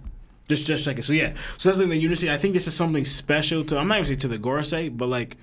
Just 0.48 0.66
just 0.66 0.82
a 0.82 0.84
second. 0.84 1.02
So 1.02 1.12
yeah. 1.12 1.34
So 1.58 1.68
that's 1.68 1.80
like 1.80 1.88
the 1.88 1.96
Unity. 1.96 2.30
I 2.30 2.38
think 2.38 2.54
this 2.54 2.66
is 2.66 2.74
something 2.74 3.04
special 3.04 3.64
to. 3.64 3.78
I'm 3.78 3.88
not 3.88 3.98
even 3.98 4.06
saying 4.06 4.20
to 4.20 4.28
the 4.28 4.38
Gorosei, 4.38 4.96
but 4.96 5.08
like, 5.08 5.36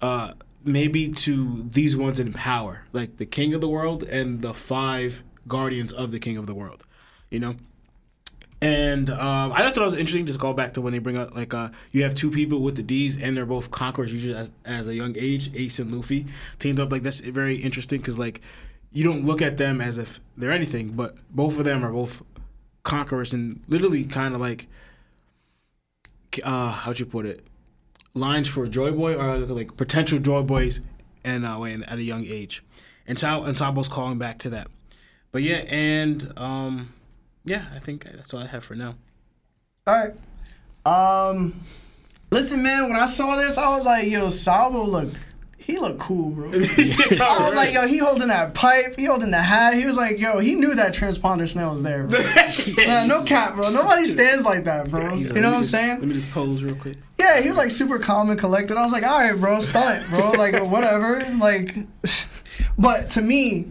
uh, 0.00 0.34
maybe 0.64 1.08
to 1.08 1.64
these 1.68 1.96
ones 1.96 2.20
in 2.20 2.32
power, 2.32 2.84
like 2.92 3.16
the 3.16 3.26
King 3.26 3.54
of 3.54 3.60
the 3.60 3.68
World 3.68 4.04
and 4.04 4.40
the 4.40 4.54
five 4.54 5.24
guardians 5.48 5.92
of 5.92 6.12
the 6.12 6.20
King 6.20 6.36
of 6.36 6.46
the 6.46 6.54
World. 6.54 6.84
You 7.30 7.40
know. 7.40 7.56
And 8.60 9.10
um, 9.10 9.52
I 9.52 9.62
just 9.62 9.74
thought 9.74 9.82
it 9.82 9.86
was 9.86 9.94
interesting. 9.94 10.24
Just 10.24 10.38
go 10.38 10.52
back 10.52 10.74
to 10.74 10.80
when 10.80 10.92
they 10.92 11.00
bring 11.00 11.18
up 11.18 11.34
like 11.34 11.52
uh, 11.52 11.70
you 11.90 12.04
have 12.04 12.14
two 12.14 12.30
people 12.30 12.60
with 12.60 12.76
the 12.76 12.84
D's 12.84 13.20
and 13.20 13.36
they're 13.36 13.44
both 13.44 13.72
conquerors 13.72 14.12
usually 14.12 14.36
as, 14.36 14.52
as 14.64 14.86
a 14.86 14.94
young 14.94 15.16
age. 15.18 15.50
Ace 15.56 15.80
and 15.80 15.92
Luffy 15.92 16.26
teamed 16.60 16.78
up 16.78 16.92
like 16.92 17.02
that's 17.02 17.18
very 17.18 17.56
interesting 17.56 17.98
because 17.98 18.20
like 18.20 18.40
you 18.92 19.04
don't 19.04 19.24
look 19.24 19.42
at 19.42 19.56
them 19.56 19.80
as 19.80 19.98
if 19.98 20.20
they're 20.36 20.52
anything, 20.52 20.90
but 20.90 21.16
both 21.30 21.58
of 21.58 21.64
them 21.64 21.84
are 21.84 21.92
both 21.92 22.22
conquerors 22.82 23.32
and 23.32 23.62
literally 23.68 24.04
kind 24.04 24.34
of 24.34 24.40
like 24.40 24.68
uh, 26.44 26.70
how'd 26.70 26.98
you 26.98 27.06
put 27.06 27.26
it? 27.26 27.46
Lines 28.14 28.48
for 28.48 28.66
Joy 28.66 28.92
Boy 28.92 29.14
or 29.14 29.38
like 29.38 29.76
potential 29.76 30.18
Joy 30.18 30.42
Boys, 30.42 30.80
and 31.24 31.46
uh, 31.46 31.62
at 31.62 31.98
a 31.98 32.02
young 32.02 32.26
age, 32.26 32.62
and 33.06 33.18
Sal 33.18 33.44
and 33.44 33.56
Sabo's 33.56 33.88
calling 33.88 34.18
back 34.18 34.38
to 34.40 34.50
that. 34.50 34.68
But 35.30 35.42
yeah, 35.42 35.64
and 35.68 36.32
um, 36.36 36.92
yeah, 37.44 37.66
I 37.74 37.78
think 37.78 38.04
that's 38.04 38.34
all 38.34 38.40
I 38.40 38.46
have 38.46 38.64
for 38.64 38.74
now. 38.74 38.96
All 39.86 39.94
right. 39.94 40.14
Um, 40.84 41.60
listen, 42.30 42.62
man. 42.62 42.90
When 42.90 43.00
I 43.00 43.06
saw 43.06 43.36
this, 43.36 43.56
I 43.56 43.74
was 43.74 43.86
like, 43.86 44.08
"Yo, 44.08 44.28
Sabo 44.28 44.84
look, 44.84 45.08
he 45.66 45.78
looked 45.78 45.98
cool, 46.00 46.30
bro." 46.30 46.48
I 46.52 47.38
was 47.40 47.54
like, 47.54 47.72
"Yo, 47.72 47.86
he 47.86 47.98
holding 47.98 48.28
that 48.28 48.54
pipe, 48.54 48.96
he 48.96 49.04
holding 49.04 49.30
the 49.30 49.42
hat." 49.42 49.74
He 49.74 49.84
was 49.84 49.96
like, 49.96 50.18
"Yo, 50.18 50.38
he 50.38 50.54
knew 50.54 50.74
that 50.74 50.94
transponder 50.94 51.48
snail 51.48 51.72
was 51.72 51.82
there, 51.82 52.04
bro." 52.04 52.20
Nah, 52.86 53.06
no 53.06 53.22
cap, 53.24 53.54
bro. 53.54 53.70
Nobody 53.70 54.06
stands 54.06 54.44
like 54.44 54.64
that, 54.64 54.90
bro. 54.90 55.10
He's 55.16 55.28
You 55.28 55.34
like, 55.34 55.42
know 55.42 55.50
what 55.50 55.56
I'm 55.56 55.62
just- 55.62 55.72
saying? 55.72 55.98
Let 56.00 56.08
me 56.08 56.14
just 56.14 56.30
pose 56.30 56.62
real 56.62 56.74
quick. 56.74 56.98
Yeah, 57.18 57.40
he 57.40 57.48
was 57.48 57.56
like 57.56 57.70
super 57.70 57.98
calm 57.98 58.30
and 58.30 58.38
collected. 58.38 58.76
I 58.76 58.82
was 58.82 58.92
like, 58.92 59.04
all 59.04 59.18
right, 59.18 59.38
bro, 59.38 59.60
stunt, 59.60 60.08
bro, 60.10 60.32
like 60.32 60.60
whatever, 60.62 61.24
like. 61.38 61.76
But 62.78 63.10
to 63.10 63.22
me, 63.22 63.68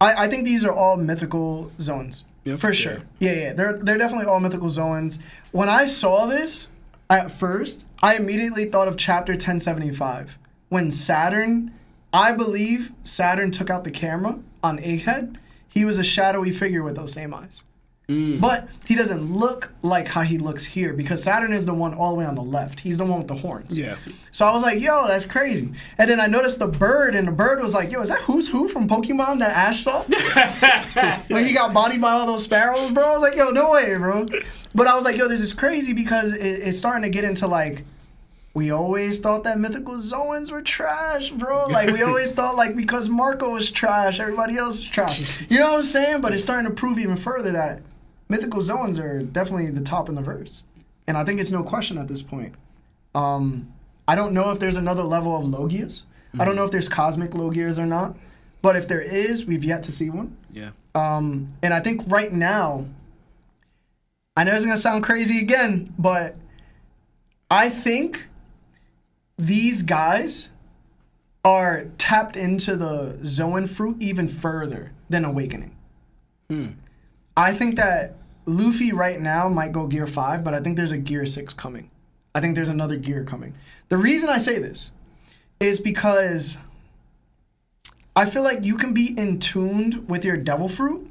I, 0.00 0.24
I 0.24 0.28
think 0.28 0.44
these 0.44 0.64
are 0.64 0.72
all 0.72 0.96
mythical 0.96 1.70
Zoans 1.78 2.22
Yeah, 2.44 2.54
for 2.54 2.68
for 2.68 2.74
sure. 2.74 2.92
sure. 2.92 3.02
Yeah, 3.18 3.32
yeah, 3.32 3.52
they're 3.52 3.78
they're 3.78 3.98
definitely 3.98 4.26
all 4.26 4.40
mythical 4.40 4.68
Zoans. 4.68 5.18
When 5.52 5.68
I 5.68 5.84
saw 5.86 6.26
this 6.26 6.68
at 7.10 7.30
first, 7.30 7.84
I 8.02 8.16
immediately 8.16 8.64
thought 8.66 8.88
of 8.88 8.96
Chapter 8.96 9.32
1075 9.32 10.38
when 10.70 10.90
Saturn, 10.90 11.72
I 12.12 12.32
believe 12.32 12.92
Saturn 13.04 13.50
took 13.50 13.68
out 13.68 13.84
the 13.84 13.90
camera 13.90 14.38
on 14.62 14.78
Egghead. 14.78 15.36
He 15.68 15.84
was 15.84 15.98
a 15.98 16.04
shadowy 16.04 16.52
figure 16.52 16.82
with 16.82 16.96
those 16.96 17.12
same 17.12 17.34
eyes. 17.34 17.62
Mm. 18.10 18.40
But 18.40 18.68
he 18.84 18.96
doesn't 18.96 19.32
look 19.32 19.72
like 19.82 20.08
how 20.08 20.22
he 20.22 20.36
looks 20.36 20.64
here 20.64 20.92
because 20.92 21.22
Saturn 21.22 21.52
is 21.52 21.64
the 21.64 21.74
one 21.74 21.94
all 21.94 22.10
the 22.10 22.18
way 22.18 22.24
on 22.24 22.34
the 22.34 22.42
left. 22.42 22.80
He's 22.80 22.98
the 22.98 23.04
one 23.04 23.18
with 23.18 23.28
the 23.28 23.36
horns. 23.36 23.78
Yeah. 23.78 23.98
So 24.32 24.46
I 24.46 24.52
was 24.52 24.62
like, 24.62 24.80
yo, 24.80 25.06
that's 25.06 25.26
crazy. 25.26 25.70
And 25.96 26.10
then 26.10 26.18
I 26.18 26.26
noticed 26.26 26.58
the 26.58 26.66
bird, 26.66 27.14
and 27.14 27.28
the 27.28 27.32
bird 27.32 27.60
was 27.60 27.72
like, 27.72 27.92
yo, 27.92 28.00
is 28.00 28.08
that 28.08 28.18
Who's 28.22 28.48
Who 28.48 28.68
from 28.68 28.88
Pokemon 28.88 29.38
that 29.38 29.52
Ash 29.52 29.84
saw? 29.84 30.02
when 31.28 31.46
he 31.46 31.52
got 31.52 31.72
bodied 31.72 32.00
by 32.00 32.10
all 32.10 32.26
those 32.26 32.48
Spearows, 32.48 32.92
bro. 32.92 33.04
I 33.04 33.12
was 33.12 33.22
like, 33.22 33.36
yo, 33.36 33.50
no 33.50 33.70
way, 33.70 33.96
bro. 33.96 34.26
But 34.74 34.88
I 34.88 34.96
was 34.96 35.04
like, 35.04 35.16
yo, 35.16 35.28
this 35.28 35.40
is 35.40 35.52
crazy 35.52 35.92
because 35.92 36.32
it, 36.32 36.40
it's 36.40 36.78
starting 36.78 37.04
to 37.04 37.10
get 37.10 37.22
into 37.22 37.46
like, 37.46 37.84
we 38.52 38.70
always 38.70 39.20
thought 39.20 39.44
that 39.44 39.58
mythical 39.60 39.94
Zoans 39.94 40.50
were 40.50 40.62
trash, 40.62 41.30
bro. 41.30 41.66
Like 41.66 41.90
we 41.90 42.02
always 42.02 42.32
thought 42.38 42.56
like 42.56 42.76
because 42.76 43.08
Marco 43.08 43.50
was 43.50 43.70
trash, 43.70 44.18
everybody 44.18 44.56
else 44.56 44.78
is 44.78 44.88
trash. 44.88 45.46
You 45.48 45.58
know 45.58 45.70
what 45.70 45.78
I'm 45.78 45.82
saying? 45.84 46.20
But 46.20 46.32
it's 46.32 46.42
starting 46.42 46.66
to 46.66 46.74
prove 46.74 46.98
even 46.98 47.16
further 47.16 47.52
that 47.52 47.82
mythical 48.28 48.60
Zoans 48.60 48.98
are 48.98 49.22
definitely 49.22 49.70
the 49.70 49.82
top 49.82 50.08
in 50.08 50.14
the 50.14 50.22
verse. 50.22 50.62
And 51.06 51.16
I 51.16 51.24
think 51.24 51.40
it's 51.40 51.52
no 51.52 51.62
question 51.62 51.98
at 51.98 52.08
this 52.08 52.22
point. 52.22 52.54
Um, 53.14 53.72
I 54.06 54.14
don't 54.14 54.32
know 54.32 54.50
if 54.50 54.58
there's 54.58 54.76
another 54.76 55.02
level 55.02 55.36
of 55.36 55.44
Logias. 55.44 56.04
I 56.38 56.44
don't 56.44 56.54
know 56.54 56.64
if 56.64 56.70
there's 56.70 56.88
cosmic 56.88 57.32
Logias 57.32 57.78
or 57.78 57.86
not. 57.86 58.16
But 58.62 58.76
if 58.76 58.86
there 58.88 59.00
is, 59.00 59.46
we've 59.46 59.64
yet 59.64 59.82
to 59.84 59.92
see 59.92 60.10
one. 60.10 60.36
Yeah. 60.52 60.70
Um, 60.94 61.54
and 61.62 61.72
I 61.72 61.80
think 61.80 62.02
right 62.06 62.32
now, 62.32 62.86
I 64.36 64.44
know 64.44 64.52
it's 64.52 64.64
gonna 64.64 64.76
sound 64.76 65.02
crazy 65.02 65.40
again, 65.40 65.92
but 65.98 66.36
I 67.50 67.68
think 67.68 68.26
these 69.40 69.82
guys 69.82 70.50
are 71.44 71.86
tapped 71.96 72.36
into 72.36 72.76
the 72.76 73.18
Zoan 73.24 73.66
fruit 73.66 73.96
even 73.98 74.28
further 74.28 74.92
than 75.08 75.24
Awakening. 75.24 75.74
Hmm. 76.48 76.66
I 77.36 77.54
think 77.54 77.76
that 77.76 78.16
Luffy 78.44 78.92
right 78.92 79.18
now 79.18 79.48
might 79.48 79.72
go 79.72 79.86
gear 79.86 80.06
five, 80.06 80.44
but 80.44 80.52
I 80.52 80.60
think 80.60 80.76
there's 80.76 80.92
a 80.92 80.98
gear 80.98 81.24
six 81.24 81.54
coming. 81.54 81.90
I 82.34 82.40
think 82.40 82.54
there's 82.54 82.68
another 82.68 82.96
gear 82.96 83.24
coming. 83.24 83.54
The 83.88 83.96
reason 83.96 84.28
I 84.28 84.38
say 84.38 84.58
this 84.58 84.92
is 85.58 85.80
because 85.80 86.58
I 88.14 88.28
feel 88.28 88.42
like 88.42 88.64
you 88.64 88.76
can 88.76 88.92
be 88.92 89.16
in 89.16 89.40
tuned 89.40 90.08
with 90.08 90.24
your 90.24 90.36
devil 90.36 90.68
fruit, 90.68 91.10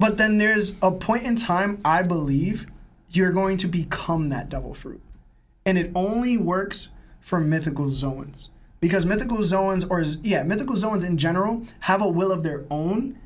but 0.00 0.16
then 0.16 0.38
there's 0.38 0.74
a 0.82 0.90
point 0.90 1.24
in 1.24 1.36
time 1.36 1.80
I 1.84 2.02
believe 2.02 2.66
you're 3.10 3.32
going 3.32 3.56
to 3.58 3.68
become 3.68 4.30
that 4.30 4.48
devil 4.48 4.74
fruit. 4.74 5.00
And 5.64 5.78
it 5.78 5.92
only 5.94 6.36
works 6.36 6.88
for 7.26 7.40
mythical 7.40 7.86
Zoans. 7.86 8.50
Because 8.78 9.04
mythical 9.04 9.38
Zoans 9.38 9.84
or 9.90 10.00
yeah, 10.22 10.44
mythical 10.44 10.76
Zoans 10.76 11.04
in 11.04 11.18
general 11.18 11.66
have 11.80 12.00
a 12.00 12.08
will 12.08 12.30
of 12.30 12.44
their 12.44 12.64
own 12.70 13.18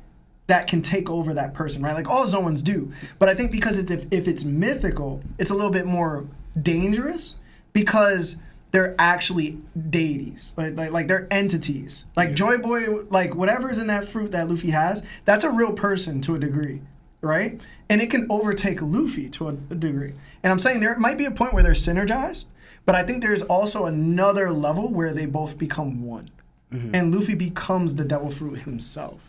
that 0.47 0.65
can 0.65 0.81
take 0.81 1.07
over 1.09 1.35
that 1.35 1.53
person, 1.53 1.83
right? 1.83 1.93
Like 1.93 2.09
all 2.09 2.25
Zoans 2.25 2.63
do. 2.63 2.91
But 3.19 3.29
I 3.29 3.35
think 3.35 3.51
because 3.51 3.77
it's 3.77 3.91
if, 3.91 4.07
if 4.09 4.27
it's 4.27 4.43
mythical, 4.43 5.21
it's 5.37 5.51
a 5.51 5.53
little 5.53 5.69
bit 5.69 5.85
more 5.85 6.25
dangerous 6.59 7.35
because 7.73 8.37
they're 8.71 8.95
actually 8.97 9.59
deities, 9.91 10.53
like 10.57 10.75
like, 10.75 10.91
like 10.91 11.07
they're 11.07 11.27
entities. 11.29 12.05
Like 12.15 12.33
Joy 12.33 12.57
Boy, 12.57 13.03
like 13.11 13.35
whatever's 13.35 13.77
in 13.77 13.87
that 13.87 14.05
fruit 14.05 14.31
that 14.31 14.49
Luffy 14.49 14.71
has, 14.71 15.05
that's 15.25 15.43
a 15.43 15.51
real 15.51 15.73
person 15.73 16.21
to 16.21 16.33
a 16.33 16.39
degree, 16.39 16.81
right? 17.21 17.61
And 17.87 18.01
it 18.01 18.09
can 18.09 18.25
overtake 18.31 18.81
Luffy 18.81 19.29
to 19.29 19.49
a, 19.49 19.51
a 19.69 19.75
degree. 19.75 20.13
And 20.41 20.51
I'm 20.51 20.59
saying 20.59 20.79
there 20.79 20.97
might 20.97 21.19
be 21.19 21.25
a 21.25 21.31
point 21.31 21.53
where 21.53 21.61
they're 21.61 21.73
synergized, 21.73 22.45
but 22.91 22.99
I 22.99 23.03
think 23.03 23.21
there's 23.21 23.41
also 23.43 23.85
another 23.85 24.51
level 24.51 24.89
where 24.89 25.13
they 25.13 25.25
both 25.25 25.57
become 25.57 26.03
one, 26.03 26.29
mm-hmm. 26.73 26.93
and 26.93 27.15
Luffy 27.15 27.35
becomes 27.35 27.95
the 27.95 28.03
devil 28.03 28.29
fruit 28.29 28.63
himself. 28.63 29.21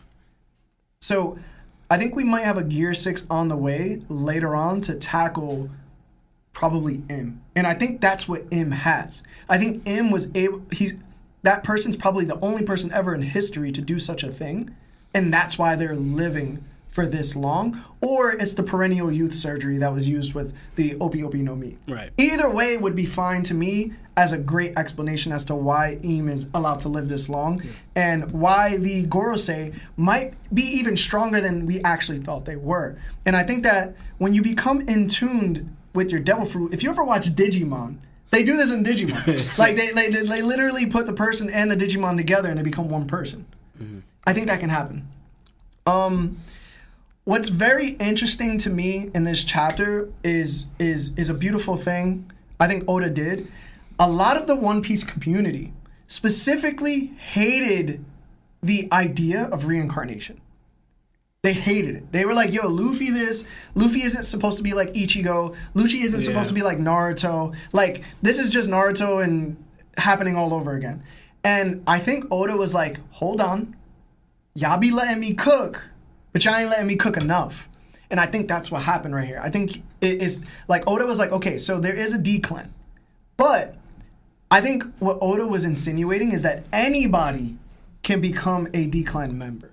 So 1.01 1.39
I 1.89 1.97
think 1.97 2.17
we 2.17 2.25
might 2.25 2.45
have 2.45 2.57
a 2.57 2.65
Gear 2.65 2.93
6 2.93 3.25
on 3.31 3.47
the 3.47 3.57
way 3.57 4.03
later 4.09 4.57
on 4.57 4.81
to 4.81 4.97
tackle 4.97 5.71
probably 6.53 7.03
Im. 7.09 7.41
And 7.55 7.65
I 7.65 7.75
think 7.75 8.01
that's 8.01 8.27
what 8.27 8.47
Im 8.51 8.73
has. 8.73 9.23
I 9.49 9.59
think 9.59 9.87
Im 9.87 10.11
was 10.11 10.33
able 10.35 10.65
he's 10.73 10.95
that 11.45 11.63
person's 11.63 11.95
probably 11.95 12.25
the 12.25 12.41
only 12.41 12.65
person 12.65 12.91
ever 12.91 13.15
in 13.15 13.23
history 13.23 13.71
to 13.71 13.81
do 13.81 14.01
such 14.01 14.25
a 14.25 14.33
thing. 14.33 14.75
And 15.15 15.33
that's 15.33 15.57
why 15.57 15.77
they're 15.77 15.95
living 15.95 16.65
for 16.93 17.07
this 17.07 17.35
long. 17.35 17.83
Or 18.01 18.33
it's 18.33 18.55
the 18.55 18.63
perennial 18.63 19.11
youth 19.11 19.35
surgery 19.35 19.79
that 19.79 19.93
was 19.93 20.07
used 20.07 20.35
with 20.35 20.55
the 20.77 20.95
Ope 21.01 21.17
Ope 21.17 21.35
no 21.35 21.57
Mi. 21.57 21.77
Right. 21.89 22.11
Either 22.17 22.49
way 22.49 22.77
would 22.77 22.95
be 22.95 23.07
fine 23.07 23.43
to 23.45 23.55
me 23.55 23.95
as 24.17 24.33
a 24.33 24.39
great 24.39 24.77
explanation 24.77 25.33
as 25.33 25.45
to 25.47 25.55
why 25.55 25.99
Im 26.03 26.29
is 26.29 26.49
allowed 26.53 26.81
to 26.81 26.89
live 26.89 27.09
this 27.09 27.31
long 27.31 27.63
and 27.97 28.31
why 28.31 28.77
the 28.77 29.07
Gorosei 29.07 29.75
might 29.97 30.35
be 30.55 30.63
even 30.63 30.97
stronger 30.97 31.41
than 31.41 31.67
we 31.67 31.81
actually 31.83 32.21
thought 32.21 32.45
they 32.45 32.57
were. 32.57 32.99
And 33.25 33.35
I 33.35 33.43
think 33.43 33.63
that 33.65 33.97
when 34.19 34.35
you 34.35 34.43
become 34.43 34.83
in 34.83 35.09
tuned 35.09 35.75
with 35.95 36.11
your 36.11 36.21
devil 36.21 36.45
fruit, 36.45 36.75
if 36.75 36.83
you 36.83 36.91
ever 36.91 37.03
watch 37.03 37.35
Digimon, 37.35 37.97
they 38.31 38.45
do 38.45 38.57
this 38.57 38.71
in 38.71 38.85
Digimon. 38.85 39.57
like 39.59 39.77
they, 39.77 39.93
they, 39.93 40.11
they 40.11 40.43
literally 40.43 40.87
put 40.87 41.07
the 41.07 41.13
person 41.15 41.49
and 41.49 41.71
the 41.71 41.77
Digimon 41.77 42.19
together 42.19 42.51
and 42.51 42.59
they 42.59 42.65
become 42.65 42.89
one 42.89 43.07
person. 43.07 43.47
I 44.25 44.33
think 44.33 44.47
that 44.47 44.61
can 44.61 44.71
happen. 44.71 45.09
Um, 45.87 46.39
what's 47.25 47.49
very 47.49 47.91
interesting 47.91 48.59
to 48.59 48.71
me 48.71 49.11
in 49.15 49.25
this 49.25 49.45
chapter 49.45 50.09
is 50.25 50.67
is 50.79 51.13
is 51.17 51.31
a 51.31 51.35
beautiful 51.35 51.77
thing 51.77 52.31
I 52.59 52.69
think 52.69 52.85
Oda 52.89 53.11
did. 53.11 53.49
A 53.99 54.09
lot 54.09 54.37
of 54.37 54.47
the 54.47 54.57
One 54.57 54.83
Piece 54.83 55.05
community 55.05 55.73
specifically 56.07 57.07
hated 57.33 58.05
the 58.63 58.89
idea 58.93 59.45
of 59.45 59.67
reincarnation. 59.67 60.41
They 61.43 61.53
hated 61.53 61.97
it. 61.97 62.13
They 62.13 62.25
were 62.25 62.35
like, 62.35 62.53
"Yo, 62.53 62.69
Luffy, 62.69 63.11
this 63.11 63.45
Luffy 63.75 64.03
isn't 64.03 64.25
supposed 64.25 64.57
to 64.59 64.63
be 64.63 64.75
like 64.75 64.95
Ichigo. 64.95 65.55
Luffy 65.75 66.03
isn't 66.03 66.21
supposed 66.21 66.49
to 66.49 66.55
be 66.55 66.63
like 66.63 66.79
Naruto. 66.79 67.55
Like 67.73 68.03
this 68.23 68.39
is 68.39 68.51
just 68.51 68.71
Naruto 68.71 69.23
and 69.23 69.57
happening 69.97 70.37
all 70.37 70.55
over 70.55 70.73
again." 70.73 71.03
And 71.45 71.83
I 71.87 71.99
think 71.99 72.27
Oda 72.31 72.57
was 72.57 72.75
like, 72.75 72.99
"Hold 73.13 73.41
on, 73.41 73.75
y'all 74.55 74.79
be 74.79 74.93
letting 74.93 75.19
me 75.19 75.35
cook, 75.35 75.91
but 76.33 76.45
y'all 76.45 76.55
ain't 76.55 76.71
letting 76.71 76.87
me 76.87 76.97
cook 76.97 77.17
enough. 77.17 77.69
And 78.11 78.21
I 78.21 78.27
think 78.27 78.47
that's 78.47 78.71
what 78.71 78.83
happened 78.83 79.15
right 79.15 79.27
here. 79.27 79.41
I 79.43 79.49
think 79.49 79.83
it 80.01 80.23
is 80.23 80.45
like 80.69 80.87
Oda 80.87 81.07
was 81.07 81.19
like, 81.19 81.33
okay, 81.33 81.57
so 81.57 81.81
there 81.81 81.95
is 81.95 82.13
a 82.13 82.19
D 82.19 82.41
clan. 82.41 82.73
But 83.37 83.75
I 84.51 84.61
think 84.61 84.85
what 84.99 85.19
Oda 85.23 85.47
was 85.47 85.65
insinuating 85.65 86.33
is 86.33 86.43
that 86.43 86.65
anybody 86.73 87.57
can 88.03 88.21
become 88.21 88.69
a 88.75 88.87
D 88.87 89.03
clan 89.03 89.39
member. 89.39 89.71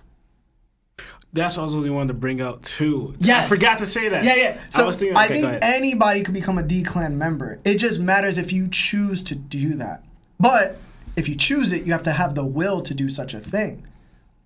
That's 1.31 1.57
also 1.57 1.59
what 1.59 1.61
I 1.61 1.65
was 1.65 1.75
really 1.75 1.89
wanted 1.89 2.07
to 2.07 2.13
bring 2.15 2.41
out 2.41 2.63
too. 2.63 3.13
Yes. 3.19 3.45
I 3.45 3.47
forgot 3.55 3.79
to 3.79 3.85
say 3.85 4.09
that. 4.09 4.23
Yeah, 4.23 4.35
yeah. 4.35 4.61
So 4.69 4.83
I, 4.83 4.87
was 4.87 4.97
thinking, 4.97 5.15
okay, 5.15 5.41
think 5.41 5.59
anybody 5.61 6.23
could 6.23 6.33
become 6.33 6.57
a 6.57 6.63
D 6.63 6.83
clan 6.83 7.17
member. 7.17 7.59
It 7.65 7.75
just 7.75 7.99
matters 7.99 8.37
if 8.37 8.51
you 8.51 8.67
choose 8.69 9.21
to 9.23 9.35
do 9.35 9.75
that. 9.75 10.05
But 10.39 10.77
if 11.15 11.27
you 11.27 11.35
choose 11.35 11.71
it, 11.71 11.83
you 11.83 11.91
have 11.91 12.03
to 12.03 12.13
have 12.13 12.33
the 12.33 12.45
will 12.45 12.81
to 12.81 12.93
do 12.93 13.09
such 13.09 13.33
a 13.33 13.39
thing. 13.39 13.85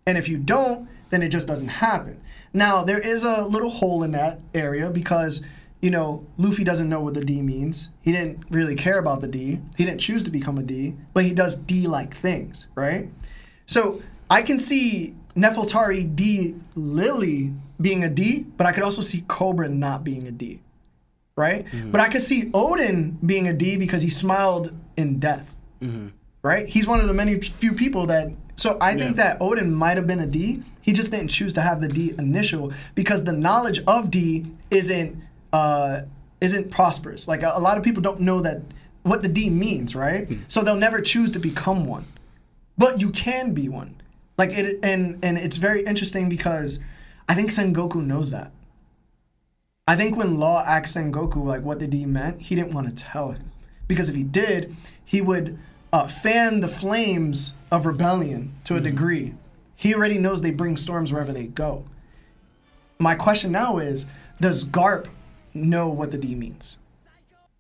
And 0.06 0.18
if 0.18 0.28
you 0.28 0.38
don't, 0.38 0.90
then 1.14 1.22
it 1.22 1.30
just 1.30 1.48
doesn't 1.48 1.68
happen. 1.68 2.20
Now, 2.54 2.84
there 2.84 3.00
is 3.00 3.24
a 3.24 3.46
little 3.46 3.70
hole 3.70 4.02
in 4.02 4.12
that 4.14 4.40
area 4.56 4.90
because, 4.90 5.46
you 5.80 5.92
know, 5.92 6.26
Luffy 6.38 6.64
doesn't 6.64 6.90
know 6.90 7.02
what 7.02 7.14
the 7.14 7.24
D 7.24 7.40
means. 7.44 7.90
He 8.02 8.12
didn't 8.12 8.44
really 8.50 8.74
care 8.74 8.98
about 8.98 9.22
the 9.22 9.28
D. 9.28 9.62
He 9.78 9.86
didn't 9.86 10.00
choose 10.00 10.24
to 10.24 10.32
become 10.32 10.58
a 10.58 10.64
D, 10.64 10.96
but 11.14 11.24
he 11.24 11.32
does 11.32 11.56
D 11.56 11.88
like 11.88 12.18
things, 12.18 12.66
right? 12.74 13.10
So 13.68 14.02
I 14.28 14.42
can 14.42 14.58
see 14.58 15.16
Nefertari 15.38 16.16
D 16.16 16.56
Lily 16.74 17.54
being 17.80 18.04
a 18.04 18.10
D, 18.10 18.48
but 18.58 18.66
I 18.66 18.72
could 18.72 18.84
also 18.84 19.04
see 19.04 19.24
Cobra 19.28 19.70
not 19.70 20.04
being 20.04 20.26
a 20.26 20.32
D, 20.32 20.62
right? 21.36 21.66
Mm-hmm. 21.66 21.92
But 21.92 22.02
I 22.02 22.10
could 22.10 22.24
see 22.24 22.50
Oden 22.52 23.18
being 23.24 23.48
a 23.48 23.54
D 23.54 23.78
because 23.78 24.02
he 24.02 24.10
smiled 24.10 24.74
in 24.98 25.20
death 25.20 25.54
mm-hmm. 25.80 26.08
Right? 26.44 26.68
He's 26.68 26.86
one 26.86 27.00
of 27.00 27.08
the 27.08 27.14
many 27.14 27.40
few 27.40 27.74
people 27.74 28.06
that. 28.08 28.32
So 28.58 28.78
I 28.80 28.94
think 28.96 29.18
Yeah. 29.18 29.24
that 29.24 29.40
Oden 29.40 29.72
might 29.72 29.98
have 29.98 30.06
been 30.06 30.20
a 30.20 30.28
D. 30.28 30.62
He 30.82 30.92
just 30.94 31.10
didn't 31.10 31.30
choose 31.30 31.54
to 31.54 31.62
have 31.62 31.82
the 31.82 31.88
D 31.88 32.14
initial 32.20 32.72
because 32.94 33.24
the 33.24 33.32
knowledge 33.32 33.82
of 33.88 34.12
D 34.12 34.46
isn't 34.70 35.18
uh, 35.54 36.02
isn't 36.42 36.70
prosperous. 36.70 37.28
Like 37.28 37.44
a, 37.44 37.54
a 37.56 37.60
lot 37.60 37.78
of 37.78 37.84
people 37.84 38.02
don't 38.02 38.20
know 38.20 38.42
that 38.42 38.62
what 39.04 39.24
the 39.24 39.30
D 39.30 39.50
means, 39.50 39.96
right? 39.96 40.28
So 40.50 40.62
they'll 40.62 40.76
never 40.76 41.00
choose 41.02 41.32
to 41.32 41.40
become 41.40 41.86
one, 41.86 42.06
but 42.78 43.00
you 43.00 43.10
can 43.10 43.54
be 43.54 43.70
one. 43.70 43.96
Like 44.38 44.52
it, 44.52 44.80
and 44.84 45.20
and 45.24 45.38
it's 45.38 45.58
very 45.58 45.84
interesting 45.86 46.28
because 46.28 46.80
I 47.30 47.36
think 47.36 47.52
Sengoku 47.52 48.06
knows 48.06 48.32
that. 48.32 48.52
I 49.88 49.96
think 49.96 50.16
when 50.18 50.38
Law 50.38 50.64
asked 50.66 50.96
Sengoku 50.96 51.44
like 51.44 51.62
what 51.64 51.80
the 51.80 51.88
D 51.88 52.06
meant, 52.06 52.42
he 52.42 52.56
didn't 52.56 52.74
want 52.74 52.90
to 52.90 52.96
tell 52.96 53.32
him 53.32 53.52
because 53.88 54.10
if 54.10 54.16
he 54.16 54.24
did, 54.24 54.76
he 55.04 55.22
would 55.22 55.58
uh, 55.94 56.08
fan 56.08 56.60
the 56.60 56.68
flames 56.68 57.54
of 57.72 57.86
rebellion 57.86 58.56
to 58.64 58.76
a 58.76 58.82
degree. 58.82 59.36
He 59.76 59.94
already 59.94 60.18
knows 60.18 60.42
they 60.42 60.52
bring 60.52 60.76
storms 60.76 61.14
wherever 61.14 61.32
they 61.32 61.46
go. 61.46 61.86
My 62.98 63.14
question 63.14 63.52
now 63.52 63.78
is, 63.78 64.08
does 64.42 64.66
Garp 64.66 65.08
know 65.54 65.88
what 65.90 66.10
the 66.10 66.18
D 66.18 66.34
means? 66.34 66.78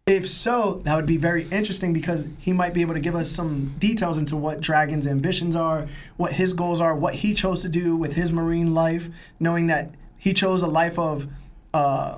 If 0.07 0.27
so, 0.27 0.81
that 0.83 0.95
would 0.95 1.05
be 1.05 1.15
very 1.15 1.47
interesting 1.49 1.93
because 1.93 2.27
he 2.39 2.51
might 2.51 2.73
be 2.73 2.81
able 2.81 2.95
to 2.95 2.99
give 2.99 3.15
us 3.15 3.29
some 3.29 3.75
details 3.77 4.17
into 4.17 4.35
what 4.35 4.59
Dragon's 4.59 5.07
ambitions 5.07 5.55
are, 5.55 5.87
what 6.17 6.33
his 6.33 6.53
goals 6.53 6.81
are, 6.81 6.95
what 6.95 7.15
he 7.15 7.33
chose 7.33 7.61
to 7.61 7.69
do 7.69 7.95
with 7.95 8.13
his 8.13 8.31
marine 8.31 8.73
life, 8.73 9.07
knowing 9.39 9.67
that 9.67 9.91
he 10.17 10.33
chose 10.33 10.61
a 10.61 10.67
life 10.67 10.97
of, 10.97 11.27
uh, 11.73 12.17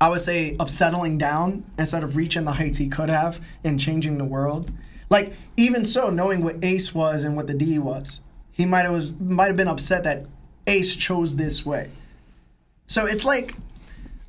I 0.00 0.08
would 0.08 0.20
say, 0.20 0.56
of 0.58 0.68
settling 0.68 1.16
down 1.16 1.64
instead 1.78 2.02
of 2.02 2.16
reaching 2.16 2.44
the 2.44 2.52
heights 2.52 2.78
he 2.78 2.88
could 2.88 3.08
have 3.08 3.40
and 3.62 3.80
changing 3.80 4.18
the 4.18 4.24
world. 4.24 4.70
Like 5.10 5.34
even 5.56 5.84
so, 5.84 6.10
knowing 6.10 6.42
what 6.42 6.56
Ace 6.62 6.94
was 6.94 7.24
and 7.24 7.36
what 7.36 7.46
the 7.46 7.54
D 7.54 7.78
was, 7.78 8.20
he 8.52 8.66
might 8.66 8.82
have 8.82 8.92
was 8.92 9.14
might 9.18 9.46
have 9.46 9.56
been 9.56 9.68
upset 9.68 10.04
that 10.04 10.26
Ace 10.66 10.96
chose 10.96 11.36
this 11.36 11.64
way. 11.64 11.90
So 12.86 13.06
it's 13.06 13.24
like 13.24 13.54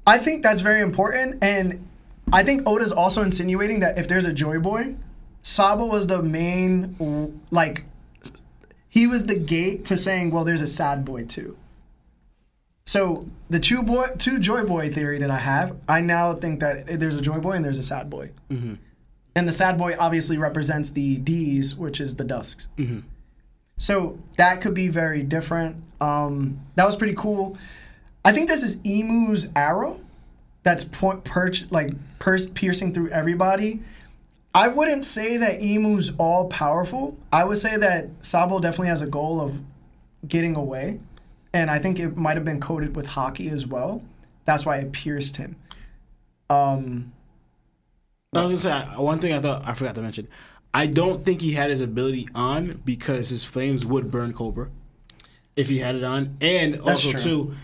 I 0.08 0.18
think 0.18 0.44
that's 0.44 0.62
very 0.62 0.82
important, 0.82 1.44
and 1.44 1.88
I 2.32 2.44
think 2.44 2.68
Oda's 2.68 2.92
also 2.92 3.22
insinuating 3.22 3.80
that 3.82 3.98
if 3.98 4.08
there's 4.08 4.26
a 4.26 4.34
Joy 4.34 4.60
Boy, 4.60 4.96
Sabo 5.42 5.86
was 5.86 6.08
the 6.08 6.22
main 6.22 7.42
like 7.52 7.84
he 8.90 9.06
was 9.06 9.28
the 9.28 9.36
gate 9.36 9.86
to 9.86 9.98
saying, 9.98 10.32
well, 10.32 10.44
there's 10.44 10.62
a 10.62 10.68
sad 10.68 11.06
boy 11.06 11.26
too. 11.26 11.56
So 12.86 13.28
the 13.52 13.60
two 13.60 13.84
boy, 13.84 14.10
two 14.18 14.40
Joy 14.40 14.64
Boy 14.64 14.92
theory 14.92 15.20
that 15.20 15.30
I 15.30 15.38
have, 15.38 15.78
I 15.88 16.02
now 16.02 16.34
think 16.34 16.60
that 16.62 17.00
there's 17.00 17.16
a 17.16 17.22
Joy 17.22 17.38
Boy 17.38 17.52
and 17.52 17.64
there's 17.64 17.78
a 17.78 17.84
sad 17.84 18.10
boy, 18.10 18.32
mm-hmm. 18.50 18.76
And 19.36 19.48
the 19.48 19.54
sad 19.54 19.78
boy 19.78 19.96
obviously 20.00 20.38
represents 20.38 20.92
the 20.92 21.18
D's, 21.18 21.76
which 21.76 22.02
is 22.02 22.16
the 22.16 22.24
Dusks. 22.24 22.68
So 23.78 24.20
that 24.38 24.62
could 24.62 24.74
be 24.74 24.88
very 24.90 25.24
different. 25.24 25.78
Um, 26.02 26.60
that 26.76 26.86
was 26.86 26.96
pretty 26.96 27.16
cool. 27.16 27.58
I 28.26 28.32
think 28.34 28.50
this 28.50 28.64
is 28.64 28.80
Imu's 28.84 29.48
arrow 29.56 30.02
that's 30.64 30.84
point 30.84 31.24
perch 31.24 31.66
like 31.72 31.90
pers- 32.20 32.50
piercing 32.50 32.94
through 32.94 33.10
everybody. 33.10 33.82
I 34.54 34.68
wouldn't 34.68 35.06
say 35.06 35.38
that 35.38 35.62
Imu's 35.62 36.12
all 36.18 36.48
powerful. 36.50 37.18
I 37.32 37.44
would 37.46 37.60
say 37.60 37.78
that 37.78 38.10
Sabo 38.22 38.60
definitely 38.60 38.88
has 38.88 39.02
a 39.02 39.08
goal 39.08 39.40
of 39.40 39.62
getting 40.28 40.56
away, 40.56 41.00
and 41.54 41.70
I 41.72 41.80
think 41.80 42.00
it 42.00 42.18
might 42.18 42.36
have 42.36 42.46
been 42.46 42.60
coated 42.60 42.96
with 42.96 43.06
haki 43.06 43.52
as 43.52 43.66
well. 43.66 44.04
That's 44.46 44.66
why 44.66 44.78
it 44.78 44.92
pierced 44.92 45.38
him. 45.38 45.56
Um, 46.50 47.14
I 48.34 48.46
was 48.46 48.64
gonna 48.64 48.92
say 48.92 49.02
one 49.02 49.18
thing 49.18 49.34
I 49.34 49.42
thought 49.42 49.64
I 49.66 49.74
forgot 49.74 49.96
to 49.96 50.02
mention. 50.02 50.28
I 50.72 50.86
don't 50.86 51.26
think 51.26 51.42
he 51.42 51.54
had 51.54 51.72
his 51.72 51.82
ability 51.82 52.28
on 52.36 52.80
because 52.86 53.30
his 53.30 53.44
flames 53.44 53.88
would 53.88 54.12
burn 54.12 54.34
Cobra 54.34 54.70
if 55.56 55.68
he 55.68 55.80
had 55.80 55.96
it 55.96 56.04
on, 56.04 56.38
and 56.40 56.80
also 56.82 57.12
true. 57.12 57.22
too, 57.22 57.56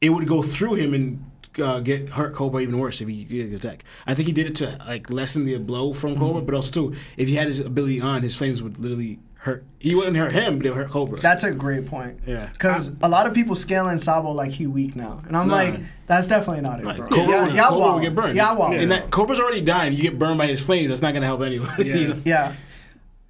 it 0.00 0.10
would 0.10 0.26
go 0.26 0.42
through 0.42 0.74
him 0.74 0.92
and 0.92 1.30
uh, 1.62 1.78
get 1.78 2.08
hurt 2.08 2.34
Cobra 2.34 2.62
even 2.62 2.80
worse 2.80 3.00
if 3.00 3.06
he 3.06 3.22
did 3.22 3.50
an 3.50 3.54
attack. 3.54 3.84
I 4.08 4.14
think 4.14 4.26
he 4.26 4.32
did 4.32 4.48
it 4.48 4.56
to 4.56 4.76
like 4.88 5.08
lessen 5.08 5.44
the 5.44 5.56
blow 5.58 5.92
from 5.92 6.18
Cobra, 6.18 6.42
but 6.42 6.56
also 6.56 6.72
too, 6.72 6.96
if 7.16 7.28
he 7.28 7.36
had 7.36 7.46
his 7.46 7.60
ability 7.60 8.00
on, 8.00 8.22
his 8.22 8.34
flames 8.34 8.60
would 8.60 8.78
literally 8.80 9.20
hurt. 9.46 9.64
He 9.78 9.94
wouldn't 9.94 10.16
hurt 10.16 10.32
him, 10.32 10.58
but 10.58 10.66
it 10.66 10.70
would 10.70 10.78
hurt 10.78 10.90
Cobra. 10.90 11.20
That's 11.20 11.42
a 11.44 11.52
great 11.52 11.86
point. 11.86 12.20
Yeah. 12.26 12.48
Because 12.52 12.92
a 13.02 13.08
lot 13.08 13.26
of 13.26 13.32
people 13.32 13.54
scaling 13.56 13.96
Sabo 13.98 14.30
like 14.32 14.50
he 14.50 14.66
weak 14.66 14.94
now, 14.94 15.20
and 15.26 15.36
I'm 15.36 15.48
Nah. 15.48 15.54
like, 15.54 15.80
that's 16.06 16.28
definitely 16.28 16.62
not 16.62 16.80
it, 16.80 16.86
Right. 16.86 16.96
bro. 16.98 17.08
Cobra, 17.08 17.34
Yeah, 17.34 17.44
would- 17.46 17.54
y'all 17.54 17.68
Cobra 17.68 17.80
wild. 17.80 17.94
would 17.94 18.02
get 18.02 18.14
burned. 18.14 18.36
Y'all 18.36 18.56
wild. 18.58 18.74
And 18.74 18.90
that 18.90 19.10
Cobra's 19.10 19.40
already 19.40 19.62
dying. 19.62 19.94
You 19.94 20.02
get 20.02 20.18
burned 20.18 20.36
by 20.38 20.46
his 20.46 20.60
flames. 20.60 20.88
That's 20.88 21.00
not 21.02 21.14
gonna 21.14 21.26
help 21.26 21.40
anybody. 21.42 21.84
you 21.88 22.08
know? 22.08 22.20
Yeah. 22.24 22.52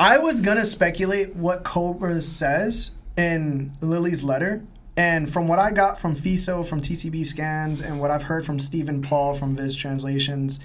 I 0.00 0.18
was 0.18 0.40
gonna 0.40 0.66
speculate 0.66 1.36
what 1.36 1.62
Cobra 1.64 2.20
says 2.20 2.90
in 3.16 3.72
Lily's 3.80 4.22
letter. 4.24 4.62
And 4.98 5.30
from 5.30 5.46
what 5.46 5.58
I 5.58 5.72
got 5.72 6.00
from 6.00 6.14
FISO, 6.16 6.66
from 6.66 6.80
TCB 6.80 7.22
scans, 7.24 7.82
and 7.82 8.00
what 8.00 8.10
I've 8.10 8.24
heard 8.24 8.46
from 8.46 8.58
Stephen 8.58 9.02
Paul 9.02 9.34
from 9.34 9.54
Viz 9.54 9.76
Translations, 9.76 10.58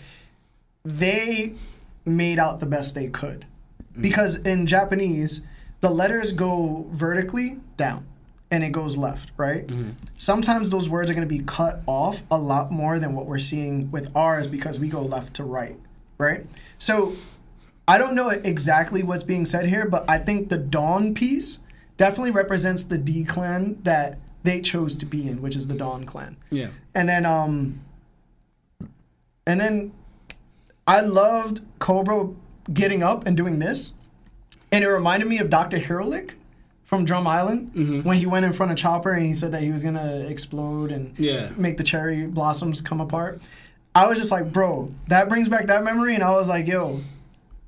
they 0.86 1.53
made 2.06 2.40
out 2.40 2.60
the 2.61 2.65
best 2.65 2.95
they 2.95 3.07
could. 3.07 3.45
Because 3.99 4.38
in 4.38 4.68
Japanese, 4.68 5.41
the 5.81 5.89
letters 5.89 6.31
go 6.31 6.88
vertically 6.91 7.59
down 7.77 8.05
and 8.49 8.63
it 8.63 8.72
goes 8.72 8.97
left, 8.97 9.31
right? 9.38 9.69
Sometimes 10.18 10.69
those 10.69 10.88
words 10.89 11.09
are 11.09 11.13
going 11.13 11.27
to 11.27 11.34
be 11.34 11.43
cut 11.43 11.81
off 11.88 12.23
a 12.30 12.38
lot 12.38 12.72
more 12.72 12.99
than 12.99 13.13
what 13.15 13.26
we're 13.26 13.39
seeing 13.39 13.89
with 13.91 14.09
ours 14.15 14.47
because 14.47 14.80
we 14.80 14.88
go 14.89 15.01
left 15.01 15.34
to 15.35 15.43
right, 15.43 15.77
right? 16.18 16.45
So 16.77 17.15
I 17.88 17.97
don't 17.97 18.13
know 18.13 18.30
exactly 18.30 19.03
what's 19.03 19.23
being 19.23 19.45
said 19.45 19.65
here, 19.65 19.88
but 19.88 20.09
I 20.09 20.18
think 20.19 20.49
the 20.49 20.57
Dawn 20.57 21.13
piece 21.13 21.59
definitely 21.97 22.31
represents 22.31 22.84
the 22.84 22.97
D 22.97 23.23
clan 23.23 23.80
that 23.84 24.19
they 24.43 24.61
chose 24.61 24.95
to 24.97 25.05
be 25.05 25.27
in, 25.27 25.41
which 25.41 25.55
is 25.55 25.68
the 25.68 25.76
Dawn 25.76 26.03
clan. 26.05 26.38
Yeah. 26.49 26.69
And 26.93 27.09
then 27.09 27.26
um 27.26 27.81
and 29.45 29.59
then 29.59 29.93
I 30.88 31.01
loved 31.01 31.61
Cobra 31.80 32.30
getting 32.74 33.04
up 33.04 33.26
and 33.26 33.36
doing 33.38 33.60
this. 33.60 33.94
And 34.72 34.84
it 34.84 34.88
reminded 34.88 35.28
me 35.28 35.38
of 35.40 35.50
Dr. 35.50 35.78
Hiriluk 35.80 36.32
from 36.86 37.06
Drum 37.06 37.26
Island 37.28 37.72
mm-hmm. 37.74 38.02
when 38.08 38.18
he 38.18 38.26
went 38.26 38.46
in 38.46 38.54
front 38.54 38.72
of 38.72 38.78
Chopper 38.78 39.12
and 39.12 39.26
he 39.26 39.34
said 39.34 39.52
that 39.54 39.62
he 39.62 39.72
was 39.72 39.84
gonna 39.84 40.26
explode 40.28 40.92
and 40.92 41.14
Yeah. 41.18 41.50
make 41.58 41.78
the 41.78 41.84
cherry 41.84 42.26
blossoms 42.28 42.82
come 42.82 43.00
apart. 43.02 43.42
I 43.96 44.08
was 44.08 44.18
just 44.18 44.32
like, 44.32 44.52
bro, 44.54 44.94
that 45.08 45.28
brings 45.28 45.50
back 45.50 45.68
that 45.68 45.84
memory, 45.84 46.16
and 46.16 46.24
I 46.24 46.32
was 46.32 46.48
like, 46.48 46.66
yo, 46.66 47.02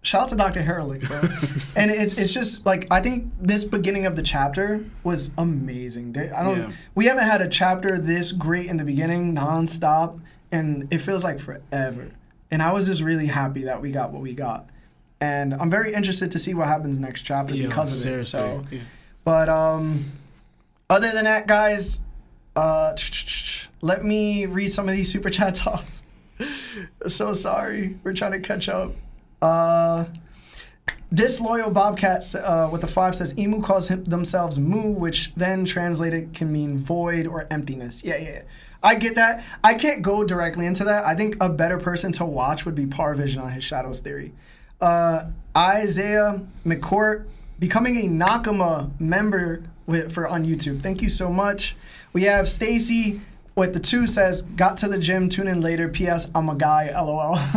shout 0.04 0.24
out 0.24 0.30
to 0.30 0.36
Dr. 0.36 0.62
Hiriluk, 0.62 1.06
bro. 1.08 1.22
and 1.76 1.92
it's 1.92 2.14
it's 2.14 2.34
just 2.34 2.66
like 2.66 2.88
I 2.92 3.02
think 3.02 3.32
this 3.42 3.66
beginning 3.66 4.06
of 4.06 4.16
the 4.16 4.24
chapter 4.24 4.86
was 5.04 5.32
amazing. 5.38 6.14
They- 6.14 6.30
I 6.32 6.44
don't 6.44 6.58
Yeah. 6.58 6.72
we 6.96 7.06
haven't 7.06 7.26
had 7.26 7.42
a 7.42 7.50
chapter 7.50 7.98
this 7.98 8.32
great 8.32 8.68
in 8.68 8.78
the 8.78 8.84
beginning, 8.86 9.36
nonstop, 9.36 10.20
and 10.52 10.88
it 10.92 11.00
feels 11.00 11.24
like 11.24 11.40
forever. 11.40 12.12
And 12.52 12.62
I 12.62 12.72
was 12.72 12.86
just 12.88 13.02
really 13.02 13.28
happy 13.28 13.64
that 13.64 13.82
we 13.82 13.92
got 13.92 14.12
what 14.12 14.22
we 14.22 14.34
got. 14.34 14.70
And 15.24 15.54
I'm 15.54 15.70
very 15.70 15.94
interested 15.94 16.32
to 16.32 16.40
see 16.40 16.54
what 16.54 16.68
happens 16.68 17.00
next 17.00 17.22
chapter 17.22 17.56
Yeah, 17.56 17.68
because 17.68 17.94
of 17.96 18.00
seriously. 18.02 18.40
it. 18.42 18.44
So 18.44 18.66
Yeah. 18.72 18.82
but 19.24 19.48
um, 19.48 20.12
other 20.90 21.12
than 21.12 21.24
that, 21.24 21.48
guys, 21.48 22.02
uh, 22.58 22.94
let 23.82 24.04
me 24.04 24.46
read 24.46 24.72
some 24.74 24.90
of 24.90 24.96
these 24.96 25.10
super 25.12 25.30
chats 25.30 25.66
off. 25.72 25.86
so 27.08 27.34
sorry, 27.34 27.98
we're 28.04 28.14
trying 28.14 28.34
to 28.34 28.40
catch 28.42 28.68
up. 28.68 28.92
Uh, 29.42 30.06
disloyal 31.14 31.70
Bobcat 31.70 32.34
uh, 32.36 32.68
with 32.72 32.82
the 32.82 32.88
five 32.88 33.16
says 33.16 33.34
Imu 33.36 33.64
calls 33.64 33.88
him, 33.88 34.04
themselves 34.04 34.60
moo, 34.60 34.92
which 34.92 35.32
then 35.38 35.64
translated 35.64 36.34
can 36.34 36.52
mean 36.52 36.78
void 36.78 37.28
or 37.28 37.48
emptiness. 37.50 38.04
Yeah, 38.04 38.18
yeah, 38.18 38.30
yeah. 38.30 38.42
I 38.82 38.96
get 38.96 39.16
that. 39.16 39.42
I 39.64 39.76
can't 39.76 40.02
go 40.02 40.26
directly 40.26 40.66
into 40.66 40.84
that. 40.84 41.06
I 41.06 41.16
think 41.16 41.38
a 41.40 41.48
better 41.48 41.78
person 41.78 42.12
to 42.14 42.26
watch 42.26 42.66
would 42.66 42.76
be 42.76 42.86
Parvision 42.86 43.42
on 43.42 43.52
his 43.52 43.64
Shadows 43.64 44.02
theory. 44.02 44.34
Uh, 44.84 45.28
Isaiah 45.56 46.42
McCourt 46.66 47.26
becoming 47.58 47.96
a 47.96 48.10
Nakama 48.10 48.92
member 49.00 49.64
with, 49.86 50.12
for 50.12 50.28
on 50.28 50.46
YouTube. 50.46 50.84
Thank 50.84 51.02
you 51.02 51.08
so 51.08 51.30
much. 51.30 51.78
We 52.12 52.24
have 52.24 52.50
Stacy 52.50 53.22
with 53.56 53.74
the 53.74 53.80
two 53.80 54.08
says 54.08 54.42
got 54.42 54.78
to 54.80 54.90
the 54.90 54.98
gym. 54.98 55.30
Tune 55.30 55.48
in 55.48 55.62
later. 55.62 55.88
P.S. 55.88 56.30
I'm 56.36 56.50
a 56.50 56.56
guy. 56.56 56.92
LOL. 56.92 57.36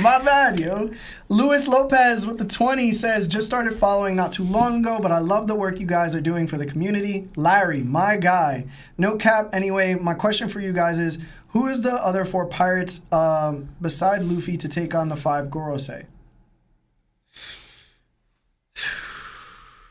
My 0.00 0.22
bad, 0.22 0.60
yo. 0.60 0.90
Luis 1.28 1.66
Lopez 1.66 2.26
with 2.26 2.38
the 2.38 2.44
20 2.44 2.92
says, 2.92 3.26
just 3.26 3.46
started 3.46 3.76
following 3.76 4.14
not 4.14 4.30
too 4.30 4.44
long 4.44 4.80
ago, 4.80 5.00
but 5.00 5.10
I 5.10 5.18
love 5.18 5.48
the 5.48 5.54
work 5.54 5.80
you 5.80 5.86
guys 5.86 6.14
are 6.14 6.20
doing 6.20 6.46
for 6.46 6.58
the 6.58 6.66
community. 6.66 7.28
Larry, 7.34 7.82
my 7.82 8.16
guy. 8.16 8.66
No 8.98 9.16
cap. 9.16 9.48
Anyway, 9.52 9.94
my 9.94 10.14
question 10.14 10.48
for 10.48 10.60
you 10.60 10.72
guys 10.72 10.98
is 10.98 11.18
who 11.58 11.66
is 11.68 11.82
the 11.82 11.92
other 11.92 12.24
four 12.24 12.46
pirates 12.46 13.00
um, 13.12 13.68
beside 13.80 14.22
Luffy 14.24 14.56
to 14.56 14.68
take 14.68 14.94
on 14.94 15.08
the 15.08 15.16
five 15.16 15.46
Gorosei? 15.46 16.06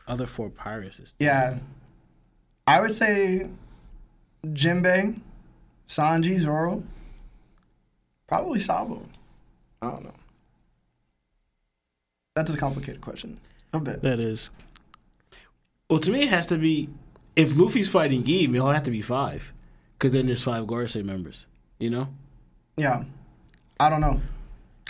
Other 0.06 0.26
four 0.26 0.48
pirates. 0.50 0.98
is- 1.00 1.14
Yeah. 1.18 1.58
I 2.66 2.80
would 2.80 2.92
say 2.92 3.48
Jinbei, 4.46 5.20
Sanji, 5.86 6.38
Zoro, 6.38 6.82
probably 8.26 8.60
Sabo. 8.60 9.02
I 9.82 9.90
don't 9.90 10.04
know. 10.04 10.14
That's 12.34 12.52
a 12.52 12.56
complicated 12.56 13.00
question. 13.00 13.40
A 13.72 13.80
bit. 13.80 14.02
That 14.02 14.18
is. 14.18 14.50
Well, 15.90 15.98
to 16.00 16.10
me, 16.10 16.22
it 16.22 16.28
has 16.30 16.46
to 16.48 16.58
be 16.58 16.88
if 17.36 17.56
Luffy's 17.56 17.90
fighting 17.90 18.26
Eve, 18.26 18.54
it'll 18.54 18.70
have 18.70 18.82
to 18.84 18.90
be 18.90 19.00
five, 19.02 19.52
because 19.98 20.12
then 20.12 20.26
there's 20.26 20.42
five 20.42 20.64
Gorosei 20.64 21.04
members. 21.04 21.46
You 21.78 21.90
know. 21.90 22.08
Yeah. 22.76 23.04
I 23.80 23.88
don't 23.88 24.00
know. 24.00 24.20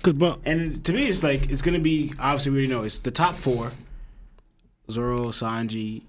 Cause 0.02 0.14
but 0.14 0.40
And 0.44 0.82
to 0.84 0.92
me, 0.92 1.06
it's 1.08 1.22
like 1.22 1.50
it's 1.50 1.62
gonna 1.62 1.78
be 1.80 2.12
obviously 2.18 2.52
we 2.52 2.58
already 2.58 2.72
know 2.72 2.82
it's 2.84 3.00
the 3.00 3.10
top 3.10 3.34
four: 3.34 3.72
Zoro, 4.90 5.26
Sanji, 5.28 6.02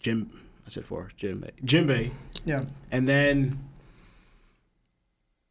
Jim. 0.00 0.30
I 0.66 0.70
said 0.70 0.84
four. 0.86 1.10
Jinbei, 1.18 1.50
Jinbei, 1.64 2.10
Yeah. 2.44 2.64
and 2.92 3.08
then 3.08 3.58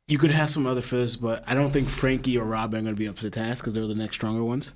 you 0.07 0.17
could 0.17 0.31
have 0.31 0.49
some 0.49 0.65
other 0.65 0.81
fizz, 0.81 1.17
but 1.17 1.43
I 1.45 1.53
don't 1.55 1.73
think 1.73 1.89
Franky 1.89 2.37
or 2.37 2.45
Robin 2.45 2.79
are 2.79 2.83
gonna 2.83 2.95
be 2.95 3.07
up 3.07 3.17
to 3.17 3.23
the 3.23 3.29
task 3.31 3.63
because 3.63 3.73
they're 3.73 3.87
the 3.87 3.95
next 3.95 4.15
stronger 4.15 4.43
ones. 4.43 4.73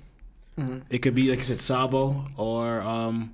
Mhm. 0.58 0.82
It 0.90 0.98
could 0.98 1.14
be 1.14 1.30
like 1.30 1.38
I 1.38 1.42
said, 1.42 1.60
Sabo 1.60 2.26
or 2.36 2.82
um. 2.82 3.32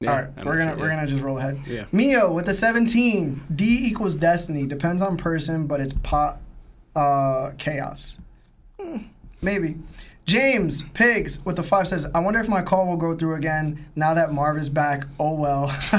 Yeah, 0.00 0.10
All 0.10 0.16
right, 0.22 0.44
we're 0.44 0.58
gonna 0.58 0.76
we're 0.76 0.88
yeah. 0.88 0.96
gonna 0.96 1.06
just 1.06 1.22
roll 1.22 1.38
ahead. 1.38 1.62
Yeah. 1.66 1.84
Mio 1.92 2.32
with 2.32 2.46
the 2.46 2.54
17. 2.54 3.42
D 3.54 3.64
equals 3.86 4.16
destiny. 4.16 4.66
Depends 4.66 5.02
on 5.02 5.16
person, 5.16 5.66
but 5.66 5.80
it's 5.80 5.92
pot 6.02 6.40
uh 6.96 7.50
chaos. 7.58 8.18
Hmm, 8.80 8.98
maybe. 9.40 9.76
James 10.26 10.82
Pigs 10.94 11.44
with 11.44 11.56
the 11.56 11.62
five 11.62 11.86
says, 11.86 12.08
I 12.14 12.20
wonder 12.20 12.40
if 12.40 12.48
my 12.48 12.62
call 12.62 12.86
will 12.86 12.96
go 12.96 13.14
through 13.14 13.34
again 13.34 13.86
now 13.94 14.14
that 14.14 14.32
Marv 14.32 14.56
is 14.56 14.70
back. 14.70 15.04
Oh 15.20 15.34
well. 15.34 15.68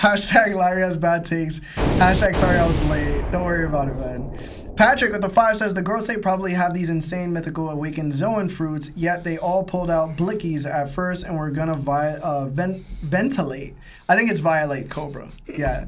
Hashtag 0.00 0.54
Larry 0.54 0.82
has 0.82 0.96
bad 0.96 1.24
takes. 1.24 1.60
Hashtag 1.98 2.36
sorry 2.36 2.58
I 2.58 2.66
was 2.66 2.82
late. 2.84 3.30
Don't 3.32 3.44
worry 3.44 3.64
about 3.64 3.88
it, 3.88 3.96
man. 3.96 4.38
Patrick 4.76 5.12
with 5.12 5.22
the 5.22 5.28
five 5.28 5.56
says 5.56 5.74
the 5.74 5.82
Gorosei 5.82 6.06
they 6.06 6.16
probably 6.18 6.52
have 6.52 6.74
these 6.74 6.90
insane 6.90 7.32
mythical 7.32 7.70
awakened 7.70 8.12
Zoan 8.12 8.48
fruits, 8.48 8.90
yet 8.94 9.24
they 9.24 9.38
all 9.38 9.64
pulled 9.64 9.90
out 9.90 10.16
blickies 10.16 10.70
at 10.70 10.90
first 10.90 11.24
and 11.24 11.38
were 11.38 11.50
gonna 11.50 11.76
vi- 11.76 12.16
uh, 12.16 12.46
ven- 12.46 12.84
ventilate. 13.02 13.74
I 14.08 14.16
think 14.16 14.30
it's 14.30 14.40
violate 14.40 14.90
Cobra. 14.90 15.30
Yeah. 15.48 15.86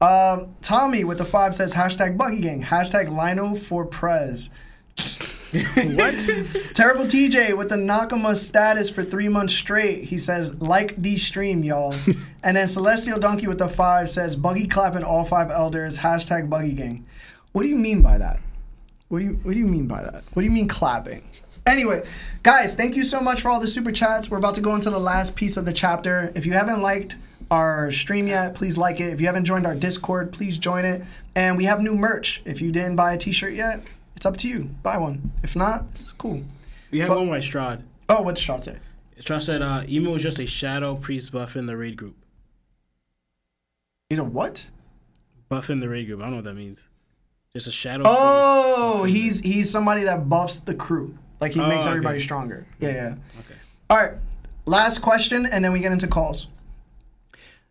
Um, 0.00 0.54
Tommy 0.62 1.04
with 1.04 1.18
the 1.18 1.24
five 1.24 1.54
says 1.54 1.74
hashtag 1.74 2.16
Buggy 2.16 2.40
Gang, 2.40 2.62
hashtag 2.62 3.08
Lino 3.08 3.54
for 3.54 3.84
Prez. 3.84 4.50
what? 5.52 6.14
Terrible 6.74 7.04
TJ 7.04 7.56
with 7.56 7.70
the 7.70 7.76
Nakama 7.76 8.36
status 8.36 8.90
for 8.90 9.02
three 9.02 9.28
months 9.28 9.54
straight. 9.54 10.04
He 10.04 10.18
says, 10.18 10.54
like 10.56 11.00
the 11.00 11.16
stream, 11.16 11.62
y'all. 11.64 11.94
and 12.42 12.56
then 12.56 12.68
Celestial 12.68 13.18
Donkey 13.18 13.46
with 13.46 13.58
the 13.58 13.68
five 13.68 14.10
says, 14.10 14.36
Buggy 14.36 14.66
clapping 14.66 15.04
all 15.04 15.24
five 15.24 15.50
elders, 15.50 15.98
hashtag 15.98 16.50
Buggy 16.50 16.74
Gang. 16.74 17.06
What 17.56 17.62
do 17.62 17.70
you 17.70 17.76
mean 17.76 18.02
by 18.02 18.18
that? 18.18 18.38
What 19.08 19.20
do 19.20 19.24
you 19.24 19.40
What 19.42 19.52
do 19.54 19.58
you 19.58 19.64
mean 19.66 19.86
by 19.86 20.02
that? 20.02 20.24
What 20.34 20.42
do 20.42 20.44
you 20.44 20.50
mean 20.50 20.68
clapping? 20.68 21.26
Anyway, 21.66 22.06
guys, 22.42 22.74
thank 22.74 22.96
you 22.96 23.02
so 23.02 23.18
much 23.18 23.40
for 23.40 23.48
all 23.48 23.60
the 23.60 23.66
super 23.66 23.90
chats. 23.92 24.30
We're 24.30 24.36
about 24.36 24.56
to 24.56 24.60
go 24.60 24.74
into 24.74 24.90
the 24.90 25.00
last 25.00 25.36
piece 25.36 25.56
of 25.56 25.64
the 25.64 25.72
chapter. 25.72 26.30
If 26.34 26.44
you 26.44 26.52
haven't 26.52 26.82
liked 26.82 27.16
our 27.50 27.90
stream 27.90 28.26
yet, 28.28 28.54
please 28.54 28.76
like 28.76 29.00
it. 29.00 29.10
If 29.10 29.22
you 29.22 29.26
haven't 29.26 29.46
joined 29.46 29.66
our 29.66 29.74
Discord, 29.74 30.34
please 30.34 30.58
join 30.58 30.84
it. 30.84 31.02
And 31.34 31.56
we 31.56 31.64
have 31.64 31.80
new 31.80 31.94
merch. 31.94 32.42
If 32.44 32.60
you 32.60 32.70
didn't 32.72 32.96
buy 32.96 33.14
a 33.14 33.16
T-shirt 33.16 33.54
yet, 33.54 33.80
it's 34.14 34.26
up 34.26 34.36
to 34.36 34.48
you. 34.48 34.64
Buy 34.82 34.98
one. 34.98 35.32
If 35.42 35.56
not, 35.56 35.86
it's 35.98 36.12
cool. 36.12 36.42
We 36.90 36.98
have 36.98 37.08
But- 37.08 37.20
one 37.20 37.30
by 37.30 37.40
Strad. 37.40 37.84
Oh, 38.10 38.20
what's 38.20 38.38
Shaw 38.42 38.58
say? 38.58 38.76
Strad 39.18 39.40
said 39.40 39.62
uh, 39.62 39.82
Emo 39.88 40.14
is 40.16 40.22
just 40.22 40.38
a 40.40 40.46
shadow 40.46 40.94
priest 40.94 41.32
buff 41.32 41.56
in 41.56 41.64
the 41.64 41.74
raid 41.78 41.96
group. 41.96 42.16
He's 44.10 44.18
a 44.18 44.24
what? 44.24 44.68
Buff 45.48 45.70
in 45.70 45.80
the 45.80 45.88
raid 45.88 46.06
group. 46.06 46.20
I 46.20 46.24
don't 46.24 46.32
know 46.32 46.36
what 46.36 46.44
that 46.44 46.54
means. 46.54 46.86
Just 47.56 47.68
a 47.68 47.72
shadow. 47.72 48.02
Oh, 48.04 49.04
he's 49.04 49.40
he's 49.40 49.70
somebody 49.70 50.02
that 50.04 50.28
buffs 50.28 50.56
the 50.58 50.74
crew. 50.74 51.16
Like 51.40 51.52
he 51.52 51.60
Oh, 51.60 51.66
makes 51.68 51.84
okay. 51.84 51.88
everybody 51.88 52.20
stronger. 52.20 52.66
Yeah, 52.80 52.90
yeah. 52.90 53.14
Okay. 53.40 53.54
All 53.88 53.96
right. 53.96 54.12
Last 54.66 54.98
question, 54.98 55.46
and 55.46 55.64
then 55.64 55.72
we 55.72 55.80
get 55.80 55.90
into 55.90 56.06
calls. 56.06 56.48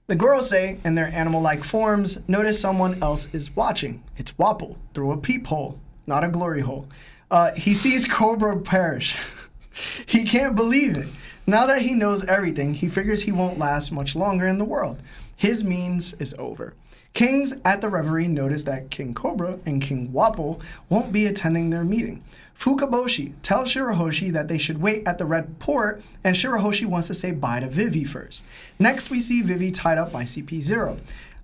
The 0.08 0.16
Gorosei, 0.16 0.84
in 0.84 0.96
their 0.96 1.06
animal-like 1.06 1.64
forms, 1.64 2.18
notice 2.28 2.60
someone 2.60 2.98
else 3.04 3.28
is 3.32 3.56
watching. 3.56 4.04
It's 4.18 4.32
Wapol 4.32 4.76
through 4.96 5.12
a 5.12 5.18
peephole. 5.18 5.80
not 6.08 6.24
a 6.24 6.30
glory 6.30 6.62
hole. 6.62 6.88
Uh, 7.30 7.52
he 7.54 7.76
sees 7.76 8.08
Cobra 8.08 8.58
perish. 8.60 9.16
he 10.08 10.24
can't 10.26 10.56
believe 10.56 10.98
it. 10.98 11.08
Now 11.46 11.68
that 11.68 11.84
he 11.84 11.94
knows 11.94 12.26
everything, 12.26 12.74
he 12.74 12.90
figures 12.90 13.22
he 13.22 13.32
won't 13.32 13.60
last 13.60 13.92
much 13.92 14.16
longer 14.16 14.48
in 14.48 14.58
the 14.58 14.66
world. 14.66 15.00
His 15.36 15.64
means 15.64 16.14
is 16.16 16.34
over. 16.40 16.74
Kings 17.16 17.54
at 17.64 17.80
the 17.80 17.88
reverie 17.88 18.28
notice 18.28 18.64
that 18.64 18.92
King 18.92 19.14
Cobra 19.14 19.58
and 19.66 19.82
King 19.82 20.10
Wapol 20.10 20.60
won't 20.90 21.14
be 21.14 21.26
attending 21.26 21.70
their 21.70 21.86
meeting. 21.86 22.22
Fukaboshi 22.60 23.34
tells 23.42 23.74
Shirahoshi 23.74 24.34
that 24.34 24.50
they 24.50 24.58
should 24.58 24.82
wait 24.82 25.08
at 25.08 25.18
the 25.18 25.26
Red 25.26 25.58
Port, 25.58 26.04
and 26.26 26.36
Shirahoshi 26.36 26.86
wants 26.86 27.08
to 27.08 27.14
say 27.14 27.32
bye 27.32 27.62
to 27.62 27.70
Vivi 27.70 28.04
first. 28.04 28.44
Next, 28.80 29.10
we 29.10 29.22
see 29.22 29.42
Vivi 29.42 29.72
tied 29.72 29.98
up 29.98 30.12
by 30.12 30.24
CP0. 30.26 31.00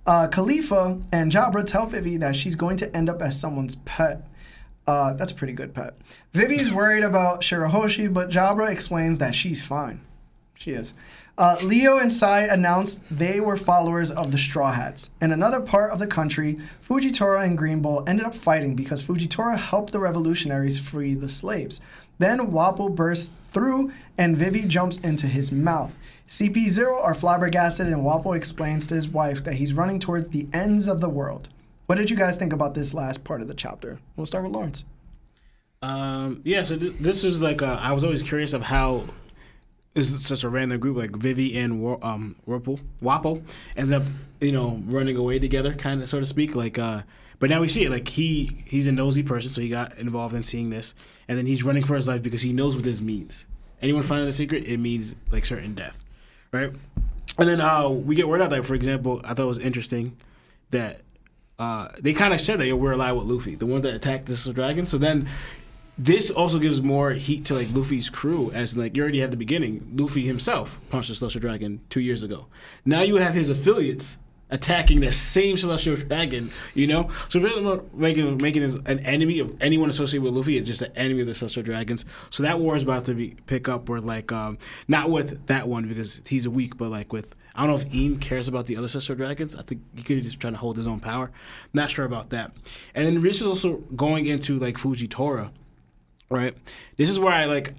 Uh, 0.05 0.27
Kalifa 0.27 1.01
and 1.09 1.31
Jabra 1.31 1.65
tell 1.65 1.85
Vivi 1.85 2.17
that 2.17 2.35
she's 2.35 2.55
going 2.55 2.75
to 2.75 2.93
end 2.95 3.09
up 3.09 3.21
as 3.21 3.39
someone's 3.39 3.75
pet. 3.85 4.27
Uh, 4.85 5.13
that's 5.13 5.31
a 5.31 5.35
pretty 5.35 5.53
good 5.53 5.73
pet. 5.73 5.93
Vivi's 6.33 6.69
worried 6.69 7.03
about 7.03 7.41
Shirahoshi, 7.41 8.13
but 8.13 8.29
Jabra 8.29 8.69
explains 8.69 9.19
that 9.19 9.33
she's 9.33 9.63
fine. 9.63 10.01
She 10.55 10.71
is. 10.71 10.93
Uh, 11.41 11.57
Leo 11.63 11.97
and 11.97 12.11
Sai 12.11 12.41
announced 12.41 13.01
they 13.09 13.39
were 13.39 13.57
followers 13.57 14.11
of 14.11 14.31
the 14.31 14.37
Straw 14.37 14.73
Hats. 14.73 15.09
In 15.19 15.31
another 15.31 15.59
part 15.59 15.91
of 15.91 15.97
the 15.97 16.05
country, 16.05 16.59
Fujitora 16.87 17.43
and 17.43 17.57
Green 17.57 17.81
Bull 17.81 18.03
ended 18.05 18.27
up 18.27 18.35
fighting 18.35 18.75
because 18.75 19.01
Fujitora 19.01 19.57
helped 19.57 19.91
the 19.91 19.99
revolutionaries 19.99 20.77
free 20.77 21.15
the 21.15 21.27
slaves. 21.27 21.81
Then 22.19 22.51
Wapol 22.51 22.93
bursts 22.93 23.33
through 23.47 23.91
and 24.19 24.37
Vivi 24.37 24.65
jumps 24.65 24.99
into 24.99 25.25
his 25.25 25.51
mouth. 25.51 25.97
CP0 26.27 27.03
are 27.03 27.15
flabbergasted 27.15 27.87
and 27.87 28.03
Wapol 28.03 28.37
explains 28.37 28.85
to 28.85 28.93
his 28.93 29.09
wife 29.09 29.43
that 29.43 29.55
he's 29.55 29.73
running 29.73 29.97
towards 29.97 30.27
the 30.27 30.47
ends 30.53 30.87
of 30.87 31.01
the 31.01 31.09
world. 31.09 31.49
What 31.87 31.95
did 31.95 32.11
you 32.11 32.17
guys 32.17 32.37
think 32.37 32.53
about 32.53 32.75
this 32.75 32.93
last 32.93 33.23
part 33.23 33.41
of 33.41 33.47
the 33.47 33.55
chapter? 33.55 33.99
We'll 34.15 34.27
start 34.27 34.43
with 34.43 34.53
Lawrence. 34.53 34.83
Um, 35.81 36.41
yeah, 36.43 36.61
so 36.61 36.77
th- 36.77 36.93
this 36.99 37.23
is 37.23 37.41
like 37.41 37.63
uh, 37.63 37.79
I 37.81 37.93
was 37.93 38.03
always 38.03 38.21
curious 38.21 38.53
of 38.53 38.61
how 38.61 39.05
is 39.95 40.25
such 40.25 40.43
a 40.43 40.49
random 40.49 40.79
group 40.79 40.97
like 40.97 41.11
Vivi 41.11 41.57
and 41.57 41.97
um 42.01 42.35
Whirlpool 42.45 42.79
Wapol 43.01 43.43
ended 43.75 44.01
up 44.01 44.07
you 44.39 44.51
know 44.51 44.81
running 44.85 45.17
away 45.17 45.39
together, 45.39 45.73
kind 45.73 46.01
of 46.01 46.09
so 46.09 46.19
to 46.19 46.25
speak. 46.25 46.55
Like, 46.55 46.77
uh, 46.79 47.01
but 47.39 47.49
now 47.49 47.61
we 47.61 47.67
see 47.67 47.85
it 47.85 47.89
like 47.89 48.07
he 48.07 48.63
he's 48.65 48.87
a 48.87 48.91
nosy 48.91 49.23
person, 49.23 49.49
so 49.51 49.61
he 49.61 49.69
got 49.69 49.97
involved 49.97 50.35
in 50.35 50.43
seeing 50.43 50.69
this, 50.69 50.93
and 51.27 51.37
then 51.37 51.45
he's 51.45 51.63
running 51.63 51.83
for 51.83 51.95
his 51.95 52.07
life 52.07 52.21
because 52.23 52.41
he 52.41 52.53
knows 52.53 52.75
what 52.75 52.83
this 52.83 53.01
means. 53.01 53.45
Anyone 53.81 54.03
finding 54.03 54.27
the 54.27 54.33
secret, 54.33 54.67
it 54.67 54.77
means 54.77 55.15
like 55.31 55.45
certain 55.45 55.73
death, 55.73 55.97
right? 56.51 56.71
And 57.37 57.49
then 57.49 57.61
uh, 57.61 57.89
we 57.89 58.15
get 58.15 58.27
word 58.27 58.41
out 58.41 58.51
that, 58.51 58.65
for 58.65 58.75
example, 58.75 59.21
I 59.23 59.33
thought 59.33 59.43
it 59.43 59.47
was 59.47 59.59
interesting 59.59 60.17
that 60.69 61.01
uh, 61.57 61.89
they 61.99 62.13
kind 62.13 62.33
of 62.33 62.41
said 62.41 62.59
that 62.59 62.75
we're 62.75 62.93
allied 62.93 63.13
with 63.13 63.25
Luffy, 63.25 63.55
the 63.55 63.65
one 63.65 63.81
that 63.81 63.93
attacked 63.93 64.25
Celestial 64.25 64.53
Dragon. 64.53 64.85
So 64.85 64.97
then 64.97 65.29
this 66.03 66.31
also 66.31 66.57
gives 66.57 66.81
more 66.81 67.11
heat 67.11 67.45
to 67.45 67.53
like 67.53 67.69
Luffy's 67.71 68.09
crew, 68.09 68.49
as 68.55 68.75
like 68.75 68.95
you 68.95 69.03
already 69.03 69.19
had 69.19 69.29
the 69.29 69.37
beginning. 69.37 69.87
Luffy 69.95 70.25
himself 70.25 70.79
punched 70.89 71.09
the 71.09 71.15
Celestial 71.15 71.41
Dragon 71.41 71.79
two 71.91 71.99
years 71.99 72.23
ago. 72.23 72.47
Now 72.85 73.01
you 73.01 73.17
have 73.17 73.35
his 73.35 73.51
affiliates 73.51 74.17
attacking 74.49 74.99
the 74.99 75.11
same 75.11 75.57
Celestial 75.57 75.95
Dragon. 75.95 76.49
You 76.73 76.87
know, 76.87 77.11
so 77.29 77.39
really 77.39 77.81
making 77.93 78.37
making 78.37 78.63
his 78.63 78.75
an 78.75 78.99
enemy 79.01 79.37
of 79.39 79.55
anyone 79.61 79.89
associated 79.89 80.23
with 80.23 80.33
Luffy 80.33 80.57
is 80.57 80.65
just 80.65 80.81
an 80.81 80.91
enemy 80.95 81.21
of 81.21 81.27
the 81.27 81.35
Celestial 81.35 81.61
Dragons. 81.61 82.03
So 82.31 82.41
that 82.41 82.59
war 82.59 82.75
is 82.75 82.81
about 82.81 83.05
to 83.05 83.13
be 83.13 83.35
pick 83.45 83.69
up 83.69 83.87
where 83.87 84.01
like 84.01 84.31
um 84.31 84.57
not 84.87 85.11
with 85.11 85.45
that 85.47 85.67
one 85.67 85.87
because 85.87 86.19
he's 86.25 86.47
a 86.47 86.51
weak, 86.51 86.77
but 86.77 86.89
like 86.89 87.13
with 87.13 87.35
I 87.53 87.67
don't 87.67 87.75
know 87.75 87.87
if 87.87 87.93
Im 87.93 88.17
cares 88.17 88.47
about 88.47 88.65
the 88.65 88.75
other 88.77 88.87
Celestial 88.87 89.17
Dragons. 89.17 89.55
I 89.55 89.61
think 89.61 89.81
he 89.95 90.01
could 90.01 90.23
just 90.23 90.39
trying 90.39 90.53
to 90.53 90.59
hold 90.59 90.77
his 90.77 90.87
own 90.87 90.99
power. 90.99 91.29
Not 91.73 91.91
sure 91.91 92.05
about 92.05 92.31
that. 92.31 92.53
And 92.95 93.05
then 93.05 93.21
this 93.21 93.39
is 93.39 93.45
also 93.45 93.77
going 93.95 94.25
into 94.25 94.57
like 94.57 94.77
Fujitora, 94.77 95.51
right? 96.31 96.55
This 96.97 97.09
is 97.09 97.19
where 97.19 97.33
I 97.33 97.45
like 97.45 97.73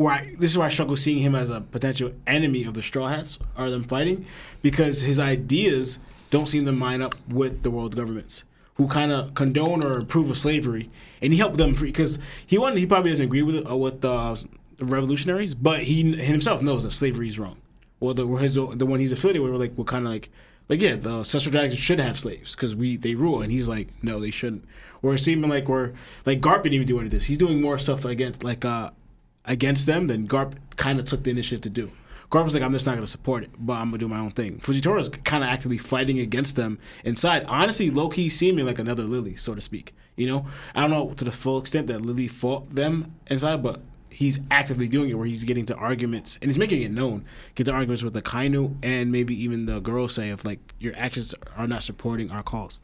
I, 0.00 0.34
this 0.38 0.50
is 0.50 0.58
why 0.58 0.66
I 0.66 0.70
struggle 0.70 0.96
seeing 0.96 1.22
him 1.22 1.34
as 1.34 1.50
a 1.50 1.60
potential 1.60 2.12
enemy 2.26 2.64
of 2.64 2.74
the 2.74 2.82
Straw 2.82 3.08
Hats 3.08 3.38
or 3.56 3.70
them 3.70 3.84
fighting 3.84 4.26
because 4.62 5.02
his 5.02 5.18
ideas 5.18 5.98
don't 6.30 6.48
seem 6.48 6.64
to 6.64 6.72
line 6.72 7.02
up 7.02 7.14
with 7.28 7.62
the 7.62 7.70
world 7.70 7.94
governments 7.94 8.44
who 8.76 8.88
kind 8.88 9.12
of 9.12 9.34
condone 9.34 9.84
or 9.84 9.98
approve 9.98 10.30
of 10.30 10.38
slavery, 10.38 10.90
and 11.20 11.32
he 11.32 11.38
helped 11.38 11.58
them 11.58 11.74
because 11.74 12.18
he 12.46 12.56
wanted 12.56 12.78
he 12.78 12.86
probably 12.86 13.10
doesn't 13.10 13.26
agree 13.26 13.42
with 13.42 13.70
uh, 13.70 13.76
with 13.76 14.04
uh, 14.04 14.34
the 14.78 14.84
revolutionaries, 14.84 15.54
but 15.54 15.82
he 15.82 16.16
himself 16.16 16.62
knows 16.62 16.82
that 16.82 16.90
slavery 16.90 17.28
is 17.28 17.38
wrong. 17.38 17.58
Well, 18.00 18.14
the 18.14 18.26
his 18.26 18.54
the 18.54 18.86
one 18.86 18.98
he's 18.98 19.12
affiliated 19.12 19.42
with, 19.42 19.52
were 19.52 19.58
like, 19.58 19.72
we're 19.76 19.84
kind 19.84 20.06
of 20.06 20.12
like 20.12 20.30
like 20.68 20.80
yeah, 20.80 20.96
the 20.96 21.22
Dragons 21.50 21.78
should 21.78 22.00
have 22.00 22.18
slaves 22.18 22.54
because 22.54 22.74
we 22.74 22.96
they 22.96 23.14
rule, 23.14 23.42
and 23.42 23.52
he's 23.52 23.68
like, 23.68 23.88
no, 24.02 24.18
they 24.18 24.30
shouldn't. 24.30 24.64
Or 25.02 25.14
it's 25.14 25.26
even 25.28 25.48
like 25.48 25.68
we're 25.68 25.92
like 26.24 26.40
Garp 26.40 26.62
didn't 26.62 26.74
even 26.74 26.86
do 26.86 26.98
any 26.98 27.06
of 27.06 27.12
this. 27.12 27.24
He's 27.24 27.38
doing 27.38 27.60
more 27.60 27.78
stuff 27.78 28.04
against 28.04 28.44
like 28.44 28.64
uh 28.64 28.90
against 29.44 29.86
them 29.86 30.06
than 30.06 30.28
Garp 30.28 30.54
kind 30.76 30.98
of 30.98 31.06
took 31.06 31.24
the 31.24 31.30
initiative 31.30 31.62
to 31.62 31.70
do. 31.70 31.90
Garp 32.30 32.44
was 32.44 32.54
like, 32.54 32.62
I'm 32.62 32.72
just 32.72 32.86
not 32.86 32.92
going 32.92 33.04
to 33.04 33.10
support 33.10 33.42
it, 33.42 33.50
but 33.58 33.74
I'm 33.74 33.90
going 33.90 33.92
to 33.92 33.98
do 33.98 34.08
my 34.08 34.18
own 34.18 34.30
thing. 34.30 34.58
Fujitora's 34.58 35.10
kind 35.10 35.44
of 35.44 35.50
actively 35.50 35.76
fighting 35.76 36.18
against 36.18 36.56
them 36.56 36.78
inside. 37.04 37.44
Honestly, 37.46 37.90
low 37.90 38.08
key 38.08 38.30
seeming 38.30 38.64
like 38.64 38.78
another 38.78 39.02
Lily, 39.02 39.36
so 39.36 39.54
to 39.54 39.60
speak. 39.60 39.94
You 40.16 40.26
know, 40.26 40.46
I 40.74 40.80
don't 40.80 40.90
know 40.90 41.12
to 41.12 41.24
the 41.24 41.32
full 41.32 41.58
extent 41.58 41.88
that 41.88 42.00
Lily 42.00 42.28
fought 42.28 42.74
them 42.74 43.14
inside, 43.26 43.62
but 43.62 43.82
he's 44.08 44.40
actively 44.50 44.88
doing 44.88 45.10
it 45.10 45.14
where 45.14 45.26
he's 45.26 45.44
getting 45.44 45.66
to 45.66 45.74
arguments 45.74 46.38
and 46.40 46.48
he's 46.48 46.58
making 46.58 46.80
it 46.82 46.90
known. 46.90 47.24
Get 47.54 47.64
to 47.64 47.72
arguments 47.72 48.02
with 48.02 48.14
the 48.14 48.22
Kainu 48.22 48.76
and 48.82 49.12
maybe 49.12 49.38
even 49.42 49.66
the 49.66 49.82
Gorosei 49.82 50.32
of 50.32 50.44
like 50.44 50.60
your 50.78 50.94
actions 50.96 51.34
are 51.56 51.66
not 51.66 51.82
supporting 51.82 52.30
our 52.30 52.42
cause. 52.42 52.78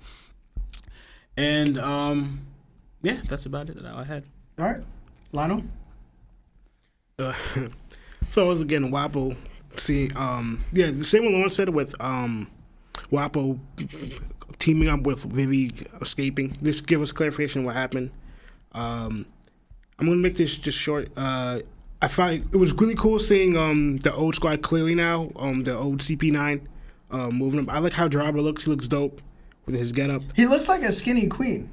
And 1.38 1.78
um, 1.78 2.40
yeah, 3.02 3.20
that's 3.28 3.46
about 3.46 3.70
it 3.70 3.80
that 3.80 3.94
I 3.94 4.02
had. 4.02 4.24
All 4.58 4.64
right, 4.64 4.82
Lionel. 5.30 5.62
Uh, 7.20 7.32
so 8.32 8.44
I 8.44 8.48
was 8.48 8.60
again 8.60 8.90
Wapol. 8.90 9.36
See, 9.76 10.10
um, 10.16 10.64
yeah, 10.72 10.90
the 10.90 11.04
same 11.04 11.24
what 11.24 11.32
Lauren 11.32 11.48
said 11.48 11.68
with 11.68 11.94
um, 12.00 12.50
Wapol 13.12 13.60
teaming 14.58 14.88
up 14.88 15.02
with 15.02 15.22
Vivi 15.22 15.70
escaping. 16.00 16.58
This 16.60 16.80
give 16.80 17.00
us 17.00 17.12
clarification 17.12 17.62
what 17.62 17.76
happened. 17.76 18.10
Um, 18.72 19.24
I'm 20.00 20.06
gonna 20.06 20.16
make 20.16 20.36
this 20.36 20.56
just 20.56 20.76
short. 20.76 21.08
Uh, 21.16 21.60
I 22.02 22.08
find 22.08 22.48
it 22.52 22.56
was 22.56 22.72
really 22.72 22.96
cool 22.96 23.20
seeing 23.20 23.56
um, 23.56 23.98
the 23.98 24.12
old 24.12 24.34
squad 24.34 24.62
clearly 24.62 24.96
now. 24.96 25.30
Um, 25.36 25.62
the 25.62 25.76
old 25.76 26.00
CP9 26.00 26.62
uh, 27.12 27.30
moving 27.30 27.60
up. 27.60 27.72
I 27.72 27.78
like 27.78 27.92
how 27.92 28.08
Driver 28.08 28.42
looks. 28.42 28.64
He 28.64 28.72
looks 28.72 28.88
dope 28.88 29.22
with 29.68 29.78
his 29.78 29.92
getup. 29.92 30.22
He 30.34 30.46
looks 30.46 30.66
like 30.66 30.82
a 30.82 30.90
skinny 30.90 31.28
queen. 31.28 31.68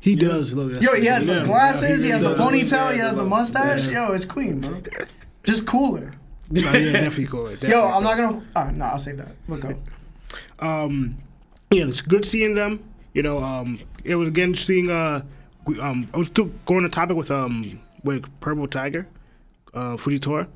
He 0.00 0.16
does 0.16 0.54
look. 0.54 0.80
Yo, 0.82 0.94
he 0.94 1.06
has 1.06 1.26
yeah, 1.26 1.40
the 1.40 1.44
glasses, 1.44 2.00
yeah, 2.00 2.06
he 2.06 2.10
has 2.10 2.22
the 2.22 2.34
ponytail, 2.34 2.92
he 2.92 2.98
has 2.98 3.14
the 3.14 3.24
mustache. 3.24 3.84
Yeah. 3.84 4.06
Yo, 4.08 4.12
it's 4.12 4.24
queen, 4.24 4.60
bro. 4.60 4.80
Just 5.44 5.66
cooler. 5.66 6.14
Yeah, 6.50 6.74
yeah, 6.76 6.92
definitely 6.92 7.26
cool. 7.26 7.44
Definitely 7.44 7.70
Yo, 7.70 7.86
I'm 7.86 8.02
not 8.02 8.16
gonna. 8.16 8.42
All 8.56 8.64
right, 8.64 8.74
no, 8.74 8.84
I'll 8.86 8.98
save 8.98 9.18
that. 9.18 9.28
We'll 9.46 9.60
go. 9.60 9.76
um, 10.60 11.16
yeah, 11.70 11.84
it's 11.86 12.00
good 12.00 12.24
seeing 12.24 12.54
them. 12.54 12.82
You 13.12 13.22
know, 13.22 13.38
um, 13.42 13.78
it 14.04 14.14
was 14.14 14.28
again 14.28 14.54
seeing. 14.54 14.90
Uh, 14.90 15.22
um, 15.80 16.08
I 16.14 16.16
was 16.16 16.28
still 16.28 16.46
going 16.64 16.84
to 16.84 16.88
topic 16.88 17.16
with 17.16 17.30
um 17.30 17.78
with 18.04 18.24
Purple 18.40 18.68
Tiger, 18.68 19.06
uh, 19.74 19.96
Fujitora. 19.96 20.46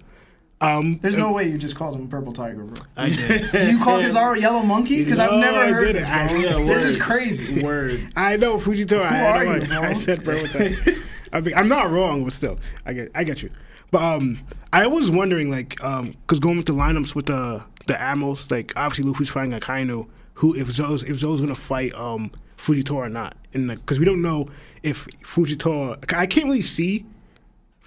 Um, 0.63 0.99
There's 1.01 1.17
no 1.17 1.33
way 1.33 1.49
you 1.49 1.57
just 1.57 1.75
called 1.75 1.97
him 1.97 2.07
Purple 2.09 2.33
Tiger, 2.35 2.65
bro. 2.65 2.83
I 2.97 3.09
did. 3.09 3.51
Do 3.51 3.67
you 3.71 3.79
call 3.83 3.99
Kizaru 3.99 4.39
Yellow 4.41 4.63
Monkey? 4.63 5.03
Because 5.05 5.19
I've 5.19 5.31
No, 5.31 5.41
never 5.41 5.59
I 5.59 5.69
heard 5.73 5.87
didn't. 5.95 6.03
this, 6.03 6.09
bro. 6.09 6.17
I- 6.17 6.43
yeah, 6.61 6.65
this 6.67 6.83
is 6.85 6.97
word. 6.99 7.03
crazy. 7.07 7.63
Word. 7.63 8.13
I 8.17 8.37
know 8.37 8.59
Fujitora. 8.59 9.09
Who 9.09 9.15
I, 9.15 9.21
are 9.21 9.45
know 9.45 9.53
you, 9.55 9.63
I, 9.63 9.67
bro? 9.81 9.89
I 9.89 9.93
said 9.95 10.25
Purple 10.25 10.49
Tiger. 10.49 10.97
I 11.33 11.41
mean, 11.41 11.55
I'm 11.55 11.69
not 11.69 11.91
wrong, 11.91 12.25
but 12.25 12.33
still, 12.33 12.59
I 12.85 12.93
get, 12.93 13.11
I 13.15 13.25
get 13.25 13.43
you. 13.43 13.51
But 13.91 14.03
um, 14.03 14.39
I 14.73 14.87
was 14.87 15.11
wondering, 15.11 15.51
like, 15.51 15.83
um, 15.83 16.11
because 16.13 16.41
going 16.41 16.57
with 16.57 16.67
the 16.67 16.73
lineups 16.73 17.15
with 17.15 17.27
the 17.27 17.63
the 17.87 17.97
Amos, 18.03 18.51
like, 18.51 18.73
obviously 18.77 19.05
Luffy's 19.11 19.29
fighting 19.31 19.59
Akainu. 19.59 20.07
Who, 20.35 20.55
if 20.57 20.69
Zo's, 20.69 21.05
if 21.05 21.17
Zo's 21.19 21.41
gonna 21.41 21.55
fight 21.55 21.95
um 21.95 22.31
Fujitora 22.59 22.95
or 22.95 23.09
not, 23.09 23.37
and 23.55 23.69
because 23.69 23.99
we 23.99 24.05
don't 24.05 24.21
know 24.23 24.49
if 24.83 25.07
Fujitora, 25.23 25.97
I 26.15 26.27
can't 26.27 26.47
really 26.47 26.63
see 26.63 27.07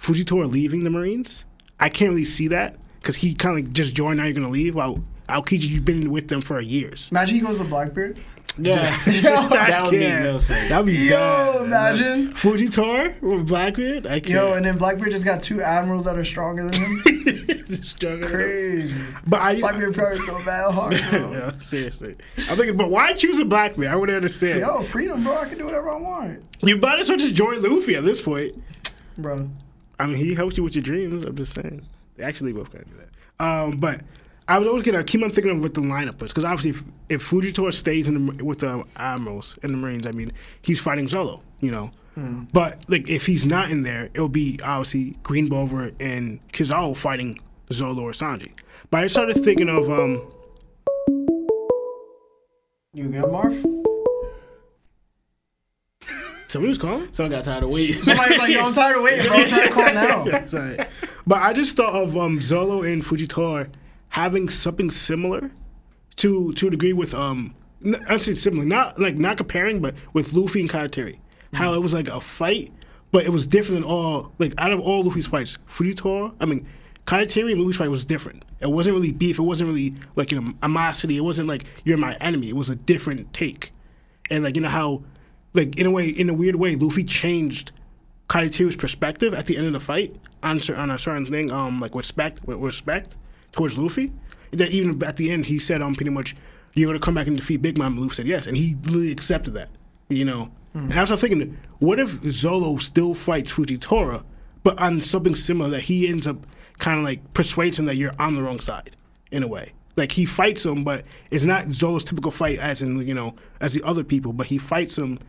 Fujitora 0.00 0.50
leaving 0.50 0.82
the 0.84 0.90
Marines. 0.90 1.44
I 1.80 1.88
can't 1.88 2.10
really 2.10 2.24
see 2.24 2.48
that 2.48 2.76
because 3.00 3.16
he 3.16 3.34
kind 3.34 3.58
of 3.58 3.64
like 3.64 3.72
just 3.74 3.94
joined. 3.94 4.18
Now 4.18 4.24
you're 4.24 4.34
gonna 4.34 4.48
leave. 4.50 4.74
Well, 4.74 5.02
Aokiji, 5.28 5.68
you've 5.68 5.84
been 5.84 6.10
with 6.10 6.28
them 6.28 6.40
for 6.40 6.60
years. 6.60 7.08
Imagine 7.10 7.34
he 7.36 7.40
goes 7.40 7.58
to 7.58 7.64
Blackbeard. 7.64 8.18
Yeah, 8.56 8.84
Yo, 9.06 9.48
that 9.48 9.82
would 9.82 9.92
make 9.92 10.00
can't. 10.02 10.22
no 10.24 10.38
sense. 10.38 10.68
That'd 10.68 10.86
be 10.86 10.92
Yo, 10.92 11.10
bad. 11.16 11.64
imagine. 11.64 12.32
Fujitora 12.34 13.20
with 13.20 13.48
Blackbeard. 13.48 14.06
I 14.06 14.20
can't. 14.20 14.28
Yo, 14.28 14.52
and 14.52 14.64
then 14.64 14.78
Blackbeard 14.78 15.10
just 15.10 15.24
got 15.24 15.42
two 15.42 15.60
admirals 15.60 16.04
that 16.04 16.16
are 16.16 16.24
stronger 16.24 16.70
than 16.70 16.80
him. 16.80 17.64
Struggling. 17.82 18.30
Crazy. 18.30 18.94
But 19.26 19.40
I, 19.40 19.58
Blackbeard 19.58 19.94
probably 19.96 20.20
so 20.20 20.38
bad 20.44 20.70
hard, 20.70 21.00
bro. 21.10 21.32
yeah, 21.32 21.58
seriously. 21.58 22.14
I'm 22.48 22.56
thinking, 22.56 22.76
but 22.76 22.90
why 22.90 23.12
choose 23.14 23.40
a 23.40 23.44
Blackbeard? 23.44 23.88
I 23.90 23.96
wouldn't 23.96 24.14
understand. 24.14 24.60
Yo, 24.60 24.82
freedom, 24.82 25.24
bro. 25.24 25.36
I 25.36 25.48
can 25.48 25.58
do 25.58 25.64
whatever 25.64 25.90
I 25.90 25.96
want, 25.96 26.40
You 26.62 26.76
might 26.76 27.00
as 27.00 27.08
well 27.08 27.18
just 27.18 27.34
join 27.34 27.60
Luffy 27.60 27.96
at 27.96 28.04
this 28.04 28.20
point. 28.20 28.52
bro. 29.18 29.50
I 29.98 30.06
mean, 30.06 30.16
he 30.16 30.34
helps 30.34 30.56
you 30.56 30.62
with 30.64 30.74
your 30.74 30.82
dreams. 30.82 31.24
I'm 31.24 31.36
just 31.36 31.54
saying. 31.54 31.86
They 32.16 32.24
actually 32.24 32.52
both 32.52 32.70
kind 32.70 32.84
of 32.84 32.90
do 32.90 32.96
that. 32.98 33.44
Um, 33.44 33.76
but 33.78 34.00
I 34.46 34.58
was 34.58 34.68
always 34.68 34.84
gonna 34.84 35.02
keep 35.02 35.22
on 35.22 35.30
thinking 35.30 35.52
of 35.56 35.60
what 35.62 35.74
the 35.74 35.80
lineup 35.80 36.20
was 36.20 36.30
because 36.30 36.44
obviously 36.44 36.70
if, 36.70 36.82
if 37.08 37.28
Fujitora 37.28 37.72
stays 37.72 38.08
in 38.08 38.26
the, 38.26 38.44
with 38.44 38.60
the 38.60 38.84
admirals 38.96 39.58
and 39.62 39.72
the 39.72 39.76
marines, 39.78 40.06
I 40.06 40.12
mean 40.12 40.32
he's 40.62 40.80
fighting 40.80 41.06
Zolo, 41.06 41.40
you 41.60 41.70
know. 41.70 41.90
But 42.52 42.84
like 42.88 43.08
if 43.08 43.26
he's 43.26 43.44
not 43.44 43.70
in 43.70 43.82
there, 43.82 44.08
it'll 44.14 44.28
be 44.28 44.60
obviously 44.62 45.16
Green 45.24 45.48
Bover 45.48 45.92
and 45.98 46.38
Kizaru 46.52 46.96
fighting 46.96 47.40
Zolo 47.70 48.02
or 48.02 48.12
Sanji. 48.12 48.52
But 48.90 49.00
I 49.02 49.06
started 49.08 49.42
thinking 49.42 49.68
of 49.68 49.90
um 49.90 50.22
You 52.92 53.08
good, 53.08 53.32
Marv? 53.32 53.54
Somebody 56.54 56.68
was 56.68 56.78
calling. 56.78 57.12
Someone 57.12 57.32
got 57.32 57.42
tired 57.42 57.64
of 57.64 57.70
waiting. 57.70 58.00
Somebody's 58.00 58.38
like, 58.38 58.50
yo, 58.50 58.64
I'm 58.64 58.72
tired 58.72 58.96
of 58.96 59.02
waiting, 59.02 59.26
bro. 59.26 59.34
I'm 59.36 59.48
trying 59.48 59.66
to 59.66 59.74
call 59.74 59.92
now. 59.92 60.46
Sorry. 60.46 60.78
But 61.26 61.42
I 61.42 61.52
just 61.52 61.76
thought 61.76 61.94
of 61.94 62.16
um, 62.16 62.38
Zolo 62.38 62.88
and 62.90 63.04
Fujitora 63.04 63.68
having 64.10 64.48
something 64.48 64.88
similar 64.88 65.50
to 66.16 66.52
to 66.52 66.68
a 66.68 66.70
degree 66.70 66.92
with 66.92 67.12
um 67.12 67.56
n- 67.84 67.96
I'm 68.08 68.20
saying 68.20 68.36
similar, 68.36 68.64
not 68.64 69.00
like 69.00 69.16
not 69.16 69.36
comparing, 69.36 69.80
but 69.80 69.96
with 70.12 70.32
Luffy 70.32 70.60
and 70.60 70.70
Katakuri. 70.70 71.18
How 71.52 71.74
it 71.74 71.80
was 71.80 71.92
like 71.92 72.08
a 72.08 72.20
fight, 72.20 72.72
but 73.10 73.24
it 73.24 73.30
was 73.30 73.48
different 73.48 73.82
than 73.82 73.90
all 73.90 74.30
like 74.38 74.54
out 74.58 74.70
of 74.72 74.78
all 74.78 75.02
Luffy's 75.02 75.26
fights, 75.26 75.58
Fujitora, 75.68 76.32
I 76.40 76.44
mean 76.44 76.64
Karateri 77.06 77.50
and 77.50 77.60
Luffy's 77.60 77.76
fight 77.76 77.90
was 77.90 78.04
different. 78.04 78.44
It 78.60 78.70
wasn't 78.70 78.94
really 78.94 79.10
beef. 79.10 79.40
It 79.40 79.42
wasn't 79.42 79.68
really 79.70 79.94
like 80.14 80.30
you 80.30 80.40
know 80.40 80.52
animosity. 80.62 81.16
It 81.16 81.22
wasn't 81.22 81.48
like 81.48 81.64
you're 81.84 81.98
my 81.98 82.14
enemy. 82.20 82.46
It 82.48 82.56
was 82.56 82.70
a 82.70 82.76
different 82.76 83.32
take, 83.34 83.72
and 84.30 84.44
like 84.44 84.54
you 84.54 84.62
know 84.62 84.68
how, 84.68 85.02
like 85.54 85.78
in 85.78 85.86
a 85.86 85.90
way, 85.90 86.08
in 86.08 86.28
a 86.28 86.34
weird 86.34 86.56
way, 86.56 86.76
Luffy 86.76 87.04
changed 87.04 87.72
Katakuri's 88.28 88.76
perspective 88.76 89.34
at 89.34 89.46
the 89.46 89.56
end 89.56 89.66
of 89.66 89.72
the 89.72 89.80
fight 89.80 90.14
on 90.42 90.60
on 90.76 90.90
a 90.90 90.98
certain 90.98 91.26
thing, 91.26 91.50
um, 91.50 91.80
like 91.80 91.94
respect, 91.94 92.40
respect 92.46 93.16
towards 93.52 93.78
Luffy. 93.78 94.12
That 94.52 94.70
even 94.70 95.02
at 95.02 95.16
the 95.16 95.30
end, 95.30 95.46
he 95.46 95.58
said, 95.58 95.82
um, 95.82 95.94
pretty 95.94 96.10
much, 96.10 96.36
you're 96.74 96.88
gonna 96.88 97.00
come 97.00 97.14
back 97.14 97.26
and 97.26 97.36
defeat 97.36 97.62
Big 97.62 97.78
Mom. 97.78 97.94
And 97.94 98.02
Luffy 98.02 98.16
said 98.16 98.26
yes, 98.26 98.46
and 98.46 98.56
he 98.56 98.76
literally 98.84 99.10
accepted 99.10 99.54
that. 99.54 99.68
You 100.08 100.24
know, 100.24 100.50
and 100.74 100.92
I 100.92 101.00
was 101.00 101.20
thinking, 101.20 101.56
what 101.78 101.98
if 101.98 102.20
Zolo 102.22 102.80
still 102.80 103.14
fights 103.14 103.52
Fujitora, 103.52 104.22
but 104.64 104.78
on 104.78 105.00
something 105.00 105.34
similar 105.34 105.70
that 105.70 105.82
he 105.82 106.08
ends 106.08 106.26
up 106.26 106.36
kind 106.78 106.98
of 106.98 107.04
like 107.04 107.32
persuades 107.32 107.78
him 107.78 107.86
that 107.86 107.96
you're 107.96 108.14
on 108.18 108.34
the 108.34 108.42
wrong 108.42 108.58
side 108.58 108.96
in 109.30 109.42
a 109.42 109.46
way. 109.46 109.72
Like 109.96 110.10
he 110.10 110.24
fights 110.24 110.64
him, 110.64 110.82
but 110.82 111.04
it's 111.30 111.44
not 111.44 111.66
Zolo's 111.66 112.02
typical 112.02 112.32
fight 112.32 112.58
as 112.58 112.82
in 112.82 113.06
you 113.06 113.14
know 113.14 113.34
as 113.60 113.74
the 113.74 113.82
other 113.84 114.02
people, 114.02 114.32
but 114.32 114.46
he 114.46 114.58
fights 114.58 114.98
him 114.98 115.20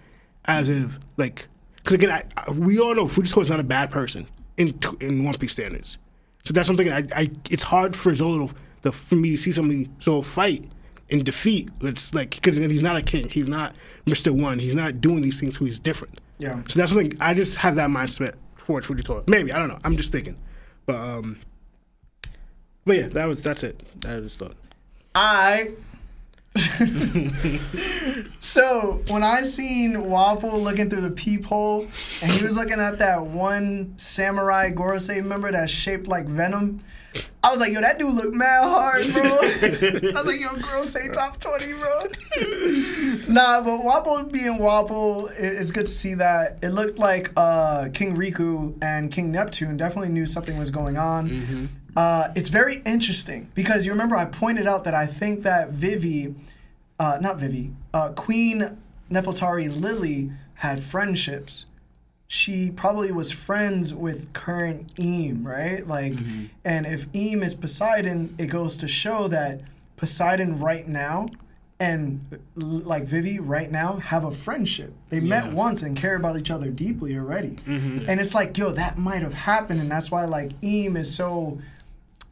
as 0.45 0.69
if 0.69 0.99
like 1.17 1.47
because 1.77 1.93
again 1.93 2.11
I, 2.11 2.23
I, 2.37 2.51
we 2.51 2.79
all 2.79 2.95
know 2.95 3.05
Fujitora 3.05 3.41
is 3.41 3.49
not 3.49 3.59
a 3.59 3.63
bad 3.63 3.91
person 3.91 4.27
in 4.57 4.77
in 5.01 5.23
One 5.23 5.33
Piece 5.35 5.51
standards, 5.51 5.97
so 6.43 6.53
that's 6.53 6.67
something 6.67 6.91
I, 6.91 7.03
I 7.15 7.29
it's 7.49 7.63
hard 7.63 7.95
for 7.95 8.11
Zolo 8.11 8.49
to, 8.49 8.55
to 8.83 8.91
for 8.91 9.15
me 9.15 9.31
to 9.31 9.37
see 9.37 9.51
somebody 9.51 9.87
Zolo 9.99 10.23
fight 10.23 10.69
and 11.09 11.23
defeat. 11.23 11.69
It's 11.81 12.13
like 12.13 12.31
because 12.31 12.57
he's 12.57 12.83
not 12.83 12.95
a 12.95 13.01
king, 13.01 13.29
he's 13.29 13.47
not 13.47 13.75
Mister 14.05 14.33
One, 14.33 14.59
he's 14.59 14.75
not 14.75 15.01
doing 15.01 15.21
these 15.21 15.39
things, 15.39 15.57
so 15.57 15.65
he's 15.65 15.79
different. 15.79 16.19
Yeah. 16.37 16.61
So 16.67 16.79
that's 16.79 16.91
something 16.91 17.13
I 17.19 17.33
just 17.33 17.55
have 17.57 17.75
that 17.75 17.89
mindset 17.89 18.35
towards 18.57 18.87
Fujitora. 18.87 19.27
Maybe 19.27 19.51
I 19.51 19.59
don't 19.59 19.67
know. 19.67 19.79
I'm 19.83 19.97
just 19.97 20.11
thinking, 20.11 20.37
but 20.85 20.95
um, 20.95 21.39
but 22.85 22.97
yeah, 22.97 23.07
that 23.07 23.25
was 23.25 23.41
that's 23.41 23.63
it. 23.63 23.81
I 24.05 24.19
just 24.19 24.39
thought. 24.39 24.55
I. 25.15 25.71
so 28.39 29.03
when 29.09 29.23
I 29.23 29.41
seen 29.43 30.09
Waffle 30.09 30.59
looking 30.61 30.89
through 30.89 31.01
the 31.01 31.11
peephole 31.11 31.87
and 32.21 32.31
he 32.31 32.43
was 32.43 32.55
looking 32.55 32.79
at 32.79 32.99
that 32.99 33.25
one 33.25 33.93
samurai 33.97 34.71
Gorosei 34.71 35.23
member 35.23 35.51
that's 35.51 35.71
shaped 35.71 36.07
like 36.07 36.25
Venom, 36.27 36.81
I 37.43 37.49
was 37.51 37.59
like, 37.59 37.71
yo, 37.71 37.79
that 37.79 37.97
dude 37.97 38.13
look 38.13 38.33
mad 38.33 38.63
hard, 38.63 39.13
bro. 39.13 39.21
I 39.23 40.11
was 40.19 40.25
like, 40.25 40.39
yo, 40.41 40.49
Gorosei 40.49 41.11
top 41.13 41.39
20, 41.39 41.73
bro. 41.73 42.03
nah, 43.33 43.61
but 43.61 43.83
Waffle 43.85 44.23
being 44.23 44.57
Waffle, 44.57 45.27
it- 45.27 45.37
it's 45.39 45.71
good 45.71 45.87
to 45.87 45.93
see 45.93 46.15
that. 46.15 46.57
It 46.61 46.69
looked 46.69 46.99
like 46.99 47.31
uh, 47.37 47.87
King 47.93 48.17
Riku 48.17 48.75
and 48.81 49.11
King 49.11 49.31
Neptune 49.31 49.77
definitely 49.77 50.09
knew 50.09 50.25
something 50.25 50.57
was 50.57 50.71
going 50.71 50.97
on. 50.97 51.69
Uh, 51.95 52.29
it's 52.35 52.49
very 52.49 52.81
interesting 52.85 53.49
because 53.55 53.85
you 53.85 53.91
remember 53.91 54.17
I 54.17 54.25
pointed 54.25 54.67
out 54.67 54.83
that 54.83 54.93
I 54.93 55.07
think 55.07 55.43
that 55.43 55.69
Vivi, 55.69 56.35
uh, 56.99 57.17
not 57.21 57.37
Vivi, 57.37 57.71
uh, 57.93 58.09
Queen 58.09 58.77
Nefertari 59.09 59.69
Lily 59.73 60.31
had 60.55 60.83
friendships. 60.83 61.65
She 62.27 62.71
probably 62.71 63.11
was 63.11 63.31
friends 63.31 63.93
with 63.93 64.33
current 64.33 64.91
Im, 64.97 65.45
right? 65.47 65.87
Like, 65.87 66.13
and 66.65 66.85
if 66.85 67.05
Im 67.13 67.43
is 67.43 67.53
Poseidon, 67.53 68.35
it 68.37 68.47
goes 68.47 68.75
to 68.77 68.87
show 68.87 69.27
that 69.29 69.61
Poseidon 69.95 70.59
right 70.59 70.87
now 70.87 71.27
and 71.79 72.39
like 72.55 73.03
Vivi 73.03 73.39
right 73.39 73.69
now 73.71 73.97
have 73.97 74.23
a 74.23 74.31
friendship. 74.31 74.93
They 75.09 75.19
met 75.19 75.51
once 75.53 75.81
and 75.83 75.95
care 75.95 76.15
about 76.15 76.37
each 76.37 76.49
other 76.49 76.69
deeply 76.71 77.15
already. 77.17 77.57
And 78.09 78.19
it's 78.19 78.33
like, 78.33 78.57
yo, 78.57 78.71
that 78.71 78.97
might 78.97 79.21
have 79.21 79.33
happened, 79.33 79.79
and 79.81 79.91
that's 79.91 80.09
why 80.09 80.25
like 80.25 80.51
Im 80.61 80.97
is 80.97 81.13
so 81.13 81.59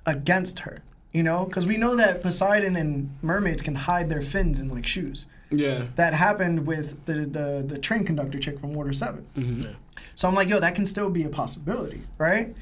against 0.06 0.60
her. 0.60 0.82
You 1.12 1.22
know, 1.22 1.46
because 1.46 1.68
we 1.68 1.78
know 1.78 1.96
that 1.96 2.24
Poseidon 2.24 2.76
and 2.76 3.16
mermaids 3.22 3.62
can 3.62 3.76
hide 3.76 4.10
their 4.10 4.24
fins 4.24 4.60
in 4.60 4.70
like 4.70 4.88
shoes. 4.88 5.28
Yeah. 5.52 5.86
That 5.96 6.16
happened 6.16 6.66
with 6.66 7.06
the 7.06 7.26
the, 7.26 7.64
the 7.68 7.78
train 7.78 8.04
conductor 8.04 8.40
chick 8.40 8.60
from 8.60 8.74
Water 8.74 8.94
7 8.94 9.26
Mm-hmm. 9.36 9.72
So 10.16 10.28
I'm 10.28 10.36
like, 10.36 10.48
yo, 10.48 10.60
that 10.60 10.76
can 10.76 10.86
still 10.86 11.10
be 11.10 11.24
a 11.24 11.30
possibility, 11.30 12.02
right? 12.18 12.56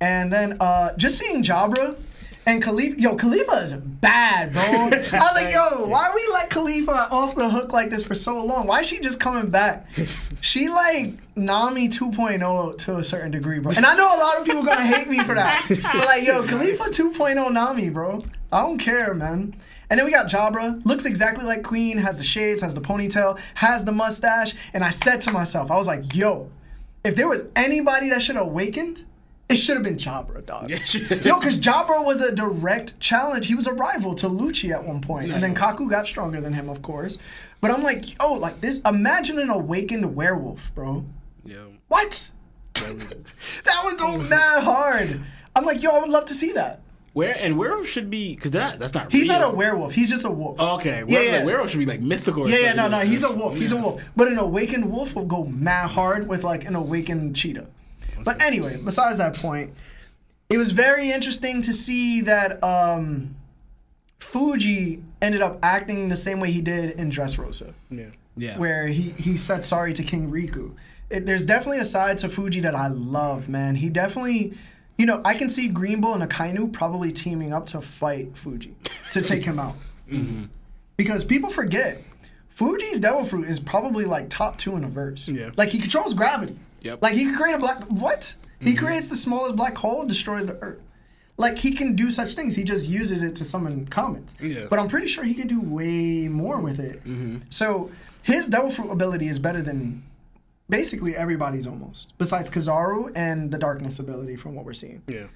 And 0.00 0.32
then 0.32 0.56
uh, 0.60 0.96
just 0.96 1.18
seeing 1.18 1.42
Jabra 1.42 1.96
and 2.46 2.62
Kalifa, 2.62 2.98
yo, 2.98 3.16
Kalifa 3.16 3.64
is 3.64 3.72
bad, 3.72 4.52
bro. 4.52 4.62
I 4.62 5.18
was 5.18 5.34
like, 5.34 5.52
yo, 5.52 5.86
why 5.86 6.12
we 6.14 6.26
let 6.32 6.48
Kalifa 6.48 7.10
off 7.10 7.34
the 7.34 7.50
hook 7.50 7.72
like 7.72 7.90
this 7.90 8.06
for 8.06 8.14
so 8.14 8.42
long? 8.42 8.68
Why 8.68 8.80
is 8.80 8.86
she 8.86 9.00
just 9.00 9.18
coming 9.18 9.50
back? 9.50 9.86
She 10.40 10.68
like 10.68 11.14
Nami 11.34 11.88
2.0 11.88 12.78
to 12.78 12.96
a 12.96 13.04
certain 13.04 13.32
degree, 13.32 13.58
bro. 13.58 13.72
And 13.76 13.84
I 13.84 13.96
know 13.96 14.16
a 14.16 14.20
lot 14.20 14.38
of 14.38 14.44
people 14.44 14.62
gonna 14.62 14.86
hate 14.86 15.08
me 15.08 15.24
for 15.24 15.34
that. 15.34 15.66
But 15.68 16.06
like, 16.06 16.24
yo, 16.24 16.44
Kalifa 16.44 16.88
2.0 16.88 17.52
Nami, 17.52 17.90
bro. 17.90 18.22
I 18.52 18.60
don't 18.60 18.78
care, 18.78 19.12
man. 19.12 19.54
And 19.90 19.98
then 19.98 20.04
we 20.04 20.12
got 20.12 20.28
Jabra, 20.28 20.84
looks 20.84 21.04
exactly 21.04 21.44
like 21.44 21.62
Queen, 21.62 21.98
has 21.98 22.18
the 22.18 22.24
shades, 22.24 22.62
has 22.62 22.74
the 22.74 22.80
ponytail, 22.80 23.38
has 23.54 23.84
the 23.84 23.92
mustache. 23.92 24.54
And 24.72 24.84
I 24.84 24.90
said 24.90 25.20
to 25.22 25.32
myself, 25.32 25.70
I 25.70 25.76
was 25.76 25.86
like, 25.86 26.14
yo, 26.14 26.50
if 27.04 27.14
there 27.16 27.28
was 27.28 27.42
anybody 27.54 28.08
that 28.10 28.22
should 28.22 28.36
have 28.36 28.46
awakened, 28.46 29.04
it 29.48 29.56
should 29.56 29.76
have 29.76 29.84
been 29.84 29.96
Jabra, 29.96 30.44
dog. 30.44 30.70
Yo, 30.70 31.38
because 31.38 31.60
Jabra 31.60 32.04
was 32.04 32.20
a 32.20 32.34
direct 32.34 32.98
challenge. 32.98 33.46
He 33.46 33.54
was 33.54 33.66
a 33.66 33.72
rival 33.72 34.14
to 34.16 34.28
Lucci 34.28 34.72
at 34.72 34.84
one 34.84 35.00
point, 35.00 35.32
and 35.32 35.42
then 35.42 35.54
Kaku 35.54 35.88
got 35.88 36.06
stronger 36.06 36.40
than 36.40 36.52
him, 36.52 36.68
of 36.68 36.82
course. 36.82 37.18
But 37.60 37.70
I'm 37.70 37.82
like, 37.82 38.04
oh, 38.18 38.34
like 38.34 38.60
this. 38.60 38.80
Imagine 38.84 39.38
an 39.38 39.50
awakened 39.50 40.16
werewolf, 40.16 40.72
bro. 40.74 41.04
Yeah. 41.44 41.64
What? 41.88 42.30
that 42.74 43.82
would 43.84 43.98
go 43.98 44.18
mad 44.18 44.64
hard. 44.64 45.20
I'm 45.54 45.64
like, 45.64 45.82
yo, 45.82 45.90
I 45.90 46.00
would 46.00 46.08
love 46.08 46.26
to 46.26 46.34
see 46.34 46.52
that. 46.52 46.80
Where 47.12 47.34
and 47.38 47.56
werewolf 47.56 47.86
should 47.86 48.10
be 48.10 48.34
because 48.34 48.50
that 48.50 48.78
that's 48.78 48.92
not. 48.92 49.10
He's 49.10 49.22
real. 49.22 49.38
not 49.38 49.54
a 49.54 49.56
werewolf. 49.56 49.92
He's 49.94 50.10
just 50.10 50.26
a 50.26 50.30
wolf. 50.30 50.56
Oh, 50.58 50.74
okay. 50.74 50.98
Yeah, 50.98 51.04
Werewolf, 51.04 51.24
yeah. 51.24 51.36
Like, 51.38 51.46
werewolf 51.46 51.70
should 51.70 51.78
be 51.78 51.86
like 51.86 52.02
mythical. 52.02 52.42
or 52.42 52.48
Yeah, 52.48 52.58
yeah, 52.58 52.72
no, 52.74 52.88
no, 52.88 53.00
he's 53.00 53.22
a 53.22 53.32
wolf. 53.32 53.56
He's 53.56 53.72
a 53.72 53.76
wolf. 53.76 54.02
But 54.14 54.28
an 54.28 54.36
awakened 54.36 54.90
wolf 54.90 55.14
will 55.14 55.24
go 55.24 55.44
mad 55.44 55.88
hard 55.88 56.28
with 56.28 56.44
like 56.44 56.66
an 56.66 56.74
awakened 56.74 57.34
cheetah. 57.34 57.68
But 58.26 58.42
anyway, 58.42 58.76
besides 58.76 59.16
that 59.18 59.36
point, 59.36 59.72
it 60.50 60.58
was 60.58 60.72
very 60.72 61.10
interesting 61.12 61.62
to 61.62 61.72
see 61.72 62.20
that 62.22 62.62
um, 62.62 63.36
Fuji 64.18 65.02
ended 65.22 65.40
up 65.42 65.58
acting 65.62 66.08
the 66.08 66.16
same 66.16 66.40
way 66.40 66.50
he 66.50 66.60
did 66.60 66.90
in 66.98 67.10
Dressrosa, 67.10 67.72
Yeah. 67.90 68.06
Yeah. 68.36 68.58
where 68.58 68.88
he 68.88 69.10
he 69.12 69.36
said 69.38 69.64
sorry 69.64 69.94
to 69.94 70.02
King 70.02 70.30
Riku. 70.30 70.72
It, 71.08 71.24
there's 71.24 71.46
definitely 71.46 71.78
a 71.78 71.84
side 71.84 72.18
to 72.18 72.28
Fuji 72.28 72.60
that 72.60 72.74
I 72.74 72.88
love, 72.88 73.48
man. 73.48 73.76
He 73.76 73.88
definitely. 73.88 74.54
You 74.98 75.04
know, 75.06 75.20
I 75.26 75.34
can 75.34 75.50
see 75.50 75.68
Green 75.68 76.00
Bull 76.00 76.14
and 76.14 76.22
Akainu 76.28 76.72
probably 76.72 77.12
teaming 77.12 77.52
up 77.52 77.66
to 77.66 77.80
fight 77.82 78.36
Fuji 78.36 78.74
to 79.12 79.20
take 79.20 79.44
him 79.44 79.58
out 79.60 79.76
because 80.96 81.22
people 81.22 81.50
forget 81.50 82.02
Fuji's 82.48 82.98
Devil 82.98 83.24
Fruit 83.26 83.46
is 83.46 83.60
probably 83.60 84.06
like 84.06 84.30
top 84.30 84.56
two 84.56 84.74
in 84.74 84.84
a 84.84 84.88
verse. 84.88 85.28
Yeah. 85.28 85.50
Like 85.56 85.68
he 85.68 85.78
controls 85.78 86.14
gravity. 86.14 86.58
Yep. 86.82 87.02
Like 87.02 87.14
he 87.14 87.24
can 87.24 87.36
create 87.36 87.54
a 87.54 87.58
black 87.58 87.84
what? 87.84 88.34
He 88.60 88.74
creates 88.74 89.08
the 89.08 89.16
smallest 89.16 89.54
black 89.56 89.76
hole, 89.76 90.04
destroys 90.06 90.46
the 90.46 90.54
earth. 90.62 90.80
Like 91.36 91.58
he 91.58 91.72
can 91.74 91.94
do 91.94 92.10
such 92.10 92.34
things. 92.34 92.56
He 92.56 92.64
just 92.64 92.88
uses 92.88 93.22
it 93.22 93.34
to 93.36 93.44
summon 93.44 93.86
comets. 93.86 94.34
Yeah. 94.40 94.66
But 94.70 94.78
I'm 94.78 94.88
pretty 94.88 95.06
sure 95.08 95.24
he 95.24 95.34
can 95.34 95.46
do 95.46 95.60
way 95.60 96.28
more 96.28 96.58
with 96.58 96.80
it. 96.80 97.02
So 97.50 97.90
his 98.22 98.46
Devil 98.46 98.70
Fruit 98.70 98.90
ability 98.90 99.28
is 99.28 99.38
better 99.38 99.60
than 99.60 100.02
basically 100.68 101.14
everybody's 101.14 101.66
almost, 101.66 102.16
besides 102.18 102.50
Kizaru 102.50 103.12
and 103.14 103.50
the 103.50 103.58
Darkness 103.58 103.98
ability 103.98 104.36
from 104.36 104.54
what 104.54 104.64
we're 104.64 104.72
seeing. 104.74 105.02
Yeah. 105.06 105.26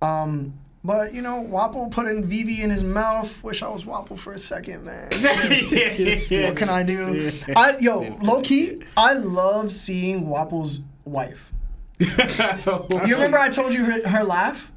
Um, 0.00 0.54
but 0.84 1.14
you 1.14 1.22
know, 1.22 1.44
Wapol 1.48 1.90
put 1.90 2.06
in 2.06 2.24
Vivi 2.24 2.62
in 2.62 2.70
his 2.70 2.82
mouth. 2.82 3.42
Wish 3.42 3.62
I 3.62 3.68
was 3.68 3.84
Wapol 3.84 4.18
for 4.18 4.32
a 4.32 4.38
second, 4.38 4.84
man. 4.84 5.08
what 5.12 6.56
can 6.56 6.68
I 6.68 6.82
do? 6.82 7.32
I 7.54 7.76
yo, 7.78 8.16
low 8.20 8.42
key, 8.42 8.82
I 8.96 9.14
love 9.14 9.72
seeing 9.72 10.26
Wapol's 10.26 10.82
wife. 11.04 11.52
You 13.06 13.14
remember 13.14 13.38
I 13.38 13.48
told 13.48 13.72
you 13.74 13.84
her, 13.84 14.08
her 14.08 14.24
laugh? 14.24 14.70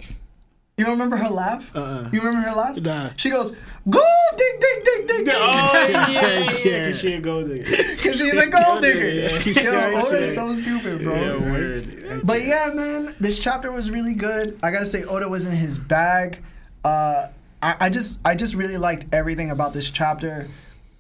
You 0.78 0.84
don't 0.84 0.94
remember 0.94 1.16
her 1.16 1.30
laugh? 1.30 1.72
Uh-uh. 1.74 2.10
You 2.12 2.20
remember 2.20 2.50
her 2.50 2.56
laugh? 2.56 2.76
Nah. 2.78 3.12
She 3.16 3.30
goes, 3.30 3.56
"Gold 3.90 4.04
dig 4.38 4.60
dig 4.60 4.84
dig 4.84 5.08
dig." 5.08 5.26
dig." 5.26 5.36
Oh 5.38 5.88
yeah, 5.90 6.10
yeah, 6.10 6.52
Yeah. 6.66 6.86
Cause 6.86 7.00
she 7.00 7.14
a 7.14 7.22
gold 7.22 7.48
digger. 7.48 7.64
Cause 7.98 8.18
she's 8.18 8.34
a 8.34 8.48
gold 8.48 8.82
digger. 8.82 9.10
Yeah. 9.10 9.40
Yo, 9.40 9.72
Yeah. 9.72 10.04
Oda's 10.06 10.34
so 10.36 10.54
stupid, 10.54 11.02
bro. 11.04 11.16
Yeah, 11.16 11.52
word. 11.52 12.22
But 12.26 12.44
yeah, 12.44 12.72
man, 12.74 13.16
this 13.22 13.40
chapter 13.40 13.72
was 13.72 13.90
really 13.90 14.16
good. 14.16 14.60
I 14.62 14.72
gotta 14.72 14.86
say, 14.86 15.04
Oda 15.06 15.30
was 15.30 15.46
in 15.46 15.54
his 15.54 15.78
bag. 15.78 16.44
Uh, 16.84 17.28
I, 17.62 17.76
I 17.80 17.90
just, 17.90 18.20
I 18.26 18.36
just 18.36 18.54
really 18.54 18.78
liked 18.78 19.06
everything 19.14 19.52
about 19.52 19.72
this 19.74 19.90
chapter. 19.90 20.50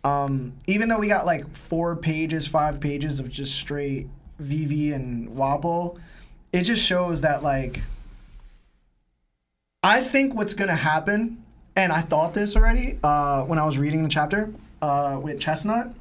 Um, 0.06 0.54
even 0.68 0.88
though 0.88 1.00
we 1.00 1.08
got 1.10 1.26
like 1.26 1.54
four 1.56 1.96
pages, 1.98 2.48
five 2.48 2.80
pages 2.80 3.20
of 3.20 3.30
just 3.30 3.56
straight 3.56 4.08
Vivi 4.40 4.94
and 4.94 5.30
Wapol, 5.36 6.00
it 6.54 6.62
just 6.62 6.82
shows 6.84 7.22
that 7.22 7.44
like, 7.44 7.82
I 9.86 10.02
think 10.02 10.34
what's 10.34 10.56
gonna 10.56 10.76
happen, 10.76 11.44
and 11.76 11.94
I 11.94 12.02
thought 12.02 12.34
this 12.34 12.56
already 12.56 12.98
uh, 13.04 13.44
when 13.44 13.60
I 13.60 13.66
was 13.66 13.78
reading 13.78 14.02
the 14.02 14.10
chapter 14.10 14.52
uh, 14.82 15.20
with 15.22 15.40
Chestnut. 15.40 15.94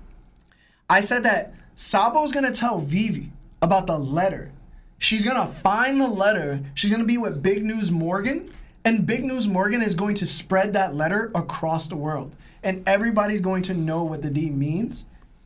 I 0.89 1.03
said 1.03 1.25
that 1.25 1.53
Sabo's 1.77 2.33
gonna 2.33 2.51
tell 2.51 2.81
Vivi 2.81 3.31
about 3.61 3.87
the 3.87 3.99
letter. 3.99 4.53
She's 4.99 5.23
gonna 5.23 5.53
find 5.53 6.01
the 6.01 6.09
letter. 6.09 6.61
She's 6.73 6.91
gonna 6.91 7.05
be 7.05 7.19
with 7.19 7.43
Big 7.43 7.63
News 7.63 7.91
Morgan, 7.91 8.51
and 8.87 9.07
Big 9.07 9.23
News 9.23 9.47
Morgan 9.47 9.83
is 9.83 9.95
going 9.95 10.15
to 10.15 10.25
spread 10.25 10.73
that 10.73 10.95
letter 10.95 11.31
across 11.35 11.87
the 11.87 11.97
world, 11.97 12.35
and 12.63 12.83
everybody's 12.89 13.43
going 13.43 13.65
to 13.65 13.75
know 13.75 14.03
what 14.03 14.23
the 14.23 14.31
D 14.31 14.49
means 14.49 15.05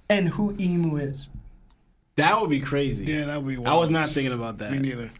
and 0.08 0.28
who 0.28 0.54
Imu 0.54 1.02
is. 1.02 1.28
That 2.14 2.40
would 2.40 2.50
be 2.50 2.60
crazy. 2.60 3.04
Yeah, 3.04 3.24
that 3.24 3.42
would 3.42 3.48
be. 3.48 3.56
Wild. 3.56 3.66
I 3.66 3.80
was 3.80 3.90
not 3.90 4.10
thinking 4.10 4.32
about 4.32 4.58
that. 4.58 4.70
Me 4.70 4.78
neither. 4.78 5.10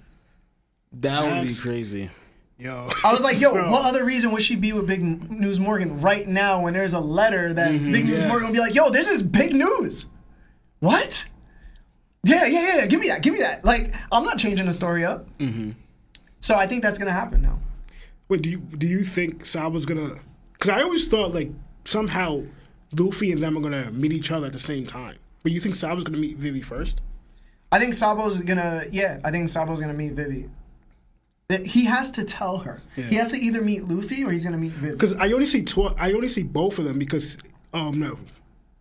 That 0.93 1.25
would 1.25 1.49
be 1.49 1.55
crazy. 1.57 2.11
Yo. 2.59 2.91
I 3.05 3.13
was 3.13 3.21
like, 3.21 3.39
yo, 3.41 3.53
Bro. 3.55 3.71
what 3.71 3.85
other 3.85 4.05
reason 4.05 4.33
would 4.33 4.43
she 4.43 4.57
be 4.57 4.73
with 4.73 4.87
Big 4.87 5.03
News 5.31 5.61
Morgan 5.61 6.01
right 6.01 6.27
now 6.27 6.63
when 6.63 6.75
there's 6.75 6.93
a 6.93 7.01
letter 7.01 7.53
that 7.55 7.71
Big 7.71 7.83
News 7.83 8.09
Mm-hmm. 8.09 8.17
yeah. 8.23 8.29
Morgan 8.29 8.47
will 8.49 8.55
be 8.55 8.61
like, 8.61 8.75
yo, 8.75 8.91
this 8.91 9.07
is 9.09 9.23
big 9.23 9.53
news? 9.55 10.07
What? 10.81 11.25
Yeah, 12.25 12.47
yeah, 12.47 12.61
yeah, 12.61 12.77
yeah. 12.79 12.87
Give 12.87 13.01
me 13.01 13.09
that. 13.09 13.23
Give 13.23 13.33
me 13.33 13.41
that. 13.41 13.65
Like, 13.65 13.95
I'm 14.11 14.25
not 14.25 14.39
changing 14.39 14.67
the 14.67 14.75
story 14.75 15.05
up. 15.05 15.27
Mm-hmm. 15.39 15.71
So 16.41 16.57
I 16.57 16.67
think 16.67 16.83
that's 16.83 16.99
gonna 16.99 17.13
happen 17.13 17.43
now. 17.43 17.59
Wait, 18.29 18.43
do 18.43 18.51
you 18.51 18.59
do 18.59 18.87
you 18.87 19.05
think 19.05 19.47
Sabo's 19.47 19.87
gonna? 19.87 20.17
Because 20.53 20.69
I 20.71 20.83
always 20.83 21.07
thought 21.09 21.33
like 21.35 21.51
somehow 21.85 22.43
Luffy 22.97 23.33
and 23.33 23.43
them 23.43 23.57
are 23.57 23.61
gonna 23.61 23.91
meet 23.93 24.13
each 24.13 24.31
other 24.33 24.47
at 24.47 24.53
the 24.53 24.59
same 24.59 24.87
time. 24.87 25.17
But 25.43 25.53
you 25.53 25.61
think 25.61 25.75
Sabo's 25.77 26.05
gonna 26.05 26.19
meet 26.19 26.37
Vivi 26.37 26.61
first? 26.61 27.03
I 27.73 27.79
think 27.79 27.95
Sabo's 27.95 28.41
gonna. 28.43 28.85
Yeah, 28.91 29.21
I 29.25 29.31
think 29.31 29.49
Sabo's 29.49 29.81
gonna 29.81 29.95
meet 29.95 30.13
Vivi. 30.13 30.49
He 31.65 31.87
has 31.87 32.11
to 32.11 32.25
tell 32.25 32.59
her. 32.59 32.83
He 32.95 33.15
has 33.15 33.31
to 33.31 33.39
either 33.39 33.63
meet 33.63 33.89
Luffy 33.89 34.23
or 34.23 34.31
he's 34.31 34.45
gonna 34.45 34.59
meet 34.59 34.73
Vivi. 34.73 34.93
Because 34.93 35.15
I 35.15 35.33
only 35.33 35.47
see 35.47 35.63
tw- 35.63 35.95
I 35.97 36.13
only 36.13 36.29
see 36.29 36.43
both 36.43 36.79
of 36.79 36.85
them 36.85 36.99
because 36.99 37.39
um 37.73 37.99
no, 37.99 38.19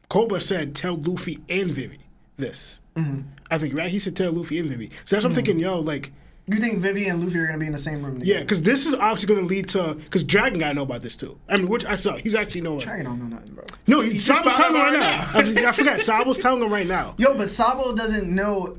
Cobra 0.09 0.41
said 0.41 0.75
tell 0.75 0.97
Luffy 0.97 1.39
and 1.47 1.71
Vivi 1.71 1.99
this. 2.35 2.81
Mm-hmm. 2.97 3.21
I 3.49 3.57
think 3.57 3.73
right. 3.73 3.89
He 3.89 3.99
said 3.99 4.17
tell 4.17 4.33
Luffy 4.33 4.59
and 4.59 4.69
Vivi. 4.69 4.87
So 5.05 5.15
that's 5.15 5.23
what 5.23 5.29
I'm 5.29 5.35
thinking. 5.35 5.59
Yo, 5.59 5.79
like 5.79 6.11
You 6.47 6.57
think 6.57 6.79
Vivi 6.79 7.07
and 7.07 7.23
Luffy 7.23 7.39
are 7.39 7.45
gonna 7.47 7.57
be 7.57 7.67
in 7.67 7.71
the 7.71 7.77
same 7.77 8.03
room 8.03 8.19
yeah, 8.21 8.41
because 8.41 8.61
this 8.61 8.85
is 8.85 8.93
obviously 8.93 9.33
gonna 9.33 9.47
lead 9.47 9.69
to 9.69 9.93
because 9.93 10.25
Dragon 10.25 10.59
gotta 10.59 10.73
know 10.73 10.83
about 10.83 11.01
this 11.01 11.15
too. 11.15 11.39
I 11.47 11.55
mean, 11.55 11.69
which 11.69 11.85
I 11.85 11.95
saw 11.95 12.17
he's 12.17 12.35
actually 12.35 12.61
know. 12.61 12.81
Dragon 12.81 13.05
don't 13.05 13.19
know 13.29 13.37
nothing, 13.37 13.53
bro. 13.53 13.63
No, 13.87 14.01
he, 14.01 14.19
Sabo's 14.19 14.55
telling 14.55 14.75
him 14.75 14.81
right 14.81 14.91
right 14.91 14.99
now. 14.99 15.31
I'm 15.33 15.45
just- 15.45 15.57
I 15.57 15.71
forgot. 15.71 16.01
Sabo's 16.01 16.37
telling 16.37 16.61
him 16.61 16.69
right 16.73 16.85
now. 16.87 17.15
Yo, 17.17 17.33
but 17.37 17.49
Sabo 17.49 17.95
doesn't 17.95 18.27
know 18.29 18.77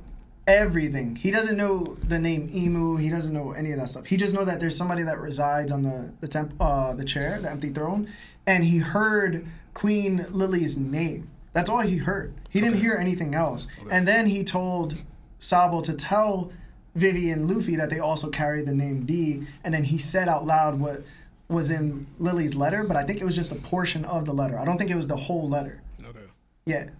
everything. 0.48 1.14
He 1.14 1.30
doesn't 1.30 1.56
know 1.56 1.96
the 2.02 2.18
name 2.18 2.48
Imu. 2.48 3.00
He 3.00 3.08
doesn't 3.08 3.32
know 3.32 3.52
any 3.52 3.70
of 3.70 3.78
that 3.78 3.88
stuff. 3.88 4.06
He 4.06 4.16
just 4.16 4.34
know 4.34 4.44
that 4.44 4.58
there's 4.58 4.76
somebody 4.76 5.04
that 5.04 5.20
resides 5.20 5.70
on 5.70 5.82
the 5.82 6.12
the 6.20 6.26
temp 6.26 6.54
uh 6.60 6.94
the 6.94 7.04
chair, 7.04 7.40
the 7.40 7.50
empty 7.50 7.70
throne, 7.70 8.08
and 8.46 8.64
he 8.64 8.78
heard 8.78 9.46
Queen 9.74 10.26
Lily's 10.30 10.76
name. 10.76 11.30
That's 11.52 11.70
all 11.70 11.80
he 11.80 11.98
heard. 11.98 12.34
He 12.50 12.60
didn't 12.60 12.78
hear 12.78 12.94
anything 12.94 13.34
else. 13.34 13.68
And 13.90 14.08
then 14.08 14.26
he 14.26 14.42
told 14.44 14.96
Sabo 15.38 15.80
to 15.82 15.92
tell 15.92 16.52
Vivi 16.94 17.30
and 17.30 17.48
Luffy 17.48 17.76
that 17.76 17.90
they 17.90 18.00
also 18.00 18.28
carry 18.28 18.62
the 18.62 18.74
name 18.74 19.04
D, 19.04 19.46
and 19.62 19.72
then 19.72 19.84
he 19.84 19.98
said 19.98 20.28
out 20.28 20.46
loud 20.46 20.80
what 20.80 21.02
was 21.48 21.70
in 21.70 22.06
Lily's 22.18 22.54
letter, 22.54 22.84
but 22.84 22.96
I 22.96 23.04
think 23.04 23.20
it 23.20 23.24
was 23.24 23.36
just 23.36 23.52
a 23.52 23.56
portion 23.56 24.04
of 24.04 24.26
the 24.26 24.34
letter. 24.34 24.58
I 24.58 24.64
don't 24.64 24.78
think 24.78 24.90
it 24.90 24.96
was 24.96 25.06
the 25.06 25.16
whole 25.16 25.48
letter. 25.48 25.80
Okay. 26.04 26.26
Yeah. 26.66 26.90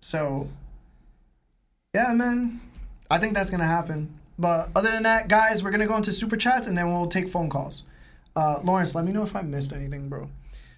So, 0.00 0.48
yeah, 1.94 2.12
man. 2.12 2.60
I 3.10 3.18
think 3.18 3.34
that's 3.34 3.50
going 3.50 3.60
to 3.60 3.66
happen. 3.66 4.18
But 4.38 4.70
other 4.74 4.90
than 4.90 5.04
that, 5.04 5.28
guys, 5.28 5.62
we're 5.62 5.70
going 5.70 5.80
to 5.80 5.86
go 5.86 5.96
into 5.96 6.12
super 6.12 6.36
chats 6.36 6.66
and 6.66 6.76
then 6.76 6.92
we'll 6.92 7.06
take 7.06 7.28
phone 7.28 7.48
calls. 7.48 7.84
Uh, 8.34 8.60
Lawrence, 8.62 8.94
let 8.94 9.04
me 9.04 9.12
know 9.12 9.22
if 9.22 9.34
I 9.34 9.42
missed 9.42 9.72
anything, 9.72 10.08
bro. 10.08 10.28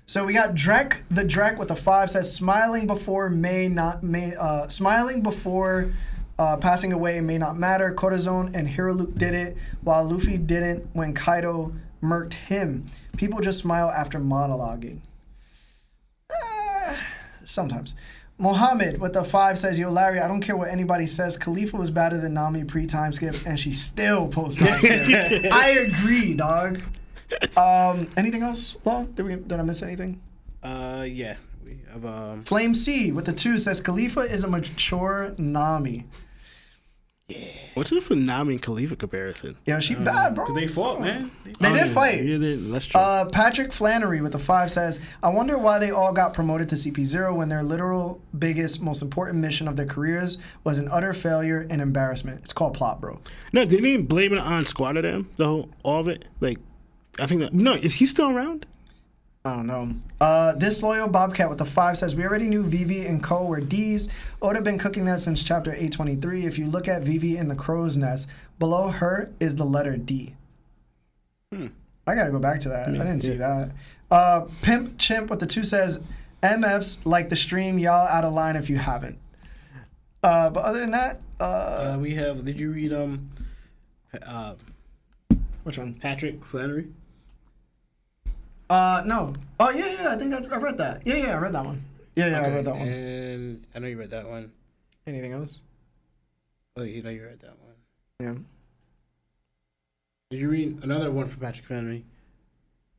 So 0.06 0.24
we 0.24 0.32
got 0.32 0.54
Drek 0.54 1.02
the 1.10 1.22
Drek 1.22 1.58
with 1.58 1.70
a 1.70 1.76
five 1.76 2.10
says 2.10 2.34
smiling 2.34 2.86
before 2.86 3.28
may 3.28 3.68
not 3.68 4.02
may 4.02 4.34
uh, 4.34 4.66
smiling 4.68 5.22
before 5.22 5.92
uh, 6.38 6.56
passing 6.56 6.94
away 6.94 7.20
may 7.20 7.36
not 7.36 7.58
matter. 7.58 7.92
Corazon 7.92 8.52
and 8.54 8.68
Hiriluk 8.68 9.18
did 9.18 9.34
it 9.34 9.56
while 9.82 10.04
Luffy 10.04 10.38
didn't 10.38 10.88
when 10.94 11.12
Kaido 11.12 11.74
murked 12.02 12.34
him. 12.34 12.86
People 13.18 13.40
just 13.40 13.58
smile 13.58 13.90
after 13.90 14.18
monologuing. 14.18 15.00
Uh, 16.30 16.96
sometimes. 17.44 17.94
Mohammed 18.38 19.00
with 19.00 19.14
the 19.14 19.24
five 19.24 19.58
says, 19.58 19.78
Yo, 19.78 19.90
Larry, 19.90 20.20
I 20.20 20.28
don't 20.28 20.40
care 20.40 20.56
what 20.56 20.68
anybody 20.68 21.06
says. 21.06 21.36
Kalifa 21.36 21.74
was 21.74 21.90
better 21.90 22.18
than 22.18 22.34
Nami 22.34 22.64
pre 22.64 22.86
time 22.86 23.12
skip, 23.12 23.34
and 23.44 23.58
she 23.58 23.72
still 23.72 24.28
post 24.28 24.60
time 24.60 24.78
skip. 24.78 25.52
I 25.52 25.70
agree, 25.70 26.34
dog. 26.34 26.80
Um, 27.56 28.08
anything 28.16 28.42
else, 28.42 28.76
Law? 28.84 29.04
Did, 29.04 29.26
we, 29.26 29.34
did 29.34 29.52
I 29.52 29.62
miss 29.62 29.82
anything? 29.82 30.20
Uh, 30.62 31.04
yeah. 31.08 31.36
We 31.64 31.78
have 31.92 32.06
um. 32.06 32.44
Flame 32.44 32.74
C 32.74 33.12
with 33.12 33.26
the 33.26 33.32
two 33.32 33.58
says, 33.58 33.82
Kalifa 33.82 34.30
is 34.30 34.44
a 34.44 34.48
mature 34.48 35.34
Nami. 35.36 36.06
What's 37.74 37.90
the 37.90 38.16
Nami 38.16 38.54
and 38.54 38.62
Kalifa 38.62 38.98
comparison? 38.98 39.54
Yeah, 39.66 39.78
she 39.80 39.94
bad, 39.94 40.34
bro. 40.34 40.52
They 40.54 40.66
fought, 40.66 41.00
man. 41.00 41.30
They 41.44 41.52
They 41.60 41.72
did 41.74 41.92
fight. 41.92 42.24
Yeah, 42.24 42.38
they- 42.38 42.56
that's 42.56 42.86
true. 42.86 42.98
Uh, 43.00 43.26
Patrick 43.26 43.72
Flannery 43.72 44.22
with 44.22 44.32
the 44.32 44.38
five 44.38 44.70
says, 44.70 44.98
I 45.22 45.28
wonder 45.28 45.58
why 45.58 45.78
they 45.78 45.90
all 45.90 46.12
got 46.12 46.32
promoted 46.32 46.70
to 46.70 46.74
CP0 46.76 47.36
when 47.36 47.50
their 47.50 47.62
literal 47.62 48.20
biggest, 48.38 48.80
most 48.80 49.02
important 49.02 49.38
mission 49.38 49.68
of 49.68 49.76
their 49.76 49.86
careers 49.86 50.38
was 50.64 50.78
an 50.78 50.88
utter 50.90 51.12
failure 51.12 51.66
and 51.68 51.82
embarrassment. 51.82 52.40
It's 52.42 52.52
called 52.54 52.74
plot, 52.74 53.00
bro. 53.00 53.20
no, 53.52 53.64
didn't 53.66 53.84
he 53.84 53.98
blame 53.98 54.32
it 54.32 54.38
on 54.38 54.64
Squad 54.64 54.96
of 54.96 55.02
them? 55.02 55.28
The 55.36 55.44
whole 55.44 55.68
all 55.82 56.00
of 56.00 56.08
it. 56.08 56.24
Like, 56.40 56.58
I 57.20 57.26
think 57.26 57.42
that 57.42 57.52
no, 57.52 57.74
is 57.74 57.94
he 57.94 58.06
still 58.06 58.30
around? 58.30 58.64
I 59.48 59.56
don't 59.56 59.66
know. 59.66 59.94
Uh, 60.20 60.52
Disloyal 60.54 61.08
Bobcat 61.08 61.48
with 61.48 61.56
the 61.58 61.64
five 61.64 61.96
says, 61.96 62.14
We 62.14 62.24
already 62.24 62.48
knew 62.48 62.62
Vivi 62.62 63.06
and 63.06 63.22
Co. 63.22 63.44
were 63.44 63.60
D's. 63.60 64.10
Oda 64.42 64.60
been 64.60 64.78
cooking 64.78 65.06
that 65.06 65.20
since 65.20 65.42
chapter 65.42 65.70
823. 65.70 66.44
If 66.44 66.58
you 66.58 66.66
look 66.66 66.86
at 66.86 67.02
Vivi 67.02 67.38
in 67.38 67.48
the 67.48 67.54
crow's 67.54 67.96
nest, 67.96 68.28
below 68.58 68.88
her 68.88 69.30
is 69.40 69.56
the 69.56 69.64
letter 69.64 69.96
D. 69.96 70.34
I 71.52 72.14
gotta 72.14 72.30
go 72.30 72.38
back 72.38 72.60
to 72.60 72.68
that. 72.68 72.88
I 72.88 72.92
didn't 72.92 73.22
see 73.22 73.36
that. 73.36 73.70
Uh, 74.10 74.46
Pimp 74.60 74.98
Chimp 74.98 75.30
with 75.30 75.40
the 75.40 75.46
two 75.46 75.64
says, 75.64 76.00
MFs 76.42 76.98
like 77.04 77.30
the 77.30 77.36
stream, 77.36 77.78
y'all 77.78 78.06
out 78.06 78.24
of 78.24 78.32
line 78.34 78.54
if 78.56 78.68
you 78.68 78.76
haven't. 78.76 79.18
Uh, 80.22 80.50
but 80.50 80.60
other 80.64 80.80
than 80.80 80.90
that, 80.90 81.20
uh, 81.40 81.94
Uh, 81.94 81.98
we 82.00 82.14
have. 82.16 82.44
Did 82.44 82.60
you 82.60 82.70
read 82.72 82.92
um? 82.92 83.30
Uh, 84.22 84.54
which 85.64 85.78
one? 85.78 85.94
Patrick 85.94 86.44
Flannery. 86.44 86.88
Uh, 88.70 89.02
no. 89.06 89.34
Oh 89.60 89.70
yeah, 89.70 90.02
yeah. 90.02 90.14
I 90.14 90.18
think 90.18 90.34
I, 90.34 90.54
I 90.54 90.58
read 90.58 90.78
that. 90.78 91.06
Yeah, 91.06 91.16
yeah. 91.16 91.34
I 91.34 91.38
read 91.38 91.54
that 91.54 91.64
one. 91.64 91.84
Yeah, 92.16 92.28
yeah. 92.28 92.40
I 92.40 92.54
read 92.54 92.64
that 92.64 92.74
one. 92.74 92.88
And 92.88 93.66
I 93.74 93.78
know 93.78 93.86
you 93.86 93.98
read 93.98 94.10
that 94.10 94.28
one. 94.28 94.52
Anything 95.06 95.32
else? 95.32 95.60
Oh, 96.76 96.82
you 96.82 97.02
know 97.02 97.10
you 97.10 97.24
read 97.24 97.40
that 97.40 97.54
one. 97.58 97.74
Yeah. 98.20 98.34
Did 100.30 100.40
you 100.40 100.50
read 100.50 100.84
another 100.84 101.10
one 101.10 101.28
from 101.28 101.40
Patrick 101.40 101.66
Flannery? 101.66 102.04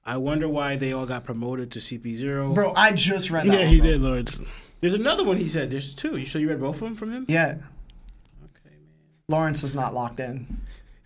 I 0.04 0.18
wonder 0.18 0.50
why 0.50 0.76
they 0.76 0.94
all 0.94 1.06
got 1.06 1.26
promoted 1.26 1.72
to 1.74 1.80
CP 1.80 2.16
zero. 2.16 2.54
Bro, 2.54 2.74
I 2.76 2.94
just 2.94 3.30
read 3.30 3.46
that. 3.46 3.54
yeah, 3.54 3.60
one, 3.60 3.68
he 3.68 3.80
bro. 3.80 3.90
did, 3.92 4.02
Lords. 4.02 4.42
There's 4.82 4.94
another 4.96 5.24
one 5.24 5.38
he 5.38 5.48
said. 5.48 5.70
There's 5.70 5.94
two. 5.94 6.18
You 6.18 6.26
sure 6.26 6.42
you 6.42 6.50
read 6.50 6.60
both 6.60 6.76
of 6.76 6.82
them 6.82 6.96
from 6.96 7.12
him? 7.14 7.26
Yeah. 7.28 7.52
Okay, 8.44 8.72
man. 8.74 8.80
Lawrence 9.28 9.64
is 9.64 9.76
not 9.76 9.94
locked 9.94 10.20
in. 10.20 10.48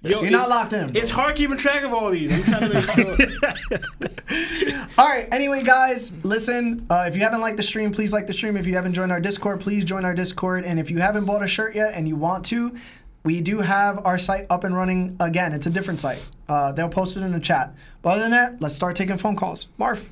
Yo, 0.03 0.21
You're 0.21 0.31
not 0.31 0.49
locked 0.49 0.73
in. 0.73 0.87
bro. 0.91 1.01
It's 1.01 1.09
hard 1.09 1.35
keeping 1.35 1.55
track 1.55 1.83
of 1.83 1.93
all 1.93 2.09
these. 2.11 2.29
I'm 2.31 2.43
trying 2.43 2.69
to 2.69 2.73
make 2.73 2.89
sure. 2.89 4.79
All 4.97 5.05
right. 5.07 5.27
Anyway, 5.31 5.63
guys, 5.63 6.13
listen. 6.23 6.85
Uh, 6.89 7.05
if 7.07 7.15
you 7.15 7.21
haven't 7.21 7.39
liked 7.39 7.55
the 7.55 7.63
stream, 7.63 7.89
please 7.91 8.11
like 8.11 8.27
the 8.27 8.33
stream. 8.33 8.57
If 8.57 8.67
you 8.67 8.75
haven't 8.75 8.93
joined 8.93 9.13
our 9.13 9.21
Discord, 9.21 9.61
please 9.61 9.85
join 9.85 10.03
our 10.03 10.13
Discord. 10.13 10.65
And 10.65 10.77
if 10.77 10.91
you 10.91 10.97
haven't 10.99 11.23
bought 11.23 11.41
a 11.41 11.47
shirt 11.47 11.73
yet 11.73 11.93
and 11.93 12.05
you 12.05 12.17
want 12.17 12.43
to, 12.47 12.75
we 13.23 13.39
do 13.39 13.59
have 13.59 14.05
our 14.05 14.17
site 14.17 14.45
up 14.49 14.65
and 14.65 14.75
running 14.75 15.15
again. 15.21 15.53
It's 15.53 15.67
a 15.67 15.69
different 15.69 16.01
site. 16.01 16.21
Uh, 16.49 16.73
they'll 16.73 16.89
post 16.89 17.15
it 17.15 17.23
in 17.23 17.31
the 17.31 17.39
chat. 17.39 17.73
But 18.01 18.09
other 18.15 18.23
than 18.23 18.31
that, 18.31 18.61
let's 18.61 18.75
start 18.75 18.97
taking 18.97 19.17
phone 19.17 19.37
calls. 19.37 19.67
Marv. 19.77 20.03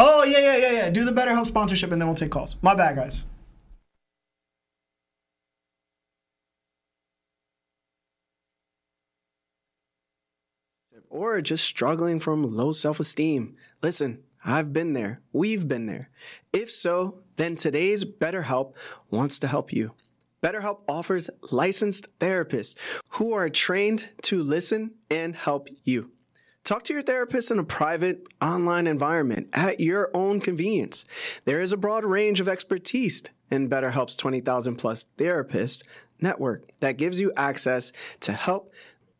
Oh 0.00 0.24
yeah, 0.24 0.38
yeah, 0.40 0.56
yeah, 0.56 0.72
yeah. 0.72 0.90
Do 0.90 1.04
the 1.04 1.12
BetterHelp 1.12 1.46
sponsorship, 1.46 1.92
and 1.92 2.00
then 2.00 2.08
we'll 2.08 2.16
take 2.16 2.32
calls. 2.32 2.56
My 2.62 2.74
bad, 2.74 2.96
guys. 2.96 3.24
Or 11.14 11.40
just 11.40 11.64
struggling 11.64 12.18
from 12.18 12.42
low 12.42 12.72
self 12.72 12.98
esteem. 12.98 13.56
Listen, 13.82 14.18
I've 14.44 14.72
been 14.72 14.92
there. 14.92 15.20
We've 15.32 15.66
been 15.66 15.86
there. 15.86 16.10
If 16.52 16.70
so, 16.70 17.20
then 17.36 17.54
today's 17.56 18.04
BetterHelp 18.04 18.74
wants 19.10 19.38
to 19.38 19.46
help 19.46 19.72
you. 19.72 19.92
BetterHelp 20.42 20.80
offers 20.88 21.30
licensed 21.50 22.08
therapists 22.18 22.76
who 23.10 23.32
are 23.32 23.48
trained 23.48 24.08
to 24.22 24.42
listen 24.42 24.90
and 25.08 25.34
help 25.34 25.68
you. 25.84 26.10
Talk 26.64 26.82
to 26.84 26.92
your 26.92 27.02
therapist 27.02 27.50
in 27.50 27.58
a 27.58 27.64
private, 27.64 28.26
online 28.42 28.86
environment 28.86 29.48
at 29.52 29.80
your 29.80 30.10
own 30.14 30.40
convenience. 30.40 31.04
There 31.44 31.60
is 31.60 31.72
a 31.72 31.78
broad 31.78 32.04
range 32.04 32.40
of 32.40 32.48
expertise 32.48 33.22
in 33.50 33.70
BetterHelp's 33.70 34.16
20,000 34.16 34.76
plus 34.76 35.04
therapist 35.16 35.84
network 36.20 36.64
that 36.80 36.96
gives 36.96 37.20
you 37.20 37.32
access 37.36 37.92
to 38.20 38.32
help 38.32 38.72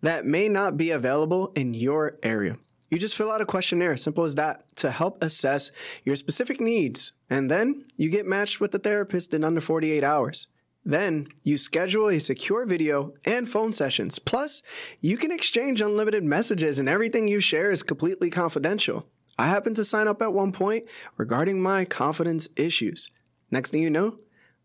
that 0.04 0.26
may 0.26 0.50
not 0.50 0.76
be 0.76 0.90
available 0.90 1.50
in 1.56 1.72
your 1.72 2.18
area. 2.22 2.58
You 2.90 2.98
just 2.98 3.16
fill 3.16 3.32
out 3.32 3.40
a 3.40 3.46
questionnaire, 3.46 3.96
simple 3.96 4.24
as 4.24 4.34
that, 4.34 4.76
to 4.76 4.90
help 4.90 5.24
assess 5.24 5.72
your 6.04 6.14
specific 6.14 6.60
needs. 6.60 7.12
And 7.30 7.50
then 7.50 7.86
you 7.96 8.10
get 8.10 8.26
matched 8.26 8.60
with 8.60 8.74
a 8.74 8.78
therapist 8.78 9.32
in 9.32 9.42
under 9.42 9.62
48 9.62 10.04
hours. 10.04 10.48
Then 10.84 11.28
you 11.42 11.56
schedule 11.56 12.10
a 12.10 12.18
secure 12.18 12.66
video 12.66 13.14
and 13.24 13.48
phone 13.48 13.72
sessions. 13.72 14.18
Plus, 14.18 14.62
you 15.00 15.16
can 15.16 15.32
exchange 15.32 15.80
unlimited 15.80 16.22
messages 16.22 16.78
and 16.78 16.86
everything 16.86 17.26
you 17.26 17.40
share 17.40 17.70
is 17.70 17.82
completely 17.82 18.28
confidential. 18.28 19.06
I 19.38 19.46
happened 19.46 19.76
to 19.76 19.84
sign 19.84 20.06
up 20.06 20.20
at 20.20 20.34
one 20.34 20.52
point 20.52 20.84
regarding 21.16 21.62
my 21.62 21.86
confidence 21.86 22.50
issues. 22.56 23.10
Next 23.50 23.70
thing 23.70 23.82
you 23.82 23.88
know, 23.88 24.18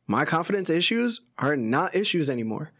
my 0.06 0.26
confidence 0.26 0.70
issues 0.70 1.22
are 1.38 1.56
not 1.56 1.96
issues 1.96 2.30
anymore. 2.30 2.74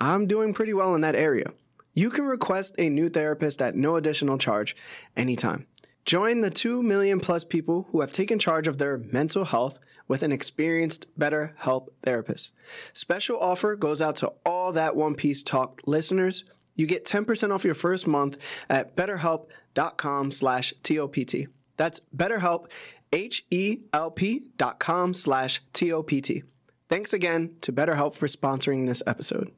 I'm 0.00 0.26
doing 0.26 0.52
pretty 0.52 0.74
well 0.74 0.96
in 0.96 1.02
that 1.02 1.14
area. 1.14 1.52
You 1.94 2.10
can 2.10 2.24
request 2.24 2.74
a 2.78 2.88
new 2.88 3.08
therapist 3.08 3.60
at 3.60 3.74
no 3.74 3.96
additional 3.96 4.38
charge 4.38 4.76
anytime. 5.16 5.66
Join 6.04 6.40
the 6.40 6.50
2 6.50 6.82
million 6.82 7.20
plus 7.20 7.44
people 7.44 7.86
who 7.90 8.00
have 8.00 8.12
taken 8.12 8.38
charge 8.38 8.66
of 8.66 8.78
their 8.78 8.98
mental 8.98 9.44
health 9.44 9.78
with 10.08 10.22
an 10.22 10.32
experienced 10.32 11.06
BetterHelp 11.18 11.88
therapist. 12.02 12.52
Special 12.94 13.38
offer 13.38 13.76
goes 13.76 14.00
out 14.00 14.16
to 14.16 14.32
all 14.44 14.72
that 14.72 14.96
One 14.96 15.14
Piece 15.14 15.42
Talk 15.42 15.80
listeners. 15.86 16.44
You 16.74 16.86
get 16.86 17.04
10% 17.04 17.54
off 17.54 17.64
your 17.64 17.74
first 17.74 18.06
month 18.06 18.38
at 18.68 18.96
betterhelp.com 18.96 20.30
slash 20.30 20.74
TOPT. 20.82 21.48
That's 21.76 22.00
betterhelp, 22.16 22.70
H-E-L-P 23.12 24.48
dot 24.56 24.78
com 24.78 25.14
slash 25.14 25.62
T-O-P-T. 25.72 26.42
Thanks 26.88 27.12
again 27.12 27.54
to 27.60 27.72
BetterHelp 27.72 28.14
for 28.14 28.26
sponsoring 28.26 28.86
this 28.86 29.02
episode. 29.06 29.52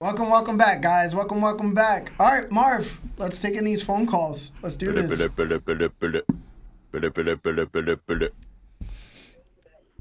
Welcome, 0.00 0.30
welcome 0.30 0.56
back, 0.56 0.80
guys. 0.80 1.14
Welcome, 1.14 1.42
welcome 1.42 1.74
back. 1.74 2.10
All 2.18 2.26
right, 2.26 2.50
Marv, 2.50 2.98
let's 3.18 3.38
take 3.38 3.52
in 3.54 3.64
these 3.64 3.82
phone 3.82 4.06
calls. 4.06 4.52
Let's 4.62 4.76
do 4.78 4.92
this. 4.92 5.20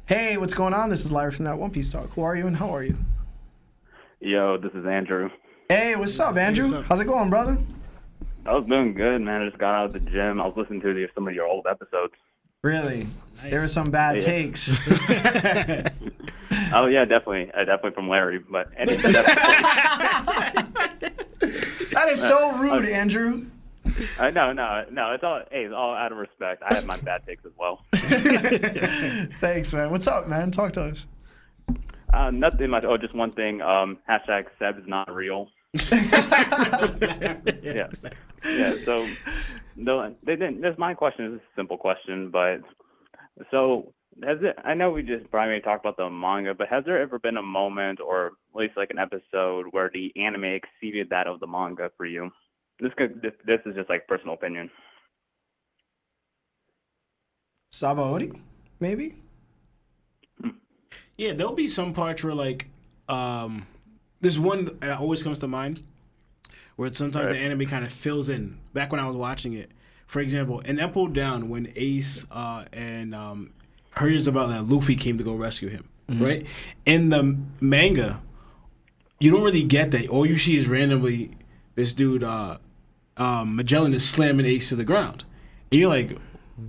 Hey, 0.05 0.37
what's 0.37 0.53
going 0.53 0.73
on? 0.73 0.89
This 0.89 1.03
is 1.03 1.11
Larry 1.11 1.33
from 1.33 1.43
that 1.43 1.57
One 1.57 1.69
Piece 1.69 1.91
Talk. 1.91 2.09
Who 2.11 2.21
are 2.21 2.33
you 2.33 2.47
and 2.47 2.55
how 2.55 2.73
are 2.73 2.81
you? 2.81 2.95
Yo, 4.21 4.57
this 4.57 4.71
is 4.71 4.85
Andrew. 4.85 5.29
Hey, 5.67 5.97
what's 5.97 6.17
up, 6.17 6.37
Andrew? 6.37 6.63
what's 6.71 6.75
up? 6.77 6.85
How's 6.85 7.01
it 7.01 7.05
going, 7.05 7.29
brother? 7.29 7.57
I 8.45 8.53
was 8.53 8.65
doing 8.69 8.93
good, 8.93 9.19
man. 9.19 9.41
I 9.41 9.49
just 9.49 9.59
got 9.59 9.75
out 9.75 9.87
of 9.87 9.93
the 9.93 9.99
gym. 9.99 10.39
I 10.39 10.45
was 10.47 10.55
listening 10.55 10.79
to 10.79 11.07
some 11.13 11.27
of 11.27 11.33
your 11.33 11.45
old 11.45 11.65
episodes. 11.69 12.13
Really? 12.61 13.05
There 13.43 13.59
were 13.59 13.67
some 13.67 13.91
bad 13.91 14.21
Yeah. 14.21 14.25
takes. 14.25 14.69
Oh 16.73 16.85
yeah, 16.85 17.05
definitely, 17.05 17.51
uh, 17.53 17.65
definitely 17.65 17.91
from 17.91 18.09
Larry. 18.09 18.39
But 18.39 18.69
anyway, 18.77 19.01
that's, 21.91 22.21
so 22.21 22.55
rude, 22.57 22.87
Andrew. 22.87 23.47
uh, 24.19 24.29
no, 24.29 24.53
no, 24.53 24.85
no. 24.91 25.11
It's 25.13 25.23
all 25.23 25.41
hey, 25.49 25.63
it's 25.65 25.73
all 25.73 25.95
out 25.95 26.11
of 26.11 26.19
respect. 26.19 26.61
I 26.69 26.75
have 26.75 26.85
my 26.85 26.97
bad 26.97 27.25
takes 27.25 27.43
as 27.45 27.51
well. 27.57 27.83
Thanks, 29.41 29.73
man. 29.73 29.89
What's 29.89 30.05
up, 30.05 30.27
man? 30.27 30.51
Talk 30.51 30.73
to 30.73 30.83
us. 30.83 31.07
Uh, 32.13 32.29
nothing 32.31 32.69
much. 32.69 32.83
Oh, 32.85 32.97
just 32.97 33.15
one 33.15 33.31
thing. 33.31 33.61
Um, 33.61 33.97
hashtag 34.07 34.45
Seb 34.59 34.77
is 34.77 34.85
not 34.87 35.11
real. 35.13 35.47
Yeah, 35.73 37.87
yeah. 38.45 38.75
So, 38.85 39.07
no, 39.75 40.15
they 40.23 40.35
didn't. 40.35 40.61
This 40.61 40.75
my 40.77 40.93
question 40.93 41.25
is 41.25 41.33
a 41.39 41.41
simple 41.55 41.77
question, 41.77 42.29
but 42.31 42.61
so 43.51 43.93
has 44.23 44.37
it? 44.41 44.55
I 44.63 44.73
know 44.73 44.91
we 44.91 45.03
just 45.03 45.29
primarily 45.31 45.61
talked 45.61 45.85
about 45.85 45.97
the 45.97 46.09
manga, 46.09 46.53
but 46.53 46.67
has 46.69 46.83
there 46.85 47.01
ever 47.01 47.19
been 47.19 47.37
a 47.37 47.41
moment, 47.41 47.99
or 47.99 48.27
at 48.27 48.31
least 48.53 48.77
like 48.77 48.89
an 48.91 48.99
episode, 48.99 49.67
where 49.71 49.89
the 49.93 50.11
anime 50.15 50.45
exceeded 50.45 51.09
that 51.09 51.27
of 51.27 51.39
the 51.39 51.47
manga 51.47 51.91
for 51.97 52.05
you? 52.05 52.31
This 52.79 52.91
could. 52.97 53.21
This, 53.21 53.33
this 53.45 53.59
is 53.65 53.75
just 53.75 53.89
like 53.89 54.07
personal 54.07 54.33
opinion. 54.35 54.69
Sabaody? 57.71 58.39
Maybe? 58.79 59.15
Yeah, 61.17 61.33
there'll 61.33 61.53
be 61.53 61.67
some 61.67 61.93
parts 61.93 62.23
where 62.23 62.33
like 62.33 62.67
um 63.09 63.67
there's 64.21 64.39
one 64.39 64.65
that 64.79 64.99
always 64.99 65.21
comes 65.21 65.39
to 65.39 65.47
mind 65.47 65.83
where 66.77 66.93
sometimes 66.93 67.27
the 67.27 67.37
anime 67.37 67.65
kind 67.67 67.83
of 67.83 67.91
fills 67.91 68.29
in. 68.29 68.57
Back 68.73 68.91
when 68.91 69.01
I 69.01 69.05
was 69.05 69.17
watching 69.17 69.51
it, 69.51 69.69
for 70.07 70.21
example, 70.21 70.61
in 70.61 70.79
Impel 70.79 71.07
Down 71.07 71.49
when 71.49 71.71
Ace 71.75 72.25
uh, 72.31 72.63
and 72.71 73.13
um, 73.13 73.51
hears 73.97 74.27
about 74.27 74.49
that 74.49 74.67
Luffy 74.67 74.95
came 74.95 75.17
to 75.17 75.23
go 75.23 75.33
rescue 75.35 75.69
him, 75.69 75.85
right? 76.09 76.45
In 76.85 77.09
the 77.09 77.37
manga, 77.61 78.21
you 79.19 79.31
don't 79.31 79.43
really 79.43 79.63
get 79.63 79.91
that. 79.91 80.07
All 80.09 80.25
you 80.25 80.37
see 80.37 80.57
is 80.57 80.67
randomly 80.67 81.31
this 81.75 81.93
dude 81.93 82.23
uh, 82.23 82.57
um, 83.17 83.55
Magellan 83.55 83.93
is 83.93 84.07
slamming 84.07 84.45
Ace 84.45 84.69
to 84.69 84.75
the 84.75 84.83
ground, 84.85 85.25
and 85.71 85.79
you're 85.79 85.89
like, 85.89 86.17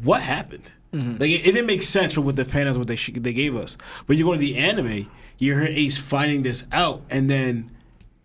what 0.02 0.20
happened? 0.22 0.70
Like 0.92 1.30
it, 1.30 1.46
it 1.46 1.52
didn't 1.52 1.66
make 1.66 1.84
sense 1.84 2.14
for 2.14 2.20
what 2.20 2.34
the 2.34 2.44
panels 2.44 2.76
what 2.76 2.88
they 2.88 2.96
sh- 2.96 3.12
they 3.14 3.32
gave 3.32 3.54
us. 3.56 3.76
But 4.08 4.16
you 4.16 4.24
go 4.24 4.32
to 4.32 4.38
the 4.38 4.56
anime, 4.56 5.08
you 5.38 5.54
hear 5.54 5.64
Ace 5.66 5.98
finding 5.98 6.42
this 6.42 6.64
out, 6.72 7.02
and 7.10 7.30
then 7.30 7.70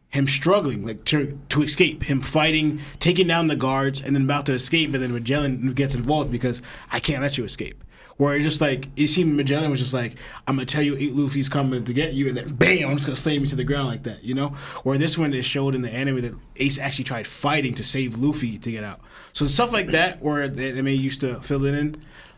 him 0.10 0.28
struggling 0.28 0.84
like 0.86 1.06
to 1.06 1.38
to 1.50 1.62
escape, 1.62 2.02
him 2.04 2.22
fighting, 2.22 2.80
taking 3.00 3.28
down 3.28 3.48
the 3.48 3.56
guards, 3.56 4.02
and 4.02 4.16
then 4.16 4.24
about 4.24 4.48
to 4.48 4.54
escape, 4.54 4.96
and 4.96 5.04
then 5.04 5.14
Magellan 5.14 5.74
gets 5.74 5.94
involved 5.94 6.32
because 6.32 6.62
I 6.92 7.00
can't 7.00 7.22
let 7.22 7.38
you 7.38 7.44
escape. 7.46 7.84
Where 8.18 8.34
it's 8.34 8.46
just 8.46 8.62
like 8.62 8.88
it 8.96 9.08
seemed 9.08 9.36
Magellan 9.36 9.70
was 9.70 9.82
just 9.82 9.94
like, 9.94 10.16
I'm 10.48 10.56
gonna 10.56 10.66
tell 10.66 10.82
you 10.82 10.96
eight 10.98 11.14
Luffy's 11.14 11.50
coming 11.50 11.84
to 11.84 11.94
get 11.94 12.14
you, 12.14 12.30
and 12.30 12.38
then 12.38 12.56
bam, 12.56 12.90
I'm 12.90 12.96
just 12.96 13.08
gonna 13.08 13.18
slam 13.18 13.42
you 13.42 13.48
to 13.48 13.58
the 13.58 13.66
ground 13.66 13.88
like 13.88 14.04
that, 14.04 14.24
you 14.24 14.34
know. 14.34 14.50
Where 14.84 14.98
this 14.98 15.18
one 15.18 15.34
is 15.34 15.46
showed 15.46 15.76
in 15.76 15.82
the 15.82 15.94
anime 15.94 16.22
that 16.22 16.34
Ace 16.56 16.80
actually 16.80 17.04
tried 17.04 17.28
fighting 17.28 17.74
to 17.74 17.84
save 17.84 18.16
Luffy 18.18 18.58
to 18.58 18.72
get 18.72 18.86
out. 18.86 19.02
So 19.34 19.46
stuff 19.46 19.74
like 19.74 19.92
that, 19.92 20.22
where 20.22 20.48
the 20.48 20.70
anime 20.70 20.88
used 20.88 21.20
to 21.22 21.42
fill 21.42 21.66
it 21.66 21.74
in, 21.74 21.98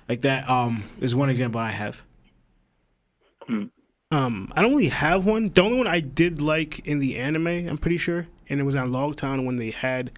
like 0.09 0.21
that, 0.21 0.49
um, 0.49 0.83
is 0.99 1.13
one 1.13 1.29
example 1.29 1.61
I 1.61 1.69
have. 1.69 2.01
Um, 4.09 4.51
I 4.55 4.61
don't 4.61 4.71
really 4.71 4.89
have 4.89 5.25
one. 5.25 5.49
The 5.49 5.61
only 5.61 5.77
one 5.77 5.87
I 5.87 5.99
did 5.99 6.41
like 6.41 6.79
in 6.87 6.99
the 6.99 7.17
anime, 7.17 7.47
I'm 7.47 7.77
pretty 7.77 7.97
sure, 7.97 8.27
and 8.49 8.59
it 8.59 8.63
was 8.63 8.75
on 8.75 8.89
Logtown 8.89 9.45
when 9.45 9.57
they 9.57 9.71
had 9.71 10.11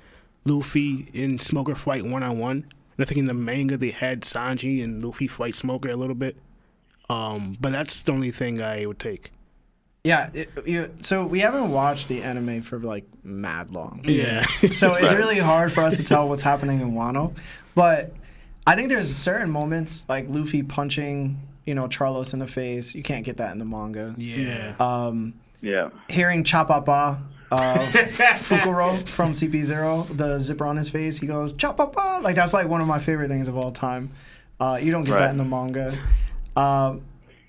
Luffy 0.46 1.10
and 1.14 1.42
Smoker 1.42 1.76
fight 1.76 2.06
one 2.06 2.24
on 2.24 2.38
one. 2.38 2.66
And 3.00 3.06
I 3.06 3.08
think 3.08 3.20
in 3.20 3.26
the 3.26 3.34
manga 3.34 3.78
they 3.78 3.92
had 3.92 4.24
Sanji 4.24 4.84
and 4.84 5.02
Luffy 5.02 5.26
fight 5.26 5.56
Smoker 5.56 5.90
a 5.90 5.96
little 5.96 6.16
bit. 6.16 6.36
Um, 7.10 7.56
but 7.58 7.72
that's 7.72 8.04
the 8.04 8.12
only 8.12 8.30
thing 8.30 8.62
I 8.62 8.86
would 8.86 9.00
take. 9.00 9.32
Yeah, 10.04 10.30
it, 10.34 10.50
you, 10.66 10.94
so 11.00 11.26
we 11.26 11.40
haven't 11.40 11.72
watched 11.72 12.10
the 12.10 12.22
anime 12.22 12.62
for 12.62 12.78
like 12.78 13.06
mad 13.24 13.72
long. 13.72 14.02
Yeah. 14.04 14.42
so 14.72 14.96
it's 14.96 15.14
really 15.14 15.40
hard 15.40 15.72
for 15.72 15.80
us 15.80 15.96
to 15.96 16.04
tell 16.04 16.28
what's 16.28 16.42
happening 16.42 16.82
in 16.82 16.92
Wano. 16.92 17.34
But 17.74 18.12
I 18.68 18.76
think 18.76 18.90
there's 18.90 19.16
certain 19.16 19.50
moments 19.50 20.04
like 20.10 20.26
Luffy 20.28 20.62
punching, 20.62 21.40
you 21.66 21.76
know, 21.76 21.88
Charlos 21.88 22.34
in 22.34 22.40
the 22.40 22.48
face. 22.48 22.94
You 22.94 23.04
can't 23.04 23.24
get 23.24 23.38
that 23.38 23.54
in 23.54 23.60
the 23.60 23.66
manga. 23.66 24.14
yeah. 24.18 24.76
Um, 24.78 25.36
Yeah. 25.62 25.90
hearing 26.10 26.44
Chapapa 26.44 27.22
uh, 27.52 27.74
Fukuro 28.42 29.08
from 29.08 29.32
CP0, 29.34 30.16
the 30.18 30.38
zipper 30.40 30.66
on 30.66 30.78
his 30.78 30.90
face, 30.90 31.18
he 31.18 31.26
goes 31.28 31.54
Chapapa. 31.54 32.22
Like 32.22 32.36
that's 32.36 32.54
like 32.54 32.68
one 32.68 32.82
of 32.82 32.88
my 32.88 33.00
favorite 33.00 33.28
things 33.30 33.48
of 33.48 33.58
all 33.58 33.72
time. 33.72 34.12
Uh, 34.60 34.80
you 34.82 34.92
don't 34.92 35.04
get 35.06 35.18
that 35.20 35.32
in 35.32 35.38
the 35.38 35.46
manga. 35.46 35.98
Um, 36.56 37.02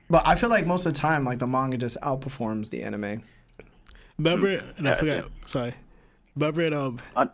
but 0.08 0.26
I 0.26 0.34
feel 0.36 0.48
like 0.48 0.66
most 0.66 0.86
of 0.86 0.92
the 0.94 0.98
time, 0.98 1.24
like 1.24 1.38
the 1.38 1.46
manga 1.46 1.76
just 1.76 1.96
outperforms 2.02 2.70
the 2.70 2.82
anime. 2.82 3.22
Remember, 4.18 4.48
and 4.76 4.88
I 4.88 4.92
Yeah, 4.92 4.94
forgot. 4.96 5.24
Sorry. 5.46 5.74
Remember 6.36 6.62
it, 6.62 6.72
um, 6.72 6.98
Uh, 7.16 7.26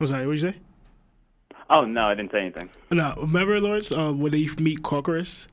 I'm 0.00 0.06
sorry, 0.06 0.26
what 0.26 0.34
did 0.36 0.42
you 0.42 0.50
say? 0.50 0.56
oh 1.70 1.84
no, 1.84 2.06
I 2.06 2.14
didn't 2.14 2.30
say 2.32 2.40
anything. 2.40 2.70
No, 2.90 3.14
remember, 3.18 3.60
Lawrence, 3.60 3.90
uh, 3.92 4.12
when 4.12 4.32
they 4.32 4.48
meet 4.58 4.82
Crocus? 4.82 5.46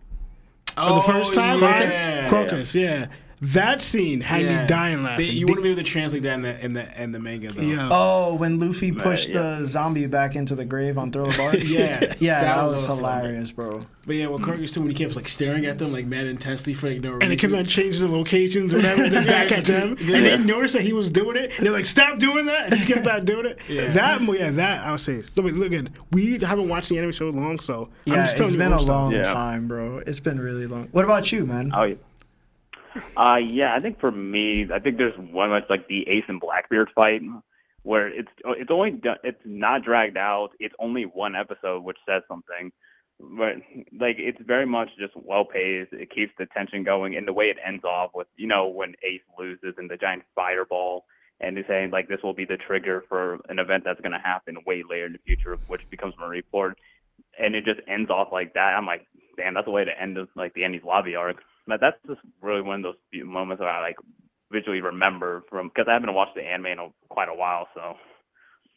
Oh, 0.78 0.96
the 0.96 1.02
first 1.02 1.34
time? 1.36 1.60
yeah. 1.60 2.28
Crocus, 2.30 2.76
yeah. 2.76 3.08
That 3.54 3.82
scene 3.82 4.22
had 4.22 4.42
me 4.44 4.68
dying 4.68 5.04
laughing. 5.04 5.26
They, 5.26 5.32
you 5.32 5.46
wouldn't 5.46 5.64
be 5.64 5.70
able 5.72 5.82
to 5.84 5.88
translate 5.88 6.24
that 6.24 6.34
in 6.36 6.42
the 6.42 6.66
in 6.66 6.74
the 6.74 7.02
in 7.04 7.12
the 7.12 7.20
manga 7.20 7.52
though. 7.54 7.62
yeah. 7.62 7.90
Oh, 7.92 8.36
when 8.36 8.60
Luffy 8.60 8.92
pushed 8.92 9.30
yeah. 9.30 9.58
the 9.60 9.66
zombie 9.66 10.08
back 10.08 10.36
into 10.36 10.56
the 10.56 10.66
grave 10.66 10.98
on 10.98 11.12
Thriller 11.12 11.36
Bark? 11.38 11.56
Yeah, 11.64 12.14
Yeah, 12.20 12.42
that, 12.42 12.64
was, 12.64 12.86
awesome. 12.86 12.98
hilarious, 12.98 13.52
bro. 13.52 13.82
But 14.08 14.16
yeah, 14.16 14.28
what 14.28 14.44
Kirk 14.44 14.60
used 14.60 14.74
to 14.76 14.80
when 14.82 14.90
he 14.90 14.96
kept 14.96 15.16
like 15.16 15.28
staring 15.28 15.66
at 15.66 15.80
them 15.80 15.92
like 15.92 16.06
mad 16.06 16.28
intensely 16.28 16.74
for 16.74 16.90
like 16.90 17.02
no 17.02 17.10
reason. 17.12 17.24
and 17.24 17.34
it 17.34 17.38
kept 17.40 17.54
on 17.54 17.66
changing 17.66 18.02
the 18.08 18.16
locations 18.16 18.74
or 18.74 18.78
whatever, 18.78 19.10
then 19.10 19.26
back 19.28 19.52
at 19.52 19.66
them. 19.66 19.96
Yeah. 20.00 20.18
And 20.18 20.26
they 20.26 20.38
noticed 20.38 20.74
that 20.76 20.84
he 20.84 20.94
was 20.94 21.12
doing 21.12 21.36
it. 21.38 21.58
And 21.58 21.66
they're 21.66 21.74
like, 21.74 21.86
stop 21.86 22.20
doing 22.20 22.46
that. 22.46 22.72
And 22.72 22.80
he 22.80 22.86
kept 22.94 23.06
on 23.08 23.26
doing 23.26 23.46
it. 23.48 23.60
Yeah. 23.68 23.92
That, 23.94 24.22
mo- 24.22 24.34
yeah, 24.34 24.52
that, 24.52 24.86
I 24.86 24.92
would 24.92 25.02
say. 25.02 25.22
So, 25.22 25.42
wait, 25.42 25.56
look 25.56 25.74
at 25.74 25.88
We 26.12 26.38
haven't 26.40 26.70
watched 26.70 26.90
the 26.90 26.98
anime 27.00 27.12
so 27.14 27.30
long, 27.30 27.60
so 27.60 27.90
I'm 28.08 28.14
Yeah, 28.14 28.24
just 28.24 28.38
telling 28.38 28.48
it's 28.50 28.54
you 28.54 28.60
been 28.60 28.74
a 28.74 28.78
stuff. 28.80 28.88
long 28.90 29.12
Yeah. 29.12 29.24
time, 29.24 29.68
bro. 29.68 30.04
It's 30.06 30.20
been 30.20 30.40
really 30.40 30.68
long. 30.68 30.88
What 30.92 31.04
about 31.06 31.32
you, 31.32 31.46
man? 31.46 31.72
Oh, 31.74 31.84
yeah. 31.84 31.96
Uh, 33.18 33.38
yeah, 33.38 33.76
I 33.76 33.80
think 33.80 34.00
for 34.00 34.12
me, 34.12 34.68
I 34.74 34.80
think 34.80 34.98
there's 34.98 35.18
one 35.18 35.52
that's 35.52 35.70
like 35.70 35.88
the 35.88 36.08
Ace 36.08 36.24
and 36.28 36.40
Blackbeard 36.40 36.90
fight, 36.96 37.22
where 37.84 38.08
it's 38.08 38.30
it's 38.44 38.72
only 38.72 38.92
done, 38.92 39.18
it's 39.24 39.42
not 39.46 39.84
dragged 39.84 40.18
out. 40.18 40.50
It's 40.60 40.76
only 40.80 41.04
one 41.04 41.36
episode, 41.36 41.84
which 41.84 41.98
says 42.08 42.24
something. 42.28 42.72
But 43.20 43.56
like 44.00 44.18
it's 44.18 44.40
very 44.46 44.66
much 44.66 44.90
just 45.00 45.14
well 45.16 45.46
paced. 45.46 45.94
It 45.94 46.12
keeps 46.14 46.34
the 46.38 46.46
tension 46.48 46.84
going, 46.84 47.16
and 47.16 47.28
the 47.28 47.34
way 47.34 47.46
it 47.46 47.58
ends 47.66 47.84
off 47.84 48.12
with 48.14 48.28
you 48.36 48.48
know 48.48 48.68
when 48.68 48.94
Ace 49.04 49.22
loses 49.38 49.76
and 49.78 49.90
the 49.90 49.98
giant 49.98 50.24
fireball, 50.34 51.06
and 51.40 51.58
he's 51.58 51.68
saying 51.68 51.92
like 51.92 52.08
this 52.08 52.24
will 52.24 52.34
be 52.34 52.46
the 52.46 52.58
trigger 52.58 53.04
for 53.08 53.40
an 53.50 53.60
event 53.60 53.84
that's 53.86 54.02
going 54.02 54.12
to 54.12 54.20
happen 54.20 54.58
way 54.66 54.84
later 54.90 55.06
in 55.06 55.14
the 55.14 55.20
future, 55.26 55.58
which 55.68 55.82
becomes 55.90 56.14
Marineford, 56.16 56.74
and 57.40 57.56
it 57.56 57.66
just 57.66 57.80
ends 57.88 58.10
off 58.10 58.30
like 58.32 58.54
that. 58.54 58.74
I'm 58.78 58.86
like, 58.86 59.06
damn, 59.38 59.54
that's 59.54 59.68
a 59.68 59.72
way 59.72 59.86
to 59.86 60.02
end 60.02 60.18
like 60.36 60.54
the 60.54 60.62
Enies 60.62 60.84
Lobby 60.84 61.16
arc. 61.16 61.38
But 61.68 61.82
that's 61.82 61.98
just 62.08 62.22
really 62.42 62.62
one 62.62 62.78
of 62.78 62.84
those 62.84 62.96
few 63.12 63.26
moments 63.26 63.60
that 63.60 63.68
I 63.68 63.82
like 63.82 63.98
visually 64.52 64.82
remember 64.82 65.44
from 65.50 65.70
because 65.70 65.86
I 65.90 65.94
haven't 65.94 66.14
watched 66.14 66.36
the 66.36 66.44
anime 66.44 66.68
in 66.68 66.80
a, 66.80 66.88
quite 67.10 67.30
a 67.30 67.34
while. 67.34 67.68
So 67.74 67.96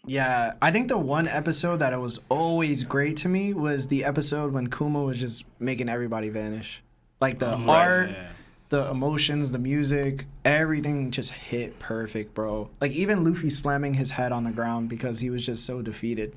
Yeah, 0.07 0.55
I 0.63 0.71
think 0.71 0.89
the 0.89 0.99
one 0.99 1.29
episode 1.29 1.77
that 1.77 1.93
it 1.93 1.99
was 1.99 2.21
always 2.29 2.85
great 2.85 3.19
to 3.19 3.29
me 3.29 3.53
was 3.53 3.89
the 3.89 4.05
episode 4.05 4.53
when 4.53 4.69
Kuma 4.69 5.03
was 5.03 5.19
just 5.19 5.45
making 5.59 5.89
everybody 5.89 6.31
vanish. 6.31 6.83
Like 7.21 7.39
the 7.39 7.47
mm-hmm. 7.47 7.69
art, 7.69 8.11
yeah. 8.11 8.29
the 8.71 8.91
emotions, 8.91 9.51
the 9.51 9.59
music, 9.59 10.25
everything 10.45 11.11
just 11.11 11.31
hit 11.31 11.79
perfect, 11.79 12.35
bro. 12.35 12.71
Like 12.81 12.93
even 12.93 13.25
Luffy 13.25 13.51
slamming 13.51 13.95
his 13.95 14.11
head 14.11 14.33
on 14.33 14.45
the 14.45 14.51
ground 14.51 14.89
because 14.89 15.19
he 15.19 15.31
was 15.31 15.45
just 15.45 15.67
so 15.67 15.83
defeated 15.83 16.37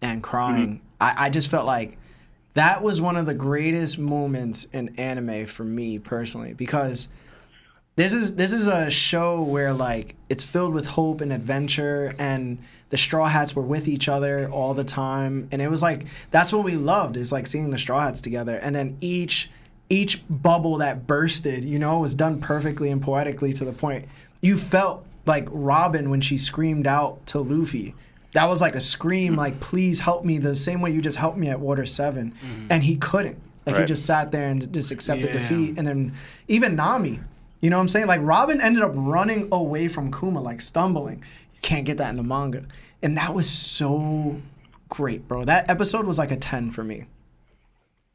and 0.00 0.22
crying. 0.22 0.76
Mm-hmm. 0.76 1.18
I, 1.18 1.26
I 1.26 1.30
just 1.30 1.48
felt 1.48 1.66
like 1.66 1.98
that 2.54 2.82
was 2.82 3.00
one 3.00 3.16
of 3.16 3.26
the 3.26 3.34
greatest 3.34 3.98
moments 3.98 4.66
in 4.72 4.94
anime 4.98 5.46
for 5.46 5.64
me 5.64 5.98
personally 5.98 6.52
because 6.52 7.08
this 7.96 8.12
is 8.12 8.34
this 8.34 8.52
is 8.52 8.66
a 8.66 8.90
show 8.90 9.42
where 9.42 9.72
like 9.72 10.14
it's 10.28 10.44
filled 10.44 10.72
with 10.72 10.86
hope 10.86 11.20
and 11.20 11.32
adventure 11.32 12.14
and 12.18 12.58
the 12.88 12.96
straw 12.96 13.26
hats 13.26 13.54
were 13.54 13.62
with 13.62 13.88
each 13.88 14.08
other 14.08 14.50
all 14.50 14.74
the 14.74 14.84
time 14.84 15.48
and 15.52 15.60
it 15.60 15.68
was 15.68 15.82
like 15.82 16.06
that's 16.30 16.52
what 16.52 16.64
we 16.64 16.76
loved 16.76 17.16
is 17.16 17.30
like 17.30 17.46
seeing 17.46 17.70
the 17.70 17.78
straw 17.78 18.00
hats 18.00 18.20
together 18.20 18.56
and 18.56 18.74
then 18.74 18.96
each 19.00 19.50
each 19.90 20.22
bubble 20.30 20.78
that 20.78 21.06
bursted 21.06 21.64
you 21.64 21.78
know 21.78 21.98
was 21.98 22.14
done 22.14 22.40
perfectly 22.40 22.90
and 22.90 23.02
poetically 23.02 23.52
to 23.52 23.64
the 23.64 23.72
point. 23.72 24.06
You 24.40 24.56
felt 24.56 25.04
like 25.26 25.46
robin 25.50 26.10
when 26.10 26.20
she 26.20 26.38
screamed 26.38 26.86
out 26.86 27.24
to 27.26 27.40
luffy 27.40 27.94
that 28.32 28.46
was 28.46 28.60
like 28.60 28.74
a 28.74 28.80
scream 28.80 29.36
like 29.36 29.54
mm-hmm. 29.54 29.62
please 29.62 30.00
help 30.00 30.24
me 30.24 30.38
the 30.38 30.54
same 30.54 30.80
way 30.80 30.90
you 30.90 31.00
just 31.00 31.18
helped 31.18 31.38
me 31.38 31.48
at 31.48 31.58
water 31.58 31.86
7 31.86 32.32
mm-hmm. 32.32 32.66
and 32.70 32.82
he 32.82 32.96
couldn't 32.96 33.40
like 33.66 33.76
he 33.76 33.84
just 33.84 34.06
sat 34.06 34.32
there 34.32 34.48
and 34.48 34.72
just 34.72 34.90
accepted 34.90 35.26
Yeah. 35.26 35.34
defeat 35.34 35.78
and 35.78 35.86
then 35.86 36.14
even 36.48 36.74
nami 36.76 37.20
you 37.60 37.68
know 37.68 37.76
what 37.76 37.82
I'm 37.82 37.88
saying? 37.88 38.06
Like 38.06 38.20
Robin 38.22 38.60
ended 38.60 38.82
up 38.82 38.92
running 38.94 39.48
away 39.52 39.88
from 39.88 40.12
Kuma, 40.12 40.40
like 40.40 40.60
stumbling. 40.60 41.22
You 41.54 41.60
can't 41.60 41.84
get 41.84 41.98
that 41.98 42.10
in 42.10 42.16
the 42.16 42.22
manga. 42.22 42.64
And 43.02 43.16
that 43.16 43.34
was 43.34 43.48
so 43.48 44.40
great, 44.88 45.28
bro. 45.28 45.44
That 45.44 45.68
episode 45.68 46.06
was 46.06 46.18
like 46.18 46.30
a 46.30 46.36
10 46.36 46.70
for 46.70 46.82
me. 46.82 47.06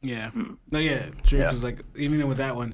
Yeah. 0.01 0.31
Mm. 0.31 0.57
No, 0.71 0.79
yeah, 0.79 1.07
true. 1.23 1.39
Yeah. 1.39 1.47
Because 1.47 1.63
like 1.63 1.83
even 1.95 2.27
with 2.27 2.37
that 2.39 2.55
one, 2.55 2.73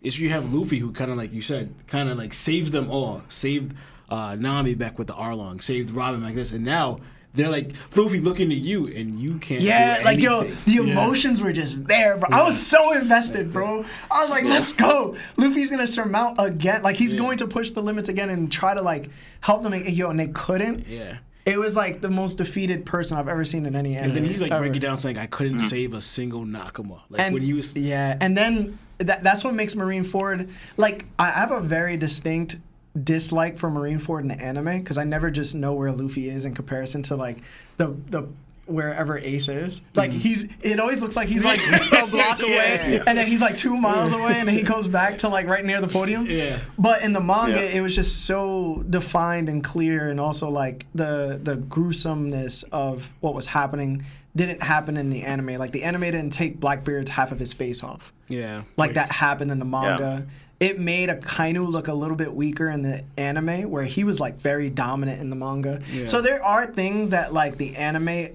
is 0.00 0.18
you 0.18 0.30
have 0.30 0.52
Luffy 0.52 0.78
who 0.78 0.92
kind 0.92 1.10
of 1.10 1.16
like 1.16 1.32
you 1.32 1.42
said, 1.42 1.72
kind 1.86 2.08
of 2.08 2.18
like 2.18 2.34
saves 2.34 2.70
them 2.70 2.90
all, 2.90 3.22
saved 3.28 3.74
uh, 4.08 4.36
Nami 4.36 4.74
back 4.74 4.98
with 4.98 5.06
the 5.06 5.14
Arlong, 5.14 5.62
saved 5.62 5.90
Robin 5.90 6.22
like 6.22 6.34
this, 6.34 6.52
and 6.52 6.64
now 6.64 7.00
they're 7.34 7.50
like 7.50 7.72
Luffy 7.94 8.20
looking 8.20 8.50
at 8.50 8.58
you 8.58 8.88
and 8.88 9.20
you 9.20 9.38
can't. 9.38 9.62
Yeah, 9.62 9.98
do 9.98 10.04
like 10.04 10.20
yo, 10.20 10.44
the 10.44 10.76
emotions 10.76 11.42
were 11.42 11.52
just 11.52 11.86
there, 11.86 12.16
bro. 12.16 12.28
I 12.32 12.42
was 12.42 12.64
so 12.64 12.92
invested, 12.94 13.52
bro. 13.52 13.84
I 14.10 14.20
was 14.20 14.30
like, 14.30 14.44
let's 14.44 14.72
go. 14.72 15.16
Luffy's 15.36 15.70
gonna 15.70 15.86
surmount 15.86 16.36
again. 16.38 16.82
Like 16.82 16.96
he's 16.96 17.14
going 17.14 17.38
to 17.38 17.46
push 17.46 17.70
the 17.70 17.82
limits 17.82 18.08
again 18.08 18.30
and 18.30 18.50
try 18.50 18.74
to 18.74 18.82
like 18.82 19.10
help 19.40 19.62
them. 19.62 19.74
Yo, 19.74 20.10
and 20.10 20.18
they 20.18 20.28
couldn't. 20.28 20.86
Yeah. 20.86 21.18
It 21.46 21.58
was 21.58 21.74
like 21.74 22.02
the 22.02 22.10
most 22.10 22.36
defeated 22.36 22.84
person 22.84 23.16
I've 23.16 23.28
ever 23.28 23.42
seen 23.44 23.64
in 23.64 23.74
any 23.74 23.96
anime. 23.96 24.08
And 24.08 24.16
then 24.16 24.24
he's 24.24 24.40
like 24.40 24.52
ever. 24.52 24.60
breaking 24.60 24.80
down 24.80 24.98
saying, 24.98 25.16
"I 25.16 25.26
couldn't 25.26 25.60
save 25.60 25.94
a 25.94 26.02
single 26.02 26.44
Nakama." 26.44 27.00
Like 27.08 27.22
and 27.22 27.32
when 27.32 27.42
he 27.42 27.54
was. 27.54 27.74
yeah 27.74 28.16
and 28.20 28.36
then 28.36 28.78
that, 28.98 29.22
that's 29.22 29.44
what 29.44 29.54
makes 29.54 29.76
marine 29.76 30.02
ford 30.02 30.50
like 30.76 31.06
i 31.18 31.30
have 31.30 31.52
a 31.52 31.60
very 31.60 31.96
distinct 31.96 32.56
dislike 33.04 33.58
for 33.58 33.70
marine 33.70 33.98
ford 33.98 34.22
in 34.22 34.28
the 34.28 34.40
anime 34.40 34.78
because 34.78 34.98
i 34.98 35.04
never 35.04 35.30
just 35.30 35.54
know 35.54 35.72
where 35.74 35.92
luffy 35.92 36.28
is 36.28 36.44
in 36.44 36.54
comparison 36.54 37.02
to 37.02 37.14
like 37.16 37.38
the 37.76 37.94
the 38.08 38.26
wherever 38.66 39.16
ace 39.18 39.48
is 39.48 39.80
like 39.94 40.10
mm-hmm. 40.10 40.20
he's 40.20 40.46
it 40.60 40.78
always 40.78 41.00
looks 41.00 41.16
like 41.16 41.26
he's 41.26 41.44
like 41.44 41.58
a 42.02 42.06
block 42.06 42.38
away 42.42 42.92
Yeah. 42.92 43.02
and 43.06 43.16
then 43.16 43.26
he's 43.26 43.40
like 43.40 43.56
two 43.56 43.74
miles 43.74 44.12
away 44.12 44.34
and 44.38 44.46
then 44.46 44.54
he 44.54 44.62
goes 44.62 44.86
back 44.86 45.16
to 45.18 45.28
like 45.30 45.46
right 45.46 45.64
near 45.64 45.80
the 45.80 45.88
podium 45.88 46.26
Yeah. 46.26 46.58
but 46.78 47.00
in 47.02 47.14
the 47.14 47.20
manga 47.20 47.60
Yeah. 47.64 47.78
it 47.78 47.80
was 47.80 47.94
just 47.94 48.26
so 48.26 48.84
defined 48.90 49.48
and 49.48 49.64
clear 49.64 50.10
and 50.10 50.20
also 50.20 50.50
like 50.50 50.84
the 50.94 51.40
the 51.42 51.56
gruesomeness 51.56 52.62
of 52.64 53.08
what 53.20 53.34
was 53.34 53.46
happening 53.46 54.04
didn't 54.36 54.62
happen 54.62 54.98
in 54.98 55.08
the 55.08 55.22
anime 55.22 55.56
like 55.56 55.72
the 55.72 55.82
anime 55.84 56.02
didn't 56.02 56.30
take 56.30 56.60
blackbeard's 56.60 57.10
half 57.10 57.32
of 57.32 57.38
his 57.38 57.54
face 57.54 57.82
off 57.82 58.12
Yeah. 58.28 58.64
like 58.76 58.94
that 58.94 59.10
happened 59.12 59.50
in 59.50 59.58
the 59.58 59.64
manga 59.64 60.26
it 60.60 60.78
made 60.80 61.08
Akainu 61.08 61.68
look 61.68 61.86
a 61.88 61.94
little 61.94 62.16
bit 62.16 62.34
weaker 62.34 62.68
in 62.68 62.82
the 62.82 63.04
anime 63.16 63.70
where 63.70 63.84
he 63.84 64.02
was 64.04 64.18
like 64.18 64.40
very 64.40 64.70
dominant 64.70 65.20
in 65.20 65.30
the 65.30 65.36
manga 65.36 65.80
Yeah. 65.92 66.06
so 66.06 66.20
there 66.20 66.42
are 66.42 66.66
things 66.66 67.10
that 67.10 67.32
like 67.32 67.58
the 67.58 67.76
anime 67.76 68.28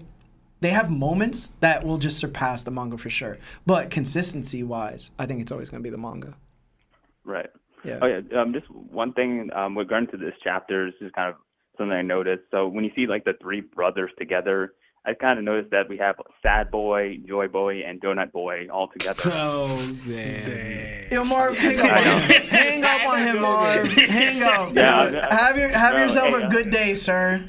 they 0.61 0.69
have 0.69 0.89
moments 0.89 1.51
that 1.59 1.85
will 1.85 1.97
just 1.97 2.17
surpass 2.19 2.61
the 2.63 2.71
manga 2.71 2.97
for 2.97 3.09
sure 3.09 3.37
but 3.65 3.89
consistency 3.89 4.63
wise 4.63 5.11
i 5.19 5.25
think 5.25 5.41
it's 5.41 5.51
always 5.51 5.69
going 5.69 5.83
to 5.83 5.85
be 5.85 5.91
the 5.91 5.97
manga 5.97 6.33
right. 7.25 7.49
yeah 7.83 7.99
Oh 8.01 8.05
yeah. 8.07 8.41
Um, 8.41 8.53
just 8.53 8.69
one 8.71 9.11
thing 9.13 9.49
um, 9.53 9.77
regarding 9.77 10.09
to 10.11 10.17
this 10.17 10.33
chapter 10.43 10.87
is 10.87 10.93
just 11.01 11.13
kind 11.15 11.29
of 11.29 11.35
something 11.77 11.91
I 11.97 12.01
noticed. 12.01 12.43
So 12.51 12.67
when 12.67 12.83
you 12.85 12.91
see 12.95 13.07
like 13.07 13.25
the 13.25 13.33
three 13.41 13.61
brothers 13.61 14.11
together, 14.17 14.73
I 15.05 15.13
kind 15.13 15.37
of 15.37 15.43
noticed 15.43 15.71
that 15.71 15.89
we 15.89 15.97
have 15.97 16.15
Sad 16.41 16.71
Boy, 16.71 17.17
Joy 17.27 17.49
Boy, 17.49 17.81
and 17.85 17.99
Donut 18.01 18.31
Boy 18.31 18.67
all 18.71 18.87
together. 18.87 19.21
Oh 19.35 19.77
man. 20.05 21.07
Yo, 21.11 21.23
Marv, 21.25 21.57
hang 21.57 21.77
up 21.79 21.85
on 21.85 22.03
him. 22.03 22.19
Hang 22.47 22.83
up 22.83 23.07
on 23.13 23.19
him, 23.19 23.41
Marv. 23.41 23.91
Hang 23.93 24.41
up. 24.43 24.73
Yeah, 24.73 25.09
dude. 25.09 25.23
Have 25.23 25.57
your 25.57 25.69
have 25.69 25.93
no, 25.95 26.03
yourself 26.03 26.29
hey, 26.29 26.41
a 26.41 26.45
uh, 26.45 26.49
good 26.49 26.69
day, 26.71 26.95
sir. 26.95 27.43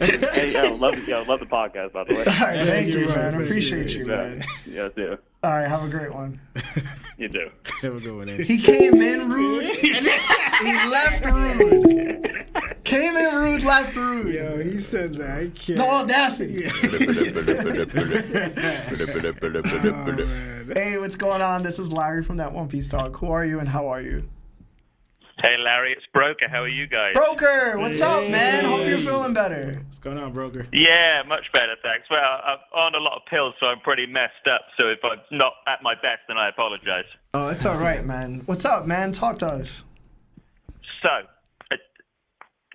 hey, 0.00 0.52
yo, 0.52 0.74
love, 0.74 0.96
yo, 1.06 1.22
love 1.22 1.40
the 1.40 1.46
podcast 1.46 1.92
by 1.92 2.04
the 2.04 2.14
way. 2.14 2.20
All 2.26 2.32
right, 2.46 2.66
thank 2.66 2.88
you, 2.88 3.00
you, 3.00 3.08
man. 3.08 3.34
I 3.34 3.42
appreciate 3.42 3.90
you, 3.90 4.00
Yeah, 4.06 4.16
man. 4.16 4.44
yes, 4.66 4.92
yeah, 4.96 5.14
All 5.42 5.52
right, 5.52 5.68
have 5.68 5.84
a 5.84 5.88
great 5.88 6.12
one. 6.12 6.40
you 7.16 7.28
do. 7.28 7.48
Have 7.82 7.94
a 7.96 8.00
good 8.00 8.16
one, 8.16 8.28
Andy. 8.28 8.44
He 8.44 8.60
came 8.60 9.00
in 9.00 9.30
rude. 9.30 9.64
he 9.66 9.92
left 10.88 11.24
rude. 11.24 12.27
Came 12.88 13.18
in 13.18 13.34
rude, 13.34 13.64
left 13.64 13.94
rude. 13.96 14.34
Yo, 14.34 14.56
he 14.62 14.78
said 14.78 15.12
that. 15.16 15.30
I 15.38 15.48
can't. 15.48 15.78
The 15.78 15.84
audacity. 15.84 16.64
Oh, 19.88 20.12
man. 20.12 20.72
Hey, 20.74 20.96
what's 20.96 21.16
going 21.16 21.42
on? 21.42 21.62
This 21.62 21.78
is 21.78 21.92
Larry 21.92 22.22
from 22.22 22.38
that 22.38 22.50
One 22.50 22.66
Piece 22.66 22.88
Talk. 22.88 23.16
Who 23.18 23.30
are 23.30 23.44
you 23.44 23.58
and 23.58 23.68
how 23.68 23.88
are 23.88 24.00
you? 24.00 24.26
Hey 25.40 25.56
Larry, 25.62 25.92
it's 25.92 26.06
Broker. 26.14 26.48
How 26.50 26.62
are 26.62 26.68
you 26.68 26.86
guys? 26.88 27.12
Broker, 27.14 27.78
what's 27.78 28.00
up, 28.00 28.28
man? 28.28 28.64
Hope 28.64 28.86
you're 28.88 28.98
feeling 28.98 29.34
better. 29.34 29.82
What's 29.84 29.98
going 30.00 30.18
on, 30.18 30.32
broker? 30.32 30.66
Yeah, 30.72 31.22
much 31.28 31.44
better, 31.52 31.76
thanks. 31.82 32.08
Well, 32.10 32.18
I'm 32.20 32.58
on 32.74 32.94
a 32.94 32.98
lot 32.98 33.16
of 33.18 33.22
pills, 33.30 33.54
so 33.60 33.66
I'm 33.66 33.80
pretty 33.80 34.06
messed 34.06 34.48
up. 34.52 34.62
So 34.80 34.88
if 34.88 34.98
I'm 35.04 35.18
not 35.30 35.52
at 35.68 35.82
my 35.82 35.94
best, 35.94 36.22
then 36.26 36.38
I 36.38 36.48
apologize. 36.48 37.04
Oh, 37.34 37.48
it's 37.48 37.64
all 37.66 37.76
right, 37.76 38.04
man. 38.04 38.42
What's 38.46 38.64
up, 38.64 38.86
man? 38.86 39.12
Talk 39.12 39.38
to 39.38 39.46
us. 39.46 39.84
So, 41.02 41.08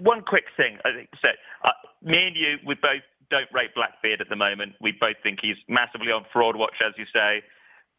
one 0.04 0.22
quick 0.22 0.46
thing. 0.56 0.78
I 0.84 0.92
think 0.92 1.10
so. 1.24 1.32
Uh, 1.64 1.72
me 2.04 2.28
and 2.28 2.36
you, 2.36 2.60
we 2.68 2.76
both 2.76 3.04
don't 3.32 3.50
rate 3.54 3.74
Blackbeard 3.74 4.22
at 4.22 4.30
the 4.30 4.36
moment. 4.36 4.76
We 4.82 4.92
both 5.00 5.16
think 5.24 5.40
he's 5.42 5.58
massively 5.68 6.12
on 6.12 6.26
fraud 6.32 6.56
watch, 6.56 6.76
as 6.86 6.94
you 6.98 7.06
say. 7.14 7.42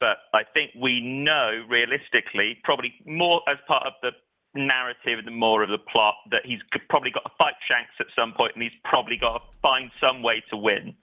But 0.01 0.19
I 0.35 0.43
think 0.53 0.73
we 0.77 1.01
know 1.01 1.65
realistically, 1.69 2.59
probably 2.63 2.95
more 3.07 3.41
as 3.49 3.57
part 3.67 3.87
of 3.87 3.95
the 4.03 4.11
narrative 4.55 5.19
and 5.25 5.35
more 5.35 5.63
of 5.63 5.71
the 5.71 5.79
plot, 5.79 6.15
that 6.31 6.43
he's 6.45 6.61
probably 6.89 7.11
got 7.11 7.25
to 7.25 7.35
fight 7.39 7.55
Shanks 7.67 7.95
at 7.99 8.07
some 8.15 8.33
point, 8.37 8.53
and 8.55 8.63
he's 8.63 8.79
probably 8.85 9.17
got 9.17 9.39
to 9.39 9.43
find 9.63 9.91
some 10.01 10.23
way 10.23 10.43
to 10.51 10.57
win. 10.57 10.95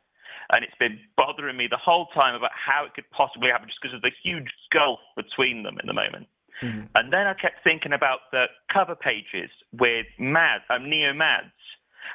And 0.53 0.63
it's 0.63 0.75
been 0.79 0.99
bothering 1.17 1.57
me 1.57 1.67
the 1.69 1.79
whole 1.79 2.07
time 2.13 2.35
about 2.35 2.51
how 2.53 2.85
it 2.85 2.93
could 2.93 3.09
possibly 3.11 3.49
happen, 3.49 3.67
just 3.67 3.79
because 3.81 3.95
of 3.95 4.01
the 4.01 4.11
huge 4.23 4.47
gulf 4.71 4.99
between 5.15 5.63
them 5.63 5.79
in 5.81 5.87
the 5.87 5.93
moment. 5.93 6.27
Mm-hmm. 6.61 6.93
And 6.95 7.13
then 7.13 7.27
I 7.27 7.33
kept 7.33 7.63
thinking 7.63 7.93
about 7.93 8.19
the 8.31 8.45
cover 8.71 8.95
pages 8.95 9.49
with 9.73 10.05
Mad, 10.19 10.61
um, 10.69 10.89
Neo 10.89 11.13
Mads. 11.13 11.51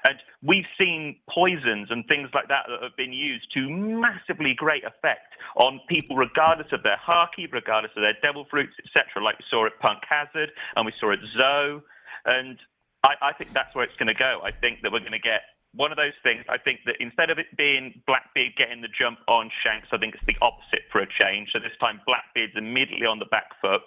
And 0.04 0.18
we've 0.42 0.68
seen 0.78 1.16
poisons 1.30 1.88
and 1.90 2.06
things 2.06 2.28
like 2.34 2.48
that 2.48 2.66
that 2.68 2.82
have 2.82 2.96
been 2.96 3.12
used 3.12 3.46
to 3.54 3.68
massively 3.70 4.54
great 4.54 4.84
effect 4.84 5.34
on 5.56 5.80
people, 5.88 6.16
regardless 6.16 6.68
of 6.72 6.82
their 6.82 6.98
haki, 7.00 7.50
regardless 7.50 7.92
of 7.96 8.02
their 8.02 8.16
devil 8.22 8.46
fruits, 8.50 8.74
etc. 8.78 9.22
Like 9.22 9.38
we 9.38 9.44
saw 9.50 9.66
at 9.66 9.78
Punk 9.80 10.02
Hazard 10.08 10.50
and 10.76 10.86
we 10.86 10.92
saw 11.00 11.12
at 11.12 11.18
Zou. 11.36 11.82
And 12.26 12.58
I, 13.04 13.30
I 13.30 13.32
think 13.32 13.50
that's 13.54 13.74
where 13.74 13.84
it's 13.84 13.96
going 13.96 14.12
to 14.12 14.18
go. 14.18 14.40
I 14.44 14.52
think 14.52 14.82
that 14.82 14.92
we're 14.92 15.00
going 15.00 15.16
to 15.16 15.22
get 15.22 15.42
one 15.74 15.92
of 15.92 15.96
those 15.96 16.16
things. 16.22 16.44
I 16.48 16.58
think 16.58 16.80
that 16.86 16.96
instead 17.00 17.30
of 17.30 17.38
it 17.38 17.46
being 17.56 18.02
Blackbeard 18.06 18.56
getting 18.56 18.80
the 18.80 18.92
jump 18.92 19.18
on 19.28 19.50
Shanks, 19.62 19.88
I 19.92 19.98
think 19.98 20.14
it's 20.14 20.26
the 20.26 20.36
opposite 20.40 20.88
for 20.90 21.00
a 21.00 21.08
change. 21.08 21.50
So 21.52 21.58
this 21.58 21.76
time 21.80 22.00
Blackbeard's 22.06 22.56
immediately 22.56 23.06
on 23.06 23.18
the 23.18 23.28
back 23.30 23.52
foot 23.60 23.82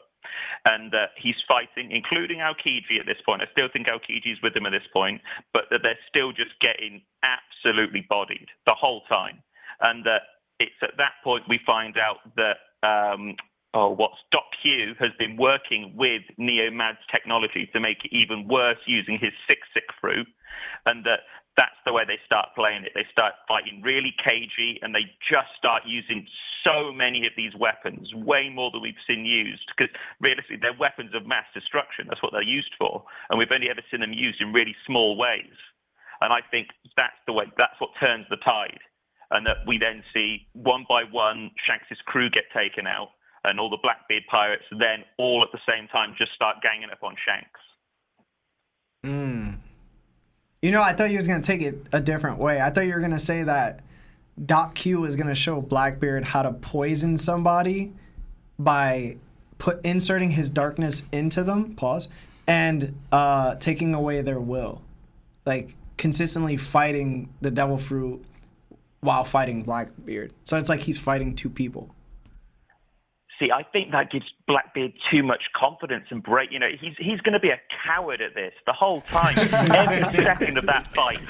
and 0.65 0.93
uh, 0.93 1.07
he's 1.17 1.35
fighting, 1.47 1.91
including 1.91 2.39
Aokiji 2.39 2.99
at 2.99 3.05
this 3.05 3.21
point. 3.25 3.41
I 3.41 3.47
still 3.51 3.69
think 3.71 3.87
Aokiji's 3.87 4.41
with 4.43 4.55
him 4.55 4.65
at 4.65 4.71
this 4.71 4.87
point, 4.91 5.21
but 5.53 5.63
that 5.71 5.81
they're 5.83 5.99
still 6.07 6.31
just 6.31 6.59
getting 6.61 7.01
absolutely 7.23 8.05
bodied 8.09 8.47
the 8.65 8.75
whole 8.77 9.01
time. 9.09 9.41
And 9.81 10.05
uh, 10.05 10.19
it's 10.59 10.75
at 10.81 10.97
that 10.97 11.13
point 11.23 11.43
we 11.47 11.59
find 11.65 11.95
out 11.97 12.19
that 12.35 12.57
um, 12.85 13.35
oh, 13.73 13.89
what's 13.89 14.19
Doc 14.31 14.43
Q 14.61 14.95
has 14.99 15.11
been 15.17 15.37
working 15.37 15.93
with 15.95 16.23
Neo 16.37 16.71
Mad's 16.71 16.99
technology 17.11 17.69
to 17.73 17.79
make 17.79 18.03
it 18.03 18.15
even 18.15 18.47
worse 18.47 18.79
using 18.85 19.17
his 19.19 19.31
six 19.47 19.61
six 19.73 19.85
fruit, 20.01 20.27
and 20.85 21.05
that 21.05 21.21
that's 21.59 21.75
the 21.83 21.91
way 21.91 22.07
they 22.07 22.15
start 22.23 22.55
playing 22.55 22.87
it. 22.87 22.95
They 22.95 23.03
start 23.11 23.35
fighting 23.43 23.83
really 23.83 24.15
cagey, 24.15 24.79
and 24.79 24.95
they 24.95 25.11
just 25.27 25.51
start 25.59 25.83
using 25.83 26.23
so 26.63 26.95
many 26.95 27.27
of 27.27 27.35
these 27.35 27.51
weapons, 27.59 28.07
way 28.15 28.47
more 28.47 28.71
than 28.71 28.79
we've 28.79 29.03
seen 29.03 29.27
used. 29.27 29.67
Because 29.75 29.91
realistically, 30.23 30.63
they're 30.63 30.79
weapons 30.79 31.11
of 31.11 31.27
mass 31.27 31.51
destruction. 31.51 32.07
That's 32.07 32.23
what 32.23 32.31
they're 32.31 32.47
used 32.47 32.71
for, 32.79 33.03
and 33.27 33.35
we've 33.35 33.51
only 33.51 33.67
ever 33.67 33.83
seen 33.91 33.99
them 33.99 34.15
used 34.15 34.39
in 34.39 34.55
really 34.55 34.75
small 34.87 35.19
ways. 35.19 35.51
And 36.23 36.31
I 36.31 36.39
think 36.47 36.71
that's 36.95 37.19
the 37.27 37.35
way. 37.35 37.51
That's 37.59 37.75
what 37.83 37.91
turns 37.99 38.23
the 38.31 38.39
tide, 38.39 38.79
and 39.31 39.43
that 39.43 39.67
we 39.67 39.75
then 39.75 39.99
see 40.15 40.47
one 40.55 40.87
by 40.87 41.03
one 41.03 41.51
Shanks's 41.67 41.99
crew 42.07 42.31
get 42.31 42.47
taken 42.55 42.87
out, 42.87 43.11
and 43.43 43.59
all 43.59 43.69
the 43.69 43.83
Blackbeard 43.83 44.23
pirates 44.31 44.63
then 44.71 45.03
all 45.19 45.43
at 45.43 45.51
the 45.51 45.63
same 45.67 45.91
time 45.91 46.15
just 46.15 46.31
start 46.39 46.63
ganging 46.63 46.87
up 46.87 47.03
on 47.03 47.19
Shanks. 47.19 47.59
Mm. 49.03 49.38
You 50.61 50.71
know, 50.71 50.81
I 50.81 50.93
thought 50.93 51.09
you 51.09 51.17
was 51.17 51.27
gonna 51.27 51.41
take 51.41 51.61
it 51.61 51.87
a 51.93 52.01
different 52.01 52.37
way. 52.37 52.61
I 52.61 52.69
thought 52.69 52.81
you 52.81 52.93
were 52.93 52.99
gonna 52.99 53.17
say 53.17 53.43
that 53.43 53.79
Doc 54.45 54.75
Q 54.75 55.05
is 55.05 55.15
gonna 55.15 55.35
show 55.35 55.61
Blackbeard 55.61 56.25
how 56.25 56.41
to 56.41 56.51
poison 56.51 57.17
somebody 57.17 57.93
by 58.57 59.15
put 59.57 59.83
inserting 59.85 60.31
his 60.31 60.49
darkness 60.49 61.03
into 61.11 61.43
them. 61.43 61.75
Pause 61.75 62.09
and 62.47 62.93
uh, 63.11 63.55
taking 63.55 63.93
away 63.93 64.21
their 64.21 64.39
will, 64.39 64.81
like 65.45 65.75
consistently 65.97 66.57
fighting 66.57 67.29
the 67.41 67.51
devil 67.51 67.77
fruit 67.77 68.25
while 69.01 69.23
fighting 69.23 69.63
Blackbeard. 69.63 70.33
So 70.43 70.57
it's 70.57 70.67
like 70.67 70.81
he's 70.81 70.97
fighting 70.97 71.35
two 71.35 71.49
people. 71.49 71.89
See, 73.39 73.51
I 73.51 73.63
think 73.63 73.91
that 73.91 74.11
gives 74.11 74.25
Blackbeard 74.47 74.91
too 75.09 75.23
much 75.23 75.43
confidence 75.55 76.07
and 76.09 76.21
break. 76.21 76.51
You 76.51 76.59
know, 76.59 76.69
he's 76.77 76.93
he's 76.97 77.21
going 77.21 77.33
to 77.33 77.39
be 77.39 77.49
a 77.49 77.59
coward 77.85 78.19
at 78.21 78.35
this 78.35 78.51
the 78.65 78.73
whole 78.73 79.01
time. 79.01 79.37
every 79.73 80.03
second 80.23 80.57
of 80.57 80.65
that 80.65 80.93
fight, 80.93 81.21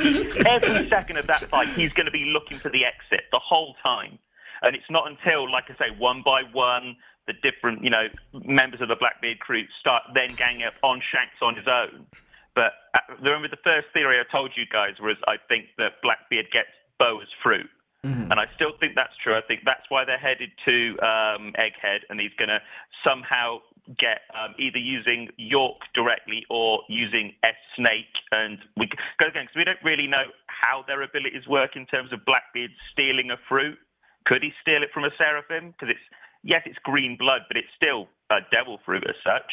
every 0.46 0.90
second 0.90 1.18
of 1.18 1.28
that 1.28 1.44
fight, 1.50 1.70
he's 1.70 1.94
going 1.94 2.08
to 2.08 2.12
be 2.12 2.26
looking 2.26 2.58
for 2.58 2.70
the 2.70 2.84
exit 2.84 3.26
the 3.32 3.40
whole 3.40 3.76
time. 3.84 4.18
And 4.64 4.76
it's 4.76 4.90
not 4.90 5.08
until, 5.08 5.50
like 5.50 5.66
I 5.70 5.78
say, 5.78 5.96
one 5.98 6.24
by 6.26 6.42
one, 6.52 6.98
the 7.28 7.34
different 7.44 7.84
you 7.84 7.92
know 7.92 8.08
members 8.34 8.82
of 8.82 8.88
the 8.88 8.96
Blackbeard 8.96 9.40
crew 9.40 9.64
start 9.80 10.02
then 10.16 10.34
ganging 10.36 10.64
up 10.64 10.74
on 10.82 11.02
Shanks 11.14 11.38
on 11.44 11.56
his 11.56 11.68
own. 11.68 12.08
But 12.56 12.74
uh, 12.96 13.14
remember, 13.22 13.48
the 13.48 13.62
first 13.64 13.88
theory 13.94 14.18
I 14.20 14.26
told 14.32 14.52
you 14.58 14.66
guys 14.66 15.00
was 15.00 15.16
I 15.28 15.36
think 15.48 15.66
that 15.78 16.02
Blackbeard 16.02 16.48
gets 16.52 16.74
Boa's 16.98 17.30
fruit. 17.44 17.70
Mm-hmm. 18.06 18.32
And 18.32 18.40
I 18.40 18.46
still 18.56 18.72
think 18.80 18.96
that's 18.96 19.16
true. 19.22 19.36
I 19.36 19.42
think 19.42 19.62
that's 19.66 19.84
why 19.90 20.06
they're 20.06 20.18
headed 20.18 20.52
to 20.66 20.76
um, 21.04 21.52
Egghead, 21.60 22.08
and 22.10 22.20
he's 22.20 22.32
going 22.40 22.48
to 22.48 22.64
somehow 23.04 23.60
get 23.98 24.24
um, 24.32 24.56
either 24.58 24.78
using 24.78 25.28
York 25.36 25.84
directly 25.94 26.46
or 26.50 26.80
using 26.88 27.34
S 27.44 27.60
Snake. 27.76 28.16
And 28.32 28.60
we 28.78 28.88
go 29.20 29.28
again 29.28 29.52
because 29.52 29.58
we 29.58 29.66
don't 29.66 29.84
really 29.84 30.08
know 30.08 30.32
how 30.48 30.84
their 30.88 31.02
abilities 31.02 31.48
work 31.48 31.76
in 31.76 31.86
terms 31.88 32.14
of 32.14 32.24
Blackbeard 32.26 32.72
stealing 32.92 33.32
a 33.32 33.38
fruit. 33.50 33.78
Could 34.26 34.44
he 34.44 34.52
steal 34.62 34.84
it 34.84 34.90
from 34.94 35.04
a 35.04 35.12
Seraphim? 35.18 35.72
Because 35.72 35.92
it's 35.92 36.08
yes, 36.44 36.64
it's 36.66 36.80
green 36.84 37.18
blood, 37.18 37.42
but 37.48 37.58
it's 37.58 37.72
still 37.76 38.08
a 38.32 38.40
devil 38.52 38.80
fruit 38.86 39.04
as 39.10 39.16
such. 39.26 39.52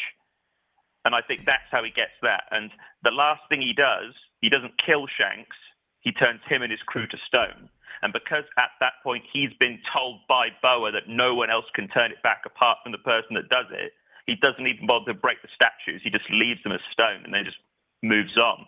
And 1.03 1.15
I 1.15 1.21
think 1.21 1.43
that's 1.45 1.67
how 1.71 1.83
he 1.83 1.91
gets 1.91 2.15
that. 2.21 2.43
And 2.51 2.71
the 3.03 3.11
last 3.11 3.41
thing 3.49 3.61
he 3.61 3.73
does, 3.73 4.13
he 4.39 4.49
doesn't 4.49 4.73
kill 4.79 5.07
Shanks. 5.07 5.55
He 5.99 6.11
turns 6.11 6.39
him 6.47 6.61
and 6.61 6.71
his 6.71 6.83
crew 6.85 7.07
to 7.07 7.17
stone. 7.27 7.69
And 8.01 8.13
because 8.13 8.43
at 8.57 8.71
that 8.79 8.93
point 9.03 9.23
he's 9.31 9.51
been 9.59 9.79
told 9.93 10.19
by 10.27 10.49
Boa 10.61 10.91
that 10.91 11.07
no 11.07 11.33
one 11.33 11.49
else 11.49 11.65
can 11.73 11.87
turn 11.87 12.11
it 12.11 12.21
back 12.23 12.43
apart 12.45 12.77
from 12.83 12.91
the 12.91 12.99
person 12.99 13.35
that 13.35 13.49
does 13.49 13.65
it, 13.71 13.93
he 14.25 14.35
doesn't 14.35 14.67
even 14.67 14.85
bother 14.85 15.13
to 15.13 15.13
break 15.13 15.41
the 15.41 15.47
statues. 15.55 16.01
He 16.03 16.09
just 16.09 16.29
leaves 16.29 16.61
them 16.63 16.73
as 16.73 16.81
stone 16.91 17.23
and 17.23 17.33
then 17.33 17.45
just 17.45 17.57
moves 18.03 18.37
on. 18.37 18.65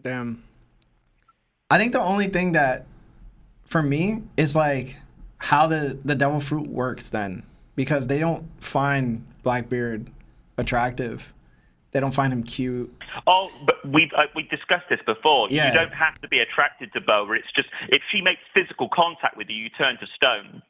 Damn. 0.00 0.42
I 1.70 1.78
think 1.78 1.92
the 1.92 2.00
only 2.00 2.28
thing 2.28 2.52
that, 2.52 2.86
for 3.64 3.82
me, 3.82 4.22
is 4.36 4.56
like 4.56 4.96
how 5.38 5.66
the 5.66 5.98
the 6.04 6.14
devil 6.14 6.40
fruit 6.40 6.66
works 6.66 7.10
then, 7.10 7.42
because 7.76 8.06
they 8.06 8.18
don't 8.18 8.46
find 8.62 9.26
Blackbeard 9.42 10.10
attractive 10.56 11.33
they 11.94 12.00
don't 12.00 12.12
find 12.12 12.32
him 12.32 12.42
cute. 12.42 12.92
Oh, 13.26 13.50
but 13.64 13.76
we 13.88 14.10
uh, 14.18 14.24
we 14.34 14.42
discussed 14.42 14.90
this 14.90 14.98
before. 15.06 15.48
Yeah. 15.48 15.68
You 15.68 15.74
don't 15.74 15.94
have 15.94 16.20
to 16.22 16.28
be 16.28 16.40
attracted 16.40 16.92
to 16.92 17.00
Boa. 17.00 17.32
It's 17.38 17.46
just 17.54 17.68
if 17.88 18.02
she 18.12 18.20
makes 18.20 18.40
physical 18.52 18.90
contact 18.92 19.38
with 19.38 19.46
you, 19.48 19.56
you 19.56 19.70
turn 19.78 19.96
to 20.00 20.06
stone. 20.14 20.60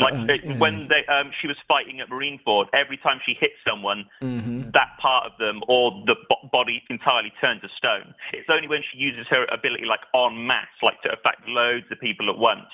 Like 0.00 0.14
uh, 0.14 0.26
it, 0.28 0.58
when 0.58 0.88
they, 0.88 1.06
um, 1.12 1.30
she 1.40 1.46
was 1.46 1.56
fighting 1.68 2.00
at 2.00 2.08
Marineford, 2.08 2.66
every 2.72 2.96
time 2.96 3.20
she 3.24 3.34
hit 3.38 3.52
someone, 3.68 4.04
mm-hmm. 4.22 4.70
that 4.74 4.90
part 5.00 5.26
of 5.26 5.32
them 5.38 5.60
or 5.68 5.92
the 6.06 6.16
b- 6.28 6.48
body 6.50 6.82
entirely 6.90 7.32
turned 7.40 7.60
to 7.62 7.68
stone. 7.78 8.14
It's 8.32 8.48
only 8.50 8.66
when 8.66 8.80
she 8.90 8.98
uses 8.98 9.26
her 9.30 9.44
ability, 9.52 9.84
like 9.86 10.00
en 10.14 10.46
masse, 10.46 10.66
like 10.82 11.00
to 11.02 11.10
affect 11.10 11.46
loads 11.46 11.86
of 11.92 12.00
people 12.00 12.28
at 12.28 12.38
once, 12.38 12.70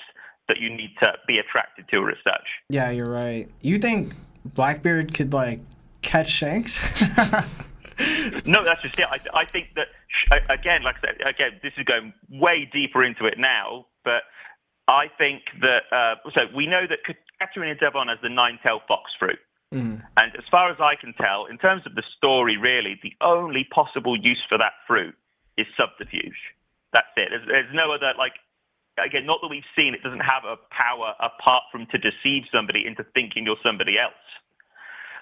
that 0.47 0.57
you 0.57 0.69
need 0.69 0.95
to 1.03 1.13
be 1.27 1.37
attracted 1.37 1.85
to 1.89 2.01
her 2.01 2.09
as 2.09 2.17
such. 2.23 2.47
Yeah, 2.69 2.89
you're 2.89 3.09
right. 3.09 3.49
You 3.61 3.77
think 3.77 4.15
Blackbeard 4.45 5.13
could 5.13 5.31
like 5.31 5.59
catch 6.01 6.27
Shanks? 6.27 6.79
no, 8.45 8.63
that's 8.63 8.81
just 8.81 8.97
it. 8.99 9.05
I, 9.09 9.19
I 9.41 9.45
think 9.45 9.69
that 9.75 9.87
again, 10.49 10.83
like 10.83 10.95
I 10.97 11.07
said, 11.07 11.15
again, 11.27 11.59
this 11.63 11.73
is 11.77 11.85
going 11.85 12.13
way 12.29 12.69
deeper 12.71 13.03
into 13.03 13.25
it 13.25 13.37
now, 13.37 13.85
but 14.03 14.23
I 14.87 15.07
think 15.17 15.43
that 15.61 15.83
uh, 15.91 16.15
so 16.33 16.41
we 16.55 16.67
know 16.67 16.83
that 16.89 16.99
Catarina 17.39 17.75
Devon 17.75 18.07
has 18.07 18.19
the 18.21 18.29
nine-tailed 18.29 18.81
fox 18.87 19.11
fruit. 19.17 19.39
Mm. 19.73 20.03
And 20.17 20.35
as 20.35 20.43
far 20.51 20.69
as 20.69 20.77
I 20.81 20.95
can 20.99 21.13
tell, 21.13 21.45
in 21.45 21.57
terms 21.57 21.83
of 21.85 21.95
the 21.95 22.03
story, 22.17 22.57
really, 22.57 22.99
the 23.01 23.13
only 23.21 23.63
possible 23.71 24.19
use 24.19 24.43
for 24.49 24.57
that 24.57 24.73
fruit 24.85 25.15
is 25.57 25.65
subterfuge. 25.77 26.35
That's 26.91 27.07
it. 27.15 27.29
There's, 27.29 27.47
there's 27.47 27.73
no 27.73 27.93
other, 27.93 28.11
like, 28.17 28.33
again, 28.99 29.25
not 29.25 29.39
that 29.41 29.47
we've 29.47 29.63
seen, 29.75 29.93
it 29.93 30.03
doesn't 30.03 30.27
have 30.27 30.43
a 30.43 30.57
power 30.75 31.15
apart 31.23 31.63
from 31.71 31.87
to 31.87 31.97
deceive 31.97 32.43
somebody 32.51 32.83
into 32.85 33.05
thinking 33.13 33.45
you're 33.45 33.63
somebody 33.63 33.95
else. 33.97 34.27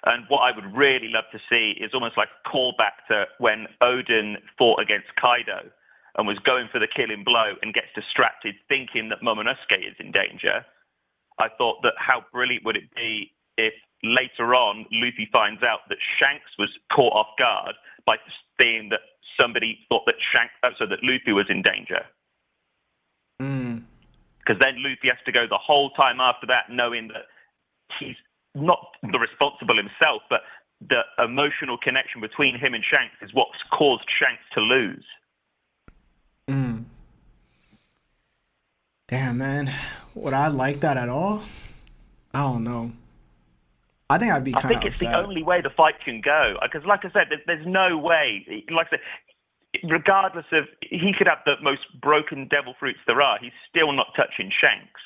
And 0.05 0.25
what 0.29 0.39
I 0.39 0.55
would 0.55 0.75
really 0.75 1.09
love 1.09 1.25
to 1.31 1.39
see 1.49 1.75
is 1.79 1.91
almost 1.93 2.17
like 2.17 2.29
a 2.29 2.49
callback 2.49 3.03
to 3.09 3.25
when 3.39 3.67
Oden 3.83 4.35
fought 4.57 4.79
against 4.79 5.07
Kaido 5.19 5.69
and 6.17 6.27
was 6.27 6.39
going 6.39 6.67
for 6.71 6.79
the 6.79 6.87
killing 6.87 7.23
blow 7.23 7.53
and 7.61 7.73
gets 7.73 7.87
distracted 7.95 8.55
thinking 8.67 9.09
that 9.09 9.21
Momonosuke 9.21 9.79
is 9.79 9.95
in 9.99 10.11
danger. 10.11 10.65
I 11.39 11.47
thought 11.57 11.81
that 11.83 11.93
how 11.97 12.23
brilliant 12.31 12.65
would 12.65 12.77
it 12.77 12.93
be 12.95 13.31
if 13.57 13.73
later 14.03 14.55
on 14.55 14.85
Luffy 14.91 15.27
finds 15.33 15.63
out 15.63 15.79
that 15.89 15.97
Shanks 16.19 16.51
was 16.57 16.69
caught 16.91 17.13
off 17.13 17.27
guard 17.37 17.75
by 18.05 18.15
seeing 18.61 18.89
that 18.89 19.01
somebody 19.39 19.79
thought 19.89 20.03
that 20.05 20.15
Shanks, 20.33 20.53
oh, 20.63 20.71
so 20.77 20.85
that 20.87 20.99
Luffy 21.03 21.33
was 21.33 21.45
in 21.49 21.61
danger. 21.61 22.03
Hmm. 23.39 23.79
Because 24.39 24.57
mm. 24.57 24.63
then 24.63 24.83
Luffy 24.83 25.07
has 25.07 25.19
to 25.25 25.31
go 25.31 25.45
the 25.49 25.59
whole 25.59 25.91
time 25.91 26.19
after 26.19 26.47
that 26.47 26.69
knowing 26.69 27.07
that 27.09 27.27
he's 27.99 28.15
not 28.55 28.79
the 29.01 29.19
responsible 29.19 29.77
himself, 29.77 30.21
but 30.29 30.41
the 30.87 31.01
emotional 31.23 31.77
connection 31.77 32.21
between 32.21 32.57
him 32.57 32.73
and 32.73 32.83
Shanks 32.83 33.15
is 33.21 33.31
what's 33.33 33.57
caused 33.71 34.05
Shanks 34.19 34.43
to 34.53 34.61
lose. 34.61 35.05
Mm. 36.49 36.85
Damn, 39.07 39.37
man. 39.37 39.73
Would 40.15 40.33
I 40.33 40.47
like 40.47 40.81
that 40.81 40.97
at 40.97 41.09
all? 41.09 41.41
I 42.33 42.39
don't 42.39 42.63
know. 42.63 42.91
I 44.09 44.17
think 44.17 44.31
I'd 44.31 44.43
be. 44.43 44.55
I 44.55 44.67
think 44.67 44.83
it's 44.85 45.01
upset. 45.01 45.11
the 45.11 45.17
only 45.17 45.43
way 45.43 45.61
the 45.61 45.69
fight 45.69 45.95
can 46.03 46.21
go. 46.21 46.55
Because, 46.61 46.85
like 46.87 47.01
I 47.05 47.11
said, 47.11 47.27
there's, 47.29 47.41
there's 47.45 47.67
no 47.67 47.97
way. 47.97 48.45
Like 48.71 48.87
I 48.87 48.89
said, 48.91 48.99
regardless 49.89 50.45
of 50.51 50.65
he 50.81 51.13
could 51.15 51.27
have 51.27 51.39
the 51.45 51.55
most 51.61 51.81
broken 52.01 52.47
devil 52.47 52.73
fruits 52.79 52.99
there 53.05 53.21
are, 53.21 53.37
he's 53.39 53.51
still 53.69 53.91
not 53.91 54.07
touching 54.15 54.51
Shanks. 54.61 55.01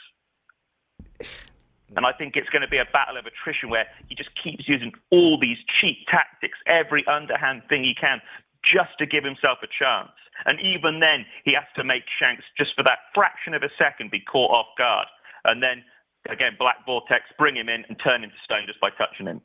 Mm. 1.93 1.97
And 1.97 2.05
I 2.05 2.11
think 2.13 2.35
it's 2.35 2.49
going 2.49 2.61
to 2.61 2.67
be 2.67 2.77
a 2.77 2.89
battle 2.91 3.17
of 3.17 3.25
attrition 3.25 3.69
where 3.69 3.85
he 4.09 4.15
just 4.15 4.29
keeps 4.41 4.67
using 4.67 4.91
all 5.11 5.37
these 5.39 5.57
cheap 5.79 6.05
tactics, 6.09 6.57
every 6.65 7.05
underhand 7.07 7.63
thing 7.69 7.83
he 7.83 7.93
can, 7.93 8.21
just 8.65 8.97
to 8.99 9.05
give 9.05 9.23
himself 9.23 9.59
a 9.61 9.67
chance. 9.67 10.11
And 10.45 10.59
even 10.59 10.99
then, 10.99 11.25
he 11.45 11.53
has 11.53 11.69
to 11.75 11.83
make 11.83 12.03
Shanks 12.19 12.43
just 12.57 12.71
for 12.75 12.83
that 12.83 13.13
fraction 13.13 13.53
of 13.53 13.61
a 13.61 13.69
second 13.77 14.11
be 14.11 14.19
caught 14.19 14.51
off 14.51 14.67
guard. 14.77 15.07
And 15.45 15.61
then, 15.61 15.83
again, 16.29 16.53
Black 16.57 16.85
Vortex, 16.85 17.23
bring 17.37 17.55
him 17.55 17.69
in 17.69 17.85
and 17.87 17.97
turn 18.03 18.23
him 18.23 18.31
to 18.31 18.41
stone 18.43 18.65
just 18.65 18.81
by 18.81 18.89
touching 18.97 19.27
him. 19.27 19.41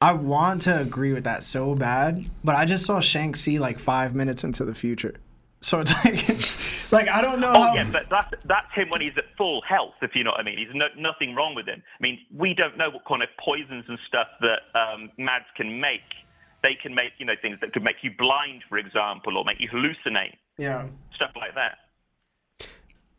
I 0.00 0.12
want 0.12 0.62
to 0.62 0.78
agree 0.78 1.14
with 1.14 1.24
that 1.24 1.42
so 1.42 1.74
bad, 1.74 2.28
but 2.44 2.54
I 2.54 2.66
just 2.66 2.84
saw 2.84 3.00
Shanks 3.00 3.40
see 3.40 3.58
like 3.58 3.78
five 3.78 4.14
minutes 4.14 4.44
into 4.44 4.64
the 4.64 4.74
future. 4.74 5.14
So 5.62 5.80
it's 5.80 5.92
like, 6.04 6.28
like 6.90 7.08
I 7.08 7.20
don't 7.22 7.40
know. 7.40 7.52
Oh 7.54 7.62
how- 7.62 7.74
yeah, 7.74 7.88
but 7.90 8.06
that's 8.10 8.32
that's 8.44 8.72
him 8.74 8.88
when 8.90 9.00
he's 9.00 9.16
at 9.16 9.24
full 9.36 9.62
health, 9.62 9.94
if 10.02 10.14
you 10.14 10.24
know 10.24 10.30
what 10.30 10.40
I 10.40 10.44
mean. 10.44 10.58
He's 10.58 10.68
no, 10.74 10.86
nothing 10.98 11.34
wrong 11.34 11.54
with 11.54 11.66
him. 11.66 11.82
I 11.98 12.02
mean, 12.02 12.18
we 12.34 12.54
don't 12.54 12.76
know 12.76 12.90
what 12.90 13.04
kind 13.06 13.22
of 13.22 13.28
poisons 13.42 13.84
and 13.88 13.98
stuff 14.06 14.28
that 14.40 14.78
um, 14.78 15.10
Mads 15.18 15.46
can 15.56 15.80
make. 15.80 16.00
They 16.62 16.74
can 16.80 16.94
make 16.94 17.12
you 17.18 17.26
know 17.26 17.34
things 17.40 17.58
that 17.60 17.72
could 17.72 17.82
make 17.84 17.96
you 18.02 18.10
blind, 18.16 18.62
for 18.68 18.78
example, 18.78 19.36
or 19.38 19.44
make 19.44 19.60
you 19.60 19.68
hallucinate, 19.68 20.34
yeah. 20.58 20.86
stuff 21.14 21.30
like 21.36 21.54
that. 21.54 21.78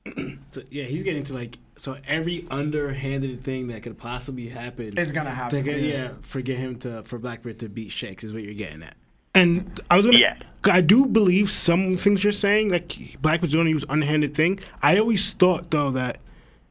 So 0.49 0.61
yeah, 0.71 0.85
he's 0.85 1.03
getting 1.03 1.25
to 1.25 1.33
like 1.33 1.57
so 1.77 1.97
every 2.07 2.45
underhanded 2.49 3.43
thing 3.43 3.67
that 3.67 3.83
could 3.83 3.97
possibly 3.97 4.47
happen 4.47 4.97
is 4.97 5.11
gonna 5.11 5.29
happen, 5.29 5.57
To 5.59 5.61
get, 5.71 5.81
yeah. 5.81 5.93
yeah, 5.93 6.11
for 6.21 6.39
get 6.41 6.57
him 6.57 6.79
to 6.79 7.03
for 7.03 7.19
Blackbeard 7.19 7.59
to 7.59 7.67
beat 7.69 7.91
Shanks 7.91 8.23
is 8.23 8.31
what 8.31 8.43
you're 8.43 8.53
getting 8.53 8.81
at. 8.81 8.95
And 9.37 9.81
I 9.91 9.97
was 9.97 10.05
gonna. 10.05 10.17
Yeah. 10.19 10.35
I 10.63 10.81
do 10.81 11.05
believe 11.05 11.49
some 11.49 11.95
things 11.95 12.23
you're 12.23 12.33
saying, 12.33 12.69
like 12.69 12.91
Blackbeard's 13.21 13.53
going 13.53 13.67
to 13.67 13.71
use 13.71 13.85
unhanded 13.87 14.35
thing. 14.35 14.59
I 14.81 14.97
always 14.97 15.31
thought 15.33 15.71
though 15.71 15.91
that 15.91 16.17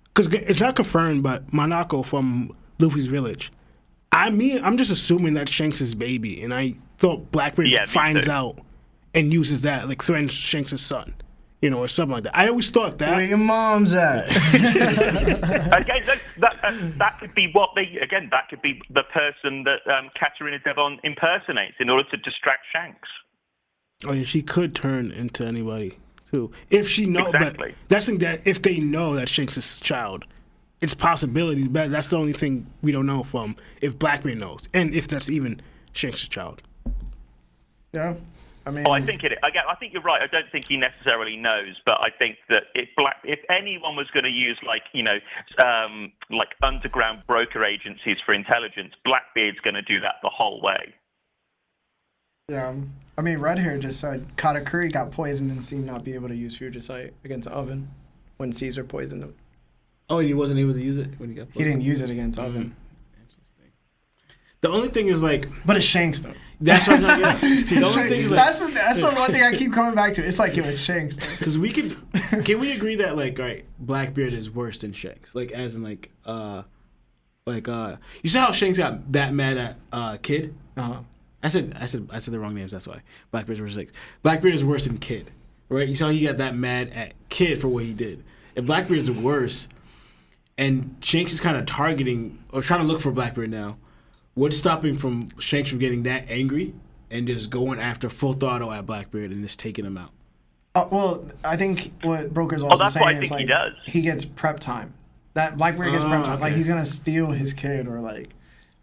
because 0.06 0.26
it's 0.34 0.60
not 0.60 0.76
confirmed, 0.76 1.22
but 1.22 1.50
Makino 1.50 2.04
from 2.04 2.54
Luffy's 2.78 3.06
village. 3.06 3.52
I 4.12 4.30
mean, 4.30 4.62
I'm 4.64 4.76
just 4.76 4.90
assuming 4.90 5.34
that 5.34 5.48
Shanks' 5.48 5.80
is 5.80 5.94
baby, 5.94 6.42
and 6.42 6.52
I 6.52 6.74
thought 6.98 7.30
Blackbeard 7.32 7.68
Yeah, 7.68 7.86
finds 7.86 8.26
too. 8.26 8.32
out 8.32 8.58
and 9.14 9.32
uses 9.32 9.62
that, 9.62 9.88
like 9.88 10.02
threatens 10.02 10.32
Shanks' 10.32 10.78
son, 10.80 11.14
you 11.66 11.70
know, 11.70 11.80
or 11.80 11.88
something 11.88 12.12
like 12.12 12.22
that. 12.22 12.38
I 12.38 12.46
always 12.46 12.70
thought 12.70 12.98
that. 12.98 13.16
Where 13.16 13.24
your 13.24 13.38
mom's 13.38 13.92
at? 13.92 14.28
again, 14.54 16.02
that 16.06 16.20
that, 16.38 16.56
uh, 16.62 16.90
that 16.96 17.18
could 17.18 17.34
be 17.34 17.50
what 17.52 17.70
they 17.74 17.98
again. 18.00 18.28
That 18.30 18.48
could 18.48 18.62
be 18.62 18.80
the 18.88 19.02
person 19.12 19.64
that 19.64 19.80
um, 19.92 20.10
Catarina 20.16 20.60
Devon 20.60 21.00
impersonates 21.02 21.74
in 21.80 21.90
order 21.90 22.08
to 22.10 22.16
distract 22.18 22.62
Shanks. 22.72 23.08
Oh 24.06 24.12
yeah, 24.12 24.22
she 24.22 24.42
could 24.42 24.76
turn 24.76 25.10
into 25.10 25.44
anybody 25.44 25.98
too 26.30 26.52
if 26.70 26.88
she 26.88 27.06
knows. 27.06 27.34
Exactly. 27.34 27.70
But 27.70 27.88
that's 27.88 28.06
the 28.06 28.12
thing 28.12 28.18
that 28.20 28.42
if 28.44 28.62
they 28.62 28.78
know 28.78 29.16
that 29.16 29.28
Shanks' 29.28 29.56
is 29.56 29.80
child, 29.80 30.24
it's 30.80 30.94
possibility. 30.94 31.66
But 31.66 31.90
that's 31.90 32.06
the 32.06 32.16
only 32.16 32.32
thing 32.32 32.64
we 32.80 32.92
don't 32.92 33.06
know 33.06 33.24
from 33.24 33.56
if 33.80 33.98
Blackbeard 33.98 34.40
knows, 34.40 34.60
and 34.72 34.94
if 34.94 35.08
that's 35.08 35.28
even 35.28 35.60
Shanks' 35.94 36.28
child. 36.28 36.62
yeah. 37.92 38.14
I 38.66 38.70
mean, 38.70 38.84
Oh, 38.86 38.90
I 38.90 39.00
think 39.00 39.22
it. 39.22 39.32
Again, 39.32 39.62
I 39.70 39.76
think 39.76 39.92
you're 39.92 40.02
right. 40.02 40.20
I 40.20 40.26
don't 40.26 40.50
think 40.50 40.66
he 40.68 40.76
necessarily 40.76 41.36
knows, 41.36 41.76
but 41.86 42.00
I 42.00 42.08
think 42.18 42.36
that 42.48 42.64
if 42.74 42.88
black, 42.96 43.16
if 43.22 43.38
anyone 43.48 43.94
was 43.94 44.08
going 44.12 44.24
to 44.24 44.30
use 44.30 44.58
like 44.66 44.82
you 44.92 45.04
know, 45.04 45.18
um, 45.64 46.12
like 46.30 46.48
underground 46.62 47.22
broker 47.28 47.64
agencies 47.64 48.16
for 48.26 48.34
intelligence, 48.34 48.92
Blackbeard's 49.04 49.60
going 49.60 49.74
to 49.74 49.82
do 49.82 50.00
that 50.00 50.16
the 50.22 50.30
whole 50.30 50.60
way. 50.60 50.94
yeah. 52.48 52.74
I 53.18 53.22
mean, 53.22 53.38
Red 53.38 53.58
Hair 53.58 53.78
just 53.78 54.00
said 54.00 54.36
Katakuri 54.36 54.92
got 54.92 55.10
poisoned 55.10 55.50
and 55.50 55.64
seemed 55.64 55.86
not 55.86 56.04
be 56.04 56.12
able 56.14 56.28
to 56.28 56.36
use 56.36 56.56
future 56.56 56.80
sight 56.80 57.14
against 57.24 57.48
Oven 57.48 57.88
when 58.36 58.52
Caesar 58.52 58.84
poisoned 58.84 59.22
him. 59.22 59.34
Oh, 60.10 60.18
he 60.18 60.34
wasn't 60.34 60.58
able 60.60 60.74
to 60.74 60.82
use 60.82 60.98
it 60.98 61.08
when 61.18 61.30
he 61.30 61.34
got. 61.34 61.46
Poisoned. 61.48 61.56
He 61.56 61.64
didn't 61.64 61.82
use 61.82 62.00
it 62.02 62.10
against 62.10 62.38
Oven. 62.38 62.76
The 64.62 64.70
only 64.70 64.88
thing 64.88 65.08
is 65.08 65.22
like 65.22 65.48
But 65.64 65.76
it's 65.76 65.86
Shanks 65.86 66.20
though. 66.20 66.32
that's 66.60 66.88
what 66.88 67.02
I'm 67.04 67.20
yeah. 67.20 67.36
The 67.40 67.82
only 67.84 68.08
thing 68.08 68.20
is 68.20 68.30
like 68.30 68.46
that's 68.46 68.60
the, 68.60 68.66
that's 68.68 68.98
the 69.00 69.06
one 69.06 69.30
thing 69.30 69.42
I 69.42 69.54
keep 69.54 69.72
coming 69.72 69.94
back 69.94 70.14
to. 70.14 70.24
It's 70.24 70.38
like 70.38 70.56
it 70.56 70.64
was 70.66 70.80
Shanks. 70.80 71.16
Because 71.38 71.58
we 71.58 71.70
could 71.70 71.96
can 72.44 72.60
we 72.60 72.72
agree 72.72 72.96
that 72.96 73.16
like 73.16 73.38
all 73.38 73.46
right, 73.46 73.64
Blackbeard 73.78 74.32
is 74.32 74.50
worse 74.50 74.80
than 74.80 74.92
Shanks? 74.92 75.34
Like 75.34 75.52
as 75.52 75.74
in 75.74 75.82
like 75.82 76.10
uh 76.24 76.62
like 77.46 77.68
uh 77.68 77.96
you 78.22 78.30
saw 78.30 78.46
how 78.46 78.52
Shanks 78.52 78.78
got 78.78 79.12
that 79.12 79.32
mad 79.34 79.56
at 79.58 79.76
uh 79.92 80.16
Kid? 80.22 80.54
Uh-huh. 80.76 81.00
I 81.42 81.48
said 81.48 81.76
I 81.78 81.86
said 81.86 82.08
I 82.12 82.18
said 82.18 82.34
the 82.34 82.40
wrong 82.40 82.54
names. 82.54 82.72
That's 82.72 82.88
why 82.88 83.02
Blackbeard's 83.30 83.60
worse. 83.60 83.76
Like 83.76 83.92
Blackbeard 84.22 84.54
is 84.54 84.64
worse 84.64 84.84
than 84.86 84.98
Kid, 84.98 85.30
right? 85.68 85.86
You 85.86 85.94
saw 85.94 86.08
he 86.08 86.24
got 86.24 86.38
that 86.38 86.56
mad 86.56 86.92
at 86.94 87.14
Kid 87.28 87.60
for 87.60 87.68
what 87.68 87.84
he 87.84 87.92
did. 87.92 88.24
If 88.56 88.64
Blackbeard 88.64 89.00
is 89.00 89.10
worse, 89.10 89.68
and 90.58 90.96
Shanks 91.00 91.32
is 91.34 91.40
kind 91.40 91.56
of 91.58 91.66
targeting 91.66 92.42
or 92.52 92.62
trying 92.62 92.80
to 92.80 92.86
look 92.86 93.00
for 93.00 93.12
Blackbeard 93.12 93.50
now, 93.50 93.76
what's 94.36 94.56
stopping 94.56 94.96
from 94.96 95.28
Shanks 95.40 95.68
from 95.68 95.80
getting 95.80 96.04
that 96.04 96.24
angry 96.28 96.72
and 97.10 97.26
just 97.26 97.50
going 97.50 97.80
after 97.80 98.08
full 98.08 98.34
throttle 98.34 98.70
at 98.72 98.86
Blackbeard 98.86 99.32
and 99.32 99.42
just 99.42 99.58
taking 99.58 99.84
him 99.84 99.98
out? 99.98 100.10
Uh, 100.76 100.86
well, 100.92 101.26
I 101.42 101.56
think 101.56 101.90
what 102.02 102.32
Broker's 102.32 102.62
also 102.62 102.84
that's 102.84 102.94
saying 102.94 103.16
is 103.16 103.28
think 103.28 103.40
he 103.40 103.46
like 103.46 103.48
does. 103.48 103.72
he 103.86 104.02
gets 104.02 104.24
prep 104.24 104.60
time. 104.60 104.94
That 105.34 105.56
Blackbeard 105.58 105.90
gets 105.92 106.04
Oh, 106.04 106.08
prep 106.08 106.24
time. 106.24 106.40
Like 106.40 106.54
he's 106.54 106.68
gonna 106.68 106.86
steal 106.86 107.32
his 107.32 107.52
kid 107.52 107.88
or 107.88 108.00
like 108.00 108.30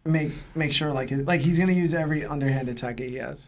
make 0.04 0.32
make 0.56 0.74
sure 0.74 0.92
like 0.92 1.10
his, 1.10 1.24
like 1.26 1.42
he's 1.42 1.58
gonna 1.60 1.72
use 1.72 1.94
every 1.94 2.26
underhand 2.26 2.68
attack 2.68 3.00
he 3.00 3.16
has. 3.16 3.48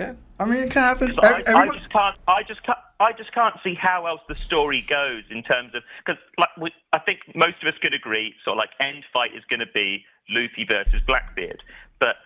Yeah, 0.00 0.14
I 0.40 0.44
mean 0.44 0.64
it 0.64 0.70
can 0.72 0.82
happen. 0.82 1.14
So 1.14 1.20
I, 1.22 1.40
Ev- 1.46 1.54
I 1.56 1.66
just 1.68 1.88
can't. 1.90 2.16
I 2.26 2.42
just 2.42 2.62
can't. 2.64 2.78
I 3.04 3.12
just 3.12 3.32
can't 3.34 3.54
see 3.62 3.74
how 3.76 4.06
else 4.06 4.20
the 4.28 4.36
story 4.46 4.84
goes 4.88 5.24
in 5.30 5.42
terms 5.42 5.76
of 5.76 5.82
because 6.00 6.20
like 6.40 6.56
we, 6.56 6.72
I 6.92 6.98
think 6.98 7.20
most 7.36 7.60
of 7.60 7.68
us 7.68 7.78
could 7.82 7.92
agree. 7.92 8.32
So 8.44 8.52
like 8.52 8.70
end 8.80 9.04
fight 9.12 9.36
is 9.36 9.44
going 9.50 9.60
to 9.60 9.72
be 9.74 10.04
Luffy 10.30 10.64
versus 10.64 11.04
Blackbeard, 11.06 11.60
but 12.00 12.16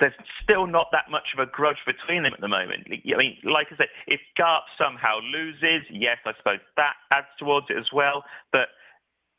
there's 0.00 0.16
still 0.42 0.66
not 0.66 0.88
that 0.92 1.10
much 1.10 1.36
of 1.36 1.46
a 1.46 1.50
grudge 1.50 1.78
between 1.86 2.24
them 2.24 2.32
at 2.32 2.40
the 2.40 2.48
moment. 2.48 2.88
I 2.88 3.16
mean, 3.16 3.36
like 3.44 3.68
I 3.70 3.76
said, 3.76 3.92
if 4.06 4.20
Garp 4.38 4.64
somehow 4.80 5.20
loses, 5.20 5.86
yes, 5.90 6.18
I 6.24 6.32
suppose 6.38 6.58
that 6.76 6.94
adds 7.12 7.30
towards 7.38 7.66
it 7.70 7.76
as 7.76 7.92
well. 7.92 8.24
But 8.50 8.74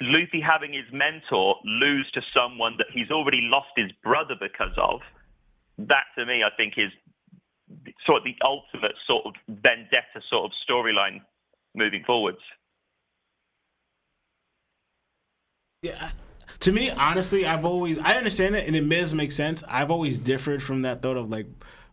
Luffy 0.02 0.40
having 0.40 0.72
his 0.72 0.88
mentor 0.94 1.57
lose 1.66 2.10
to 2.14 2.22
someone 2.34 2.76
that 2.78 2.88
he's 2.94 3.12
already 3.12 3.41
lost 3.41 3.74
his 3.76 3.91
brother 4.03 4.36
because 4.40 4.76
of, 4.78 5.02
that 5.78 6.06
to 6.18 6.26
me, 6.26 6.44
I 6.44 6.56
think 6.56 6.76
is 6.78 6.91
sort 8.05 8.19
of 8.19 8.23
the 8.23 8.35
ultimate 8.43 8.93
sort 9.07 9.25
of 9.25 9.33
vendetta 9.47 10.21
sort 10.29 10.45
of 10.45 10.51
storyline 10.67 11.21
moving 11.75 12.03
forwards. 12.05 12.39
Yeah. 15.81 16.11
To 16.61 16.71
me, 16.71 16.89
honestly, 16.89 17.45
I've 17.45 17.65
always 17.65 17.99
I 17.99 18.13
understand 18.13 18.55
it, 18.55 18.67
and 18.67 18.75
it 18.75 18.87
does 18.87 19.13
make 19.13 19.31
sense. 19.31 19.63
I've 19.67 19.91
always 19.91 20.17
differed 20.17 20.63
from 20.63 20.83
that 20.83 21.01
thought 21.01 21.17
of 21.17 21.29
like 21.29 21.47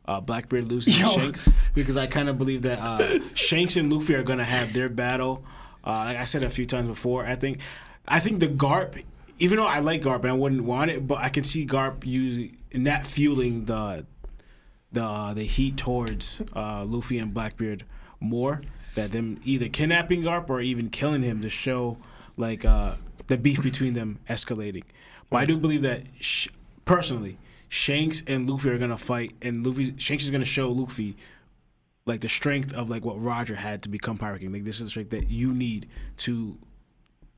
uh, 0.06 0.20
Blackbeard 0.20 0.68
losing 0.68 0.94
to 0.94 1.00
Yo. 1.00 1.10
Shanks 1.10 1.48
because 1.74 1.96
I 1.96 2.06
kind 2.06 2.28
of 2.28 2.38
believe 2.38 2.62
that 2.62 2.78
uh, 2.78 3.20
Shanks 3.34 3.76
and 3.76 3.92
Luffy 3.92 4.14
are 4.14 4.22
gonna 4.22 4.44
have 4.44 4.72
their 4.72 4.88
battle. 4.88 5.44
Uh, 5.84 6.04
like 6.06 6.16
I 6.16 6.24
said 6.24 6.44
a 6.44 6.50
few 6.50 6.66
times 6.66 6.86
before, 6.86 7.26
I 7.26 7.34
think 7.34 7.58
I 8.06 8.20
think 8.20 8.40
the 8.40 8.48
Garp, 8.48 9.02
even 9.38 9.58
though 9.58 9.66
I 9.66 9.80
like 9.80 10.02
Garp 10.02 10.20
and 10.20 10.30
I 10.30 10.34
wouldn't 10.34 10.64
want 10.64 10.90
it, 10.90 11.06
but 11.06 11.18
I 11.18 11.28
can 11.28 11.44
see 11.44 11.66
Garp 11.66 12.06
using 12.06 12.56
and 12.72 12.86
that 12.86 13.06
fueling 13.06 13.64
the 13.66 14.06
the 14.92 15.02
uh, 15.02 15.34
the 15.34 15.44
heat 15.44 15.76
towards 15.76 16.42
uh, 16.54 16.84
Luffy 16.84 17.18
and 17.18 17.32
Blackbeard 17.34 17.84
more. 18.20 18.62
That 18.94 19.10
them 19.12 19.40
either 19.44 19.68
kidnapping 19.68 20.22
Garp 20.22 20.50
or 20.50 20.60
even 20.60 20.90
killing 20.90 21.22
him 21.22 21.40
to 21.42 21.48
show 21.48 21.96
like 22.36 22.64
uh, 22.64 22.96
the 23.26 23.38
beef 23.38 23.62
between 23.62 23.94
them 23.94 24.18
escalating. 24.28 24.84
But 25.30 25.38
I 25.38 25.44
do 25.46 25.58
believe 25.58 25.80
that 25.82 26.02
sh- 26.20 26.48
personally, 26.84 27.38
Shanks 27.70 28.22
and 28.26 28.48
Luffy 28.48 28.68
are 28.68 28.76
gonna 28.78 28.98
fight, 28.98 29.32
and 29.40 29.66
Luffy 29.66 29.94
Shanks 29.96 30.24
is 30.24 30.30
gonna 30.30 30.44
show 30.44 30.70
Luffy 30.70 31.16
like 32.04 32.20
the 32.20 32.28
strength 32.28 32.74
of 32.74 32.90
like 32.90 33.02
what 33.04 33.18
Roger 33.18 33.54
had 33.54 33.82
to 33.84 33.88
become 33.88 34.18
Pirate 34.18 34.40
King. 34.40 34.52
Like 34.52 34.64
this 34.64 34.76
is 34.78 34.84
the 34.84 34.90
strength 34.90 35.10
that 35.10 35.30
you 35.30 35.54
need 35.54 35.88
to 36.18 36.58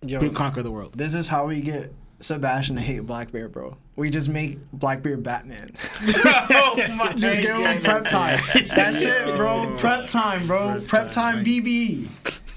Yo, 0.02 0.28
conquer 0.30 0.62
the 0.62 0.72
world. 0.72 0.94
this 0.98 1.14
is 1.14 1.28
how 1.28 1.46
we 1.46 1.60
get 1.60 1.92
Sebastian 2.24 2.76
to 2.76 2.82
hate 2.82 3.00
Blackbeard, 3.00 3.52
bro. 3.52 3.76
We 3.96 4.08
just 4.08 4.28
make 4.28 4.58
Blackbeard 4.72 5.22
Batman. 5.22 5.76
oh 6.02 6.74
my 6.96 7.12
Just 7.12 7.42
give 7.42 7.56
him 7.56 7.82
prep 7.82 8.08
time. 8.08 8.40
That's 8.74 9.02
it, 9.02 9.36
bro. 9.36 9.74
Prep 9.76 10.08
time, 10.08 10.46
bro. 10.46 10.80
Prep 10.88 11.10
time, 11.10 11.44
BB. 11.44 12.08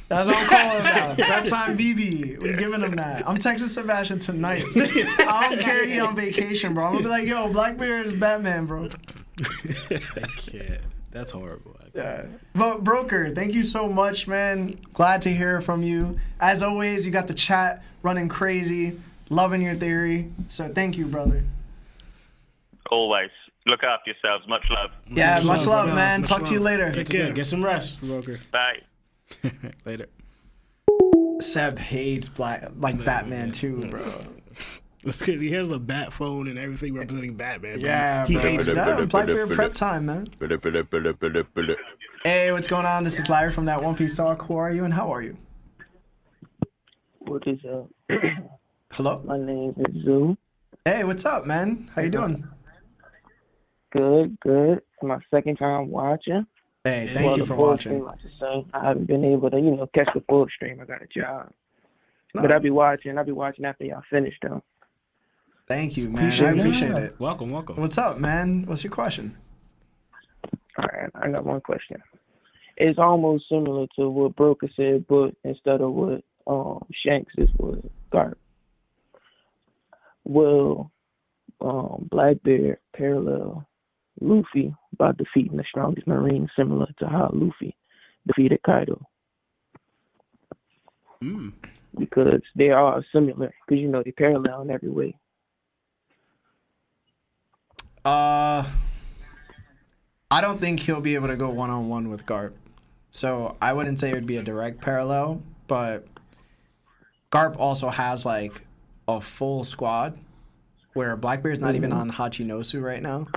That's 0.07 0.25
what 0.25 0.37
I'm 0.37 0.47
calling 0.47 0.77
him 0.77 0.83
now. 0.83 1.15
Prep 1.15 1.45
time, 1.47 1.77
BB. 1.77 2.41
We 2.41 2.53
giving 2.53 2.79
him 2.79 2.95
that. 2.95 3.27
I'm 3.27 3.37
texting 3.37 3.67
Sebastian 3.67 4.19
tonight. 4.19 4.63
I 4.75 5.47
don't 5.49 5.59
care 5.59 5.85
he 5.85 5.99
on 5.99 6.15
vacation, 6.15 6.73
bro. 6.73 6.85
I'm 6.85 6.91
gonna 6.93 7.03
be 7.03 7.09
like, 7.09 7.27
yo, 7.27 7.51
Blackbeard 7.51 8.05
is 8.05 8.13
Batman, 8.13 8.67
bro. 8.67 8.87
Yeah, 10.53 10.77
that's 11.11 11.31
horrible. 11.31 11.75
Yeah. 11.93 12.27
But 12.55 12.83
Broker, 12.83 13.33
thank 13.33 13.53
you 13.53 13.63
so 13.63 13.89
much, 13.89 14.27
man. 14.27 14.79
Glad 14.93 15.23
to 15.23 15.33
hear 15.33 15.61
from 15.61 15.83
you. 15.83 16.19
As 16.39 16.63
always, 16.63 17.05
you 17.05 17.11
got 17.11 17.27
the 17.27 17.33
chat 17.33 17.83
running 18.01 18.29
crazy. 18.29 18.97
Loving 19.29 19.61
your 19.61 19.75
theory. 19.75 20.31
So 20.49 20.69
thank 20.69 20.97
you, 20.97 21.05
brother. 21.05 21.43
Always 22.89 23.29
look 23.67 23.83
after 23.83 24.11
yourselves. 24.11 24.47
Much 24.47 24.65
love. 24.71 24.91
Yeah, 25.09 25.41
much 25.43 25.65
love, 25.65 25.87
love, 25.87 25.95
man. 25.95 26.21
much 26.21 26.29
Talk 26.29 26.43
to 26.45 26.53
you 26.53 26.59
love. 26.59 26.79
later. 26.79 27.03
Get, 27.03 27.35
get 27.35 27.45
some 27.45 27.63
rest. 27.63 27.99
Broker. 28.01 28.39
Bye. 28.51 28.81
Later. 29.85 30.07
Seb 31.41 31.77
hates 31.77 32.29
black 32.29 32.69
like 32.79 33.03
Batman 33.03 33.51
too, 33.51 33.81
bro. 33.89 34.13
That's 35.03 35.19
because 35.19 35.39
he 35.39 35.51
has 35.51 35.69
the 35.69 35.79
bat 35.79 36.11
phone 36.11 36.47
and 36.47 36.57
everything 36.57 36.93
representing 36.95 37.35
Batman. 37.35 37.79
Yeah, 37.79 38.25
he 38.25 38.33
bro. 38.33 38.43
hates 38.43 38.67
Yeah, 38.67 39.05
Blackbeard 39.05 39.51
prep 39.51 39.73
time, 39.73 40.07
man. 40.07 40.27
Hey, 42.23 42.51
what's 42.51 42.67
going 42.67 42.85
on? 42.85 43.03
This 43.03 43.19
is 43.19 43.29
Larry 43.29 43.51
from 43.51 43.65
that 43.65 43.81
One 43.81 43.95
Piece 43.95 44.15
Talk. 44.17 44.41
Who 44.43 44.55
are 44.55 44.71
you 44.71 44.85
and 44.85 44.93
how 44.93 45.13
are 45.13 45.21
you? 45.21 45.37
What 47.19 47.43
is 47.47 47.59
up? 47.65 47.89
Hello. 48.97 49.21
My 49.25 49.37
name 49.37 49.75
is 49.77 50.03
Zoo. 50.03 50.35
Hey, 50.83 51.03
what's 51.03 51.23
up, 51.23 51.45
man? 51.45 51.91
How 51.95 52.01
you 52.01 52.09
doing? 52.09 52.43
Good, 53.91 54.39
good. 54.39 54.77
It's 54.79 55.03
my 55.03 55.19
second 55.29 55.57
time 55.57 55.89
watching. 55.91 56.47
Hey, 56.83 57.07
thank 57.13 57.27
Well, 57.27 57.37
you 57.37 57.45
for 57.45 57.55
watching. 57.55 57.91
Stream, 57.91 58.07
I 58.07 58.15
should 58.19 58.31
say. 58.39 58.65
I 58.73 58.87
haven't 58.87 59.05
been 59.05 59.23
able 59.23 59.51
to, 59.51 59.57
you 59.57 59.75
know, 59.75 59.87
catch 59.93 60.09
the 60.15 60.21
full 60.27 60.47
stream. 60.55 60.79
I 60.81 60.85
got 60.85 61.03
a 61.03 61.07
job. 61.07 61.51
No, 62.33 62.41
But 62.41 62.51
I'll 62.51 62.59
be 62.59 62.71
watching. 62.71 63.15
I'll 63.19 63.23
be 63.23 63.31
watching 63.33 63.65
after 63.65 63.83
y'all 63.85 64.01
finish, 64.09 64.33
though. 64.41 64.63
thank 65.67 65.95
you, 65.95 66.09
man. 66.09 66.23
Appreciate 66.23 66.47
I 66.47 66.51
it. 66.53 66.59
appreciate 66.59 66.91
it. 66.97 67.19
Welcome, 67.19 67.51
welcome. 67.51 67.77
What's 67.77 67.99
up, 67.99 68.17
man? 68.17 68.65
What's 68.65 68.83
your 68.83 68.89
question? 68.89 69.37
All 70.79 70.85
right, 70.91 71.11
I 71.13 71.29
got 71.29 71.45
one 71.45 71.61
question. 71.61 72.01
It's 72.77 72.97
almost 72.97 73.45
similar 73.47 73.85
to 73.97 74.09
what 74.09 74.35
Broker 74.35 74.69
said, 74.75 75.05
but 75.07 75.35
instead 75.43 75.81
of 75.81 75.91
what 75.93 76.23
um, 76.47 76.83
Shanks 77.05 77.31
is 77.37 77.49
what 77.57 77.79
Garp. 78.11 78.33
Will 80.27 80.91
um, 81.61 82.07
Blackbeard 82.11 82.79
parallel 82.95 83.65
Luffy 84.19 84.75
by 84.97 85.11
defeating 85.13 85.57
the 85.57 85.63
strongest 85.69 86.07
Marine, 86.07 86.49
similar 86.55 86.87
to 86.99 87.07
how 87.07 87.29
Luffy 87.33 87.75
defeated 88.27 88.59
Kaido? 88.65 89.01
Mm. 91.23 91.53
Because 91.97 92.41
they 92.55 92.69
are 92.69 93.03
similar, 93.11 93.53
because 93.65 93.81
you 93.81 93.87
know 93.87 94.03
they 94.03 94.11
parallel 94.11 94.61
in 94.61 94.69
every 94.69 94.89
way. 94.89 95.15
Uh, 98.05 98.65
I 100.29 100.41
don't 100.41 100.59
think 100.59 100.79
he'll 100.79 101.01
be 101.01 101.15
able 101.15 101.27
to 101.27 101.35
go 101.35 101.49
one 101.49 101.69
on 101.69 101.89
one 101.89 102.09
with 102.09 102.25
Garp. 102.25 102.53
So 103.11 103.55
I 103.61 103.73
wouldn't 103.73 103.99
say 103.99 104.11
it 104.11 104.13
would 104.13 104.27
be 104.27 104.37
a 104.37 104.43
direct 104.43 104.81
parallel, 104.81 105.41
but 105.67 106.05
Garp 107.31 107.57
also 107.57 107.89
has 107.89 108.25
like 108.25 108.61
a 109.07 109.21
full 109.21 109.63
squad 109.63 110.17
where 110.93 111.15
Blackbeard's 111.15 111.59
not 111.59 111.75
even 111.75 111.93
on 111.93 112.11
Hachinosu 112.11 112.81
right 112.81 113.01
now. 113.01 113.27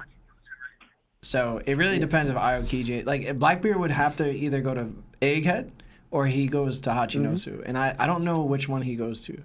So 1.23 1.61
it 1.67 1.77
really 1.77 1.99
depends 1.99 2.31
if 2.31 2.37
Aokiji 2.37 3.05
like 3.05 3.23
if 3.23 3.39
Blackbeard 3.39 3.77
would 3.77 3.91
have 3.91 4.17
to 4.17 4.31
either 4.31 4.61
go 4.61 4.75
to 4.75 4.91
Egghead 5.21 5.71
or 6.11 6.27
he 6.27 6.49
goes 6.49 6.81
to 6.81 6.91
Hachinosu. 6.91 7.63
And 7.67 7.77
I, 7.77 7.95
I 7.99 8.07
don't 8.07 8.25
know 8.25 8.43
which 8.43 8.69
one 8.69 8.83
he 8.83 8.97
goes 8.97 9.21
to. 9.23 9.43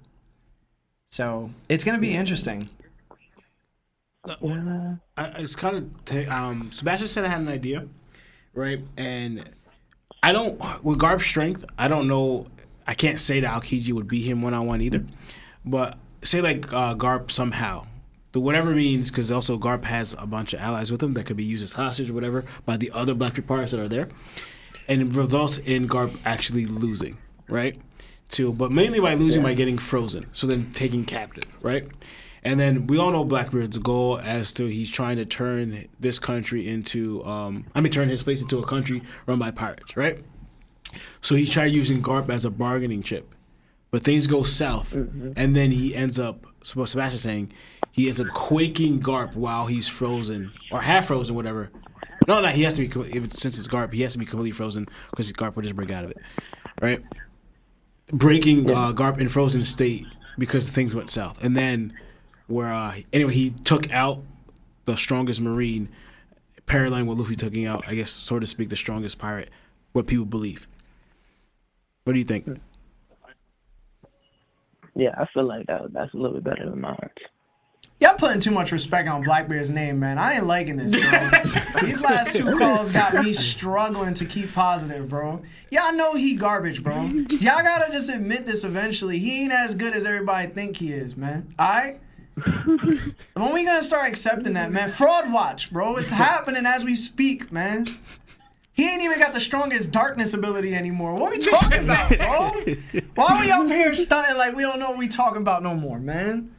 So 1.09 1.51
it's 1.69 1.83
gonna 1.83 1.99
be 1.99 2.15
interesting. 2.15 2.69
Yeah. 4.41 4.95
It's 5.17 5.55
kind 5.55 5.75
of 5.77 6.05
t- 6.05 6.25
um, 6.25 6.71
Sebastian 6.71 7.07
said 7.07 7.25
I 7.25 7.27
had 7.27 7.41
an 7.41 7.49
idea, 7.49 7.87
right? 8.53 8.79
And 8.97 9.49
I 10.23 10.31
don't 10.31 10.59
with 10.83 10.97
Garp's 10.97 11.25
strength. 11.25 11.65
I 11.77 11.87
don't 11.87 12.07
know. 12.07 12.47
I 12.87 12.93
can't 12.93 13.19
say 13.19 13.41
that 13.41 13.51
Aokiji 13.51 13.91
would 13.91 14.07
beat 14.07 14.23
him 14.23 14.41
one 14.41 14.53
on 14.53 14.65
one 14.65 14.81
either. 14.81 15.03
But 15.63 15.97
say 16.25 16.41
like 16.41 16.71
uh, 16.73 16.95
Garp 16.95 17.31
somehow, 17.31 17.85
the 18.31 18.39
whatever 18.39 18.73
means, 18.73 19.09
because 19.09 19.31
also 19.31 19.57
Garp 19.57 19.83
has 19.85 20.13
a 20.19 20.25
bunch 20.25 20.53
of 20.53 20.59
allies 20.59 20.91
with 20.91 21.01
him 21.01 21.13
that 21.13 21.25
could 21.25 21.37
be 21.37 21.43
used 21.43 21.63
as 21.63 21.73
hostage 21.73 22.09
or 22.09 22.13
whatever 22.13 22.45
by 22.65 22.77
the 22.77 22.91
other 22.91 23.13
Black 23.13 23.33
Blackbeard 23.33 23.47
pirates 23.47 23.71
that 23.71 23.79
are 23.79 23.87
there, 23.87 24.09
and 24.87 25.01
it 25.01 25.13
results 25.13 25.57
in 25.59 25.87
Garp 25.87 26.17
actually 26.25 26.65
losing, 26.65 27.17
right? 27.47 27.79
To 28.31 28.51
but 28.51 28.71
mainly 28.71 28.99
by 28.99 29.13
losing 29.13 29.43
by 29.43 29.53
getting 29.53 29.77
frozen, 29.77 30.25
so 30.33 30.47
then 30.47 30.71
taking 30.73 31.05
captive, 31.05 31.45
right? 31.61 31.87
And 32.43 32.59
then 32.59 32.85
we 32.85 32.99
all 32.99 33.11
know 33.11 33.23
Blackbeard's 33.23 33.77
goal 33.79 34.19
as 34.19 34.53
to 34.53 34.67
he's 34.67 34.91
trying 34.91 35.17
to 35.17 35.25
turn 35.25 35.87
this 35.99 36.19
country 36.19 36.67
into, 36.67 37.25
um, 37.25 37.65
I 37.73 37.81
mean, 37.81 37.91
turn 37.91 38.07
his 38.07 38.21
place 38.21 38.39
into 38.39 38.59
a 38.59 38.65
country 38.65 39.01
run 39.25 39.39
by 39.39 39.49
pirates, 39.49 39.97
right? 39.97 40.19
So 41.21 41.33
he 41.33 41.47
tried 41.47 41.71
using 41.71 42.03
Garp 42.03 42.29
as 42.29 42.45
a 42.45 42.51
bargaining 42.51 43.01
chip, 43.01 43.33
but 43.95 44.03
things 44.03 44.27
go 44.27 44.43
south, 44.43 44.93
and 44.93 45.55
then 45.55 45.71
he 45.71 45.95
ends 45.95 46.19
up. 46.19 46.45
Sebastian's 46.63 47.21
saying, 47.21 47.53
he 47.93 48.09
ends 48.09 48.19
up 48.19 48.27
quaking 48.33 48.99
Garp 48.99 49.35
while 49.35 49.67
he's 49.67 49.87
frozen 49.87 50.51
or 50.69 50.81
half 50.81 51.07
frozen, 51.07 51.33
whatever. 51.33 51.71
No, 52.27 52.41
no, 52.41 52.49
he 52.49 52.63
has 52.63 52.73
to 52.73 52.85
be 52.85 52.99
if 53.17 53.23
it's, 53.23 53.41
since 53.41 53.57
it's 53.57 53.69
Garp, 53.69 53.93
he 53.93 54.01
has 54.01 54.11
to 54.11 54.17
be 54.17 54.25
completely 54.25 54.51
frozen 54.51 54.85
because 55.11 55.31
Garp 55.31 55.55
will 55.55 55.63
just 55.63 55.77
break 55.77 55.91
out 55.91 56.03
of 56.03 56.11
it, 56.11 56.17
right? 56.81 57.01
Breaking 58.07 58.69
uh, 58.69 58.91
Garp 58.91 59.17
in 59.17 59.29
frozen 59.29 59.63
state 59.63 60.05
because 60.37 60.67
things 60.67 60.93
went 60.93 61.09
south, 61.09 61.41
and 61.41 61.55
then 61.55 61.97
where 62.47 62.73
uh, 62.73 62.95
anyway 63.13 63.33
he 63.33 63.51
took 63.51 63.89
out 63.93 64.19
the 64.83 64.97
strongest 64.97 65.39
marine, 65.39 65.87
paralleling 66.65 67.05
what 67.05 67.15
Luffy 67.15 67.37
taking 67.37 67.65
out, 67.65 67.85
I 67.87 67.95
guess, 67.95 68.11
so 68.11 68.39
to 68.39 68.45
speak, 68.45 68.67
the 68.67 68.75
strongest 68.75 69.19
pirate. 69.19 69.51
What 69.93 70.05
people 70.05 70.25
believe. 70.25 70.67
What 72.03 72.11
do 72.11 72.19
you 72.19 72.25
think? 72.25 72.59
Yeah, 74.95 75.13
I 75.17 75.25
feel 75.33 75.45
like 75.45 75.67
that 75.67 75.91
that's 75.93 76.13
a 76.13 76.17
little 76.17 76.39
bit 76.39 76.43
better 76.43 76.69
than 76.69 76.81
mine. 76.81 77.09
Y'all 78.01 78.15
putting 78.15 78.41
too 78.41 78.51
much 78.51 78.73
respect 78.73 79.07
on 79.07 79.23
Blackbeard's 79.23 79.69
name, 79.69 79.99
man. 79.99 80.17
I 80.17 80.33
ain't 80.33 80.45
liking 80.45 80.75
this, 80.75 80.99
bro. 80.99 81.81
These 81.81 82.01
last 82.01 82.35
two 82.35 82.57
calls 82.57 82.91
got 82.91 83.13
me 83.13 83.31
struggling 83.31 84.13
to 84.15 84.25
keep 84.25 84.53
positive, 84.53 85.07
bro. 85.07 85.41
Y'all 85.71 85.93
know 85.93 86.13
he 86.13 86.35
garbage, 86.35 86.83
bro. 86.83 87.03
Y'all 87.03 87.63
gotta 87.63 87.91
just 87.91 88.09
admit 88.09 88.45
this 88.45 88.65
eventually. 88.65 89.17
He 89.17 89.43
ain't 89.43 89.53
as 89.53 89.75
good 89.75 89.93
as 89.93 90.05
everybody 90.05 90.51
think 90.51 90.75
he 90.75 90.91
is, 90.91 91.15
man. 91.15 91.53
Alright? 91.57 92.01
when 93.33 93.53
we 93.53 93.63
gonna 93.63 93.81
start 93.81 94.09
accepting 94.09 94.53
that, 94.53 94.73
man? 94.73 94.89
Fraud 94.89 95.31
watch, 95.31 95.71
bro. 95.71 95.95
It's 95.95 96.09
happening 96.09 96.65
as 96.65 96.83
we 96.83 96.95
speak, 96.95 97.49
man. 97.49 97.87
He 98.75 98.89
ain't 98.89 99.01
even 99.01 99.19
got 99.19 99.33
the 99.33 99.39
strongest 99.39 99.91
darkness 99.91 100.33
ability 100.33 100.75
anymore. 100.75 101.13
What 101.15 101.31
we 101.31 101.37
talking 101.37 101.83
about, 101.85 102.09
bro? 102.09 103.01
Why 103.15 103.41
we 103.41 103.49
up 103.49 103.67
here 103.67 103.93
stunting 103.93 104.37
like 104.37 104.53
we 104.53 104.63
don't 104.63 104.79
know 104.79 104.89
what 104.89 104.97
we 104.97 105.07
talking 105.07 105.41
about 105.41 105.63
no 105.63 105.73
more, 105.75 105.97
man? 105.97 106.53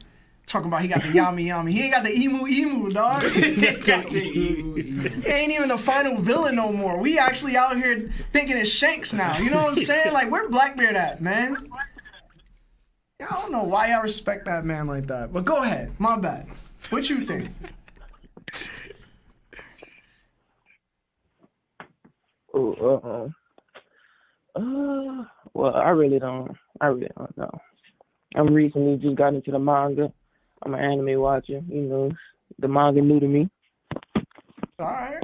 Talking 0.47 0.69
about 0.69 0.81
he 0.81 0.87
got 0.87 1.03
the 1.03 1.09
yummy 1.11 1.43
yummy. 1.43 1.73
He 1.73 1.83
ain't 1.83 1.93
got 1.93 2.03
the 2.03 2.13
emu 2.17 2.47
emu, 2.47 2.89
dog. 2.89 3.21
he 3.23 4.57
ain't 5.27 5.51
even 5.51 5.67
the 5.67 5.77
final 5.77 6.19
villain 6.19 6.55
no 6.55 6.71
more. 6.71 6.97
We 6.97 7.19
actually 7.19 7.55
out 7.55 7.77
here 7.77 8.09
thinking 8.33 8.57
it's 8.57 8.71
Shanks 8.71 9.13
now. 9.13 9.37
You 9.37 9.51
know 9.51 9.61
what 9.63 9.77
I'm 9.77 9.83
saying? 9.83 10.11
Like 10.13 10.31
where 10.31 10.49
Blackbeard 10.49 10.95
at, 10.95 11.21
man? 11.21 11.69
I 13.19 13.25
don't 13.25 13.51
know 13.51 13.63
why 13.63 13.91
I 13.91 14.01
respect 14.01 14.45
that 14.45 14.65
man 14.65 14.87
like 14.87 15.05
that. 15.07 15.31
But 15.31 15.45
go 15.45 15.57
ahead. 15.57 15.91
My 15.99 16.17
bad. 16.17 16.47
What 16.89 17.09
you 17.09 17.25
think? 17.25 17.51
Oh, 22.57 23.31
uh, 24.55 24.59
uh, 24.59 25.25
well, 25.53 25.75
I 25.75 25.89
really 25.89 26.17
don't. 26.17 26.57
I 26.81 26.87
really 26.87 27.09
don't 27.15 27.37
know. 27.37 27.51
I'm 28.35 28.51
recently 28.51 28.97
just 28.97 29.15
got 29.15 29.35
into 29.35 29.51
the 29.51 29.59
manga. 29.59 30.11
I'm 30.63 30.73
an 30.73 30.79
anime 30.79 31.19
watcher. 31.21 31.61
You 31.67 31.81
know, 31.81 32.11
the 32.57 32.67
manga 32.67 33.01
new 33.01 33.19
to 33.19 33.27
me. 33.27 33.49
All 34.79 34.85
right. 34.85 35.21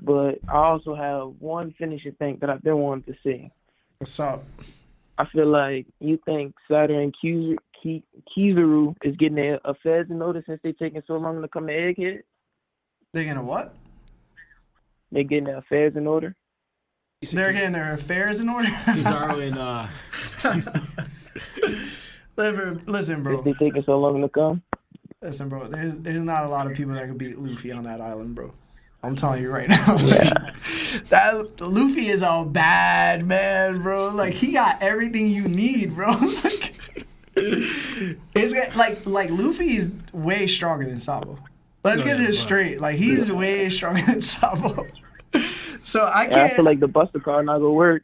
But 0.00 0.38
I 0.48 0.56
also 0.56 0.94
have 0.94 1.40
one 1.40 1.74
finishing 1.78 2.12
thing 2.12 2.36
that 2.42 2.50
I've 2.50 2.62
been 2.62 2.76
wanting 2.76 3.14
to 3.14 3.18
see. 3.22 3.50
What's 3.98 4.20
up? 4.20 4.44
I 5.16 5.24
feel 5.32 5.46
like 5.46 5.86
you 6.00 6.18
think 6.26 6.54
Saturn 6.70 7.10
Ki- 7.22 7.56
Kizaru 8.36 8.94
is 9.02 9.16
getting 9.16 9.38
a, 9.38 9.58
a 9.64 9.74
feds 9.82 10.10
notice 10.10 10.44
since 10.46 10.60
they 10.62 10.72
taking 10.72 11.02
so 11.06 11.14
long 11.14 11.40
to 11.40 11.48
come 11.48 11.68
to 11.68 11.72
Egghead. 11.72 12.20
They're 13.12 13.24
gonna 13.24 13.42
what? 13.42 13.74
They 15.14 15.24
getting 15.24 15.44
their 15.44 15.58
affairs 15.58 15.96
in 15.96 16.06
order. 16.06 16.34
They're 17.32 17.52
getting 17.54 17.72
their 17.72 17.94
affairs 17.94 18.40
in 18.40 18.48
order. 18.50 18.68
Kizaru 18.86 19.48
and 19.48 19.58
uh, 19.58 19.86
Listen, 22.36 22.82
listen, 22.86 23.22
bro. 23.22 23.42
Since 23.42 23.58
they 23.58 23.66
taking 23.66 23.82
so 23.84 23.98
long 23.98 24.20
to 24.20 24.28
come. 24.28 24.62
Listen, 25.22 25.48
bro. 25.48 25.68
There's 25.68 25.96
there's 25.98 26.22
not 26.22 26.44
a 26.44 26.48
lot 26.48 26.66
of 26.66 26.74
people 26.76 26.94
that 26.94 27.06
could 27.08 27.16
beat 27.18 27.38
Luffy 27.38 27.72
on 27.72 27.84
that 27.84 28.00
island, 28.00 28.34
bro. 28.34 28.52
I'm 29.02 29.14
telling 29.16 29.42
you 29.42 29.50
right 29.50 29.68
now. 29.70 29.96
that 31.10 31.60
Luffy 31.60 32.08
is 32.08 32.22
a 32.22 32.44
bad 32.44 33.26
man, 33.26 33.80
bro. 33.82 34.08
Like 34.08 34.34
he 34.34 34.52
got 34.52 34.82
everything 34.82 35.28
you 35.28 35.46
need, 35.46 35.94
bro. 35.94 36.10
like, 36.12 36.74
it's 37.36 38.76
like 38.76 39.06
like 39.06 39.30
Luffy 39.30 39.76
is 39.76 39.92
way 40.12 40.46
stronger 40.46 40.86
than 40.86 40.98
Sabo. 40.98 41.38
Let's 41.84 41.98
No, 42.00 42.04
get 42.04 42.18
this 42.18 42.36
but- 42.36 42.42
straight. 42.42 42.80
Like 42.80 42.96
he's 42.96 43.30
way 43.30 43.70
stronger 43.70 44.02
than 44.04 44.20
Sabo. 44.20 44.86
So 45.84 46.00
I 46.02 46.22
Yeah, 46.24 46.28
I 46.28 46.30
can't. 46.30 46.52
feel 46.54 46.64
like 46.64 46.80
the 46.80 46.88
Buster 46.88 47.20
Call 47.20 47.42
not 47.44 47.58
gonna 47.58 47.70
work. 47.70 48.02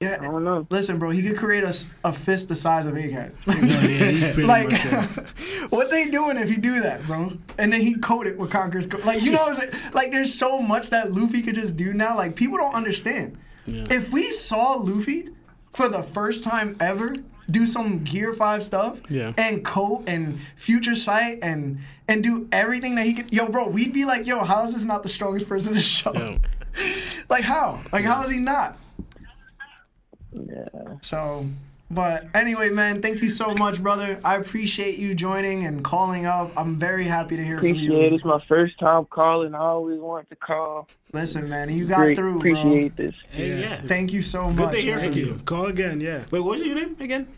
Yeah, 0.00 0.18
I 0.20 0.24
don't 0.24 0.42
know. 0.42 0.66
listen, 0.68 0.98
bro. 0.98 1.10
He 1.10 1.22
could 1.22 1.36
create 1.36 1.62
a, 1.62 1.72
a 2.04 2.12
fist 2.12 2.48
the 2.48 2.56
size 2.56 2.88
of 2.88 2.94
Egghead. 2.94 3.30
yeah, 3.46 4.32
he's 4.32 4.38
like, 4.44 4.72
uh, 4.92 5.06
what 5.70 5.90
they 5.90 6.06
doing 6.10 6.36
if 6.36 6.48
he 6.48 6.56
do 6.56 6.80
that, 6.80 7.04
bro? 7.06 7.32
And 7.56 7.72
then 7.72 7.80
he 7.80 7.94
coat 7.94 8.26
it 8.26 8.36
with 8.36 8.50
Conqueror's 8.50 8.86
coat. 8.88 9.04
Like, 9.04 9.22
you 9.22 9.30
know, 9.30 9.38
what 9.38 9.50
I'm 9.62 9.70
saying? 9.70 9.72
like 9.94 10.10
there's 10.10 10.34
so 10.34 10.58
much 10.60 10.90
that 10.90 11.12
Luffy 11.12 11.40
could 11.40 11.54
just 11.54 11.76
do 11.76 11.92
now. 11.94 12.16
Like, 12.16 12.34
people 12.34 12.58
don't 12.58 12.74
understand. 12.74 13.38
Yeah. 13.66 13.84
If 13.90 14.10
we 14.10 14.32
saw 14.32 14.72
Luffy 14.72 15.28
for 15.72 15.88
the 15.88 16.02
first 16.02 16.42
time 16.42 16.76
ever 16.80 17.14
do 17.48 17.66
some 17.68 18.02
Gear 18.02 18.34
Five 18.34 18.64
stuff. 18.64 18.98
Yeah. 19.08 19.32
And 19.36 19.64
coat 19.64 20.02
and 20.08 20.38
future 20.56 20.96
sight 20.96 21.38
and 21.42 21.78
and 22.08 22.24
do 22.24 22.48
everything 22.50 22.96
that 22.96 23.06
he 23.06 23.14
could. 23.14 23.32
Yo, 23.32 23.46
bro, 23.48 23.68
we'd 23.68 23.92
be 23.92 24.04
like, 24.04 24.26
yo, 24.26 24.42
how 24.42 24.64
is 24.64 24.74
this 24.74 24.84
not 24.84 25.04
the 25.04 25.08
strongest 25.08 25.48
person 25.48 25.70
in 25.72 25.76
the 25.76 25.82
show? 25.82 26.12
Yeah. 26.12 26.38
like 27.28 27.44
how? 27.44 27.82
Like 27.92 28.04
how 28.04 28.22
is 28.22 28.30
he 28.32 28.38
not? 28.38 28.78
Yeah. 30.32 30.66
So, 31.02 31.46
but 31.90 32.26
anyway, 32.34 32.70
man, 32.70 33.02
thank 33.02 33.20
you 33.20 33.28
so 33.28 33.52
much, 33.54 33.82
brother. 33.82 34.18
I 34.24 34.36
appreciate 34.36 34.98
you 34.98 35.14
joining 35.14 35.66
and 35.66 35.84
calling 35.84 36.24
up. 36.24 36.50
I'm 36.56 36.78
very 36.78 37.04
happy 37.04 37.36
to 37.36 37.44
hear 37.44 37.58
from 37.58 37.66
you. 37.66 37.74
Appreciate 37.74 37.98
you. 37.98 38.06
it. 38.06 38.12
It's 38.14 38.24
my 38.24 38.38
first 38.48 38.78
time 38.78 39.04
calling. 39.06 39.54
I 39.54 39.58
always 39.58 40.00
wanted 40.00 40.30
to 40.30 40.36
call. 40.36 40.88
Listen, 41.12 41.48
man, 41.48 41.68
you 41.68 41.86
got 41.86 41.98
Great. 41.98 42.16
through, 42.16 42.38
bro. 42.38 42.50
Appreciate 42.52 42.96
this. 42.96 43.14
Hey, 43.30 43.60
yeah. 43.60 43.82
Thank 43.84 44.12
you 44.12 44.22
so 44.22 44.46
Good 44.46 44.56
much. 44.56 44.70
Good 44.70 44.76
to 44.76 44.82
hear 44.82 44.96
man. 44.98 45.10
from 45.12 45.20
you. 45.20 45.40
Call 45.44 45.66
again, 45.66 46.00
yeah. 46.00 46.24
Wait, 46.30 46.40
what 46.40 46.58
was 46.58 46.62
your 46.62 46.74
name 46.74 46.96
again? 46.98 47.28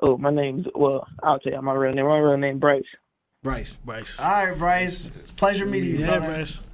Oh, 0.00 0.16
my 0.16 0.30
name's 0.30 0.66
well. 0.74 1.06
I'll 1.22 1.40
tell 1.40 1.52
you 1.52 1.60
my 1.60 1.74
real 1.74 1.92
name. 1.92 2.06
My 2.06 2.18
real 2.18 2.36
name 2.36 2.58
Bryce. 2.58 2.84
Bryce. 3.42 3.78
Bryce. 3.84 4.18
All 4.18 4.46
right, 4.46 4.56
Bryce. 4.56 5.10
Pleasure 5.36 5.66
meeting 5.66 5.90
you, 5.90 5.98
yeah, 5.98 6.18
brother. 6.18 6.26
Bryce. 6.36 6.67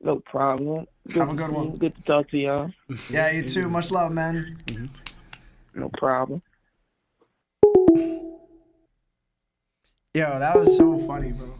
No 0.00 0.20
problem. 0.20 0.86
Have 1.14 1.30
a 1.30 1.34
good 1.34 1.50
one. 1.50 1.76
Good 1.76 1.94
to 1.94 2.02
talk 2.02 2.30
to 2.30 2.38
y'all. 2.38 2.70
Yeah, 3.10 3.30
you 3.30 3.42
too. 3.46 3.68
Much 3.68 3.90
love, 3.90 4.12
man. 4.12 4.58
No 5.74 5.90
problem. 5.90 6.42
Yo, 10.14 10.38
that 10.38 10.58
was 10.58 10.76
so 10.76 10.98
funny, 11.06 11.32
bro. 11.32 11.54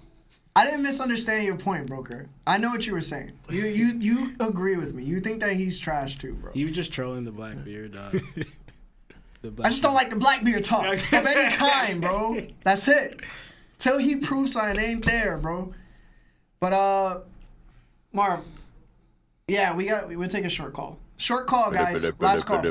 I 0.57 0.65
didn't 0.65 0.83
misunderstand 0.83 1.45
your 1.45 1.57
point, 1.57 1.87
broker. 1.87 2.29
I 2.47 2.59
know 2.59 2.71
what 2.71 2.85
you 2.85 2.93
were 2.93 3.01
saying. 3.01 3.33
You 3.49 3.67
you 3.67 3.93
you 4.01 4.35
agree 4.41 4.77
with 4.77 4.95
me. 4.95 5.05
You 5.05 5.21
think 5.21 5.41
that 5.41 5.53
he's 5.53 5.79
trash 5.79 6.19
too, 6.19 6.35
bro. 6.35 6.53
He 6.53 6.65
was 6.65 6.73
just 6.73 6.93
trolling 6.93 7.25
the 7.25 7.31
Blackbeard. 7.31 7.95
Uh, 7.95 8.11
the 9.43 9.51
Black 9.53 9.67
I 9.67 9.71
just 9.71 9.83
don't 9.83 9.95
like 9.95 10.11
the 10.11 10.17
black 10.17 10.43
beard 10.43 10.65
talk 10.65 10.87
of 11.13 11.13
any 11.13 11.55
kind, 11.55 12.01
bro. 12.01 12.47
That's 12.65 12.89
it. 12.89 13.23
Till 13.79 13.99
he 13.99 14.17
proves 14.17 14.53
something 14.53 14.81
ain't 14.81 15.07
there, 15.07 15.39
bro. 15.39 15.73
But 16.59 16.73
uh, 16.73 17.21
Marv, 18.13 18.41
yeah, 19.47 19.75
we 19.75 19.87
got 19.87 20.09
we'll 20.09 20.29
take 20.29 20.45
a 20.45 20.51
short 20.51 20.73
call. 20.75 20.99
Short 21.17 21.47
call, 21.47 21.71
guys. 21.71 22.05
Last 22.19 22.45
call. 22.45 22.63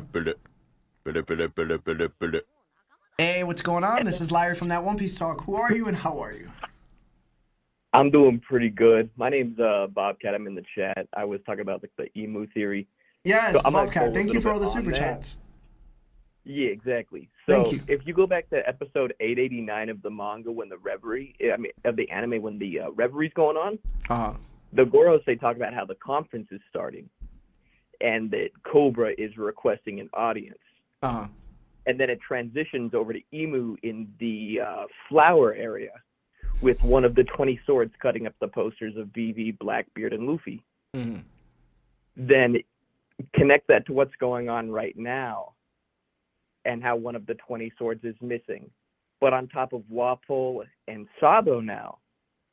Hey, 3.17 3.43
what's 3.43 3.61
going 3.61 3.83
on? 3.83 4.05
This 4.05 4.21
is 4.21 4.31
Larry 4.31 4.55
from 4.55 4.69
that 4.69 4.83
One 4.83 4.97
Piece 4.97 5.17
Talk. 5.17 5.43
Who 5.43 5.55
are 5.55 5.73
you 5.73 5.87
and 5.87 5.95
how 5.95 6.19
are 6.23 6.33
you? 6.33 6.49
I'm 7.93 8.11
doing 8.11 8.39
pretty 8.39 8.69
good. 8.69 9.09
My 9.17 9.29
name's 9.29 9.59
uh, 9.59 9.87
Bobcat. 9.91 10.35
I'm 10.35 10.45
in 10.47 10.55
the 10.55 10.63
chat. 10.75 11.07
I 11.15 11.25
was 11.25 11.39
talking 11.45 11.61
about 11.61 11.81
like, 11.83 11.91
the 11.97 12.21
Imu 12.21 12.51
theory. 12.53 12.87
Yes, 13.23 13.55
So 13.61 13.71
Bobcat. 13.71 14.13
Thank 14.13 14.31
you 14.33 14.41
for 14.41 14.51
all 14.51 14.59
the 14.59 14.67
super 14.67 14.91
that. 14.91 14.97
chats. 14.99 15.37
Yeah, 16.45 16.69
exactly. 16.69 17.29
So 17.47 17.63
Thank 17.63 17.73
you. 17.73 17.81
if 17.87 18.05
you 18.07 18.13
go 18.13 18.25
back 18.25 18.49
to 18.51 18.67
episode 18.67 19.13
889 19.19 19.89
of 19.89 20.01
the 20.01 20.09
manga, 20.09 20.51
when 20.51 20.69
the 20.69 20.77
reverie, 20.77 21.35
I 21.53 21.57
mean, 21.57 21.71
of 21.83 21.95
the 21.95 22.09
anime, 22.09 22.41
when 22.41 22.57
the 22.57 22.79
uh, 22.81 22.91
reverie's 22.91 23.33
going 23.33 23.57
on, 23.57 23.79
Uh 24.09 24.15
huh. 24.15 24.33
The 24.73 24.83
Gorosei 24.83 25.39
talk 25.39 25.55
about 25.55 25.73
how 25.73 25.85
the 25.85 25.95
conference 25.95 26.47
is 26.51 26.61
starting, 26.69 27.09
and 28.01 28.29
that 28.31 28.49
Cobra 28.63 29.11
is 29.17 29.37
requesting 29.37 29.99
an 29.99 30.09
audience, 30.13 30.59
Uh 31.01 31.11
huh. 31.11 31.27
and 31.85 31.99
then 31.99 32.09
it 32.09 32.19
transitions 32.21 32.93
over 32.93 33.13
to 33.13 33.19
Imu 33.33 33.77
in 33.83 34.07
the 34.19 34.59
uh, 34.65 34.83
flower 35.07 35.53
area, 35.53 35.91
with 36.61 36.81
one 36.83 37.03
of 37.05 37.15
the 37.15 37.23
20 37.23 37.59
swords 37.65 37.93
cutting 38.01 38.27
up 38.27 38.33
the 38.41 38.47
posters 38.47 38.95
of 38.97 39.07
Vivi, 39.07 39.51
Blackbeard, 39.51 40.13
and 40.13 40.27
Luffy. 40.27 40.63
Mm-hmm. 40.95 41.19
then 42.17 42.55
connect 43.35 43.67
that 43.67 43.85
to 43.85 43.93
what's 43.93 44.15
going 44.19 44.49
on 44.49 44.71
right 44.71 44.97
now 44.97 45.53
and 46.65 46.81
how 46.81 46.95
one 46.95 47.15
of 47.15 47.25
the 47.27 47.35
20 47.35 47.71
swords 47.77 48.03
is 48.03 48.15
missing. 48.21 48.69
But 49.21 49.33
on 49.33 49.47
top 49.49 49.71
of 49.73 49.83
Wapol 49.91 50.63
and 50.87 51.07
Sabo 51.19 51.59
now, 51.59 51.99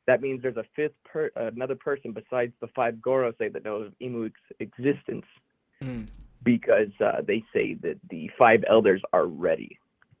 that 0.07 0.21
means 0.21 0.41
there's 0.41 0.57
a 0.57 0.65
fifth 0.75 0.95
per 1.03 1.29
another 1.35 1.75
person 1.75 2.11
besides 2.11 2.53
the 2.61 2.67
five 2.75 2.95
Gorosei 2.95 3.51
that 3.53 3.63
knows 3.63 3.87
of 3.87 3.93
Imu's 4.01 4.31
existence 4.59 5.25
Mm. 5.83 6.07
because 6.43 6.89
uh, 6.99 7.21
they 7.27 7.43
say 7.53 7.75
that 7.83 7.97
the 8.09 8.31
five 8.35 8.63
elders 8.67 9.01
are 9.13 9.27
ready 9.27 9.77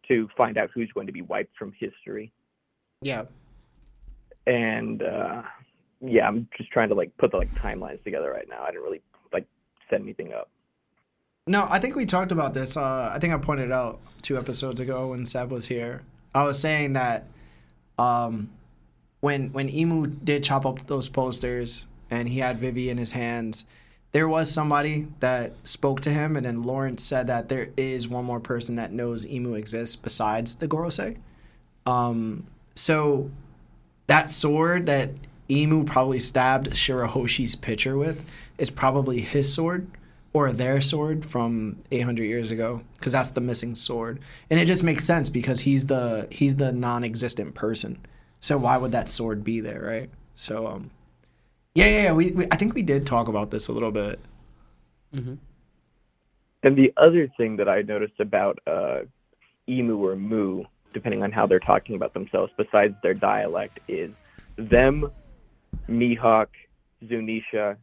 to 0.07 0.29
find 0.37 0.55
out 0.55 0.69
who's 0.71 0.91
going 0.93 1.07
to 1.07 1.13
be 1.13 1.23
wiped 1.23 1.57
from 1.57 1.73
history. 1.79 2.31
Yeah. 3.01 3.23
And 4.45 5.01
uh, 5.01 5.41
yeah, 5.99 6.27
I'm 6.27 6.47
just 6.57 6.71
trying 6.71 6.89
to 6.89 6.95
like 6.95 7.15
put 7.17 7.31
the 7.31 7.37
like 7.37 7.53
timelines 7.55 8.03
together 8.03 8.31
right 8.31 8.47
now. 8.47 8.61
I 8.63 8.67
didn't 8.67 8.83
really 8.83 9.01
like 9.33 9.47
set 9.89 9.99
anything 9.99 10.33
up. 10.33 10.49
No, 11.47 11.65
I 11.69 11.79
think 11.79 11.95
we 11.95 12.05
talked 12.05 12.31
about 12.31 12.53
this. 12.53 12.77
Uh, 12.77 13.09
I 13.11 13.19
think 13.19 13.33
I 13.33 13.37
pointed 13.37 13.71
out 13.71 13.99
two 14.21 14.37
episodes 14.37 14.79
ago 14.79 15.07
when 15.07 15.25
Seb 15.25 15.49
was 15.49 15.65
here. 15.65 16.03
I 16.35 16.43
was 16.43 16.59
saying 16.59 16.93
that 16.93 17.25
um, 17.97 18.51
when 19.27 19.51
when 19.51 19.67
Imu 19.67 20.23
did 20.23 20.41
chop 20.45 20.65
up 20.65 20.87
those 20.87 21.09
posters 21.09 21.85
and 22.09 22.29
he 22.29 22.39
had 22.39 22.59
Vivi 22.59 22.89
in 22.89 22.97
his 22.97 23.11
hands, 23.11 23.65
there 24.13 24.29
was 24.29 24.49
somebody 24.49 25.05
that 25.19 25.51
spoke 25.65 25.99
to 26.01 26.09
him, 26.09 26.37
and 26.37 26.45
then 26.45 26.63
Lawrence 26.63 27.03
said 27.03 27.27
that 27.27 27.49
there 27.49 27.67
is 27.75 28.07
one 28.07 28.23
more 28.23 28.39
person 28.39 28.77
that 28.77 28.93
knows 28.93 29.25
Imu 29.25 29.57
exists 29.57 29.97
besides 29.97 30.55
the 30.55 30.67
Gorosei. 30.69 31.17
Um, 31.85 32.47
so 32.73 33.29
that 34.07 34.29
sword 34.29 34.85
that 34.85 35.09
Imu 35.49 35.85
probably 35.85 36.21
stabbed 36.21 36.69
Shirahoshi's 36.69 37.55
picture 37.55 37.97
with 37.97 38.23
is 38.57 38.69
probably 38.69 39.19
his 39.19 39.53
sword 39.53 39.87
or 40.31 40.53
their 40.53 40.79
sword 40.79 41.25
from 41.25 41.75
800 41.91 42.23
years 42.23 42.51
ago 42.51 42.79
because 42.95 43.11
that's 43.11 43.31
the 43.31 43.41
missing 43.41 43.75
sword. 43.75 44.21
And 44.49 44.57
it 44.57 44.67
just 44.67 44.85
makes 44.85 45.03
sense 45.03 45.27
because 45.27 45.59
he's 45.59 45.85
the 45.85 46.29
he's 46.31 46.55
the 46.55 46.71
non-existent 46.71 47.55
person 47.55 47.99
so 48.39 48.57
why 48.57 48.77
would 48.77 48.91
that 48.91 49.09
sword 49.09 49.43
be 49.43 49.59
there 49.59 49.81
right? 49.81 50.09
So 50.35 50.67
um 50.67 50.91
yeah 51.73 51.85
yeah, 51.85 52.01
yeah 52.03 52.13
we, 52.13 52.31
we 52.31 52.47
i 52.51 52.55
think 52.55 52.73
we 52.73 52.81
did 52.81 53.05
talk 53.05 53.27
about 53.27 53.51
this 53.51 53.67
a 53.67 53.71
little 53.71 53.91
bit. 53.91 54.19
And 56.63 56.75
the 56.75 56.91
other 56.97 57.29
thing 57.37 57.57
that 57.57 57.69
I 57.69 57.81
noticed 57.81 58.19
about 58.19 58.59
uh, 58.67 59.01
Imu 59.69 59.99
or 59.99 60.15
Mu, 60.15 60.63
depending 60.93 61.23
on 61.23 61.31
how 61.31 61.45
they're 61.45 61.59
talking 61.59 61.95
about 61.95 62.13
themselves, 62.13 62.51
besides 62.57 62.95
their 63.03 63.13
dialect, 63.13 63.79
is 63.87 64.11
them, 64.57 65.11
Mihawk, 65.87 66.47
Zunisha, 67.05 67.77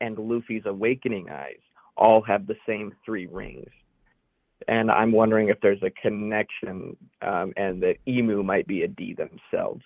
and 0.00 0.18
Luffy's 0.18 0.62
awakening 0.66 1.30
eyes 1.30 1.60
all 1.96 2.22
have 2.22 2.46
the 2.46 2.56
same 2.66 2.94
three 3.04 3.26
rings. 3.26 3.70
And 4.68 4.90
I'm 4.90 5.12
wondering 5.12 5.48
if 5.48 5.60
there's 5.60 5.82
a 5.82 5.90
connection, 5.90 6.96
um, 7.20 7.52
and 7.56 7.82
that 7.82 7.96
Imu 8.06 8.44
might 8.44 8.66
be 8.66 8.82
a 8.82 8.88
D 8.88 9.14
themselves, 9.14 9.82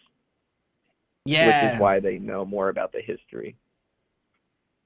yeah 1.24 1.46
which 1.64 1.74
is 1.74 1.80
why 1.80 2.00
they 2.00 2.18
know 2.18 2.44
more 2.44 2.68
about 2.68 2.92
the 2.92 3.00
history. 3.00 3.56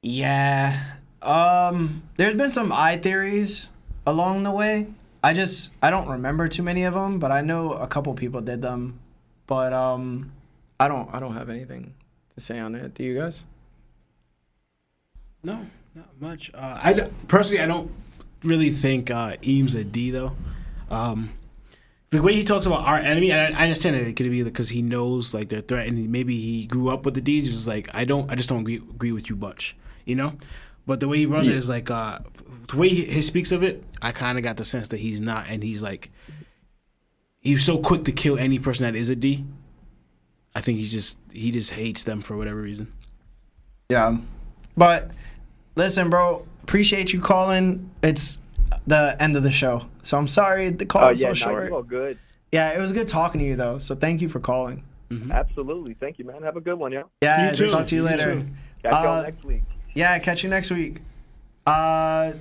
Yeah. 0.02 0.80
Um 1.22 2.02
there's 2.16 2.34
been 2.34 2.50
some 2.50 2.72
eye 2.72 2.96
theories 2.96 3.68
along 4.06 4.42
the 4.44 4.50
way. 4.50 4.86
I 5.22 5.34
just 5.34 5.70
I 5.82 5.90
don't 5.90 6.08
remember 6.08 6.48
too 6.48 6.62
many 6.62 6.84
of 6.84 6.94
them, 6.94 7.18
but 7.18 7.30
I 7.30 7.42
know 7.42 7.72
a 7.74 7.86
couple 7.86 8.14
people 8.14 8.40
did 8.40 8.62
them. 8.62 8.98
But 9.46 9.72
um 9.74 10.32
I 10.78 10.88
don't 10.88 11.12
I 11.14 11.20
don't 11.20 11.34
have 11.34 11.50
anything 11.50 11.92
to 12.34 12.40
say 12.40 12.58
on 12.58 12.74
it. 12.74 12.94
Do 12.94 13.02
you 13.04 13.18
guys? 13.18 13.42
No, 15.42 15.66
not 15.94 16.08
much. 16.20 16.50
Uh, 16.54 16.78
I 16.82 16.92
d- 16.92 17.02
personally, 17.28 17.62
I 17.62 17.66
don't 17.66 17.90
really 18.42 18.70
think 18.70 19.10
uh, 19.10 19.36
Im's 19.42 19.74
a 19.74 19.84
D 19.84 20.10
though. 20.10 20.32
Um, 20.90 21.30
the 22.10 22.20
way 22.20 22.32
he 22.32 22.42
talks 22.42 22.66
about 22.66 22.84
our 22.84 22.98
enemy, 22.98 23.32
I, 23.32 23.46
I 23.46 23.62
understand 23.62 23.94
that 23.94 24.06
it 24.06 24.16
could 24.16 24.28
be 24.30 24.42
because 24.42 24.68
he 24.68 24.82
knows 24.82 25.32
like 25.32 25.48
their 25.48 25.60
threat, 25.60 25.86
and 25.86 26.10
maybe 26.10 26.40
he 26.40 26.66
grew 26.66 26.88
up 26.88 27.04
with 27.04 27.14
the 27.14 27.20
D's. 27.20 27.44
He 27.44 27.50
was 27.50 27.68
like, 27.68 27.88
I 27.94 28.04
don't, 28.04 28.30
I 28.30 28.34
just 28.34 28.48
don't 28.48 28.60
agree, 28.60 28.76
agree 28.76 29.12
with 29.12 29.30
you 29.30 29.36
much, 29.36 29.76
you 30.04 30.16
know. 30.16 30.32
But 30.86 30.98
the 30.98 31.06
way 31.06 31.18
he 31.18 31.26
runs 31.26 31.46
it 31.46 31.54
is 31.54 31.68
like 31.68 31.90
uh, 31.90 32.18
the 32.68 32.76
way 32.76 32.88
he, 32.88 33.04
he 33.04 33.22
speaks 33.22 33.52
of 33.52 33.62
it. 33.62 33.84
I 34.02 34.10
kind 34.12 34.38
of 34.38 34.44
got 34.44 34.56
the 34.56 34.64
sense 34.64 34.88
that 34.88 34.98
he's 34.98 35.20
not, 35.20 35.46
and 35.48 35.62
he's 35.62 35.82
like, 35.82 36.10
he's 37.40 37.64
so 37.64 37.78
quick 37.78 38.04
to 38.06 38.12
kill 38.12 38.38
any 38.38 38.58
person 38.58 38.84
that 38.84 38.98
is 38.98 39.08
a 39.08 39.16
D. 39.16 39.44
I 40.54 40.60
think 40.60 40.78
he's 40.78 40.90
just 40.90 41.18
he 41.30 41.52
just 41.52 41.70
hates 41.70 42.02
them 42.02 42.22
for 42.22 42.36
whatever 42.36 42.60
reason. 42.60 42.92
Yeah. 43.88 44.16
But 44.76 45.10
listen, 45.76 46.10
bro, 46.10 46.44
appreciate 46.62 47.12
you 47.12 47.20
calling. 47.20 47.90
It's 48.02 48.40
the 48.86 49.16
end 49.20 49.36
of 49.36 49.42
the 49.42 49.50
show. 49.50 49.86
So 50.02 50.16
I'm 50.16 50.28
sorry 50.28 50.70
the 50.70 50.86
call 50.86 51.04
Oh 51.04 51.08
was 51.10 51.20
yeah, 51.22 51.28
so 51.28 51.46
no, 51.46 51.52
short. 51.52 51.64
you're 51.64 51.74
all 51.74 51.82
good. 51.82 52.18
Yeah, 52.52 52.70
it 52.76 52.80
was 52.80 52.92
good 52.92 53.08
talking 53.08 53.40
to 53.40 53.46
you 53.46 53.56
though. 53.56 53.78
So 53.78 53.94
thank 53.94 54.20
you 54.20 54.28
for 54.28 54.40
calling. 54.40 54.84
Absolutely. 55.30 55.94
Thank 55.94 56.20
you, 56.20 56.24
man. 56.24 56.42
Have 56.44 56.56
a 56.56 56.60
good 56.60 56.76
one, 56.78 56.92
yeah. 56.92 57.02
Yeah, 57.20 57.50
You 57.50 57.56
too. 57.56 57.68
talk 57.68 57.86
to 57.88 57.94
you 57.96 58.02
You 58.02 58.08
later. 58.08 58.34
too. 58.40 58.46
Catch 58.84 58.92
y'all 58.92 59.06
Uh, 59.18 59.22
next 59.22 59.44
week. 59.44 59.62
Yeah, 59.94 60.16
catch 60.20 60.44
you 60.44 60.50
next 60.50 60.70
week. 60.70 61.00
Uh, 61.66 62.34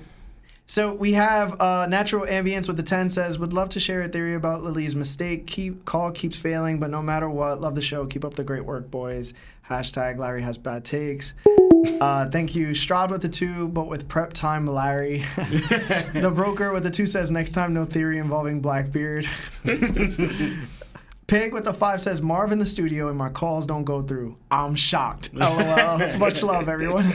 so 0.67 0.93
we 0.93 1.13
have 1.13 1.59
uh, 1.59 1.87
natural 1.87 2.27
ambience 2.27 2.67
with 2.67 2.77
the 2.77 2.83
ten 2.83 3.09
says 3.09 3.39
would 3.39 3.53
love 3.53 3.69
to 3.69 3.79
share 3.79 4.03
a 4.03 4.07
theory 4.07 4.35
about 4.35 4.61
Lily's 4.63 4.95
mistake. 4.95 5.47
Keep 5.47 5.85
call 5.85 6.11
keeps 6.11 6.37
failing, 6.37 6.79
but 6.79 6.91
no 6.91 7.01
matter 7.01 7.27
what, 7.27 7.59
love 7.59 7.73
the 7.73 7.81
show. 7.81 8.05
Keep 8.05 8.23
up 8.23 8.35
the 8.35 8.43
great 8.43 8.65
work, 8.65 8.91
boys. 8.91 9.33
Hashtag 9.69 10.17
Larry 10.17 10.41
has 10.41 10.57
bad 10.57 10.83
takes. 10.83 11.33
Uh, 12.01 12.27
thank 12.29 12.55
you, 12.55 12.73
Stroud 12.73 13.11
with 13.11 13.21
the 13.21 13.29
two, 13.29 13.67
but 13.67 13.87
with 13.87 14.07
prep 14.07 14.33
time, 14.33 14.65
Larry. 14.65 15.23
the 15.37 16.31
broker 16.33 16.73
with 16.73 16.83
the 16.83 16.89
two 16.89 17.05
says 17.05 17.29
next 17.29 17.51
time 17.51 17.73
no 17.73 17.85
theory 17.85 18.17
involving 18.17 18.61
Blackbeard. 18.61 19.29
Pig 21.27 21.53
with 21.53 21.65
the 21.65 21.73
five 21.73 22.01
says 22.01 22.21
Marv 22.23 22.51
in 22.51 22.57
the 22.57 22.65
studio 22.65 23.09
and 23.09 23.17
my 23.17 23.29
calls 23.29 23.67
don't 23.67 23.83
go 23.83 24.01
through. 24.01 24.35
I'm 24.49 24.73
shocked. 24.73 25.31
LOL. 25.35 26.17
Much 26.17 26.41
love, 26.41 26.67
everyone. 26.67 27.05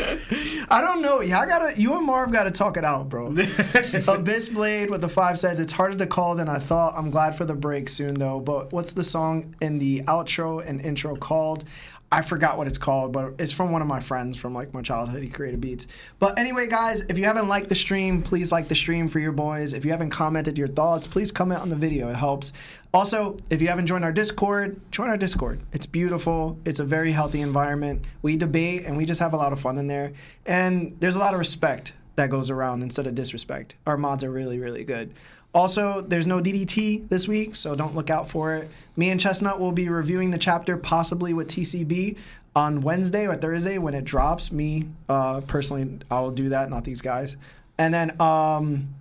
I 0.70 0.80
don't 0.80 1.02
know. 1.02 1.20
Yeah, 1.20 1.40
I 1.40 1.46
gotta. 1.46 1.80
You 1.80 1.96
and 1.96 2.06
Marv 2.06 2.32
gotta 2.32 2.50
talk 2.50 2.76
it 2.76 2.84
out, 2.84 3.08
bro. 3.08 3.26
Abyss 4.08 4.48
Blade 4.48 4.90
with 4.90 5.00
the 5.00 5.08
five 5.08 5.38
says 5.38 5.60
it's 5.60 5.72
harder 5.72 5.96
to 5.96 6.06
call 6.06 6.34
than 6.34 6.48
I 6.48 6.58
thought. 6.58 6.94
I'm 6.96 7.10
glad 7.10 7.36
for 7.36 7.44
the 7.44 7.54
break 7.54 7.88
soon 7.88 8.14
though. 8.14 8.40
But 8.40 8.72
what's 8.72 8.92
the 8.92 9.04
song 9.04 9.54
in 9.60 9.78
the 9.78 10.02
outro 10.02 10.66
and 10.66 10.80
intro 10.80 11.16
called? 11.16 11.64
I 12.12 12.22
forgot 12.22 12.58
what 12.58 12.66
it's 12.66 12.78
called, 12.78 13.12
but 13.12 13.34
it's 13.38 13.52
from 13.52 13.70
one 13.70 13.82
of 13.82 13.88
my 13.88 14.00
friends 14.00 14.36
from 14.36 14.52
like 14.52 14.74
my 14.74 14.82
childhood. 14.82 15.22
He 15.22 15.28
created 15.28 15.60
beats. 15.60 15.86
But 16.18 16.36
anyway, 16.40 16.66
guys, 16.66 17.02
if 17.02 17.16
you 17.16 17.24
haven't 17.24 17.46
liked 17.46 17.68
the 17.68 17.76
stream, 17.76 18.20
please 18.20 18.50
like 18.50 18.66
the 18.66 18.74
stream 18.74 19.08
for 19.08 19.20
your 19.20 19.30
boys. 19.30 19.74
If 19.74 19.84
you 19.84 19.92
haven't 19.92 20.10
commented 20.10 20.58
your 20.58 20.66
thoughts, 20.66 21.06
please 21.06 21.30
comment 21.30 21.60
on 21.60 21.68
the 21.68 21.76
video. 21.76 22.10
It 22.10 22.16
helps. 22.16 22.52
Also, 22.92 23.36
if 23.48 23.62
you 23.62 23.68
haven't 23.68 23.86
joined 23.86 24.02
our 24.04 24.10
Discord, 24.10 24.80
join 24.90 25.08
our 25.08 25.16
Discord. 25.16 25.60
It's 25.72 25.86
beautiful. 25.86 26.58
It's 26.64 26.80
a 26.80 26.84
very 26.84 27.12
healthy 27.12 27.42
environment. 27.42 28.04
We 28.22 28.36
debate 28.36 28.86
and 28.86 28.96
we 28.96 29.06
just 29.06 29.20
have 29.20 29.32
a 29.32 29.36
lot 29.36 29.52
of 29.52 29.60
fun 29.60 29.78
in 29.78 29.86
there. 29.86 30.12
And 30.46 30.96
there's 30.98 31.14
a 31.14 31.20
lot 31.20 31.34
of 31.34 31.38
respect 31.38 31.92
that 32.16 32.28
goes 32.28 32.50
around 32.50 32.82
instead 32.82 33.06
of 33.06 33.14
disrespect. 33.14 33.76
Our 33.86 33.96
mods 33.96 34.24
are 34.24 34.32
really, 34.32 34.58
really 34.58 34.82
good. 34.82 35.14
Also, 35.52 36.00
there's 36.00 36.28
no 36.28 36.40
DDT 36.40 37.08
this 37.08 37.26
week, 37.26 37.56
so 37.56 37.74
don't 37.74 37.94
look 37.94 38.08
out 38.08 38.30
for 38.30 38.54
it. 38.54 38.70
Me 38.96 39.10
and 39.10 39.20
Chestnut 39.20 39.58
will 39.58 39.72
be 39.72 39.88
reviewing 39.88 40.30
the 40.30 40.38
chapter 40.38 40.76
possibly 40.76 41.32
with 41.32 41.48
TCB 41.48 42.16
on 42.54 42.80
Wednesday 42.82 43.26
or 43.26 43.34
Thursday 43.34 43.78
when 43.78 43.94
it 43.94 44.04
drops. 44.04 44.52
Me, 44.52 44.88
uh, 45.08 45.40
personally, 45.42 45.98
I 46.10 46.20
will 46.20 46.30
do 46.30 46.50
that, 46.50 46.70
not 46.70 46.84
these 46.84 47.00
guys. 47.00 47.36
And 47.78 47.92
then, 47.92 48.20
um, 48.20 48.94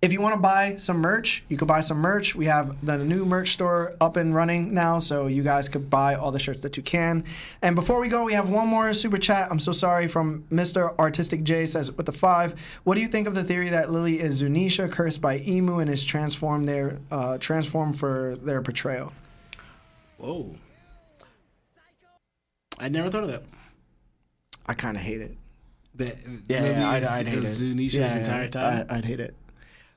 if 0.00 0.12
you 0.12 0.20
want 0.20 0.34
to 0.34 0.40
buy 0.40 0.76
some 0.76 0.98
merch, 0.98 1.42
you 1.48 1.56
could 1.56 1.66
buy 1.66 1.80
some 1.80 1.98
merch. 1.98 2.36
We 2.36 2.46
have 2.46 2.84
the 2.86 2.98
new 2.98 3.24
merch 3.24 3.54
store 3.54 3.96
up 4.00 4.16
and 4.16 4.32
running 4.32 4.72
now, 4.72 5.00
so 5.00 5.26
you 5.26 5.42
guys 5.42 5.68
could 5.68 5.90
buy 5.90 6.14
all 6.14 6.30
the 6.30 6.38
shirts 6.38 6.60
that 6.60 6.76
you 6.76 6.84
can. 6.84 7.24
And 7.62 7.74
before 7.74 7.98
we 7.98 8.08
go, 8.08 8.22
we 8.22 8.32
have 8.34 8.48
one 8.48 8.68
more 8.68 8.94
super 8.94 9.18
chat. 9.18 9.48
I'm 9.50 9.58
so 9.58 9.72
sorry 9.72 10.06
from 10.06 10.44
Mr. 10.52 10.96
Artistic 11.00 11.42
J 11.42 11.66
says 11.66 11.90
with 11.90 12.06
the 12.06 12.12
five. 12.12 12.54
What 12.84 12.94
do 12.94 13.00
you 13.00 13.08
think 13.08 13.26
of 13.26 13.34
the 13.34 13.42
theory 13.42 13.70
that 13.70 13.90
Lily 13.90 14.20
is 14.20 14.40
Zunisha 14.40 14.90
cursed 14.90 15.20
by 15.20 15.40
Imu 15.40 15.82
and 15.82 15.90
is 15.90 16.04
transformed 16.04 16.68
their 16.68 16.98
uh, 17.10 17.38
transformed 17.38 17.98
for 17.98 18.36
their 18.36 18.62
portrayal? 18.62 19.12
Whoa. 20.18 20.54
I 22.78 22.88
never 22.88 23.10
thought 23.10 23.24
of 23.24 23.30
that. 23.30 23.42
I 24.64 24.74
kind 24.74 24.96
of 24.96 25.02
hate 25.02 25.22
it. 25.22 25.36
That 25.96 26.18
Yeah, 26.46 26.64
yeah, 26.64 26.90
I'd, 26.90 27.02
I'd 27.02 27.26
hate 27.26 27.38
it. 27.38 27.46
Zunisha 27.46 27.94
yeah, 27.94 28.14
this 28.14 28.28
yeah, 28.28 28.46
time. 28.48 28.86
I, 28.88 28.96
I'd 28.98 29.04
hate 29.04 29.18
it. 29.18 29.34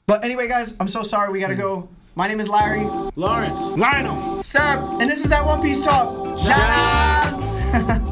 But 0.05 0.23
anyway, 0.23 0.47
guys, 0.47 0.75
I'm 0.79 0.87
so 0.87 1.03
sorry. 1.03 1.31
We 1.31 1.39
gotta 1.39 1.55
go. 1.55 1.87
My 2.15 2.27
name 2.27 2.39
is 2.39 2.49
Larry. 2.49 2.85
Lawrence. 3.15 3.61
Lionel. 3.71 4.43
Sam. 4.43 4.99
And 4.99 5.09
this 5.09 5.21
is 5.21 5.29
that 5.29 5.45
One 5.45 5.61
Piece 5.61 5.83
Talk. 5.83 6.37
Shout 6.39 6.69
out. 6.69 8.07